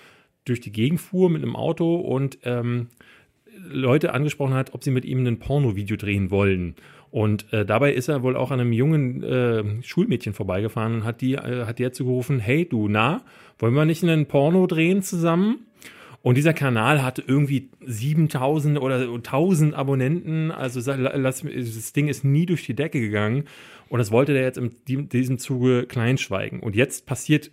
durch 0.45 0.61
die 0.61 0.73
Gegend 0.73 1.01
fuhr 1.01 1.31
mit 1.31 1.43
einem 1.43 1.57
Auto 1.57 1.97
und 1.97 2.39
ähm, 2.45 2.89
Leute 3.69 4.13
angesprochen 4.13 4.55
hat, 4.55 4.75
ob 4.75 4.85
sie 4.85 4.91
mit 4.91 5.05
ihm 5.05 5.27
ein 5.27 5.39
Porno-Video 5.39 5.97
drehen 5.97 6.31
wollen. 6.31 6.75
Und 7.11 7.53
äh, 7.53 7.65
dabei 7.65 7.93
ist 7.93 8.09
er 8.09 8.23
wohl 8.23 8.37
auch 8.37 8.51
an 8.51 8.61
einem 8.61 8.73
jungen 8.73 9.23
äh, 9.23 9.83
Schulmädchen 9.83 10.33
vorbeigefahren 10.33 10.95
und 10.97 11.05
hat 11.05 11.21
die, 11.21 11.35
äh, 11.35 11.65
hat 11.65 11.79
der 11.79 11.93
zugerufen, 11.93 12.41
hey 12.41 12.69
du, 12.69 12.89
na, 12.89 13.23
wollen 13.59 13.75
wir 13.75 13.85
nicht 13.85 14.03
einen 14.03 14.27
Porno 14.27 14.67
drehen 14.67 15.03
zusammen? 15.03 15.61
Und 16.23 16.37
dieser 16.37 16.55
Kanal 16.55 17.03
hatte 17.03 17.23
irgendwie 17.27 17.69
7000 17.85 18.81
oder 18.81 18.97
1000 19.13 19.75
Abonnenten. 19.75 20.51
Also 20.51 20.81
das 20.81 21.93
Ding 21.93 22.09
ist 22.09 22.25
nie 22.25 22.47
durch 22.47 22.65
die 22.65 22.75
Decke 22.75 22.99
gegangen. 22.99 23.45
Und 23.91 23.99
das 23.99 24.11
wollte 24.11 24.33
der 24.33 24.43
jetzt 24.43 24.57
in 24.59 24.71
die- 24.89 25.07
diesem 25.07 25.39
Zuge 25.39 25.85
kleinschweigen. 25.87 26.61
Und 26.61 26.75
jetzt 26.77 27.05
passiert 27.07 27.51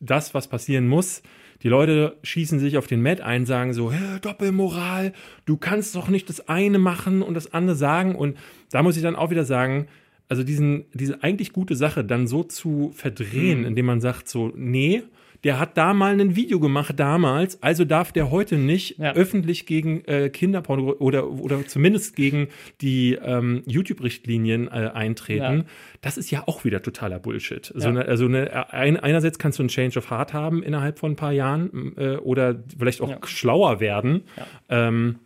das, 0.00 0.34
was 0.34 0.48
passieren 0.48 0.88
muss. 0.88 1.22
Die 1.62 1.68
Leute 1.68 2.16
schießen 2.22 2.58
sich 2.58 2.76
auf 2.76 2.86
den 2.86 3.02
Matt 3.02 3.20
ein, 3.20 3.46
sagen 3.46 3.72
so, 3.72 3.92
Doppelmoral, 4.20 5.12
du 5.44 5.56
kannst 5.56 5.94
doch 5.94 6.08
nicht 6.08 6.28
das 6.28 6.48
eine 6.48 6.78
machen 6.78 7.22
und 7.22 7.34
das 7.34 7.52
andere 7.52 7.76
sagen. 7.76 8.14
Und 8.16 8.36
da 8.70 8.82
muss 8.82 8.96
ich 8.96 9.02
dann 9.02 9.16
auch 9.16 9.30
wieder 9.30 9.44
sagen, 9.44 9.86
also 10.28 10.42
diesen, 10.42 10.86
diese 10.94 11.22
eigentlich 11.22 11.52
gute 11.52 11.76
Sache 11.76 12.04
dann 12.04 12.26
so 12.26 12.42
zu 12.42 12.90
verdrehen, 12.94 13.60
Mhm. 13.60 13.66
indem 13.66 13.86
man 13.86 14.00
sagt 14.00 14.28
so, 14.28 14.52
nee, 14.56 15.02
der 15.44 15.58
hat 15.58 15.76
da 15.76 15.92
mal 15.92 16.18
ein 16.20 16.36
Video 16.36 16.60
gemacht 16.60 16.94
damals, 16.98 17.62
also 17.62 17.84
darf 17.84 18.12
der 18.12 18.30
heute 18.30 18.56
nicht 18.56 18.98
Ja. 18.98 19.12
öffentlich 19.14 19.66
gegen 19.66 20.04
äh, 20.04 20.30
Kinderporno 20.30 20.92
oder, 20.98 21.28
oder 21.30 21.66
zumindest 21.66 22.14
gegen 22.14 22.48
die 22.80 23.14
ähm, 23.14 23.62
YouTube-Richtlinien 23.66 24.68
äh, 24.68 24.90
eintreten. 24.94 25.58
Ja. 25.58 25.64
Das 26.00 26.16
ist 26.16 26.30
ja 26.30 26.44
auch 26.46 26.64
wieder 26.64 26.82
totaler 26.82 27.18
Bullshit. 27.18 27.72
So 27.74 27.88
eine, 27.88 28.04
also 28.06 28.26
eine, 28.26 28.72
ein, 28.72 28.96
einerseits 28.96 29.38
kannst 29.38 29.58
du 29.58 29.62
einen 29.62 29.68
Change 29.68 29.98
of 29.98 30.10
Heart 30.10 30.32
haben 30.32 30.62
innerhalb 30.62 30.98
von 30.98 31.12
ein 31.12 31.16
paar 31.16 31.32
Jahren 31.32 31.92
äh, 31.96 32.16
oder 32.16 32.62
vielleicht 32.78 33.00
auch 33.00 33.26
schlauer 33.26 33.80
werden. 33.80 34.22
Ähm, 34.68 35.16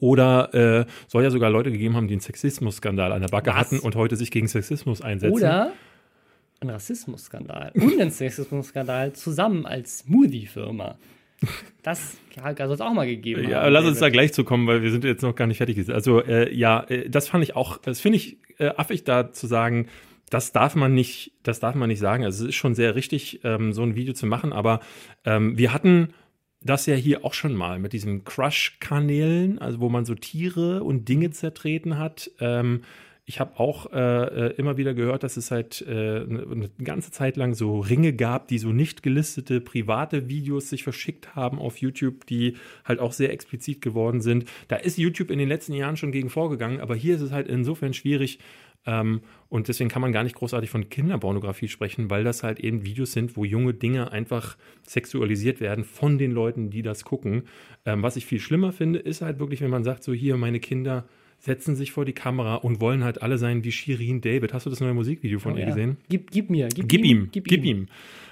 oder 0.00 0.52
äh, 0.54 0.86
soll 1.06 1.22
ja 1.22 1.30
sogar 1.30 1.50
Leute 1.50 1.70
gegeben 1.70 1.94
haben, 1.94 2.08
die 2.08 2.14
einen 2.14 2.20
Sexismus-Skandal 2.20 3.12
an 3.12 3.20
der 3.20 3.28
Backe 3.28 3.50
Was? 3.50 3.56
hatten 3.56 3.78
und 3.78 3.94
heute 3.94 4.16
sich 4.16 4.32
gegen 4.32 4.48
Sexismus 4.48 5.00
einsetzen. 5.00 5.32
Oder 5.32 5.72
ein 6.60 6.70
Rassismusskandal 6.70 7.72
und 7.74 8.00
ein 8.00 8.10
Sexismusskandal 8.10 9.12
zusammen 9.12 9.66
als 9.66 9.98
Smoothie-Firma. 9.98 10.98
Das 11.82 12.16
soll 12.34 12.72
es 12.72 12.80
auch 12.80 12.92
mal 12.94 13.06
gegeben 13.06 13.48
Ja, 13.48 13.62
haben. 13.62 13.72
lass 13.72 13.84
uns 13.84 13.98
da 13.98 14.08
gleich 14.08 14.32
zu 14.32 14.42
kommen, 14.44 14.66
weil 14.66 14.82
wir 14.82 14.90
sind 14.90 15.04
jetzt 15.04 15.22
noch 15.22 15.34
gar 15.34 15.46
nicht 15.46 15.58
fertig. 15.58 15.88
Also 15.90 16.22
äh, 16.22 16.52
ja, 16.54 16.84
äh, 16.88 17.08
das 17.08 17.28
fand 17.28 17.44
ich 17.44 17.54
auch, 17.54 17.78
das 17.78 18.00
finde 18.00 18.16
ich 18.16 18.38
äh, 18.58 18.68
affig 18.68 19.04
da 19.04 19.32
zu 19.32 19.46
sagen, 19.46 19.88
das 20.30 20.52
darf 20.52 20.74
man 20.74 20.94
nicht, 20.94 21.32
das 21.42 21.60
darf 21.60 21.74
man 21.74 21.88
nicht 21.88 22.00
sagen. 22.00 22.24
Also 22.24 22.44
es 22.44 22.50
ist 22.50 22.56
schon 22.56 22.74
sehr 22.74 22.94
richtig, 22.94 23.40
ähm, 23.44 23.72
so 23.72 23.82
ein 23.82 23.94
Video 23.94 24.14
zu 24.14 24.26
machen, 24.26 24.52
aber 24.52 24.80
ähm, 25.24 25.56
wir 25.56 25.72
hatten 25.72 26.08
das 26.62 26.86
ja 26.86 26.94
hier 26.94 27.24
auch 27.24 27.34
schon 27.34 27.54
mal 27.54 27.78
mit 27.78 27.92
diesen 27.92 28.24
Crush-Kanälen, 28.24 29.58
also 29.58 29.80
wo 29.80 29.88
man 29.88 30.04
so 30.04 30.14
Tiere 30.14 30.82
und 30.82 31.08
Dinge 31.08 31.30
zertreten 31.30 31.98
hat. 31.98 32.30
Ähm, 32.40 32.82
ich 33.28 33.40
habe 33.40 33.58
auch 33.58 33.92
äh, 33.92 33.96
äh, 33.98 34.54
immer 34.54 34.76
wieder 34.76 34.94
gehört, 34.94 35.24
dass 35.24 35.36
es 35.36 35.50
halt 35.50 35.84
äh, 35.86 35.90
eine, 35.90 36.46
eine 36.48 36.70
ganze 36.82 37.10
Zeit 37.10 37.36
lang 37.36 37.54
so 37.54 37.80
Ringe 37.80 38.12
gab, 38.12 38.46
die 38.46 38.58
so 38.58 38.68
nicht 38.68 39.02
gelistete 39.02 39.60
private 39.60 40.28
Videos 40.28 40.70
sich 40.70 40.84
verschickt 40.84 41.34
haben 41.34 41.58
auf 41.58 41.78
YouTube, 41.78 42.24
die 42.26 42.56
halt 42.84 43.00
auch 43.00 43.12
sehr 43.12 43.32
explizit 43.32 43.82
geworden 43.82 44.20
sind. 44.20 44.44
Da 44.68 44.76
ist 44.76 44.96
YouTube 44.96 45.32
in 45.32 45.40
den 45.40 45.48
letzten 45.48 45.72
Jahren 45.72 45.96
schon 45.96 46.12
gegen 46.12 46.30
vorgegangen, 46.30 46.80
aber 46.80 46.94
hier 46.94 47.16
ist 47.16 47.20
es 47.20 47.32
halt 47.32 47.48
insofern 47.48 47.94
schwierig. 47.94 48.38
Ähm, 48.86 49.22
und 49.48 49.66
deswegen 49.66 49.90
kann 49.90 50.02
man 50.02 50.12
gar 50.12 50.22
nicht 50.22 50.36
großartig 50.36 50.70
von 50.70 50.88
Kinderpornografie 50.88 51.66
sprechen, 51.66 52.08
weil 52.08 52.22
das 52.22 52.44
halt 52.44 52.60
eben 52.60 52.84
Videos 52.84 53.10
sind, 53.10 53.36
wo 53.36 53.44
junge 53.44 53.74
Dinge 53.74 54.12
einfach 54.12 54.56
sexualisiert 54.86 55.60
werden 55.60 55.82
von 55.82 56.18
den 56.18 56.30
Leuten, 56.30 56.70
die 56.70 56.82
das 56.82 57.02
gucken. 57.02 57.42
Ähm, 57.84 58.04
was 58.04 58.14
ich 58.14 58.24
viel 58.24 58.38
schlimmer 58.38 58.70
finde, 58.70 59.00
ist 59.00 59.20
halt 59.20 59.40
wirklich, 59.40 59.62
wenn 59.62 59.70
man 59.70 59.82
sagt, 59.82 60.04
so 60.04 60.12
hier, 60.12 60.36
meine 60.36 60.60
Kinder 60.60 61.08
setzen 61.38 61.76
sich 61.76 61.92
vor 61.92 62.04
die 62.04 62.12
Kamera 62.12 62.56
und 62.56 62.80
wollen 62.80 63.04
halt 63.04 63.22
alle 63.22 63.38
sein 63.38 63.62
wie 63.64 63.72
Shirin 63.72 64.20
David. 64.20 64.52
Hast 64.52 64.66
du 64.66 64.70
das 64.70 64.80
neue 64.80 64.94
Musikvideo 64.94 65.38
von 65.38 65.52
Oh, 65.52 65.56
ihr 65.56 65.62
ja. 65.62 65.66
gesehen? 65.68 65.96
Gib, 66.08 66.30
gib 66.30 66.50
mir, 66.50 66.68
gib, 66.68 66.88
Gib 66.88 67.04
ihm, 67.04 67.28
gib, 67.32 67.46
ihm. 67.64 67.86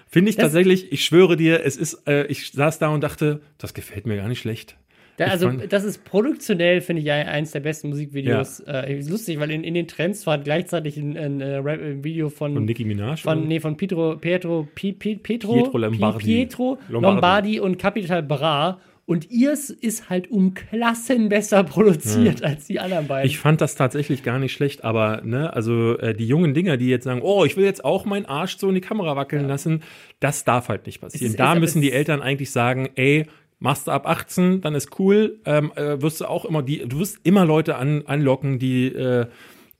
Finde 0.08 0.30
ich 0.30 0.36
Das- 0.36 0.46
tatsächlich, 0.46 0.92
ich 0.92 1.04
schwöre 1.04 1.36
dir, 1.36 1.64
es 1.64 1.76
ist, 1.76 2.06
äh, 2.08 2.26
ich 2.26 2.50
saß 2.52 2.78
da 2.78 2.88
und 2.88 3.02
dachte, 3.02 3.40
das 3.58 3.74
gefällt 3.74 4.06
mir 4.06 4.16
gar 4.16 4.28
nicht 4.28 4.40
schlecht. 4.40 4.76
Da, 5.16 5.26
also, 5.26 5.48
das 5.48 5.84
ist 5.84 6.04
produktionell, 6.04 6.80
finde 6.80 7.00
ich, 7.02 7.10
ein- 7.12 7.28
eins 7.28 7.52
der 7.52 7.60
besten 7.60 7.88
Musikvideos. 7.90 8.58
Äh, 8.66 8.98
ist 8.98 9.08
lustig, 9.08 9.38
weil 9.38 9.52
in, 9.52 9.62
in 9.62 9.74
den 9.74 9.86
Trends 9.86 10.26
war 10.26 10.38
gleichzeitig 10.38 10.96
ein, 10.96 11.16
ein, 11.16 11.40
äh, 11.40 11.58
ein 11.64 12.02
Video 12.02 12.30
von, 12.30 12.56
Und 12.56 12.64
Nicki 12.64 12.84
Minaj? 12.84 13.18
von, 13.22 13.38
oder? 13.38 13.46
nee, 13.46 13.60
von 13.60 13.76
Pietro, 13.76 14.16
Pietro, 14.16 14.66
Pi, 14.74 14.92
Pi, 14.92 15.14
Pietro, 15.14 15.52
Pietro 15.54 15.78
Lombardi. 15.78 16.18
Pi- 16.18 16.24
Pietro 16.24 16.78
Lombardi. 16.88 17.14
Lombardi. 17.14 17.60
und 17.60 17.78
Capital 17.78 18.24
Bra. 18.24 18.80
Und 19.06 19.30
ihrs 19.30 19.68
ist 19.68 20.08
halt 20.08 20.30
um 20.30 20.54
Klassen 20.54 21.28
besser 21.28 21.62
produziert 21.64 22.42
als 22.42 22.66
die 22.66 22.80
anderen 22.80 23.06
beiden. 23.06 23.28
Ich 23.30 23.38
fand 23.38 23.60
das 23.60 23.74
tatsächlich 23.74 24.22
gar 24.22 24.38
nicht 24.38 24.52
schlecht, 24.52 24.82
aber 24.82 25.20
ne, 25.22 25.52
also 25.52 25.98
äh, 25.98 26.14
die 26.14 26.26
jungen 26.26 26.54
Dinger, 26.54 26.76
die 26.78 26.88
jetzt 26.88 27.04
sagen, 27.04 27.20
oh, 27.22 27.44
ich 27.44 27.56
will 27.56 27.64
jetzt 27.64 27.84
auch 27.84 28.06
meinen 28.06 28.24
Arsch 28.26 28.56
so 28.56 28.68
in 28.68 28.74
die 28.74 28.80
Kamera 28.80 29.14
wackeln 29.14 29.46
lassen, 29.46 29.82
das 30.20 30.44
darf 30.44 30.68
halt 30.68 30.86
nicht 30.86 31.00
passieren. 31.02 31.32
Ist- 31.32 31.38
da 31.38 31.54
müssen 31.54 31.82
die 31.82 31.92
Eltern 31.92 32.22
eigentlich 32.22 32.50
sagen, 32.50 32.88
ey, 32.94 33.26
machst 33.58 33.86
du 33.86 33.90
ab 33.90 34.06
18, 34.08 34.62
dann 34.62 34.74
ist 34.74 34.98
cool, 34.98 35.38
ähm, 35.44 35.70
äh, 35.76 36.00
wirst 36.00 36.20
du 36.22 36.24
auch 36.26 36.44
immer 36.46 36.62
die, 36.62 36.78
du 36.86 36.98
wirst 36.98 37.18
immer 37.24 37.44
Leute 37.44 37.76
an, 37.76 38.04
anlocken, 38.06 38.58
die 38.58 38.86
äh, 38.86 39.26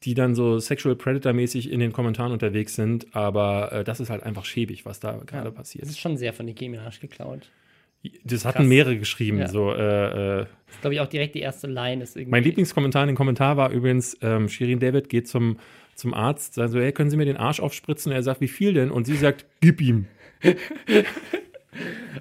die 0.03 0.13
dann 0.13 0.35
so 0.35 0.59
Sexual 0.59 0.97
Predator-mäßig 0.97 1.71
in 1.73 1.81
den 1.81 1.93
Kommentaren 1.95 2.31
unterwegs 2.31 2.75
sind, 2.75 3.07
aber 3.17 3.73
äh, 3.73 3.85
das 3.85 4.01
ist 4.01 4.11
halt 4.11 4.23
einfach 4.23 4.45
schäbig, 4.45 4.85
was 4.85 5.01
da 5.01 5.13
gerade 5.25 5.45
das 5.47 5.55
passiert. 5.55 5.87
ist 5.87 5.99
schon 5.99 6.19
sehr 6.19 6.35
von 6.35 6.45
Nicki 6.45 6.69
Minaj 6.69 7.01
geklaut. 7.01 7.49
Das 8.25 8.45
hatten 8.45 8.59
krass. 8.59 8.67
mehrere 8.67 8.99
geschrieben, 8.99 9.39
Ja. 9.39 9.49
so 9.49 9.73
äh, 9.73 9.77
äh, 9.77 10.47
Das 10.67 10.75
ist, 10.75 10.81
glaube 10.83 10.95
ich, 10.95 11.01
auch 11.01 11.07
direkt 11.09 11.35
die 11.35 11.41
erste 11.41 11.67
Line. 11.67 12.03
Ist 12.03 12.17
irgendwie, 12.17 12.31
Mein 12.31 12.43
Lieblingskommentar 12.45 13.03
in 13.05 13.09
den 13.09 13.17
Kommentar 13.17 13.57
war 13.57 13.71
übrigens, 13.71 14.17
ähm, 14.23 14.49
Shirin 14.49 14.79
David 14.81 15.09
geht 15.09 15.27
zum, 15.29 15.59
zum 15.95 16.13
Arzt, 16.15 16.55
sagt 16.55 16.73
so, 16.73 16.81
hey, 16.81 16.93
können 16.93 17.11
Sie 17.11 17.17
mir 17.17 17.25
den 17.25 17.37
Arsch 17.37 17.61
aufspritzen? 17.61 18.11
Und 18.13 18.17
er 18.17 18.23
sagt, 18.23 18.41
wie 18.41 18.49
viel 18.49 18.75
denn? 18.75 18.91
Und 18.91 19.05
sie 19.07 19.17
sagt, 19.17 19.47
gib 19.61 19.81
ihm. 19.81 20.07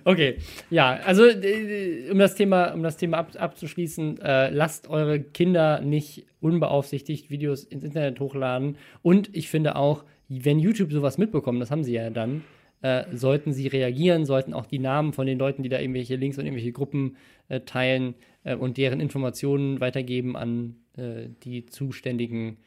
Okay, 0.03 0.37
ja, 0.71 0.95
also 1.05 1.25
äh, 1.25 2.09
um 2.11 2.17
das 2.17 2.33
Thema, 2.33 2.73
um 2.73 2.81
das 2.81 2.97
Thema 2.97 3.19
ab, 3.19 3.31
abzuschließen, 3.37 4.19
äh, 4.19 4.49
lasst 4.49 4.89
eure 4.89 5.19
Kinder 5.19 5.79
nicht 5.79 6.25
unbeaufsichtigt 6.41 7.29
Videos 7.29 7.63
ins 7.63 7.83
Internet 7.83 8.19
hochladen. 8.19 8.77
Und 9.03 9.29
ich 9.33 9.49
finde 9.49 9.75
auch, 9.75 10.03
wenn 10.27 10.57
YouTube 10.57 10.91
sowas 10.91 11.19
mitbekommen, 11.19 11.59
das 11.59 11.69
haben 11.69 11.83
sie 11.83 11.93
ja 11.93 12.09
dann, 12.09 12.43
äh, 12.83 13.05
sollten 13.15 13.53
sie 13.53 13.67
reagieren, 13.67 14.25
sollten 14.25 14.53
auch 14.53 14.65
die 14.65 14.77
Namen 14.77 15.13
von 15.13 15.25
den 15.25 15.39
Leuten, 15.39 15.63
die 15.63 15.69
da 15.69 15.79
irgendwelche 15.79 16.17
Links 16.17 16.37
und 16.37 16.45
irgendwelche 16.45 16.73
Gruppen 16.73 17.15
äh, 17.47 17.61
teilen 17.61 18.13
äh, 18.43 18.55
und 18.55 18.77
deren 18.77 18.99
Informationen 18.99 19.79
weitergeben 19.79 20.35
an 20.35 20.75
äh, 20.97 21.29
die 21.43 21.65
zuständigen 21.65 22.57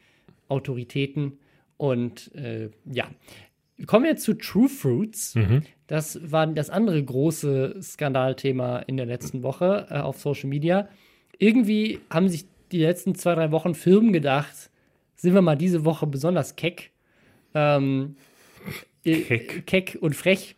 Autoritäten. 0.49 1.33
Und 1.77 2.33
äh, 2.33 2.71
ja, 2.91 3.11
kommen 3.85 4.05
wir 4.05 4.17
zu 4.17 4.33
True 4.33 4.67
Fruits. 4.67 5.35
Das 5.85 6.19
war 6.31 6.47
das 6.47 6.71
andere 6.71 7.01
große 7.03 7.77
Skandalthema 7.79 8.79
in 8.79 8.97
der 8.97 9.05
letzten 9.05 9.43
Woche 9.43 10.03
auf 10.03 10.19
Social 10.19 10.49
Media. 10.49 10.89
Irgendwie 11.37 11.99
haben 12.09 12.27
sich 12.27 12.45
die 12.71 12.79
letzten 12.79 13.13
zwei, 13.13 13.35
drei 13.35 13.51
Wochen 13.51 13.75
Firmen 13.75 14.11
gedacht, 14.13 14.71
sind 15.15 15.35
wir 15.35 15.43
mal 15.43 15.55
diese 15.55 15.85
Woche 15.85 16.07
besonders 16.07 16.55
keck. 16.55 16.91
Ähm, 17.53 18.15
äh, 18.17 18.26
Keck. 19.13 19.65
keck 19.65 19.97
und 19.99 20.15
frech. 20.15 20.55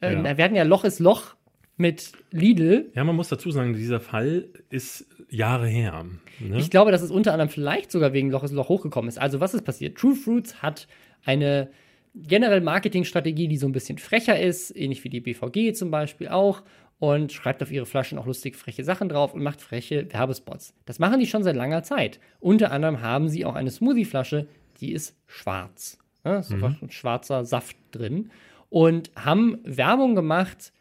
Äh, 0.00 0.14
Ja. 0.14 0.36
Wir 0.36 0.44
hatten 0.44 0.54
ja 0.56 0.64
Loch 0.64 0.84
ist 0.84 0.98
Loch 0.98 1.34
mit 1.76 2.12
Lidl. 2.30 2.90
Ja, 2.94 3.04
man 3.04 3.16
muss 3.16 3.28
dazu 3.28 3.50
sagen, 3.50 3.72
dieser 3.74 4.00
Fall 4.00 4.48
ist 4.70 5.06
Jahre 5.30 5.66
her. 5.68 6.04
Ne? 6.38 6.58
Ich 6.58 6.70
glaube, 6.70 6.90
dass 6.92 7.02
es 7.02 7.10
unter 7.10 7.32
anderem 7.32 7.48
vielleicht 7.48 7.90
sogar 7.90 8.12
wegen 8.12 8.30
Loch 8.30 8.44
ist 8.44 8.52
Loch 8.52 8.68
hochgekommen 8.68 9.08
ist. 9.08 9.18
Also, 9.18 9.40
was 9.40 9.54
ist 9.54 9.64
passiert? 9.64 9.96
True 9.96 10.14
Fruits 10.14 10.62
hat 10.62 10.86
eine 11.24 11.70
generell 12.14 12.60
Marketingstrategie, 12.60 13.48
die 13.48 13.56
so 13.56 13.66
ein 13.66 13.72
bisschen 13.72 13.96
frecher 13.98 14.38
ist, 14.38 14.76
ähnlich 14.76 15.02
wie 15.04 15.08
die 15.08 15.20
BVG 15.20 15.72
zum 15.74 15.90
Beispiel 15.90 16.28
auch, 16.28 16.62
und 16.98 17.32
schreibt 17.32 17.62
auf 17.62 17.72
ihre 17.72 17.86
Flaschen 17.86 18.18
auch 18.18 18.26
lustig 18.26 18.54
freche 18.54 18.84
Sachen 18.84 19.08
drauf 19.08 19.34
und 19.34 19.42
macht 19.42 19.60
freche 19.60 20.06
Werbespots. 20.12 20.74
Das 20.84 20.98
machen 20.98 21.18
die 21.18 21.26
schon 21.26 21.42
seit 21.42 21.56
langer 21.56 21.82
Zeit. 21.82 22.20
Unter 22.38 22.70
anderem 22.70 23.00
haben 23.00 23.28
sie 23.28 23.44
auch 23.44 23.54
eine 23.54 23.70
Smoothie-Flasche, 23.70 24.46
die 24.80 24.92
ist 24.92 25.16
schwarz. 25.26 25.98
Ja, 26.24 26.38
ist 26.38 26.52
einfach 26.52 26.80
ein 26.82 26.90
schwarzer 26.90 27.44
Saft 27.44 27.76
drin. 27.90 28.30
Und 28.70 29.10
haben 29.16 29.58
Werbung 29.64 30.14
gemacht 30.14 30.72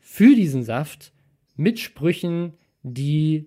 für 0.00 0.34
diesen 0.34 0.62
Saft 0.62 1.12
mit 1.56 1.78
Sprüchen, 1.80 2.54
die 2.82 3.46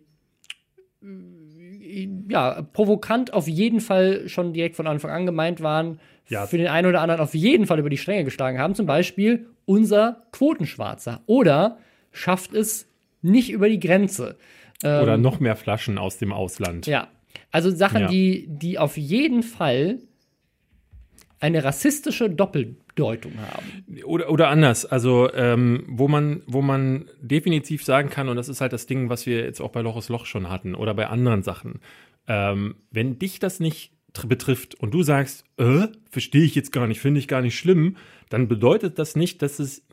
ja, 2.29 2.61
provokant 2.73 3.33
auf 3.33 3.47
jeden 3.47 3.79
Fall 3.79 4.27
schon 4.27 4.53
direkt 4.53 4.75
von 4.75 4.87
Anfang 4.87 5.11
an 5.11 5.25
gemeint 5.25 5.61
waren, 5.61 5.99
Ja. 6.27 6.45
für 6.45 6.57
den 6.57 6.67
einen 6.67 6.87
oder 6.87 7.01
anderen 7.01 7.21
auf 7.21 7.33
jeden 7.33 7.65
Fall 7.65 7.79
über 7.79 7.89
die 7.89 7.97
Stränge 7.97 8.25
geschlagen 8.25 8.59
haben. 8.59 8.75
Zum 8.75 8.85
Beispiel 8.85 9.47
unser 9.65 10.23
Quotenschwarzer. 10.31 11.21
Oder 11.25 11.77
schafft 12.11 12.53
es 12.53 12.87
nicht 13.21 13.49
über 13.51 13.69
die 13.69 13.79
Grenze. 13.79 14.37
Oder 14.83 15.17
noch 15.17 15.39
mehr 15.39 15.55
Flaschen 15.55 15.97
aus 15.97 16.17
dem 16.17 16.33
Ausland. 16.33 16.85
Ja. 16.87 17.07
Also 17.51 17.69
Sachen, 17.71 18.01
Ja. 18.01 18.07
die, 18.07 18.45
die 18.49 18.77
auf 18.77 18.97
jeden 18.97 19.41
Fall 19.43 19.99
eine 21.39 21.63
rassistische 21.63 22.29
Doppeldeutung 22.29 23.33
haben. 23.39 24.01
Oder, 24.05 24.29
oder 24.31 24.49
anders, 24.49 24.85
also 24.85 25.31
ähm, 25.33 25.83
wo 25.87 26.07
man, 26.07 26.41
wo 26.47 26.61
man 26.61 27.09
definitiv 27.21 27.83
sagen 27.83 28.09
kann, 28.09 28.27
und 28.27 28.35
das 28.37 28.49
ist 28.49 28.61
halt 28.61 28.73
das 28.73 28.87
Ding, 28.87 29.09
was 29.09 29.25
wir 29.25 29.43
jetzt 29.43 29.61
auch 29.61 29.71
bei 29.71 29.81
Loches 29.81 30.09
Loch 30.09 30.25
schon 30.25 30.49
hatten 30.49 30.75
oder 30.75 30.93
bei 30.93 31.07
anderen 31.07 31.43
Sachen, 31.43 31.79
ähm, 32.27 32.75
wenn 32.91 33.19
dich 33.19 33.39
das 33.39 33.59
nicht 33.59 33.93
tr- 34.13 34.27
betrifft 34.27 34.75
und 34.75 34.93
du 34.93 35.03
sagst, 35.03 35.45
äh, 35.57 35.87
verstehe 36.09 36.43
ich 36.43 36.55
jetzt 36.55 36.71
gar 36.71 36.87
nicht, 36.87 36.99
finde 36.99 37.19
ich 37.19 37.27
gar 37.27 37.41
nicht 37.41 37.57
schlimm, 37.57 37.97
dann 38.29 38.47
bedeutet 38.47 38.99
das 38.99 39.15
nicht, 39.15 39.41
dass 39.41 39.59
es 39.59 39.86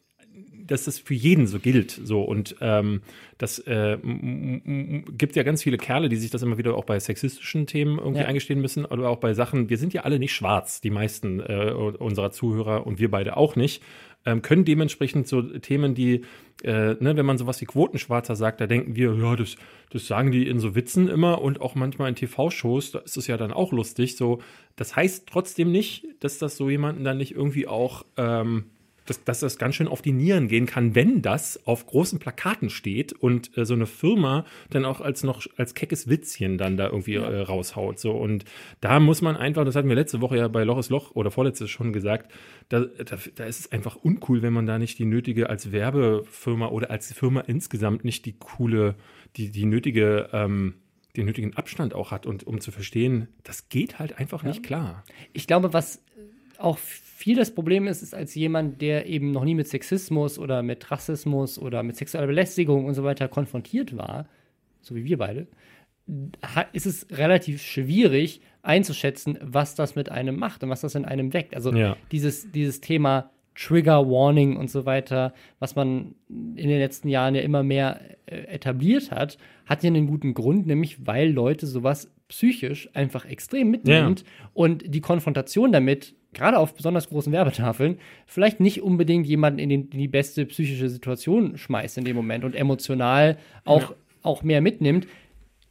dass 0.66 0.84
das 0.84 0.98
für 0.98 1.14
jeden 1.14 1.46
so 1.46 1.58
gilt. 1.58 1.90
So 2.04 2.22
und 2.22 2.56
ähm, 2.60 3.02
das 3.38 3.58
äh, 3.60 3.98
gibt 4.02 5.36
ja 5.36 5.42
ganz 5.42 5.62
viele 5.62 5.76
Kerle, 5.78 6.08
die 6.08 6.16
sich 6.16 6.30
das 6.30 6.42
immer 6.42 6.58
wieder 6.58 6.74
auch 6.74 6.84
bei 6.84 6.98
sexistischen 6.98 7.66
Themen 7.66 7.98
irgendwie 7.98 8.20
Ja. 8.20 8.26
eingestehen 8.26 8.60
müssen 8.60 8.84
oder 8.84 9.08
auch 9.08 9.18
bei 9.18 9.34
Sachen. 9.34 9.68
Wir 9.68 9.78
sind 9.78 9.92
ja 9.94 10.02
alle 10.02 10.18
nicht 10.18 10.34
schwarz, 10.34 10.80
die 10.80 10.90
meisten 10.90 11.40
äh, 11.40 11.72
unserer 11.72 12.30
Zuhörer 12.30 12.86
und 12.86 12.98
wir 12.98 13.10
beide 13.10 13.36
auch 13.36 13.56
nicht. 13.56 13.82
ähm, 14.26 14.40
können 14.40 14.64
dementsprechend 14.64 15.28
so 15.28 15.42
Themen, 15.42 15.94
die, 15.94 16.22
äh, 16.62 16.94
ne, 16.98 17.12
wenn 17.14 17.26
man 17.26 17.36
sowas 17.36 17.60
wie 17.60 17.66
Quotenschwarzer 17.66 18.36
sagt, 18.36 18.58
da 18.62 18.66
denken 18.66 18.96
wir, 18.96 19.14
ja, 19.16 19.36
das, 19.36 19.56
das 19.90 20.06
sagen 20.06 20.30
die 20.30 20.46
in 20.48 20.60
so 20.60 20.74
Witzen 20.74 21.08
immer 21.08 21.42
und 21.42 21.60
auch 21.60 21.74
manchmal 21.74 22.08
in 22.08 22.14
TV-Shows, 22.14 22.92
da 22.92 23.00
ist 23.00 23.18
es 23.18 23.26
ja 23.26 23.36
dann 23.36 23.52
auch 23.52 23.70
lustig. 23.72 24.16
So, 24.16 24.40
das 24.76 24.96
heißt 24.96 25.26
trotzdem 25.28 25.70
nicht, 25.70 26.06
dass 26.20 26.38
das 26.38 26.56
so 26.56 26.70
jemanden 26.70 27.04
dann 27.04 27.18
nicht 27.18 27.32
irgendwie 27.34 27.66
auch 27.66 28.06
ähm, 28.16 28.64
dass, 29.06 29.24
dass 29.24 29.40
das 29.40 29.58
ganz 29.58 29.74
schön 29.74 29.88
auf 29.88 30.02
die 30.02 30.12
Nieren 30.12 30.48
gehen 30.48 30.66
kann, 30.66 30.94
wenn 30.94 31.22
das 31.22 31.66
auf 31.66 31.86
großen 31.86 32.18
Plakaten 32.18 32.70
steht 32.70 33.12
und 33.12 33.56
äh, 33.56 33.64
so 33.64 33.74
eine 33.74 33.86
Firma 33.86 34.44
dann 34.70 34.84
auch 34.84 35.00
als 35.00 35.22
noch 35.22 35.46
als 35.56 35.74
keckes 35.74 36.08
Witzchen 36.08 36.58
dann 36.58 36.76
da 36.76 36.86
irgendwie 36.86 37.16
äh, 37.16 37.40
raushaut. 37.40 37.98
So 37.98 38.12
und 38.12 38.44
da 38.80 39.00
muss 39.00 39.22
man 39.22 39.36
einfach, 39.36 39.64
das 39.64 39.76
hatten 39.76 39.88
wir 39.88 39.96
letzte 39.96 40.20
Woche 40.20 40.36
ja 40.36 40.48
bei 40.48 40.64
Loch 40.64 40.78
ist 40.78 40.90
Loch 40.90 41.14
oder 41.14 41.30
vorletztes 41.30 41.70
schon 41.70 41.92
gesagt, 41.92 42.32
da, 42.68 42.80
da, 42.80 43.18
da 43.34 43.44
ist 43.44 43.60
es 43.60 43.72
einfach 43.72 43.96
uncool, 43.96 44.42
wenn 44.42 44.52
man 44.52 44.66
da 44.66 44.78
nicht 44.78 44.98
die 44.98 45.04
nötige 45.04 45.50
als 45.50 45.72
Werbefirma 45.72 46.68
oder 46.68 46.90
als 46.90 47.12
Firma 47.12 47.40
insgesamt 47.40 48.04
nicht 48.04 48.24
die 48.24 48.38
coole, 48.38 48.96
die, 49.36 49.50
die 49.50 49.66
nötige 49.66 50.28
ähm, 50.32 50.74
den 51.16 51.26
nötigen 51.26 51.54
Abstand 51.56 51.94
auch 51.94 52.10
hat 52.10 52.26
und 52.26 52.44
um 52.44 52.60
zu 52.60 52.72
verstehen, 52.72 53.28
das 53.44 53.68
geht 53.68 53.98
halt 53.98 54.18
einfach 54.18 54.42
ja. 54.42 54.48
nicht 54.48 54.64
klar. 54.64 55.04
Ich 55.32 55.46
glaube, 55.46 55.72
was 55.72 56.02
auch 56.60 56.78
viel 56.78 57.36
das 57.36 57.54
Problem 57.54 57.86
ist, 57.86 58.02
ist 58.02 58.14
als 58.14 58.34
jemand, 58.34 58.80
der 58.80 59.06
eben 59.06 59.30
noch 59.30 59.44
nie 59.44 59.54
mit 59.54 59.68
Sexismus 59.68 60.38
oder 60.38 60.62
mit 60.62 60.90
Rassismus 60.90 61.58
oder 61.58 61.82
mit 61.82 61.96
sexueller 61.96 62.26
Belästigung 62.26 62.84
und 62.84 62.94
so 62.94 63.04
weiter 63.04 63.28
konfrontiert 63.28 63.96
war, 63.96 64.26
so 64.82 64.94
wie 64.94 65.04
wir 65.04 65.18
beide, 65.18 65.46
ist 66.72 66.86
es 66.86 67.06
relativ 67.10 67.62
schwierig 67.62 68.40
einzuschätzen, 68.62 69.38
was 69.40 69.74
das 69.74 69.94
mit 69.94 70.10
einem 70.10 70.36
macht 70.36 70.62
und 70.62 70.70
was 70.70 70.82
das 70.82 70.94
in 70.94 71.04
einem 71.04 71.32
weckt. 71.32 71.54
Also 71.54 71.72
ja. 71.72 71.96
dieses, 72.12 72.50
dieses 72.52 72.80
Thema 72.80 73.30
Trigger 73.54 74.08
Warning 74.10 74.56
und 74.56 74.70
so 74.70 74.84
weiter, 74.84 75.32
was 75.58 75.76
man 75.76 76.14
in 76.28 76.68
den 76.68 76.78
letzten 76.78 77.08
Jahren 77.08 77.34
ja 77.34 77.42
immer 77.42 77.62
mehr 77.62 78.00
äh, 78.26 78.36
etabliert 78.46 79.10
hat, 79.10 79.38
hat 79.66 79.82
ja 79.82 79.88
einen 79.88 80.06
guten 80.06 80.34
Grund, 80.34 80.66
nämlich 80.66 81.06
weil 81.06 81.30
Leute 81.30 81.66
sowas 81.66 82.10
psychisch 82.28 82.88
einfach 82.94 83.24
extrem 83.24 83.70
mitnimmt 83.70 84.20
ja. 84.20 84.50
und 84.54 84.82
die 84.86 85.00
Konfrontation 85.00 85.72
damit 85.72 86.14
gerade 86.34 86.58
auf 86.58 86.74
besonders 86.74 87.08
großen 87.08 87.32
Werbetafeln, 87.32 87.98
vielleicht 88.26 88.60
nicht 88.60 88.82
unbedingt 88.82 89.26
jemanden 89.26 89.58
in, 89.58 89.68
den, 89.68 89.88
in, 89.88 89.98
die 89.98 90.08
beste 90.08 90.44
psychische 90.46 90.88
Situation 90.88 91.56
schmeißt 91.56 91.98
in 91.98 92.04
dem 92.04 92.16
Moment 92.16 92.44
und 92.44 92.54
emotional 92.54 93.38
auch, 93.64 93.90
ja. 93.90 93.96
auch 94.22 94.42
mehr 94.42 94.60
mitnimmt. 94.60 95.06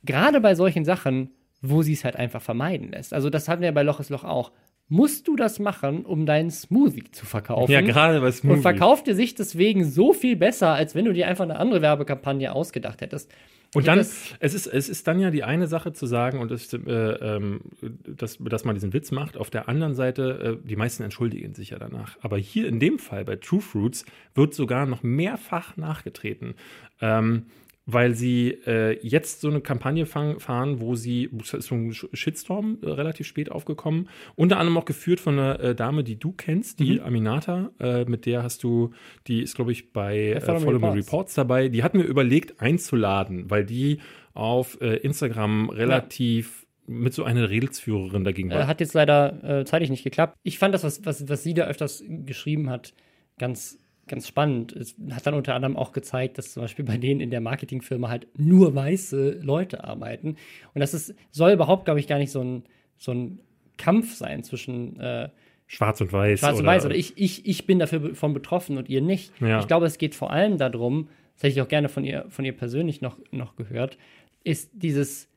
Gerade 0.03 0.41
bei 0.41 0.55
solchen 0.55 0.85
Sachen, 0.85 1.29
wo 1.61 1.81
sie 1.81 1.93
es 1.93 2.03
halt 2.03 2.15
einfach 2.15 2.41
vermeiden 2.41 2.91
lässt. 2.91 3.13
Also, 3.13 3.29
das 3.29 3.47
hatten 3.47 3.61
wir 3.61 3.71
bei 3.71 3.83
Loch 3.83 3.99
ist 3.99 4.09
Loch 4.09 4.23
auch. 4.23 4.51
Musst 4.89 5.27
du 5.27 5.35
das 5.35 5.59
machen, 5.59 6.05
um 6.05 6.25
deinen 6.25 6.51
Smoothie 6.51 7.09
zu 7.11 7.25
verkaufen? 7.25 7.71
Ja, 7.71 7.81
gerade 7.81 8.19
bei 8.19 8.31
Smoothie. 8.31 8.57
Und 8.57 8.61
verkauft 8.61 9.07
dir 9.07 9.15
sich 9.15 9.33
deswegen 9.33 9.85
so 9.85 10.11
viel 10.11 10.35
besser, 10.35 10.73
als 10.73 10.93
wenn 10.93 11.05
du 11.05 11.13
dir 11.13 11.27
einfach 11.27 11.45
eine 11.45 11.55
andere 11.57 11.81
Werbekampagne 11.81 12.53
ausgedacht 12.53 13.01
hättest. 13.01 13.31
Und 13.73 13.87
dann, 13.87 13.99
es 13.99 14.35
ist, 14.39 14.67
es 14.67 14.89
ist 14.89 15.07
dann 15.07 15.19
ja 15.19 15.31
die 15.31 15.43
eine 15.43 15.67
Sache 15.67 15.93
zu 15.93 16.05
sagen, 16.05 16.39
und 16.39 16.51
das, 16.51 16.71
äh, 16.73 16.77
ähm, 16.77 17.61
dass, 18.05 18.37
dass 18.37 18.65
man 18.65 18.75
diesen 18.75 18.93
Witz 18.93 19.11
macht. 19.11 19.37
Auf 19.37 19.49
der 19.49 19.67
anderen 19.67 19.95
Seite, 19.95 20.59
äh, 20.63 20.67
die 20.67 20.75
meisten 20.75 21.03
entschuldigen 21.03 21.53
sich 21.53 21.71
ja 21.71 21.79
danach. 21.79 22.17
Aber 22.21 22.37
hier 22.37 22.67
in 22.67 22.79
dem 22.79 22.99
Fall 22.99 23.25
bei 23.25 23.35
True 23.35 23.61
Fruits 23.61 24.05
wird 24.35 24.53
sogar 24.53 24.85
noch 24.85 25.03
mehrfach 25.03 25.75
nachgetreten. 25.77 26.55
Ähm, 27.01 27.47
weil 27.85 28.15
sie 28.15 28.49
äh, 28.65 28.97
jetzt 29.05 29.41
so 29.41 29.49
eine 29.49 29.61
Kampagne 29.61 30.05
fang, 30.05 30.39
fahren, 30.39 30.79
wo 30.79 30.95
sie, 30.95 31.29
ist 31.41 31.67
so 31.67 31.75
ein 31.75 31.93
Shitstorm 31.93 32.77
äh, 32.81 32.89
relativ 32.89 33.27
spät 33.27 33.51
aufgekommen, 33.51 34.09
unter 34.35 34.57
anderem 34.57 34.77
auch 34.77 34.85
geführt 34.85 35.19
von 35.19 35.37
einer 35.37 35.59
äh, 35.59 35.75
Dame, 35.75 36.03
die 36.03 36.17
du 36.17 36.31
kennst, 36.31 36.79
die 36.79 36.99
mhm. 36.99 37.05
Aminata, 37.05 37.71
äh, 37.79 38.05
mit 38.05 38.25
der 38.25 38.43
hast 38.43 38.63
du, 38.63 38.91
die 39.27 39.41
ist, 39.41 39.55
glaube 39.55 39.71
ich, 39.71 39.91
bei 39.91 40.33
äh, 40.33 40.41
Follow, 40.41 40.59
Follow 40.59 40.79
Me 40.79 40.87
Reports. 40.87 41.07
Reports. 41.07 41.33
dabei, 41.35 41.69
die 41.69 41.83
hat 41.83 41.93
mir 41.93 42.03
überlegt 42.03 42.61
einzuladen, 42.61 43.49
weil 43.49 43.65
die 43.65 43.99
auf 44.33 44.79
äh, 44.81 44.95
Instagram 44.97 45.69
relativ 45.69 46.61
ja 46.61 46.63
mit 46.85 47.13
so 47.13 47.23
einer 47.23 47.49
Redelsführerin 47.49 48.23
dagegen 48.23 48.49
war. 48.49 48.67
Hat 48.67 48.81
jetzt 48.81 48.93
leider 48.93 49.59
äh, 49.61 49.65
zeitlich 49.65 49.89
nicht 49.89 50.03
geklappt. 50.03 50.37
Ich 50.43 50.59
fand 50.59 50.73
das, 50.73 50.83
was, 50.83 51.05
was, 51.05 51.27
was 51.29 51.43
sie 51.43 51.53
da 51.53 51.65
öfters 51.65 52.03
geschrieben 52.07 52.69
hat, 52.69 52.93
ganz 53.37 53.79
ganz 54.07 54.27
spannend. 54.27 54.73
Es 54.73 54.95
hat 55.11 55.25
dann 55.25 55.33
unter 55.33 55.55
anderem 55.55 55.77
auch 55.77 55.91
gezeigt, 55.91 56.37
dass 56.37 56.53
zum 56.53 56.63
Beispiel 56.63 56.85
bei 56.85 56.97
denen 56.97 57.21
in 57.21 57.29
der 57.29 57.41
Marketingfirma 57.41 58.09
halt 58.09 58.27
nur 58.37 58.75
weiße 58.75 59.39
Leute 59.41 59.83
arbeiten. 59.83 60.35
Und 60.73 60.81
das 60.81 60.93
ist, 60.93 61.15
soll 61.31 61.51
überhaupt, 61.51 61.85
glaube 61.85 61.99
ich, 61.99 62.07
gar 62.07 62.17
nicht 62.17 62.31
so 62.31 62.41
ein, 62.41 62.63
so 62.97 63.11
ein 63.11 63.39
Kampf 63.77 64.13
sein 64.13 64.43
zwischen 64.43 64.99
äh, 64.99 65.29
Schwarz 65.67 66.01
und 66.01 66.11
Weiß. 66.11 66.39
Schwarz 66.39 66.53
und 66.53 66.65
oder 66.65 66.67
Weiß. 66.67 66.85
Oder 66.85 66.95
ich, 66.95 67.17
ich, 67.17 67.45
ich 67.45 67.65
bin 67.65 67.79
dafür 67.79 68.13
von 68.15 68.33
betroffen 68.33 68.77
und 68.77 68.89
ihr 68.89 69.01
nicht. 69.01 69.31
Ja. 69.41 69.59
Ich 69.59 69.67
glaube, 69.67 69.85
es 69.85 69.97
geht 69.97 70.15
vor 70.15 70.31
allem 70.31 70.57
darum, 70.57 71.07
das 71.35 71.43
hätte 71.43 71.53
ich 71.53 71.61
auch 71.61 71.67
gerne 71.67 71.89
von 71.89 72.03
ihr, 72.03 72.25
von 72.29 72.45
ihr 72.45 72.53
persönlich 72.53 73.01
noch, 73.01 73.17
noch 73.31 73.55
gehört, 73.55 73.97
ist 74.43 74.69
dieses, 74.73 75.29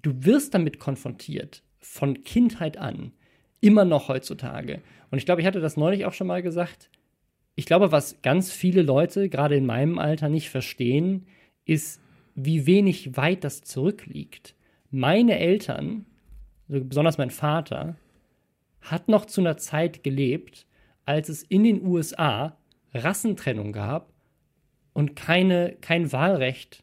du 0.00 0.24
wirst 0.24 0.54
damit 0.54 0.78
konfrontiert, 0.78 1.62
von 1.80 2.22
Kindheit 2.24 2.78
an, 2.78 3.12
immer 3.60 3.84
noch 3.84 4.08
heutzutage. 4.08 4.80
Und 5.10 5.18
ich 5.18 5.26
glaube, 5.26 5.40
ich 5.40 5.46
hatte 5.46 5.60
das 5.60 5.76
neulich 5.76 6.06
auch 6.06 6.12
schon 6.12 6.26
mal 6.26 6.42
gesagt, 6.42 6.90
ich 7.56 7.66
glaube, 7.66 7.92
was 7.92 8.20
ganz 8.22 8.50
viele 8.52 8.82
Leute, 8.82 9.28
gerade 9.28 9.56
in 9.56 9.66
meinem 9.66 9.98
Alter, 9.98 10.28
nicht 10.28 10.50
verstehen, 10.50 11.26
ist, 11.64 12.00
wie 12.34 12.66
wenig 12.66 13.16
weit 13.16 13.44
das 13.44 13.62
zurückliegt. 13.62 14.54
Meine 14.90 15.38
Eltern, 15.38 16.06
also 16.68 16.84
besonders 16.84 17.18
mein 17.18 17.30
Vater, 17.30 17.96
hat 18.80 19.08
noch 19.08 19.24
zu 19.26 19.40
einer 19.40 19.56
Zeit 19.56 20.02
gelebt, 20.02 20.66
als 21.04 21.28
es 21.28 21.42
in 21.42 21.62
den 21.64 21.86
USA 21.86 22.56
Rassentrennung 22.92 23.72
gab 23.72 24.12
und 24.92 25.16
keine, 25.16 25.76
kein 25.80 26.12
Wahlrecht 26.12 26.82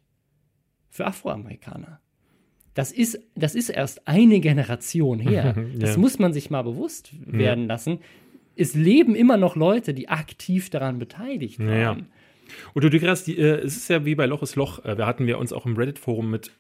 für 0.89 1.05
Afroamerikaner. 1.05 1.99
Das 2.74 2.91
ist, 2.91 3.19
das 3.36 3.55
ist 3.55 3.69
erst 3.69 4.07
eine 4.07 4.39
Generation 4.39 5.19
her. 5.19 5.55
ja. 5.74 5.80
Das 5.80 5.97
muss 5.97 6.19
man 6.19 6.32
sich 6.32 6.49
mal 6.49 6.61
bewusst 6.61 7.11
werden 7.26 7.67
lassen 7.67 7.99
es 8.56 8.76
leben 8.76 9.16
immer 9.16 9.38
noch 9.38 9.56
Leute, 9.56 9.93
die 9.93 10.10
aktiv 10.10 10.70
daran 10.70 10.99
beteiligt 10.99 11.60
waren. 11.60 11.80
Ja. 11.80 11.97
Und 12.74 12.84
du 12.84 12.89
Digras, 12.89 13.24
die, 13.24 13.38
äh, 13.38 13.60
es 13.60 13.78
ist 13.78 13.89
ja 13.89 14.06
wie 14.06 14.16
bei 14.16 14.26
Loch 14.26 14.43
ist 14.43 14.56
Loch, 14.56 14.84
äh, 14.86 14.95
da 14.95 15.08
hatten 15.08 15.26
wir 15.28 15.39
uns 15.39 15.54
auch 15.54 15.66
im 15.66 15.76
Reddit-Forum 15.78 16.30
mit 16.30 16.52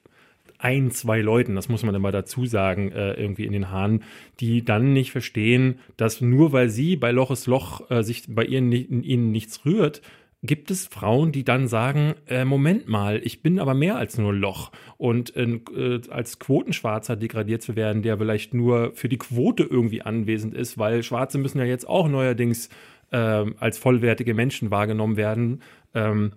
ein, 0.57 0.91
zwei 0.91 1.21
Leuten, 1.21 1.55
das 1.55 1.69
muss 1.69 1.83
man 1.83 1.95
immer 1.95 2.11
dazu 2.11 2.45
sagen, 2.45 2.91
äh, 2.91 3.13
irgendwie 3.13 3.45
in 3.45 3.51
den 3.51 3.71
Haaren, 3.71 4.03
die 4.39 4.63
dann 4.63 4.93
nicht 4.93 5.11
verstehen, 5.11 5.79
dass 5.97 6.21
nur 6.21 6.53
weil 6.53 6.69
sie 6.69 6.95
bei 6.95 7.11
Loch 7.11 7.31
ist 7.31 7.47
Loch 7.47 7.89
äh, 7.89 8.03
sich 8.03 8.23
bei 8.27 8.45
ihnen, 8.45 8.71
ihnen 8.71 9.31
nichts 9.31 9.65
rührt, 9.65 10.01
gibt 10.43 10.71
es 10.71 10.87
Frauen, 10.87 11.31
die 11.31 11.43
dann 11.43 11.67
sagen, 11.67 12.15
äh, 12.27 12.45
Moment 12.45 12.87
mal, 12.87 13.21
ich 13.23 13.43
bin 13.43 13.59
aber 13.59 13.73
mehr 13.73 13.97
als 13.97 14.17
nur 14.17 14.33
Loch. 14.33 14.71
Und 14.97 15.35
äh, 15.35 16.01
als 16.09 16.39
Quotenschwarzer 16.39 17.15
degradiert 17.15 17.61
zu 17.61 17.75
werden, 17.75 18.01
der 18.01 18.17
vielleicht 18.17 18.53
nur 18.53 18.93
für 18.95 19.07
die 19.07 19.17
Quote 19.17 19.63
irgendwie 19.63 20.01
anwesend 20.01 20.55
ist, 20.55 20.77
weil 20.77 21.03
Schwarze 21.03 21.37
müssen 21.37 21.59
ja 21.59 21.65
jetzt 21.65 21.87
auch 21.87 22.07
neuerdings 22.07 22.69
äh, 23.11 23.17
als 23.17 23.77
vollwertige 23.77 24.33
Menschen 24.33 24.71
wahrgenommen 24.71 25.15
werden. 25.15 25.61
Ähm, 25.93 26.31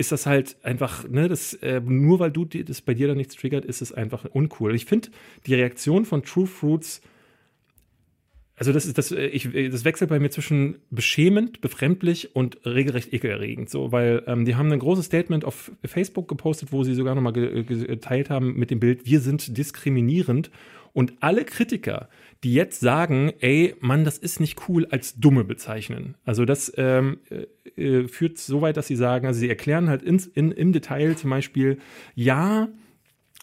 ist 0.00 0.12
das 0.12 0.26
halt 0.26 0.56
einfach, 0.62 1.08
ne, 1.08 1.28
das, 1.28 1.52
äh, 1.54 1.80
nur 1.84 2.20
weil 2.20 2.30
du 2.30 2.44
das 2.44 2.80
bei 2.80 2.94
dir 2.94 3.08
dann 3.08 3.16
nichts 3.16 3.34
triggert, 3.34 3.64
ist 3.64 3.82
es 3.82 3.92
einfach 3.92 4.24
uncool. 4.24 4.74
Ich 4.74 4.86
finde 4.86 5.10
die 5.46 5.54
Reaktion 5.54 6.04
von 6.04 6.22
True 6.22 6.46
Fruits 6.46 7.02
also 8.60 8.74
das 8.74 8.84
ist 8.84 8.98
das, 8.98 9.10
äh, 9.10 9.24
ich, 9.28 9.54
äh, 9.54 9.70
das 9.70 9.86
wechselt 9.86 10.10
bei 10.10 10.20
mir 10.20 10.30
zwischen 10.30 10.76
beschämend, 10.90 11.62
befremdlich 11.62 12.36
und 12.36 12.58
regelrecht 12.66 13.10
ekelerregend. 13.10 13.70
So, 13.70 13.90
weil 13.90 14.22
ähm, 14.26 14.44
die 14.44 14.54
haben 14.54 14.70
ein 14.70 14.78
großes 14.78 15.06
Statement 15.06 15.46
auf 15.46 15.72
Facebook 15.82 16.28
gepostet, 16.28 16.70
wo 16.70 16.84
sie 16.84 16.94
sogar 16.94 17.14
nochmal 17.14 17.32
geteilt 17.32 18.28
haben 18.28 18.54
mit 18.54 18.70
dem 18.70 18.78
Bild, 18.78 19.06
wir 19.06 19.20
sind 19.20 19.56
diskriminierend. 19.56 20.50
Und 20.92 21.14
alle 21.20 21.46
Kritiker, 21.46 22.10
die 22.44 22.52
jetzt 22.52 22.80
sagen, 22.80 23.32
ey, 23.40 23.76
Mann, 23.80 24.04
das 24.04 24.18
ist 24.18 24.40
nicht 24.40 24.68
cool, 24.68 24.86
als 24.90 25.18
Dumme 25.18 25.44
bezeichnen. 25.44 26.16
Also 26.26 26.44
das 26.44 26.70
ähm, 26.76 27.20
äh, 27.30 27.82
äh 27.82 28.08
führt 28.08 28.36
so 28.36 28.60
weit, 28.60 28.76
dass 28.76 28.88
sie 28.88 28.96
sagen, 28.96 29.26
also 29.26 29.40
sie 29.40 29.48
erklären 29.48 29.88
halt 29.88 30.02
ins, 30.02 30.26
in, 30.26 30.52
im 30.52 30.72
Detail 30.72 31.16
zum 31.16 31.30
Beispiel, 31.30 31.78
ja, 32.14 32.68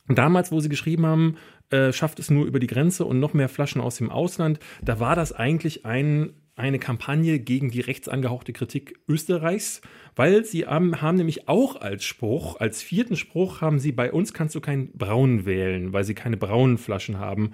damals, 0.10 0.52
wo 0.52 0.60
sie 0.60 0.70
geschrieben 0.70 1.06
haben, 1.06 1.38
äh, 1.70 1.92
schafft 1.92 2.20
es 2.20 2.30
nur 2.30 2.46
über 2.46 2.60
die 2.60 2.68
Grenze 2.68 3.06
und 3.06 3.20
noch 3.20 3.34
mehr 3.34 3.50
Flaschen 3.50 3.82
aus 3.82 3.98
dem 3.98 4.10
Ausland. 4.10 4.60
Da 4.82 5.00
war 5.00 5.16
das 5.16 5.34
eigentlich 5.34 5.86
ein, 5.86 6.34
eine 6.56 6.80
Kampagne 6.80 7.40
gegen 7.40 7.70
die 7.70 7.82
rechtsangehauchte 7.82 8.54
Kritik 8.54 9.00
Österreichs, 9.08 9.82
weil 10.16 10.44
sie 10.46 10.66
haben, 10.66 11.02
haben 11.02 11.18
nämlich 11.18 11.48
auch 11.48 11.76
als 11.80 12.04
Spruch, 12.04 12.60
als 12.60 12.82
vierten 12.82 13.16
Spruch 13.16 13.62
haben 13.62 13.80
sie 13.80 13.92
bei 13.92 14.12
uns 14.12 14.34
kannst 14.34 14.56
du 14.56 14.62
keinen 14.62 14.92
Braun 14.94 15.46
wählen, 15.46 15.94
weil 15.94 16.04
sie 16.04 16.16
keine 16.16 16.38
braunen 16.38 16.78
Flaschen 16.78 17.20
haben. 17.20 17.54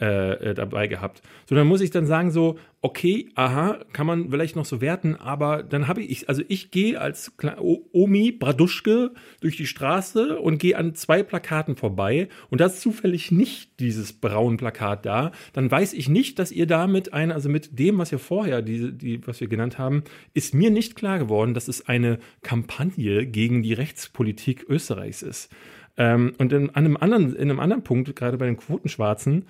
Äh, 0.00 0.50
äh, 0.50 0.54
dabei 0.54 0.88
gehabt. 0.88 1.22
So, 1.48 1.54
dann 1.54 1.68
muss 1.68 1.80
ich 1.80 1.92
dann 1.92 2.06
sagen 2.06 2.32
so, 2.32 2.58
okay, 2.80 3.28
aha, 3.36 3.78
kann 3.92 4.04
man 4.04 4.30
vielleicht 4.30 4.56
noch 4.56 4.64
so 4.64 4.80
werten, 4.80 5.14
aber 5.14 5.62
dann 5.62 5.86
habe 5.86 6.02
ich, 6.02 6.28
also 6.28 6.42
ich 6.48 6.72
gehe 6.72 7.00
als 7.00 7.32
Omi 7.92 8.32
Braduschke 8.32 9.12
durch 9.40 9.56
die 9.56 9.66
Straße 9.66 10.40
und 10.40 10.58
gehe 10.58 10.76
an 10.76 10.96
zwei 10.96 11.22
Plakaten 11.22 11.76
vorbei 11.76 12.28
und 12.50 12.60
da 12.60 12.66
ist 12.66 12.80
zufällig 12.80 13.30
nicht 13.30 13.78
dieses 13.78 14.12
braune 14.12 14.56
Plakat 14.56 15.06
da, 15.06 15.30
dann 15.52 15.70
weiß 15.70 15.92
ich 15.92 16.08
nicht, 16.08 16.40
dass 16.40 16.50
ihr 16.50 16.66
damit 16.66 17.12
eine, 17.12 17.34
also 17.34 17.48
mit 17.48 17.78
dem, 17.78 17.98
was 17.98 18.10
ihr 18.10 18.18
vorher, 18.18 18.60
die, 18.60 18.90
die, 18.90 19.24
was 19.24 19.40
wir 19.40 19.46
genannt 19.46 19.78
haben, 19.78 20.02
ist 20.34 20.52
mir 20.52 20.70
nicht 20.70 20.96
klar 20.96 21.20
geworden, 21.20 21.54
dass 21.54 21.68
es 21.68 21.86
eine 21.86 22.18
Kampagne 22.42 23.24
gegen 23.24 23.62
die 23.62 23.74
Rechtspolitik 23.74 24.66
Österreichs 24.68 25.22
ist. 25.22 25.48
Ähm, 25.96 26.32
und 26.38 26.52
in, 26.52 26.70
einem 26.70 26.96
anderen, 26.96 27.36
in 27.36 27.50
einem 27.50 27.60
anderen 27.60 27.84
Punkt, 27.84 28.16
gerade 28.16 28.38
bei 28.38 28.46
den 28.46 28.56
Quotenschwarzen, 28.56 29.44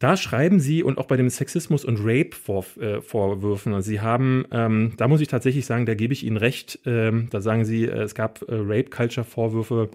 da 0.00 0.16
schreiben 0.16 0.60
sie 0.60 0.82
und 0.82 0.98
auch 0.98 1.04
bei 1.04 1.18
dem 1.18 1.28
Sexismus 1.28 1.84
und 1.84 1.98
Rape-Vorwürfen, 2.02 3.72
äh, 3.72 3.76
also 3.76 3.86
sie 3.86 4.00
haben, 4.00 4.46
ähm, 4.50 4.94
da 4.96 5.06
muss 5.08 5.20
ich 5.20 5.28
tatsächlich 5.28 5.66
sagen, 5.66 5.84
da 5.84 5.94
gebe 5.94 6.14
ich 6.14 6.24
Ihnen 6.24 6.38
recht, 6.38 6.80
ähm, 6.86 7.28
da 7.30 7.42
sagen 7.42 7.66
sie, 7.66 7.84
äh, 7.84 8.00
es 8.00 8.14
gab 8.14 8.40
äh, 8.42 8.46
Rape-Culture-Vorwürfe, 8.48 9.90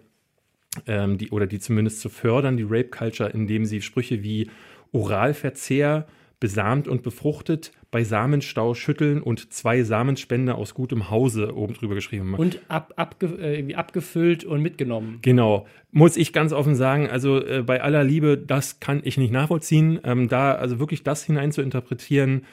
ähm, 0.86 1.18
die, 1.18 1.32
oder 1.32 1.48
die 1.48 1.60
zumindest 1.60 2.02
zu 2.02 2.10
fördern, 2.10 2.56
die 2.56 2.68
Rape-Culture, 2.70 3.32
indem 3.32 3.66
sie 3.66 3.82
Sprüche 3.82 4.22
wie 4.22 4.52
Oralverzehr, 4.92 6.06
besamt 6.40 6.88
und 6.88 7.04
befruchtet, 7.04 7.72
bei 7.92 8.04
Samenstau 8.04 8.74
schütteln 8.74 9.22
und 9.22 9.54
zwei 9.54 9.84
Samenspender 9.84 10.56
aus 10.56 10.74
gutem 10.74 11.10
Hause 11.10 11.56
oben 11.56 11.74
drüber 11.74 11.96
geschrieben 11.96 12.34
haben. 12.34 12.40
Und 12.40 12.60
ab, 12.68 12.94
abge, 12.98 13.28
äh, 13.40 13.74
abgefüllt 13.74 14.44
und 14.44 14.62
mitgenommen. 14.62 15.20
Genau. 15.22 15.66
Muss 15.92 16.18
ich 16.18 16.34
ganz 16.34 16.52
offen 16.52 16.76
sagen, 16.76 17.10
also 17.10 17.44
äh, 17.44 17.64
bei 17.64 17.82
aller 17.82 18.04
Liebe, 18.04 18.38
das 18.38 18.80
kann 18.80 19.02
ich 19.04 19.18
nicht 19.18 19.32
nachvollziehen. 19.32 20.00
Ähm, 20.04 20.28
da 20.28 20.54
also 20.54 20.80
wirklich 20.80 21.04
das 21.04 21.24
hinein 21.24 21.52
zu 21.52 21.62
interpretieren, 21.62 22.46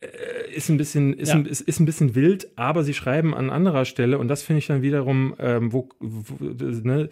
äh, 0.00 0.54
ist 0.54 0.68
ein 0.68 0.76
bisschen 0.76 1.14
ist, 1.14 1.30
ja. 1.30 1.36
ein, 1.36 1.46
ist, 1.46 1.62
ist, 1.62 1.80
ein 1.80 1.86
bisschen 1.86 2.14
wild, 2.14 2.48
aber 2.56 2.84
sie 2.84 2.94
schreiben 2.94 3.34
an 3.34 3.50
anderer 3.50 3.84
Stelle 3.84 4.18
und 4.18 4.28
das 4.28 4.42
finde 4.42 4.58
ich 4.58 4.66
dann 4.66 4.82
wiederum, 4.82 5.34
ähm, 5.38 5.72
wo, 5.72 5.88
wo 5.98 6.44
ne, 6.44 7.08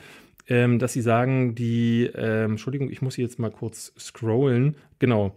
ähm, 0.47 0.79
dass 0.79 0.93
sie 0.93 1.01
sagen, 1.01 1.55
die, 1.55 2.11
ähm, 2.15 2.53
Entschuldigung, 2.53 2.91
ich 2.91 3.03
muss 3.03 3.17
hier 3.17 3.25
jetzt 3.25 3.39
mal 3.39 3.51
kurz 3.51 3.93
scrollen, 3.99 4.77
genau, 4.99 5.35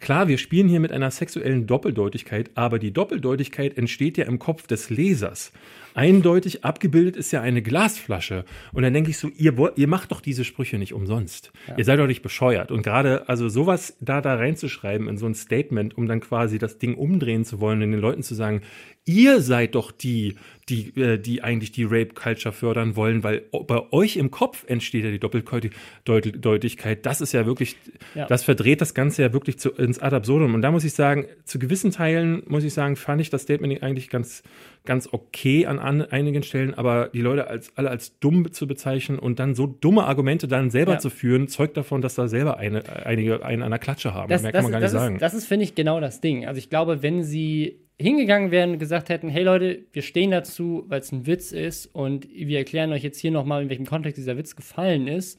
Klar, 0.00 0.28
wir 0.28 0.38
spielen 0.38 0.68
hier 0.68 0.80
mit 0.80 0.92
einer 0.92 1.10
sexuellen 1.10 1.66
Doppeldeutigkeit, 1.66 2.50
aber 2.54 2.78
die 2.78 2.92
Doppeldeutigkeit 2.92 3.78
entsteht 3.78 4.18
ja 4.18 4.26
im 4.26 4.38
Kopf 4.38 4.66
des 4.66 4.90
Lesers. 4.90 5.52
Eindeutig 5.94 6.64
abgebildet 6.64 7.16
ist 7.16 7.30
ja 7.30 7.40
eine 7.40 7.62
Glasflasche. 7.62 8.44
Und 8.72 8.82
dann 8.82 8.92
denke 8.92 9.10
ich 9.10 9.18
so, 9.18 9.28
ihr, 9.28 9.54
ihr 9.76 9.88
macht 9.88 10.10
doch 10.10 10.20
diese 10.20 10.44
Sprüche 10.44 10.76
nicht 10.76 10.92
umsonst. 10.92 11.52
Ja. 11.68 11.76
Ihr 11.78 11.84
seid 11.84 12.00
doch 12.00 12.06
nicht 12.06 12.22
bescheuert. 12.22 12.70
Und 12.70 12.82
gerade, 12.82 13.28
also 13.28 13.48
sowas 13.48 13.96
da, 14.00 14.20
da 14.20 14.34
reinzuschreiben 14.34 15.08
in 15.08 15.18
so 15.18 15.26
ein 15.26 15.34
Statement, 15.34 15.96
um 15.96 16.06
dann 16.06 16.20
quasi 16.20 16.58
das 16.58 16.78
Ding 16.78 16.94
umdrehen 16.96 17.44
zu 17.44 17.60
wollen 17.60 17.82
und 17.82 17.92
den 17.92 18.00
Leuten 18.00 18.24
zu 18.24 18.34
sagen, 18.34 18.62
ihr 19.06 19.40
seid 19.40 19.74
doch 19.74 19.92
die, 19.92 20.36
die, 20.68 20.96
äh, 21.00 21.18
die 21.18 21.42
eigentlich 21.42 21.72
die 21.72 21.84
Rape-Culture 21.84 22.52
fördern 22.52 22.96
wollen, 22.96 23.22
weil 23.22 23.42
bei 23.66 23.92
euch 23.92 24.16
im 24.16 24.30
Kopf 24.30 24.64
entsteht 24.66 25.04
ja 25.04 25.10
die 25.10 25.18
Doppeldeutigkeit. 25.18 27.04
Das 27.04 27.20
ist 27.20 27.32
ja 27.32 27.46
wirklich, 27.46 27.76
ja. 28.14 28.26
das 28.26 28.44
verdreht 28.44 28.80
das 28.80 28.94
Ganze 28.94 29.22
ja 29.22 29.32
wirklich 29.32 29.58
zu, 29.58 29.70
ins 29.70 29.98
Ad 29.98 30.16
absurdum. 30.16 30.54
Und 30.54 30.62
da 30.62 30.70
muss 30.70 30.84
ich 30.84 30.94
sagen, 30.94 31.26
zu 31.44 31.58
gewissen 31.58 31.90
Teilen, 31.90 32.42
muss 32.46 32.64
ich 32.64 32.72
sagen, 32.72 32.96
fand 32.96 33.20
ich 33.20 33.30
das 33.30 33.42
Statement 33.42 33.82
eigentlich 33.82 34.08
ganz, 34.08 34.42
ganz 34.84 35.08
okay 35.10 35.66
an, 35.66 35.78
an 35.78 36.02
einigen 36.02 36.42
Stellen, 36.42 36.74
aber 36.74 37.08
die 37.08 37.20
Leute 37.20 37.46
als, 37.46 37.72
alle 37.76 37.88
als 37.88 38.18
dumm 38.18 38.52
zu 38.52 38.66
bezeichnen 38.66 39.18
und 39.18 39.38
dann 39.38 39.54
so 39.54 39.66
dumme 39.66 40.04
Argumente 40.04 40.46
dann 40.46 40.70
selber 40.70 40.92
ja. 40.92 40.98
zu 40.98 41.08
führen, 41.08 41.48
zeugt 41.48 41.76
davon, 41.76 42.02
dass 42.02 42.14
da 42.14 42.28
selber 42.28 42.58
eine, 42.58 43.06
einige 43.06 43.44
einen 43.44 43.62
an 43.62 43.70
der 43.70 43.78
Klatsche 43.78 44.12
haben. 44.12 44.28
Das, 44.28 44.42
Mehr 44.42 44.52
kann 44.52 44.64
man 44.64 44.72
gar 44.72 44.80
nicht 44.80 44.90
sagen. 44.90 45.16
Ist, 45.16 45.22
das 45.22 45.34
ist, 45.34 45.46
finde 45.46 45.64
ich, 45.64 45.74
genau 45.74 46.00
das 46.00 46.20
Ding. 46.20 46.46
Also 46.46 46.58
ich 46.58 46.68
glaube, 46.68 47.02
wenn 47.02 47.24
sie 47.24 47.80
hingegangen 47.98 48.50
wären 48.50 48.72
und 48.72 48.78
gesagt 48.78 49.08
hätten, 49.08 49.28
hey 49.28 49.42
Leute, 49.42 49.84
wir 49.92 50.02
stehen 50.02 50.30
dazu, 50.30 50.84
weil 50.88 51.00
es 51.00 51.12
ein 51.12 51.26
Witz 51.26 51.52
ist 51.52 51.86
und 51.86 52.28
wir 52.30 52.58
erklären 52.58 52.92
euch 52.92 53.02
jetzt 53.02 53.18
hier 53.18 53.30
nochmal, 53.30 53.62
in 53.62 53.70
welchem 53.70 53.86
Kontext 53.86 54.18
dieser 54.18 54.36
Witz 54.36 54.54
gefallen 54.54 55.06
ist. 55.06 55.38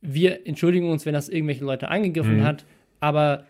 Wir 0.00 0.46
entschuldigen 0.46 0.90
uns, 0.90 1.06
wenn 1.06 1.14
das 1.14 1.28
irgendwelche 1.28 1.64
Leute 1.64 1.88
angegriffen 1.88 2.38
mhm. 2.38 2.44
hat, 2.44 2.64
aber 3.00 3.46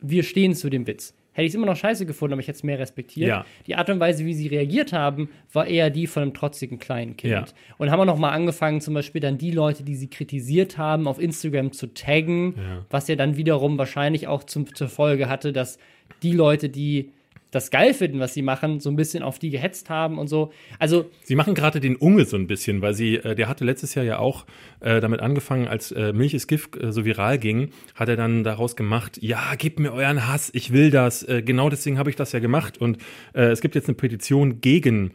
wir 0.00 0.22
stehen 0.22 0.54
zu 0.54 0.68
dem 0.68 0.86
Witz. 0.86 1.14
Hätte 1.34 1.46
ich 1.46 1.50
es 1.50 1.54
immer 1.56 1.66
noch 1.66 1.76
scheiße 1.76 2.06
gefunden, 2.06 2.32
aber 2.32 2.40
ich 2.40 2.48
hätte 2.48 2.56
es 2.56 2.62
mehr 2.62 2.78
respektiert. 2.78 3.28
Ja. 3.28 3.44
Die 3.66 3.74
Art 3.74 3.90
und 3.90 4.00
Weise, 4.00 4.24
wie 4.24 4.34
sie 4.34 4.46
reagiert 4.46 4.92
haben, 4.92 5.28
war 5.52 5.66
eher 5.66 5.90
die 5.90 6.06
von 6.06 6.22
einem 6.22 6.32
trotzigen 6.32 6.78
kleinen 6.78 7.16
Kind. 7.16 7.32
Ja. 7.32 7.44
Und 7.76 7.90
haben 7.90 7.98
wir 7.98 8.04
noch 8.04 8.18
mal 8.18 8.30
angefangen, 8.30 8.80
zum 8.80 8.94
Beispiel 8.94 9.20
dann 9.20 9.36
die 9.36 9.50
Leute, 9.50 9.82
die 9.82 9.96
sie 9.96 10.08
kritisiert 10.08 10.78
haben, 10.78 11.08
auf 11.08 11.20
Instagram 11.20 11.72
zu 11.72 11.92
taggen, 11.92 12.54
ja. 12.56 12.86
was 12.88 13.08
ja 13.08 13.16
dann 13.16 13.36
wiederum 13.36 13.76
wahrscheinlich 13.76 14.28
auch 14.28 14.44
zum, 14.44 14.72
zur 14.74 14.88
Folge 14.88 15.28
hatte, 15.28 15.52
dass 15.52 15.78
die 16.22 16.32
Leute, 16.32 16.68
die 16.68 17.10
das 17.54 17.70
geil 17.70 17.94
finden, 17.94 18.20
was 18.20 18.34
sie 18.34 18.42
machen, 18.42 18.80
so 18.80 18.90
ein 18.90 18.96
bisschen 18.96 19.22
auf 19.22 19.38
die 19.38 19.50
gehetzt 19.50 19.90
haben 19.90 20.18
und 20.18 20.28
so. 20.28 20.52
Also 20.78 21.10
sie 21.22 21.34
machen 21.34 21.54
gerade 21.54 21.80
den 21.80 21.96
Unge 21.96 22.24
so 22.24 22.36
ein 22.36 22.46
bisschen, 22.46 22.82
weil 22.82 22.94
sie, 22.94 23.16
äh, 23.16 23.34
der 23.34 23.48
hatte 23.48 23.64
letztes 23.64 23.94
Jahr 23.94 24.04
ja 24.04 24.18
auch 24.18 24.46
äh, 24.80 25.00
damit 25.00 25.20
angefangen, 25.20 25.68
als 25.68 25.92
äh, 25.92 26.12
Milch 26.12 26.34
ist 26.34 26.46
Gift 26.46 26.76
äh, 26.82 26.92
so 26.92 27.04
viral 27.04 27.38
ging, 27.38 27.70
hat 27.94 28.08
er 28.08 28.16
dann 28.16 28.44
daraus 28.44 28.76
gemacht, 28.76 29.18
ja, 29.20 29.54
gebt 29.56 29.78
mir 29.78 29.92
euren 29.92 30.26
Hass, 30.26 30.50
ich 30.52 30.72
will 30.72 30.90
das. 30.90 31.22
Äh, 31.22 31.42
genau 31.42 31.68
deswegen 31.70 31.98
habe 31.98 32.10
ich 32.10 32.16
das 32.16 32.32
ja 32.32 32.40
gemacht 32.40 32.78
und 32.78 32.98
äh, 33.34 33.44
es 33.44 33.60
gibt 33.60 33.74
jetzt 33.74 33.88
eine 33.88 33.94
Petition 33.94 34.60
gegen 34.60 35.12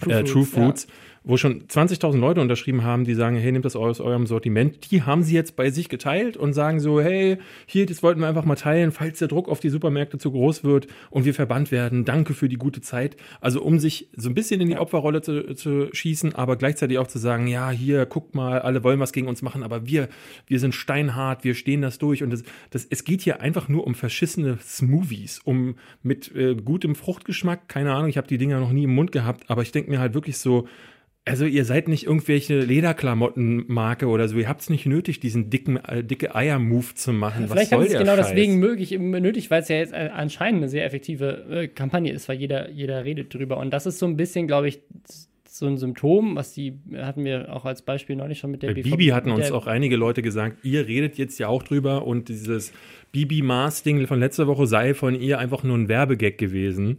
True 0.00 0.14
Fruits, 0.14 0.30
True 0.32 0.44
Fruits 0.44 0.86
ja 0.86 0.92
wo 1.26 1.36
schon 1.36 1.64
20.000 1.64 2.18
Leute 2.18 2.40
unterschrieben 2.40 2.84
haben, 2.84 3.04
die 3.04 3.14
sagen, 3.14 3.36
hey, 3.36 3.50
nehmt 3.50 3.64
das 3.64 3.74
aus 3.74 4.00
eurem 4.00 4.26
Sortiment. 4.28 4.92
Die 4.92 5.02
haben 5.02 5.24
sie 5.24 5.34
jetzt 5.34 5.56
bei 5.56 5.70
sich 5.70 5.88
geteilt 5.88 6.36
und 6.36 6.52
sagen 6.52 6.78
so, 6.78 7.00
hey, 7.00 7.38
hier, 7.66 7.84
das 7.84 8.04
wollten 8.04 8.20
wir 8.20 8.28
einfach 8.28 8.44
mal 8.44 8.54
teilen, 8.54 8.92
falls 8.92 9.18
der 9.18 9.26
Druck 9.26 9.48
auf 9.48 9.58
die 9.58 9.68
Supermärkte 9.68 10.18
zu 10.18 10.30
groß 10.30 10.62
wird 10.62 10.86
und 11.10 11.24
wir 11.24 11.34
verbannt 11.34 11.72
werden. 11.72 12.04
Danke 12.04 12.32
für 12.32 12.48
die 12.48 12.56
gute 12.56 12.80
Zeit. 12.80 13.16
Also 13.40 13.60
um 13.60 13.80
sich 13.80 14.08
so 14.14 14.28
ein 14.28 14.34
bisschen 14.34 14.60
in 14.60 14.68
die 14.68 14.76
Opferrolle 14.76 15.20
zu, 15.20 15.54
zu 15.54 15.88
schießen, 15.92 16.36
aber 16.36 16.54
gleichzeitig 16.54 16.98
auch 16.98 17.08
zu 17.08 17.18
sagen, 17.18 17.48
ja, 17.48 17.70
hier, 17.70 18.06
guckt 18.06 18.36
mal, 18.36 18.60
alle 18.60 18.84
wollen 18.84 19.00
was 19.00 19.12
gegen 19.12 19.26
uns 19.26 19.42
machen, 19.42 19.64
aber 19.64 19.84
wir, 19.84 20.08
wir 20.46 20.60
sind 20.60 20.76
steinhart, 20.76 21.42
wir 21.42 21.56
stehen 21.56 21.82
das 21.82 21.98
durch 21.98 22.22
und 22.22 22.30
das, 22.30 22.44
das, 22.70 22.86
es 22.88 23.02
geht 23.02 23.22
hier 23.22 23.40
einfach 23.40 23.68
nur 23.68 23.84
um 23.84 23.96
verschissene 23.96 24.58
Smoothies, 24.62 25.40
um 25.40 25.74
mit 26.04 26.32
äh, 26.36 26.54
gutem 26.54 26.94
Fruchtgeschmack, 26.94 27.68
keine 27.68 27.92
Ahnung, 27.92 28.08
ich 28.08 28.16
habe 28.16 28.28
die 28.28 28.38
Dinger 28.38 28.60
noch 28.60 28.70
nie 28.70 28.84
im 28.84 28.94
Mund 28.94 29.10
gehabt, 29.10 29.50
aber 29.50 29.62
ich 29.62 29.72
denke 29.72 29.90
mir 29.90 29.98
halt 29.98 30.14
wirklich 30.14 30.38
so, 30.38 30.68
also 31.26 31.44
ihr 31.44 31.64
seid 31.64 31.88
nicht 31.88 32.06
irgendwelche 32.06 32.60
Lederklamottenmarke 32.60 34.06
oder 34.06 34.28
so. 34.28 34.38
Ihr 34.38 34.48
habt 34.48 34.60
es 34.60 34.70
nicht 34.70 34.86
nötig, 34.86 35.18
diesen 35.18 35.50
dicken, 35.50 35.76
äh, 35.76 36.04
dicke 36.04 36.34
Eier-Move 36.34 36.94
zu 36.94 37.12
machen. 37.12 37.48
Vielleicht 37.48 37.72
haben 37.72 37.82
es 37.82 37.92
genau 37.92 38.14
Scheiß? 38.14 38.28
deswegen 38.28 38.58
möglich, 38.58 38.96
nötig, 38.96 39.50
weil 39.50 39.62
es 39.62 39.68
ja 39.68 39.76
jetzt 39.76 39.92
anscheinend 39.92 40.62
eine 40.62 40.68
sehr 40.68 40.84
effektive 40.84 41.46
äh, 41.50 41.68
Kampagne 41.68 42.12
ist, 42.12 42.28
weil 42.28 42.38
jeder, 42.38 42.70
jeder 42.70 43.04
redet 43.04 43.34
drüber. 43.34 43.56
Und 43.56 43.72
das 43.72 43.86
ist 43.86 43.98
so 43.98 44.06
ein 44.06 44.16
bisschen, 44.16 44.46
glaube 44.46 44.68
ich, 44.68 44.80
so 45.44 45.66
ein 45.66 45.78
Symptom, 45.78 46.36
was 46.36 46.52
die 46.52 46.78
hatten 46.94 47.24
wir 47.24 47.52
auch 47.52 47.64
als 47.64 47.82
Beispiel 47.82 48.14
neulich 48.14 48.38
schon 48.38 48.52
mit 48.52 48.62
der 48.62 48.68
Bei. 48.68 48.82
Bibi 48.82 49.06
hatten 49.06 49.32
uns 49.32 49.50
auch 49.50 49.66
einige 49.66 49.96
Leute 49.96 50.22
gesagt, 50.22 50.64
ihr 50.64 50.86
redet 50.86 51.18
jetzt 51.18 51.38
ja 51.38 51.48
auch 51.48 51.62
drüber 51.62 52.06
und 52.06 52.28
dieses 52.28 52.72
Bibi 53.10 53.42
Mars 53.42 53.82
Ding 53.82 54.06
von 54.06 54.20
letzter 54.20 54.46
Woche 54.46 54.66
sei 54.66 54.94
von 54.94 55.18
ihr 55.18 55.38
einfach 55.38 55.64
nur 55.64 55.76
ein 55.76 55.88
Werbegag 55.88 56.38
gewesen. 56.38 56.98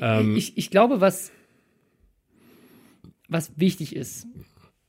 Ähm, 0.00 0.36
ich, 0.36 0.56
ich 0.56 0.70
glaube, 0.70 1.00
was 1.00 1.30
was 3.28 3.58
wichtig 3.58 3.94
ist, 3.94 4.26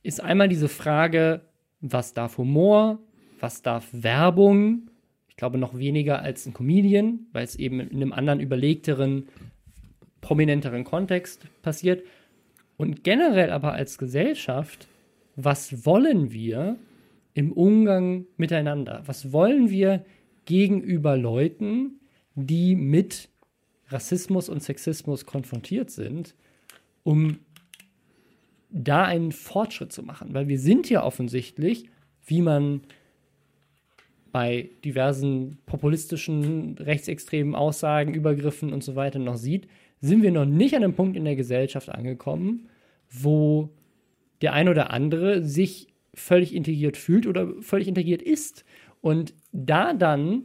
ist 0.02 0.20
einmal 0.20 0.48
diese 0.48 0.68
Frage, 0.68 1.42
was 1.80 2.14
darf 2.14 2.38
Humor, 2.38 2.98
was 3.38 3.62
darf 3.62 3.86
Werbung? 3.92 4.90
Ich 5.28 5.36
glaube 5.36 5.58
noch 5.58 5.76
weniger 5.78 6.22
als 6.22 6.46
ein 6.46 6.52
Comedian, 6.52 7.26
weil 7.32 7.44
es 7.44 7.56
eben 7.56 7.80
in 7.80 7.96
einem 7.96 8.12
anderen 8.12 8.40
überlegteren, 8.40 9.28
prominenteren 10.20 10.84
Kontext 10.84 11.46
passiert. 11.62 12.04
Und 12.76 13.04
generell 13.04 13.50
aber 13.50 13.72
als 13.72 13.98
Gesellschaft, 13.98 14.88
was 15.36 15.86
wollen 15.86 16.32
wir 16.32 16.76
im 17.34 17.52
Umgang 17.52 18.26
miteinander? 18.36 19.02
Was 19.06 19.32
wollen 19.32 19.70
wir 19.70 20.04
gegenüber 20.44 21.16
Leuten, 21.16 22.00
die 22.34 22.74
mit 22.74 23.28
Rassismus 23.88 24.48
und 24.48 24.62
Sexismus 24.62 25.26
konfrontiert 25.26 25.90
sind, 25.90 26.34
um 27.02 27.38
da 28.72 29.04
einen 29.04 29.32
Fortschritt 29.32 29.92
zu 29.92 30.02
machen. 30.02 30.34
Weil 30.34 30.48
wir 30.48 30.58
sind 30.58 30.88
ja 30.88 31.04
offensichtlich, 31.04 31.84
wie 32.26 32.42
man 32.42 32.82
bei 34.32 34.70
diversen 34.84 35.58
populistischen, 35.66 36.76
rechtsextremen 36.78 37.54
Aussagen, 37.54 38.14
Übergriffen 38.14 38.72
und 38.72 38.84
so 38.84 38.94
weiter 38.94 39.18
noch 39.18 39.36
sieht, 39.36 39.66
sind 40.00 40.22
wir 40.22 40.30
noch 40.30 40.44
nicht 40.46 40.74
an 40.74 40.84
einem 40.84 40.94
Punkt 40.94 41.16
in 41.16 41.24
der 41.24 41.36
Gesellschaft 41.36 41.88
angekommen, 41.88 42.68
wo 43.10 43.70
der 44.40 44.52
ein 44.52 44.68
oder 44.68 44.90
andere 44.90 45.42
sich 45.42 45.88
völlig 46.14 46.54
integriert 46.54 46.96
fühlt 46.96 47.26
oder 47.26 47.52
völlig 47.60 47.88
integriert 47.88 48.22
ist. 48.22 48.64
Und 49.00 49.34
da 49.52 49.92
dann 49.94 50.44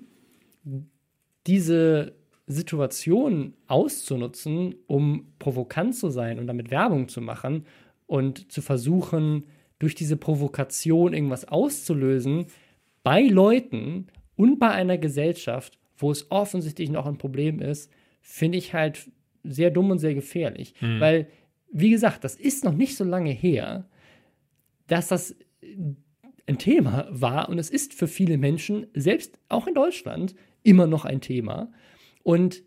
diese 1.47 2.13
Situation 2.47 3.53
auszunutzen, 3.67 4.75
um 4.87 5.33
provokant 5.39 5.95
zu 5.95 6.09
sein 6.09 6.39
und 6.39 6.47
damit 6.47 6.71
Werbung 6.71 7.07
zu 7.07 7.21
machen 7.21 7.65
und 8.07 8.51
zu 8.51 8.61
versuchen, 8.61 9.45
durch 9.79 9.95
diese 9.95 10.17
Provokation 10.17 11.13
irgendwas 11.13 11.47
auszulösen 11.47 12.47
bei 13.03 13.21
Leuten 13.23 14.07
und 14.35 14.59
bei 14.59 14.69
einer 14.69 14.97
Gesellschaft, 14.97 15.77
wo 15.97 16.11
es 16.11 16.31
offensichtlich 16.31 16.89
noch 16.89 17.05
ein 17.05 17.17
Problem 17.17 17.59
ist, 17.59 17.91
finde 18.21 18.57
ich 18.57 18.73
halt 18.73 19.09
sehr 19.43 19.71
dumm 19.71 19.91
und 19.91 19.99
sehr 19.99 20.15
gefährlich. 20.15 20.73
Weil, 20.99 21.27
wie 21.71 21.89
gesagt, 21.91 22.23
das 22.23 22.35
ist 22.35 22.63
noch 22.63 22.73
nicht 22.73 22.95
so 22.95 23.03
lange 23.03 23.31
her, 23.31 23.87
dass 24.87 25.07
das 25.07 25.35
ein 26.47 26.57
Thema 26.57 27.07
war 27.11 27.49
und 27.49 27.59
es 27.59 27.69
ist 27.69 27.93
für 27.93 28.07
viele 28.07 28.37
Menschen, 28.37 28.87
selbst 28.93 29.37
auch 29.49 29.67
in 29.67 29.73
Deutschland, 29.73 30.35
immer 30.63 30.87
noch 30.87 31.05
ein 31.05 31.21
Thema. 31.21 31.71
Und 32.23 32.63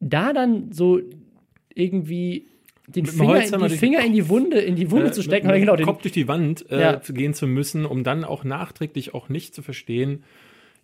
da 0.00 0.32
dann 0.32 0.72
so 0.72 1.00
irgendwie 1.74 2.46
den 2.92 3.06
Finger, 3.06 3.42
in 3.42 3.68
die, 3.68 3.76
Finger 3.76 4.04
in 4.04 4.12
die 4.12 4.28
Wunde, 4.28 4.58
in 4.60 4.76
die 4.76 4.90
Wunde 4.90 5.08
Äh, 5.08 5.12
zu 5.12 5.22
stecken, 5.22 5.46
mit, 5.46 5.56
mit 5.56 5.62
genau, 5.62 5.76
den, 5.76 5.86
Kopf 5.86 6.02
durch 6.02 6.12
die 6.12 6.28
Wand 6.28 6.70
äh, 6.70 6.80
Ja. 6.80 7.00
gehen 7.08 7.34
zu 7.34 7.46
müssen, 7.46 7.86
um 7.86 8.04
dann 8.04 8.24
auch 8.24 8.44
nachträglich 8.44 9.14
auch 9.14 9.28
nicht 9.28 9.54
zu 9.54 9.62
verstehen, 9.62 10.22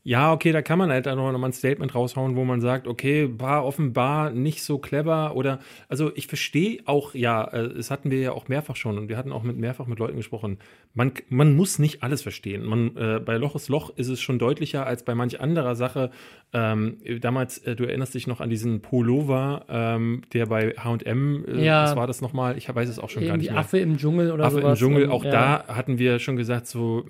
ja, 0.08 0.32
okay, 0.32 0.52
da 0.52 0.62
kann 0.62 0.78
man 0.78 0.90
halt 0.90 1.06
dann 1.06 1.18
noch 1.18 1.32
mal 1.36 1.48
ein 1.48 1.52
Statement 1.52 1.92
raushauen, 1.92 2.36
wo 2.36 2.44
man 2.44 2.60
sagt, 2.60 2.86
okay, 2.86 3.28
war 3.38 3.64
offenbar 3.64 4.30
nicht 4.30 4.62
so 4.62 4.78
clever 4.78 5.34
oder, 5.34 5.58
also 5.88 6.12
ich 6.14 6.28
verstehe 6.28 6.78
auch, 6.84 7.12
ja, 7.14 7.42
äh, 7.48 7.74
das 7.74 7.90
hatten 7.90 8.12
wir 8.12 8.20
ja 8.20 8.30
auch 8.30 8.46
mehrfach 8.46 8.76
schon 8.76 8.98
und 8.98 9.08
wir 9.08 9.16
hatten 9.16 9.32
auch 9.32 9.42
mit 9.42 9.56
mehrfach 9.56 9.86
mit 9.88 9.98
Leuten 9.98 10.16
gesprochen, 10.16 10.58
man, 10.94 11.10
man 11.28 11.56
muss 11.56 11.80
nicht 11.80 12.04
alles 12.04 12.22
verstehen. 12.22 12.64
Man, 12.64 12.96
äh, 12.96 13.18
bei 13.18 13.36
Loch 13.36 13.56
ist 13.56 13.68
Loch 13.68 13.90
ist 13.96 14.06
es 14.08 14.20
schon 14.20 14.38
deutlicher 14.38 14.86
als 14.86 15.04
bei 15.04 15.16
manch 15.16 15.40
anderer 15.40 15.74
Sache. 15.74 16.10
Ähm, 16.52 16.98
damals, 17.20 17.58
äh, 17.58 17.74
du 17.74 17.82
erinnerst 17.84 18.14
dich 18.14 18.28
noch 18.28 18.40
an 18.40 18.48
diesen 18.48 18.80
Pullover, 18.82 19.66
ähm, 19.68 20.22
der 20.32 20.46
bei 20.46 20.70
H&M, 20.78 21.44
äh, 21.48 21.64
Ja. 21.64 21.82
was 21.82 21.96
war 21.96 22.06
das 22.06 22.20
nochmal? 22.20 22.56
Ich 22.56 22.72
weiß 22.72 22.88
es 22.88 23.00
auch 23.00 23.10
schon 23.10 23.26
gar 23.26 23.36
nicht 23.36 23.50
mehr. 23.50 23.58
Affe 23.58 23.78
im 23.78 23.96
Dschungel 23.98 24.30
oder 24.30 24.44
Affe 24.44 24.60
sowas. 24.60 24.78
im 24.80 24.86
Dschungel, 24.86 25.04
Und, 25.06 25.10
auch 25.10 25.24
ja. 25.24 25.30
da 25.32 25.64
hatten 25.66 25.98
wir 25.98 26.20
schon 26.20 26.36
gesagt, 26.36 26.68
so, 26.68 27.04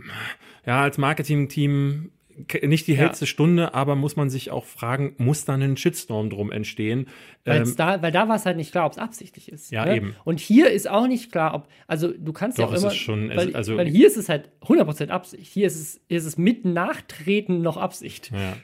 ja, 0.65 0.81
als 0.83 0.97
Marketing-Team 0.99 2.11
ke- 2.16 2.16
nicht 2.63 2.87
die 2.87 2.93
Ja. 2.93 2.99
hellste 2.99 3.27
Stunde, 3.27 3.75
aber 3.75 3.95
muss 3.97 4.17
man 4.17 4.29
sich 4.31 4.51
auch 4.51 4.65
fragen, 4.65 5.15
muss 5.19 5.45
da 5.45 5.55
ein 5.55 5.77
Shitstorm 5.77 6.31
drum 6.31 6.53
entstehen? 6.53 7.09
Ähm, 7.45 7.75
da, 7.77 8.03
weil 8.03 8.13
da 8.13 8.29
war 8.29 8.37
es 8.37 8.45
halt 8.47 8.57
nicht 8.57 8.73
klar, 8.73 8.87
ob 8.87 8.93
es 8.93 8.99
absichtlich 8.99 9.51
ist. 9.51 9.71
Ja, 9.71 9.85
ne? 9.87 9.97
eben. 9.97 10.17
Und 10.25 10.41
hier 10.41 10.71
ist 10.71 10.89
auch 10.89 11.07
nicht 11.07 11.33
klar, 11.33 11.55
ob, 11.55 11.69
also 11.87 12.13
du 12.13 12.33
kannst 12.33 12.59
ja 12.59 12.65
Doch, 12.65 12.73
auch 12.73 12.77
es 12.77 12.83
immer, 12.83 12.93
ist 12.93 12.99
schon- 12.99 13.31
es- 13.31 13.37
weil, 13.37 13.57
also- 13.57 13.77
weil 13.77 13.89
hier 13.89 14.07
ist 14.07 14.17
es 14.17 14.29
halt 14.29 14.51
100% 14.63 15.11
Absicht. 15.11 15.47
Hier 15.53 15.67
ist 15.67 15.77
es, 15.81 16.01
hier 16.09 16.19
ist 16.19 16.27
es 16.27 16.37
mit 16.37 16.65
Nachtreten 16.65 17.63
noch 17.63 17.77
Absicht. 17.77 18.31
Ja. 18.33 18.57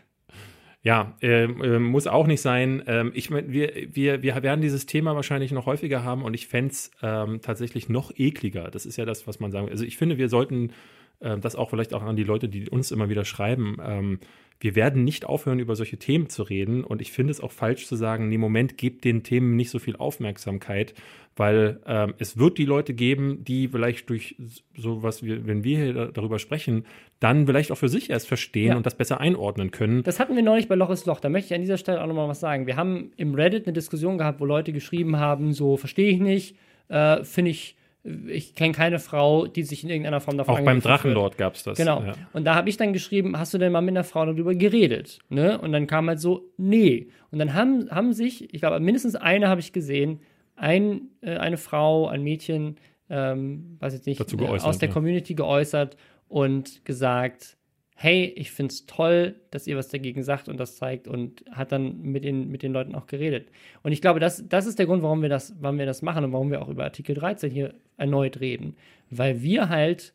Ja, 0.84 1.16
ähm, 1.20 1.84
muss 1.84 2.08
auch 2.08 2.26
nicht 2.26 2.40
sein. 2.40 2.82
Ähm, 2.88 3.12
ich 3.14 3.30
wir, 3.30 3.72
wir, 3.92 4.22
wir 4.22 4.42
werden 4.42 4.60
dieses 4.60 4.86
Thema 4.86 5.14
wahrscheinlich 5.14 5.52
noch 5.52 5.66
häufiger 5.66 6.02
haben 6.02 6.24
und 6.24 6.34
ich 6.34 6.48
fände 6.48 6.72
es 6.72 6.90
ähm, 7.02 7.40
tatsächlich 7.40 7.88
noch 7.88 8.10
ekliger. 8.16 8.68
Das 8.70 8.84
ist 8.84 8.96
ja 8.96 9.04
das, 9.04 9.28
was 9.28 9.38
man 9.38 9.52
sagen 9.52 9.68
Also 9.68 9.84
ich 9.84 9.96
finde, 9.96 10.18
wir 10.18 10.28
sollten 10.28 10.72
äh, 11.20 11.38
das 11.38 11.54
auch 11.54 11.70
vielleicht 11.70 11.94
auch 11.94 12.02
an 12.02 12.16
die 12.16 12.24
Leute, 12.24 12.48
die 12.48 12.68
uns 12.68 12.90
immer 12.90 13.08
wieder 13.08 13.24
schreiben. 13.24 13.76
Ähm, 13.80 14.18
wir 14.62 14.74
werden 14.76 15.04
nicht 15.04 15.24
aufhören, 15.26 15.58
über 15.58 15.74
solche 15.76 15.96
Themen 15.98 16.28
zu 16.28 16.42
reden. 16.44 16.84
Und 16.84 17.00
ich 17.02 17.10
finde 17.12 17.32
es 17.32 17.40
auch 17.40 17.52
falsch 17.52 17.86
zu 17.86 17.96
sagen, 17.96 18.28
nee, 18.28 18.38
Moment, 18.38 18.78
gebt 18.78 19.04
den 19.04 19.22
Themen 19.22 19.56
nicht 19.56 19.70
so 19.70 19.78
viel 19.78 19.96
Aufmerksamkeit, 19.96 20.94
weil 21.36 21.80
ähm, 21.86 22.14
es 22.18 22.36
wird 22.38 22.58
die 22.58 22.64
Leute 22.64 22.94
geben, 22.94 23.42
die 23.44 23.68
vielleicht 23.68 24.08
durch 24.10 24.36
sowas, 24.76 25.22
wie, 25.24 25.46
wenn 25.46 25.64
wir 25.64 25.76
hier 25.78 25.92
da- 25.94 26.06
darüber 26.06 26.38
sprechen, 26.38 26.84
dann 27.20 27.46
vielleicht 27.46 27.72
auch 27.72 27.76
für 27.78 27.88
sich 27.88 28.10
erst 28.10 28.28
verstehen 28.28 28.68
Ja. 28.68 28.76
und 28.76 28.86
das 28.86 28.94
besser 28.96 29.20
einordnen 29.20 29.70
können. 29.70 30.02
Das 30.02 30.20
hatten 30.20 30.36
wir 30.36 30.42
neulich 30.42 30.68
bei 30.68 30.74
Loch 30.74 30.90
ist 30.90 31.06
Loch. 31.06 31.20
Da 31.20 31.28
möchte 31.28 31.48
ich 31.48 31.54
an 31.54 31.62
dieser 31.62 31.78
Stelle 31.78 32.02
auch 32.02 32.06
nochmal 32.06 32.28
was 32.28 32.40
sagen. 32.40 32.66
Wir 32.66 32.76
haben 32.76 33.12
im 33.16 33.34
Reddit 33.34 33.66
eine 33.66 33.72
Diskussion 33.72 34.18
gehabt, 34.18 34.40
wo 34.40 34.44
Leute 34.44 34.72
geschrieben 34.72 35.16
haben, 35.18 35.52
so 35.52 35.76
verstehe 35.76 36.10
ich 36.12 36.20
nicht, 36.20 36.56
äh, 36.88 37.24
finde 37.24 37.50
ich, 37.52 37.76
ich 38.04 38.54
kenne 38.56 38.72
keine 38.72 38.98
Frau, 38.98 39.46
die 39.46 39.62
sich 39.62 39.84
in 39.84 39.90
irgendeiner 39.90 40.20
Form 40.20 40.36
davon 40.36 40.56
Auch 40.56 40.64
beim. 40.64 40.80
Drachenlord 40.80 41.38
gab 41.38 41.54
es 41.54 41.62
das. 41.62 41.78
Genau. 41.78 42.02
Ja. 42.02 42.14
Und 42.32 42.44
da 42.44 42.56
habe 42.56 42.68
ich 42.68 42.76
dann 42.76 42.92
geschrieben, 42.92 43.38
hast 43.38 43.54
du 43.54 43.58
denn 43.58 43.70
mal 43.70 43.80
mit 43.80 43.92
einer 43.92 44.04
Frau 44.04 44.26
darüber 44.26 44.54
geredet? 44.54 45.20
Ne? 45.28 45.58
Und 45.58 45.72
dann 45.72 45.86
kam 45.86 46.08
halt 46.08 46.20
so, 46.20 46.50
nee. 46.56 47.08
Und 47.30 47.38
dann 47.38 47.54
haben, 47.54 47.88
haben 47.90 48.12
sich, 48.12 48.52
ich 48.52 48.60
glaube, 48.60 48.80
mindestens 48.80 49.14
eine 49.14 49.48
habe 49.48 49.60
ich 49.60 49.72
gesehen, 49.72 50.20
ein, 50.56 51.10
äh, 51.20 51.36
eine 51.36 51.58
Frau, 51.58 52.08
ein 52.08 52.22
Mädchen, 52.22 52.76
ähm, 53.08 53.76
weiß 53.78 53.94
ich 53.94 54.06
nicht, 54.06 54.20
äh, 54.20 54.46
aus 54.46 54.78
der 54.78 54.88
ja. 54.88 54.92
Community 54.92 55.34
geäußert 55.34 55.96
und 56.26 56.84
gesagt, 56.84 57.56
hey, 58.02 58.32
ich 58.34 58.50
finde 58.50 58.72
es 58.72 58.86
toll, 58.86 59.36
dass 59.52 59.68
ihr 59.68 59.76
was 59.76 59.86
dagegen 59.86 60.24
sagt 60.24 60.48
und 60.48 60.58
das 60.58 60.74
zeigt 60.74 61.06
und 61.06 61.44
hat 61.52 61.70
dann 61.70 62.02
mit 62.02 62.24
den, 62.24 62.50
mit 62.50 62.64
den 62.64 62.72
Leuten 62.72 62.96
auch 62.96 63.06
geredet. 63.06 63.48
Und 63.84 63.92
ich 63.92 64.00
glaube, 64.00 64.18
das, 64.18 64.48
das 64.48 64.66
ist 64.66 64.80
der 64.80 64.86
Grund, 64.86 65.04
warum 65.04 65.22
wir, 65.22 65.28
das, 65.28 65.54
warum 65.60 65.78
wir 65.78 65.86
das 65.86 66.02
machen 66.02 66.24
und 66.24 66.32
warum 66.32 66.50
wir 66.50 66.62
auch 66.62 66.68
über 66.68 66.82
Artikel 66.82 67.14
13 67.14 67.52
hier 67.52 67.74
erneut 67.98 68.40
reden. 68.40 68.74
Weil 69.10 69.40
wir 69.42 69.68
halt 69.68 70.14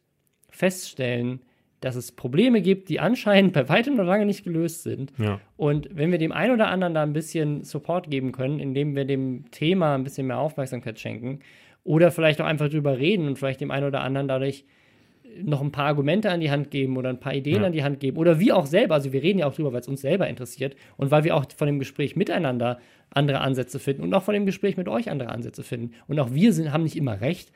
feststellen, 0.49 1.39
dass 1.79 1.95
es 1.95 2.11
Probleme 2.11 2.61
gibt, 2.61 2.89
die 2.89 2.99
anscheinend 2.99 3.53
bei 3.53 3.69
weitem 3.69 3.95
noch 3.95 4.03
lange 4.03 4.25
nicht 4.25 4.43
gelöst 4.43 4.83
sind. 4.83 5.13
Ja. 5.17 5.39
Und 5.55 5.87
wenn 5.89 6.11
wir 6.11 6.17
dem 6.17 6.33
einen 6.33 6.55
oder 6.55 6.67
anderen 6.67 6.93
da 6.93 7.03
ein 7.03 7.13
bisschen 7.13 7.63
Support 7.63 8.09
geben 8.09 8.33
können, 8.33 8.59
indem 8.59 8.97
wir 8.97 9.05
dem 9.05 9.49
Thema 9.51 9.95
ein 9.95 10.03
bisschen 10.03 10.27
mehr 10.27 10.39
Aufmerksamkeit 10.39 10.99
schenken 10.99 11.39
oder 11.85 12.11
vielleicht 12.11 12.41
auch 12.41 12.45
einfach 12.47 12.67
drüber 12.67 12.97
reden 12.97 13.27
und 13.27 13.39
vielleicht 13.39 13.61
dem 13.61 13.71
einen 13.71 13.87
oder 13.87 14.01
anderen 14.01 14.27
dadurch 14.27 14.65
noch 15.43 15.61
ein 15.61 15.71
paar 15.71 15.85
Argumente 15.85 16.29
an 16.31 16.39
die 16.39 16.49
Hand 16.51 16.71
geben 16.71 16.97
oder 16.97 17.09
ein 17.09 17.19
paar 17.19 17.33
Ideen 17.33 17.61
Ja. 17.61 17.67
an 17.67 17.71
die 17.73 17.83
Hand 17.83 17.99
geben 17.99 18.17
oder 18.17 18.39
wir 18.39 18.57
auch 18.57 18.65
selber, 18.65 18.95
also 18.95 19.13
wir 19.13 19.21
reden 19.21 19.39
ja 19.39 19.47
auch 19.47 19.53
drüber, 19.53 19.71
weil 19.73 19.81
es 19.81 19.87
uns 19.87 20.01
selber 20.01 20.27
interessiert 20.27 20.75
und 20.97 21.11
weil 21.11 21.23
wir 21.23 21.35
auch 21.35 21.45
von 21.55 21.67
dem 21.67 21.79
Gespräch 21.79 22.15
miteinander 22.15 22.79
andere 23.11 23.39
Ansätze 23.41 23.79
finden 23.79 24.03
und 24.03 24.13
auch 24.13 24.23
von 24.23 24.33
dem 24.33 24.45
Gespräch 24.45 24.77
mit 24.77 24.87
euch 24.87 25.09
andere 25.09 25.29
Ansätze 25.29 25.63
finden. 25.63 25.91
Und 26.07 26.19
auch 26.19 26.33
wir 26.33 26.51
sind, 26.53 26.73
haben 26.73 26.83
nicht 26.83 26.97
immer 26.97 27.21
recht. 27.21 27.51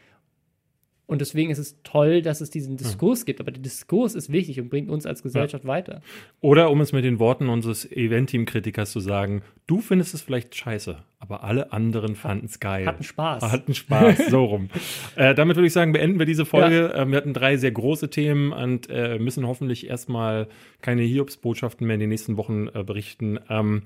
Und 1.12 1.20
deswegen 1.20 1.52
ist 1.52 1.58
es 1.58 1.76
toll, 1.84 2.22
dass 2.22 2.40
es 2.40 2.52
diesen 2.52 2.78
Diskurs 2.78 3.26
gibt. 3.26 3.42
Aber 3.42 3.52
der 3.52 3.62
Diskurs 3.62 4.16
ist 4.16 4.32
wichtig 4.32 4.62
und 4.62 4.70
bringt 4.70 4.90
uns 4.90 5.06
als 5.06 5.24
Gesellschaft 5.24 5.68
weiter. 5.68 6.02
Oder 6.40 6.72
um 6.72 6.80
es 6.80 6.94
mit 6.94 7.04
den 7.04 7.20
Worten 7.20 7.50
unseres 7.50 7.84
Event-Team-Kritikers 7.92 8.94
zu 8.94 9.02
sagen, 9.02 9.42
du 9.68 9.82
findest 9.82 10.14
es 10.14 10.22
vielleicht 10.22 10.56
scheiße, 10.56 11.04
aber 11.20 11.44
alle 11.44 11.74
anderen 11.74 12.16
fanden 12.16 12.46
es 12.46 12.62
geil. 12.62 12.86
Hatten 12.86 13.04
Spaß. 13.04 13.44
Hatten 13.44 13.74
Spaß, 13.74 14.28
so 14.30 14.46
rum. 14.46 14.70
Äh, 15.18 15.36
damit 15.36 15.58
würde 15.58 15.68
ich 15.68 15.74
sagen, 15.74 15.92
beenden 15.92 16.20
wir 16.20 16.26
diese 16.26 16.46
Folge. 16.46 16.94
Ähm, 16.96 17.12
wir 17.12 17.18
hatten 17.18 17.34
drei 17.34 17.58
sehr 17.58 17.72
große 17.72 18.10
Themen 18.10 18.54
und 18.54 18.90
äh, 18.90 19.20
müssen 19.20 19.46
hoffentlich 19.46 19.90
erstmal 19.90 20.48
keine 20.82 21.02
Hiobsbotschaften 21.02 21.86
mehr 21.86 21.96
in 21.96 22.00
den 22.00 22.10
nächsten 22.10 22.38
Wochen 22.38 22.68
äh, 22.74 22.84
berichten. 22.84 23.40
Ähm, 23.50 23.82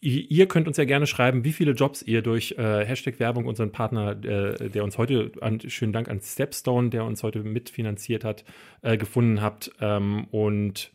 Ihr 0.00 0.46
könnt 0.46 0.68
uns 0.68 0.76
ja 0.76 0.84
gerne 0.84 1.08
schreiben, 1.08 1.44
wie 1.44 1.52
viele 1.52 1.72
Jobs 1.72 2.02
ihr 2.02 2.22
durch 2.22 2.54
äh, 2.56 2.84
Hashtag 2.84 3.18
Werbung 3.18 3.46
unseren 3.46 3.72
Partner, 3.72 4.12
äh, 4.12 4.70
der 4.70 4.84
uns 4.84 4.96
heute, 4.96 5.32
an, 5.40 5.58
schönen 5.66 5.92
Dank 5.92 6.08
an 6.08 6.20
Stepstone, 6.20 6.90
der 6.90 7.04
uns 7.04 7.24
heute 7.24 7.40
mitfinanziert 7.40 8.22
hat, 8.22 8.44
äh, 8.82 8.96
gefunden 8.96 9.42
habt. 9.42 9.72
Ähm, 9.80 10.28
und 10.30 10.92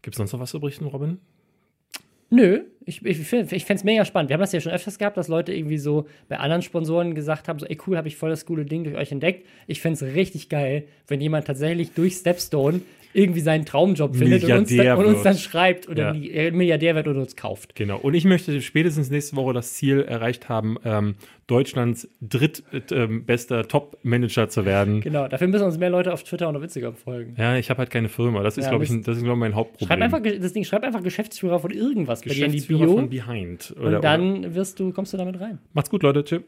gibt 0.00 0.14
es 0.14 0.16
sonst 0.16 0.32
noch 0.32 0.40
was 0.40 0.52
zu 0.52 0.60
berichten, 0.60 0.86
Robin? 0.86 1.18
Nö, 2.30 2.62
ich, 2.86 3.04
ich, 3.04 3.20
ich 3.20 3.28
fände 3.28 3.74
es 3.74 3.84
mega 3.84 4.04
spannend. 4.04 4.30
Wir 4.30 4.34
haben 4.34 4.40
das 4.40 4.52
ja 4.52 4.60
schon 4.60 4.72
öfters 4.72 4.98
gehabt, 4.98 5.16
dass 5.16 5.28
Leute 5.28 5.52
irgendwie 5.52 5.78
so 5.78 6.06
bei 6.28 6.38
anderen 6.38 6.62
Sponsoren 6.62 7.14
gesagt 7.14 7.48
haben: 7.48 7.58
so, 7.58 7.66
ey, 7.66 7.78
cool, 7.86 7.96
habe 7.96 8.08
ich 8.08 8.16
voll 8.16 8.30
das 8.30 8.46
coole 8.46 8.64
Ding 8.64 8.84
durch 8.84 8.96
euch 8.96 9.12
entdeckt. 9.12 9.46
Ich 9.66 9.80
fände 9.80 9.94
es 10.02 10.14
richtig 10.14 10.48
geil, 10.48 10.88
wenn 11.06 11.20
jemand 11.20 11.46
tatsächlich 11.46 11.92
durch 11.92 12.14
Stepstone 12.14 12.80
irgendwie 13.16 13.40
seinen 13.40 13.64
Traumjob 13.64 14.14
findet 14.14 14.44
und 14.44 14.52
uns, 14.52 14.76
dann, 14.76 14.98
und 14.98 15.06
uns 15.06 15.22
dann 15.22 15.36
schreibt 15.38 15.88
oder 15.88 16.14
Ja. 16.14 16.30
Äh, 16.30 16.50
Milliardär 16.50 16.94
wird 16.94 17.08
oder 17.08 17.20
uns 17.20 17.34
kauft. 17.34 17.74
Genau. 17.74 17.98
Und 17.98 18.14
ich 18.14 18.24
möchte 18.26 18.60
spätestens 18.60 19.10
nächste 19.10 19.36
Woche 19.36 19.54
das 19.54 19.72
Ziel 19.74 20.02
erreicht 20.02 20.48
haben, 20.50 20.76
ähm, 20.84 21.14
Deutschlands 21.46 22.08
drittbester 22.20 23.68
Top-Manager 23.68 24.48
zu 24.48 24.64
werden. 24.66 25.00
Genau, 25.00 25.28
dafür 25.28 25.46
müssen 25.48 25.64
uns 25.64 25.78
mehr 25.78 25.90
Leute 25.90 26.12
auf 26.12 26.24
Twitter 26.24 26.48
und 26.48 26.56
auf 26.56 26.62
Instagram 26.62 26.94
folgen. 26.94 27.34
Ja, 27.38 27.56
ich 27.56 27.70
habe 27.70 27.78
halt 27.78 27.90
keine 27.90 28.08
Firma. 28.08 28.42
Das 28.42 28.58
ist, 28.58 28.64
Ja, 28.64 28.70
glaube 28.70 28.84
ich, 28.84 28.90
das 28.90 29.16
ist, 29.16 29.22
glaube 29.22 29.36
ich, 29.38 29.40
mein 29.40 29.54
Hauptproblem. 29.54 29.88
Schreib 29.88 30.02
einfach 30.02 30.40
das 30.40 30.52
Ding, 30.52 30.64
schreib 30.64 30.84
einfach 30.84 31.02
Geschäftsführer 31.02 31.58
von 31.58 31.70
irgendwas 31.70 32.22
bei 32.22 32.30
dir 32.34 32.46
in 32.46 32.52
die 32.52 32.58
Geschäftsführer 32.58 32.84
Bio 32.86 32.96
von 32.96 33.08
Behind. 33.08 33.74
Oder, 33.80 33.96
und 33.96 34.04
dann 34.04 34.54
wirst 34.54 34.78
du, 34.80 34.92
kommst 34.92 35.12
du 35.12 35.16
damit 35.16 35.40
rein. 35.40 35.58
Macht's 35.72 35.88
gut, 35.90 36.02
Leute. 36.02 36.24
Tschüss. 36.24 36.42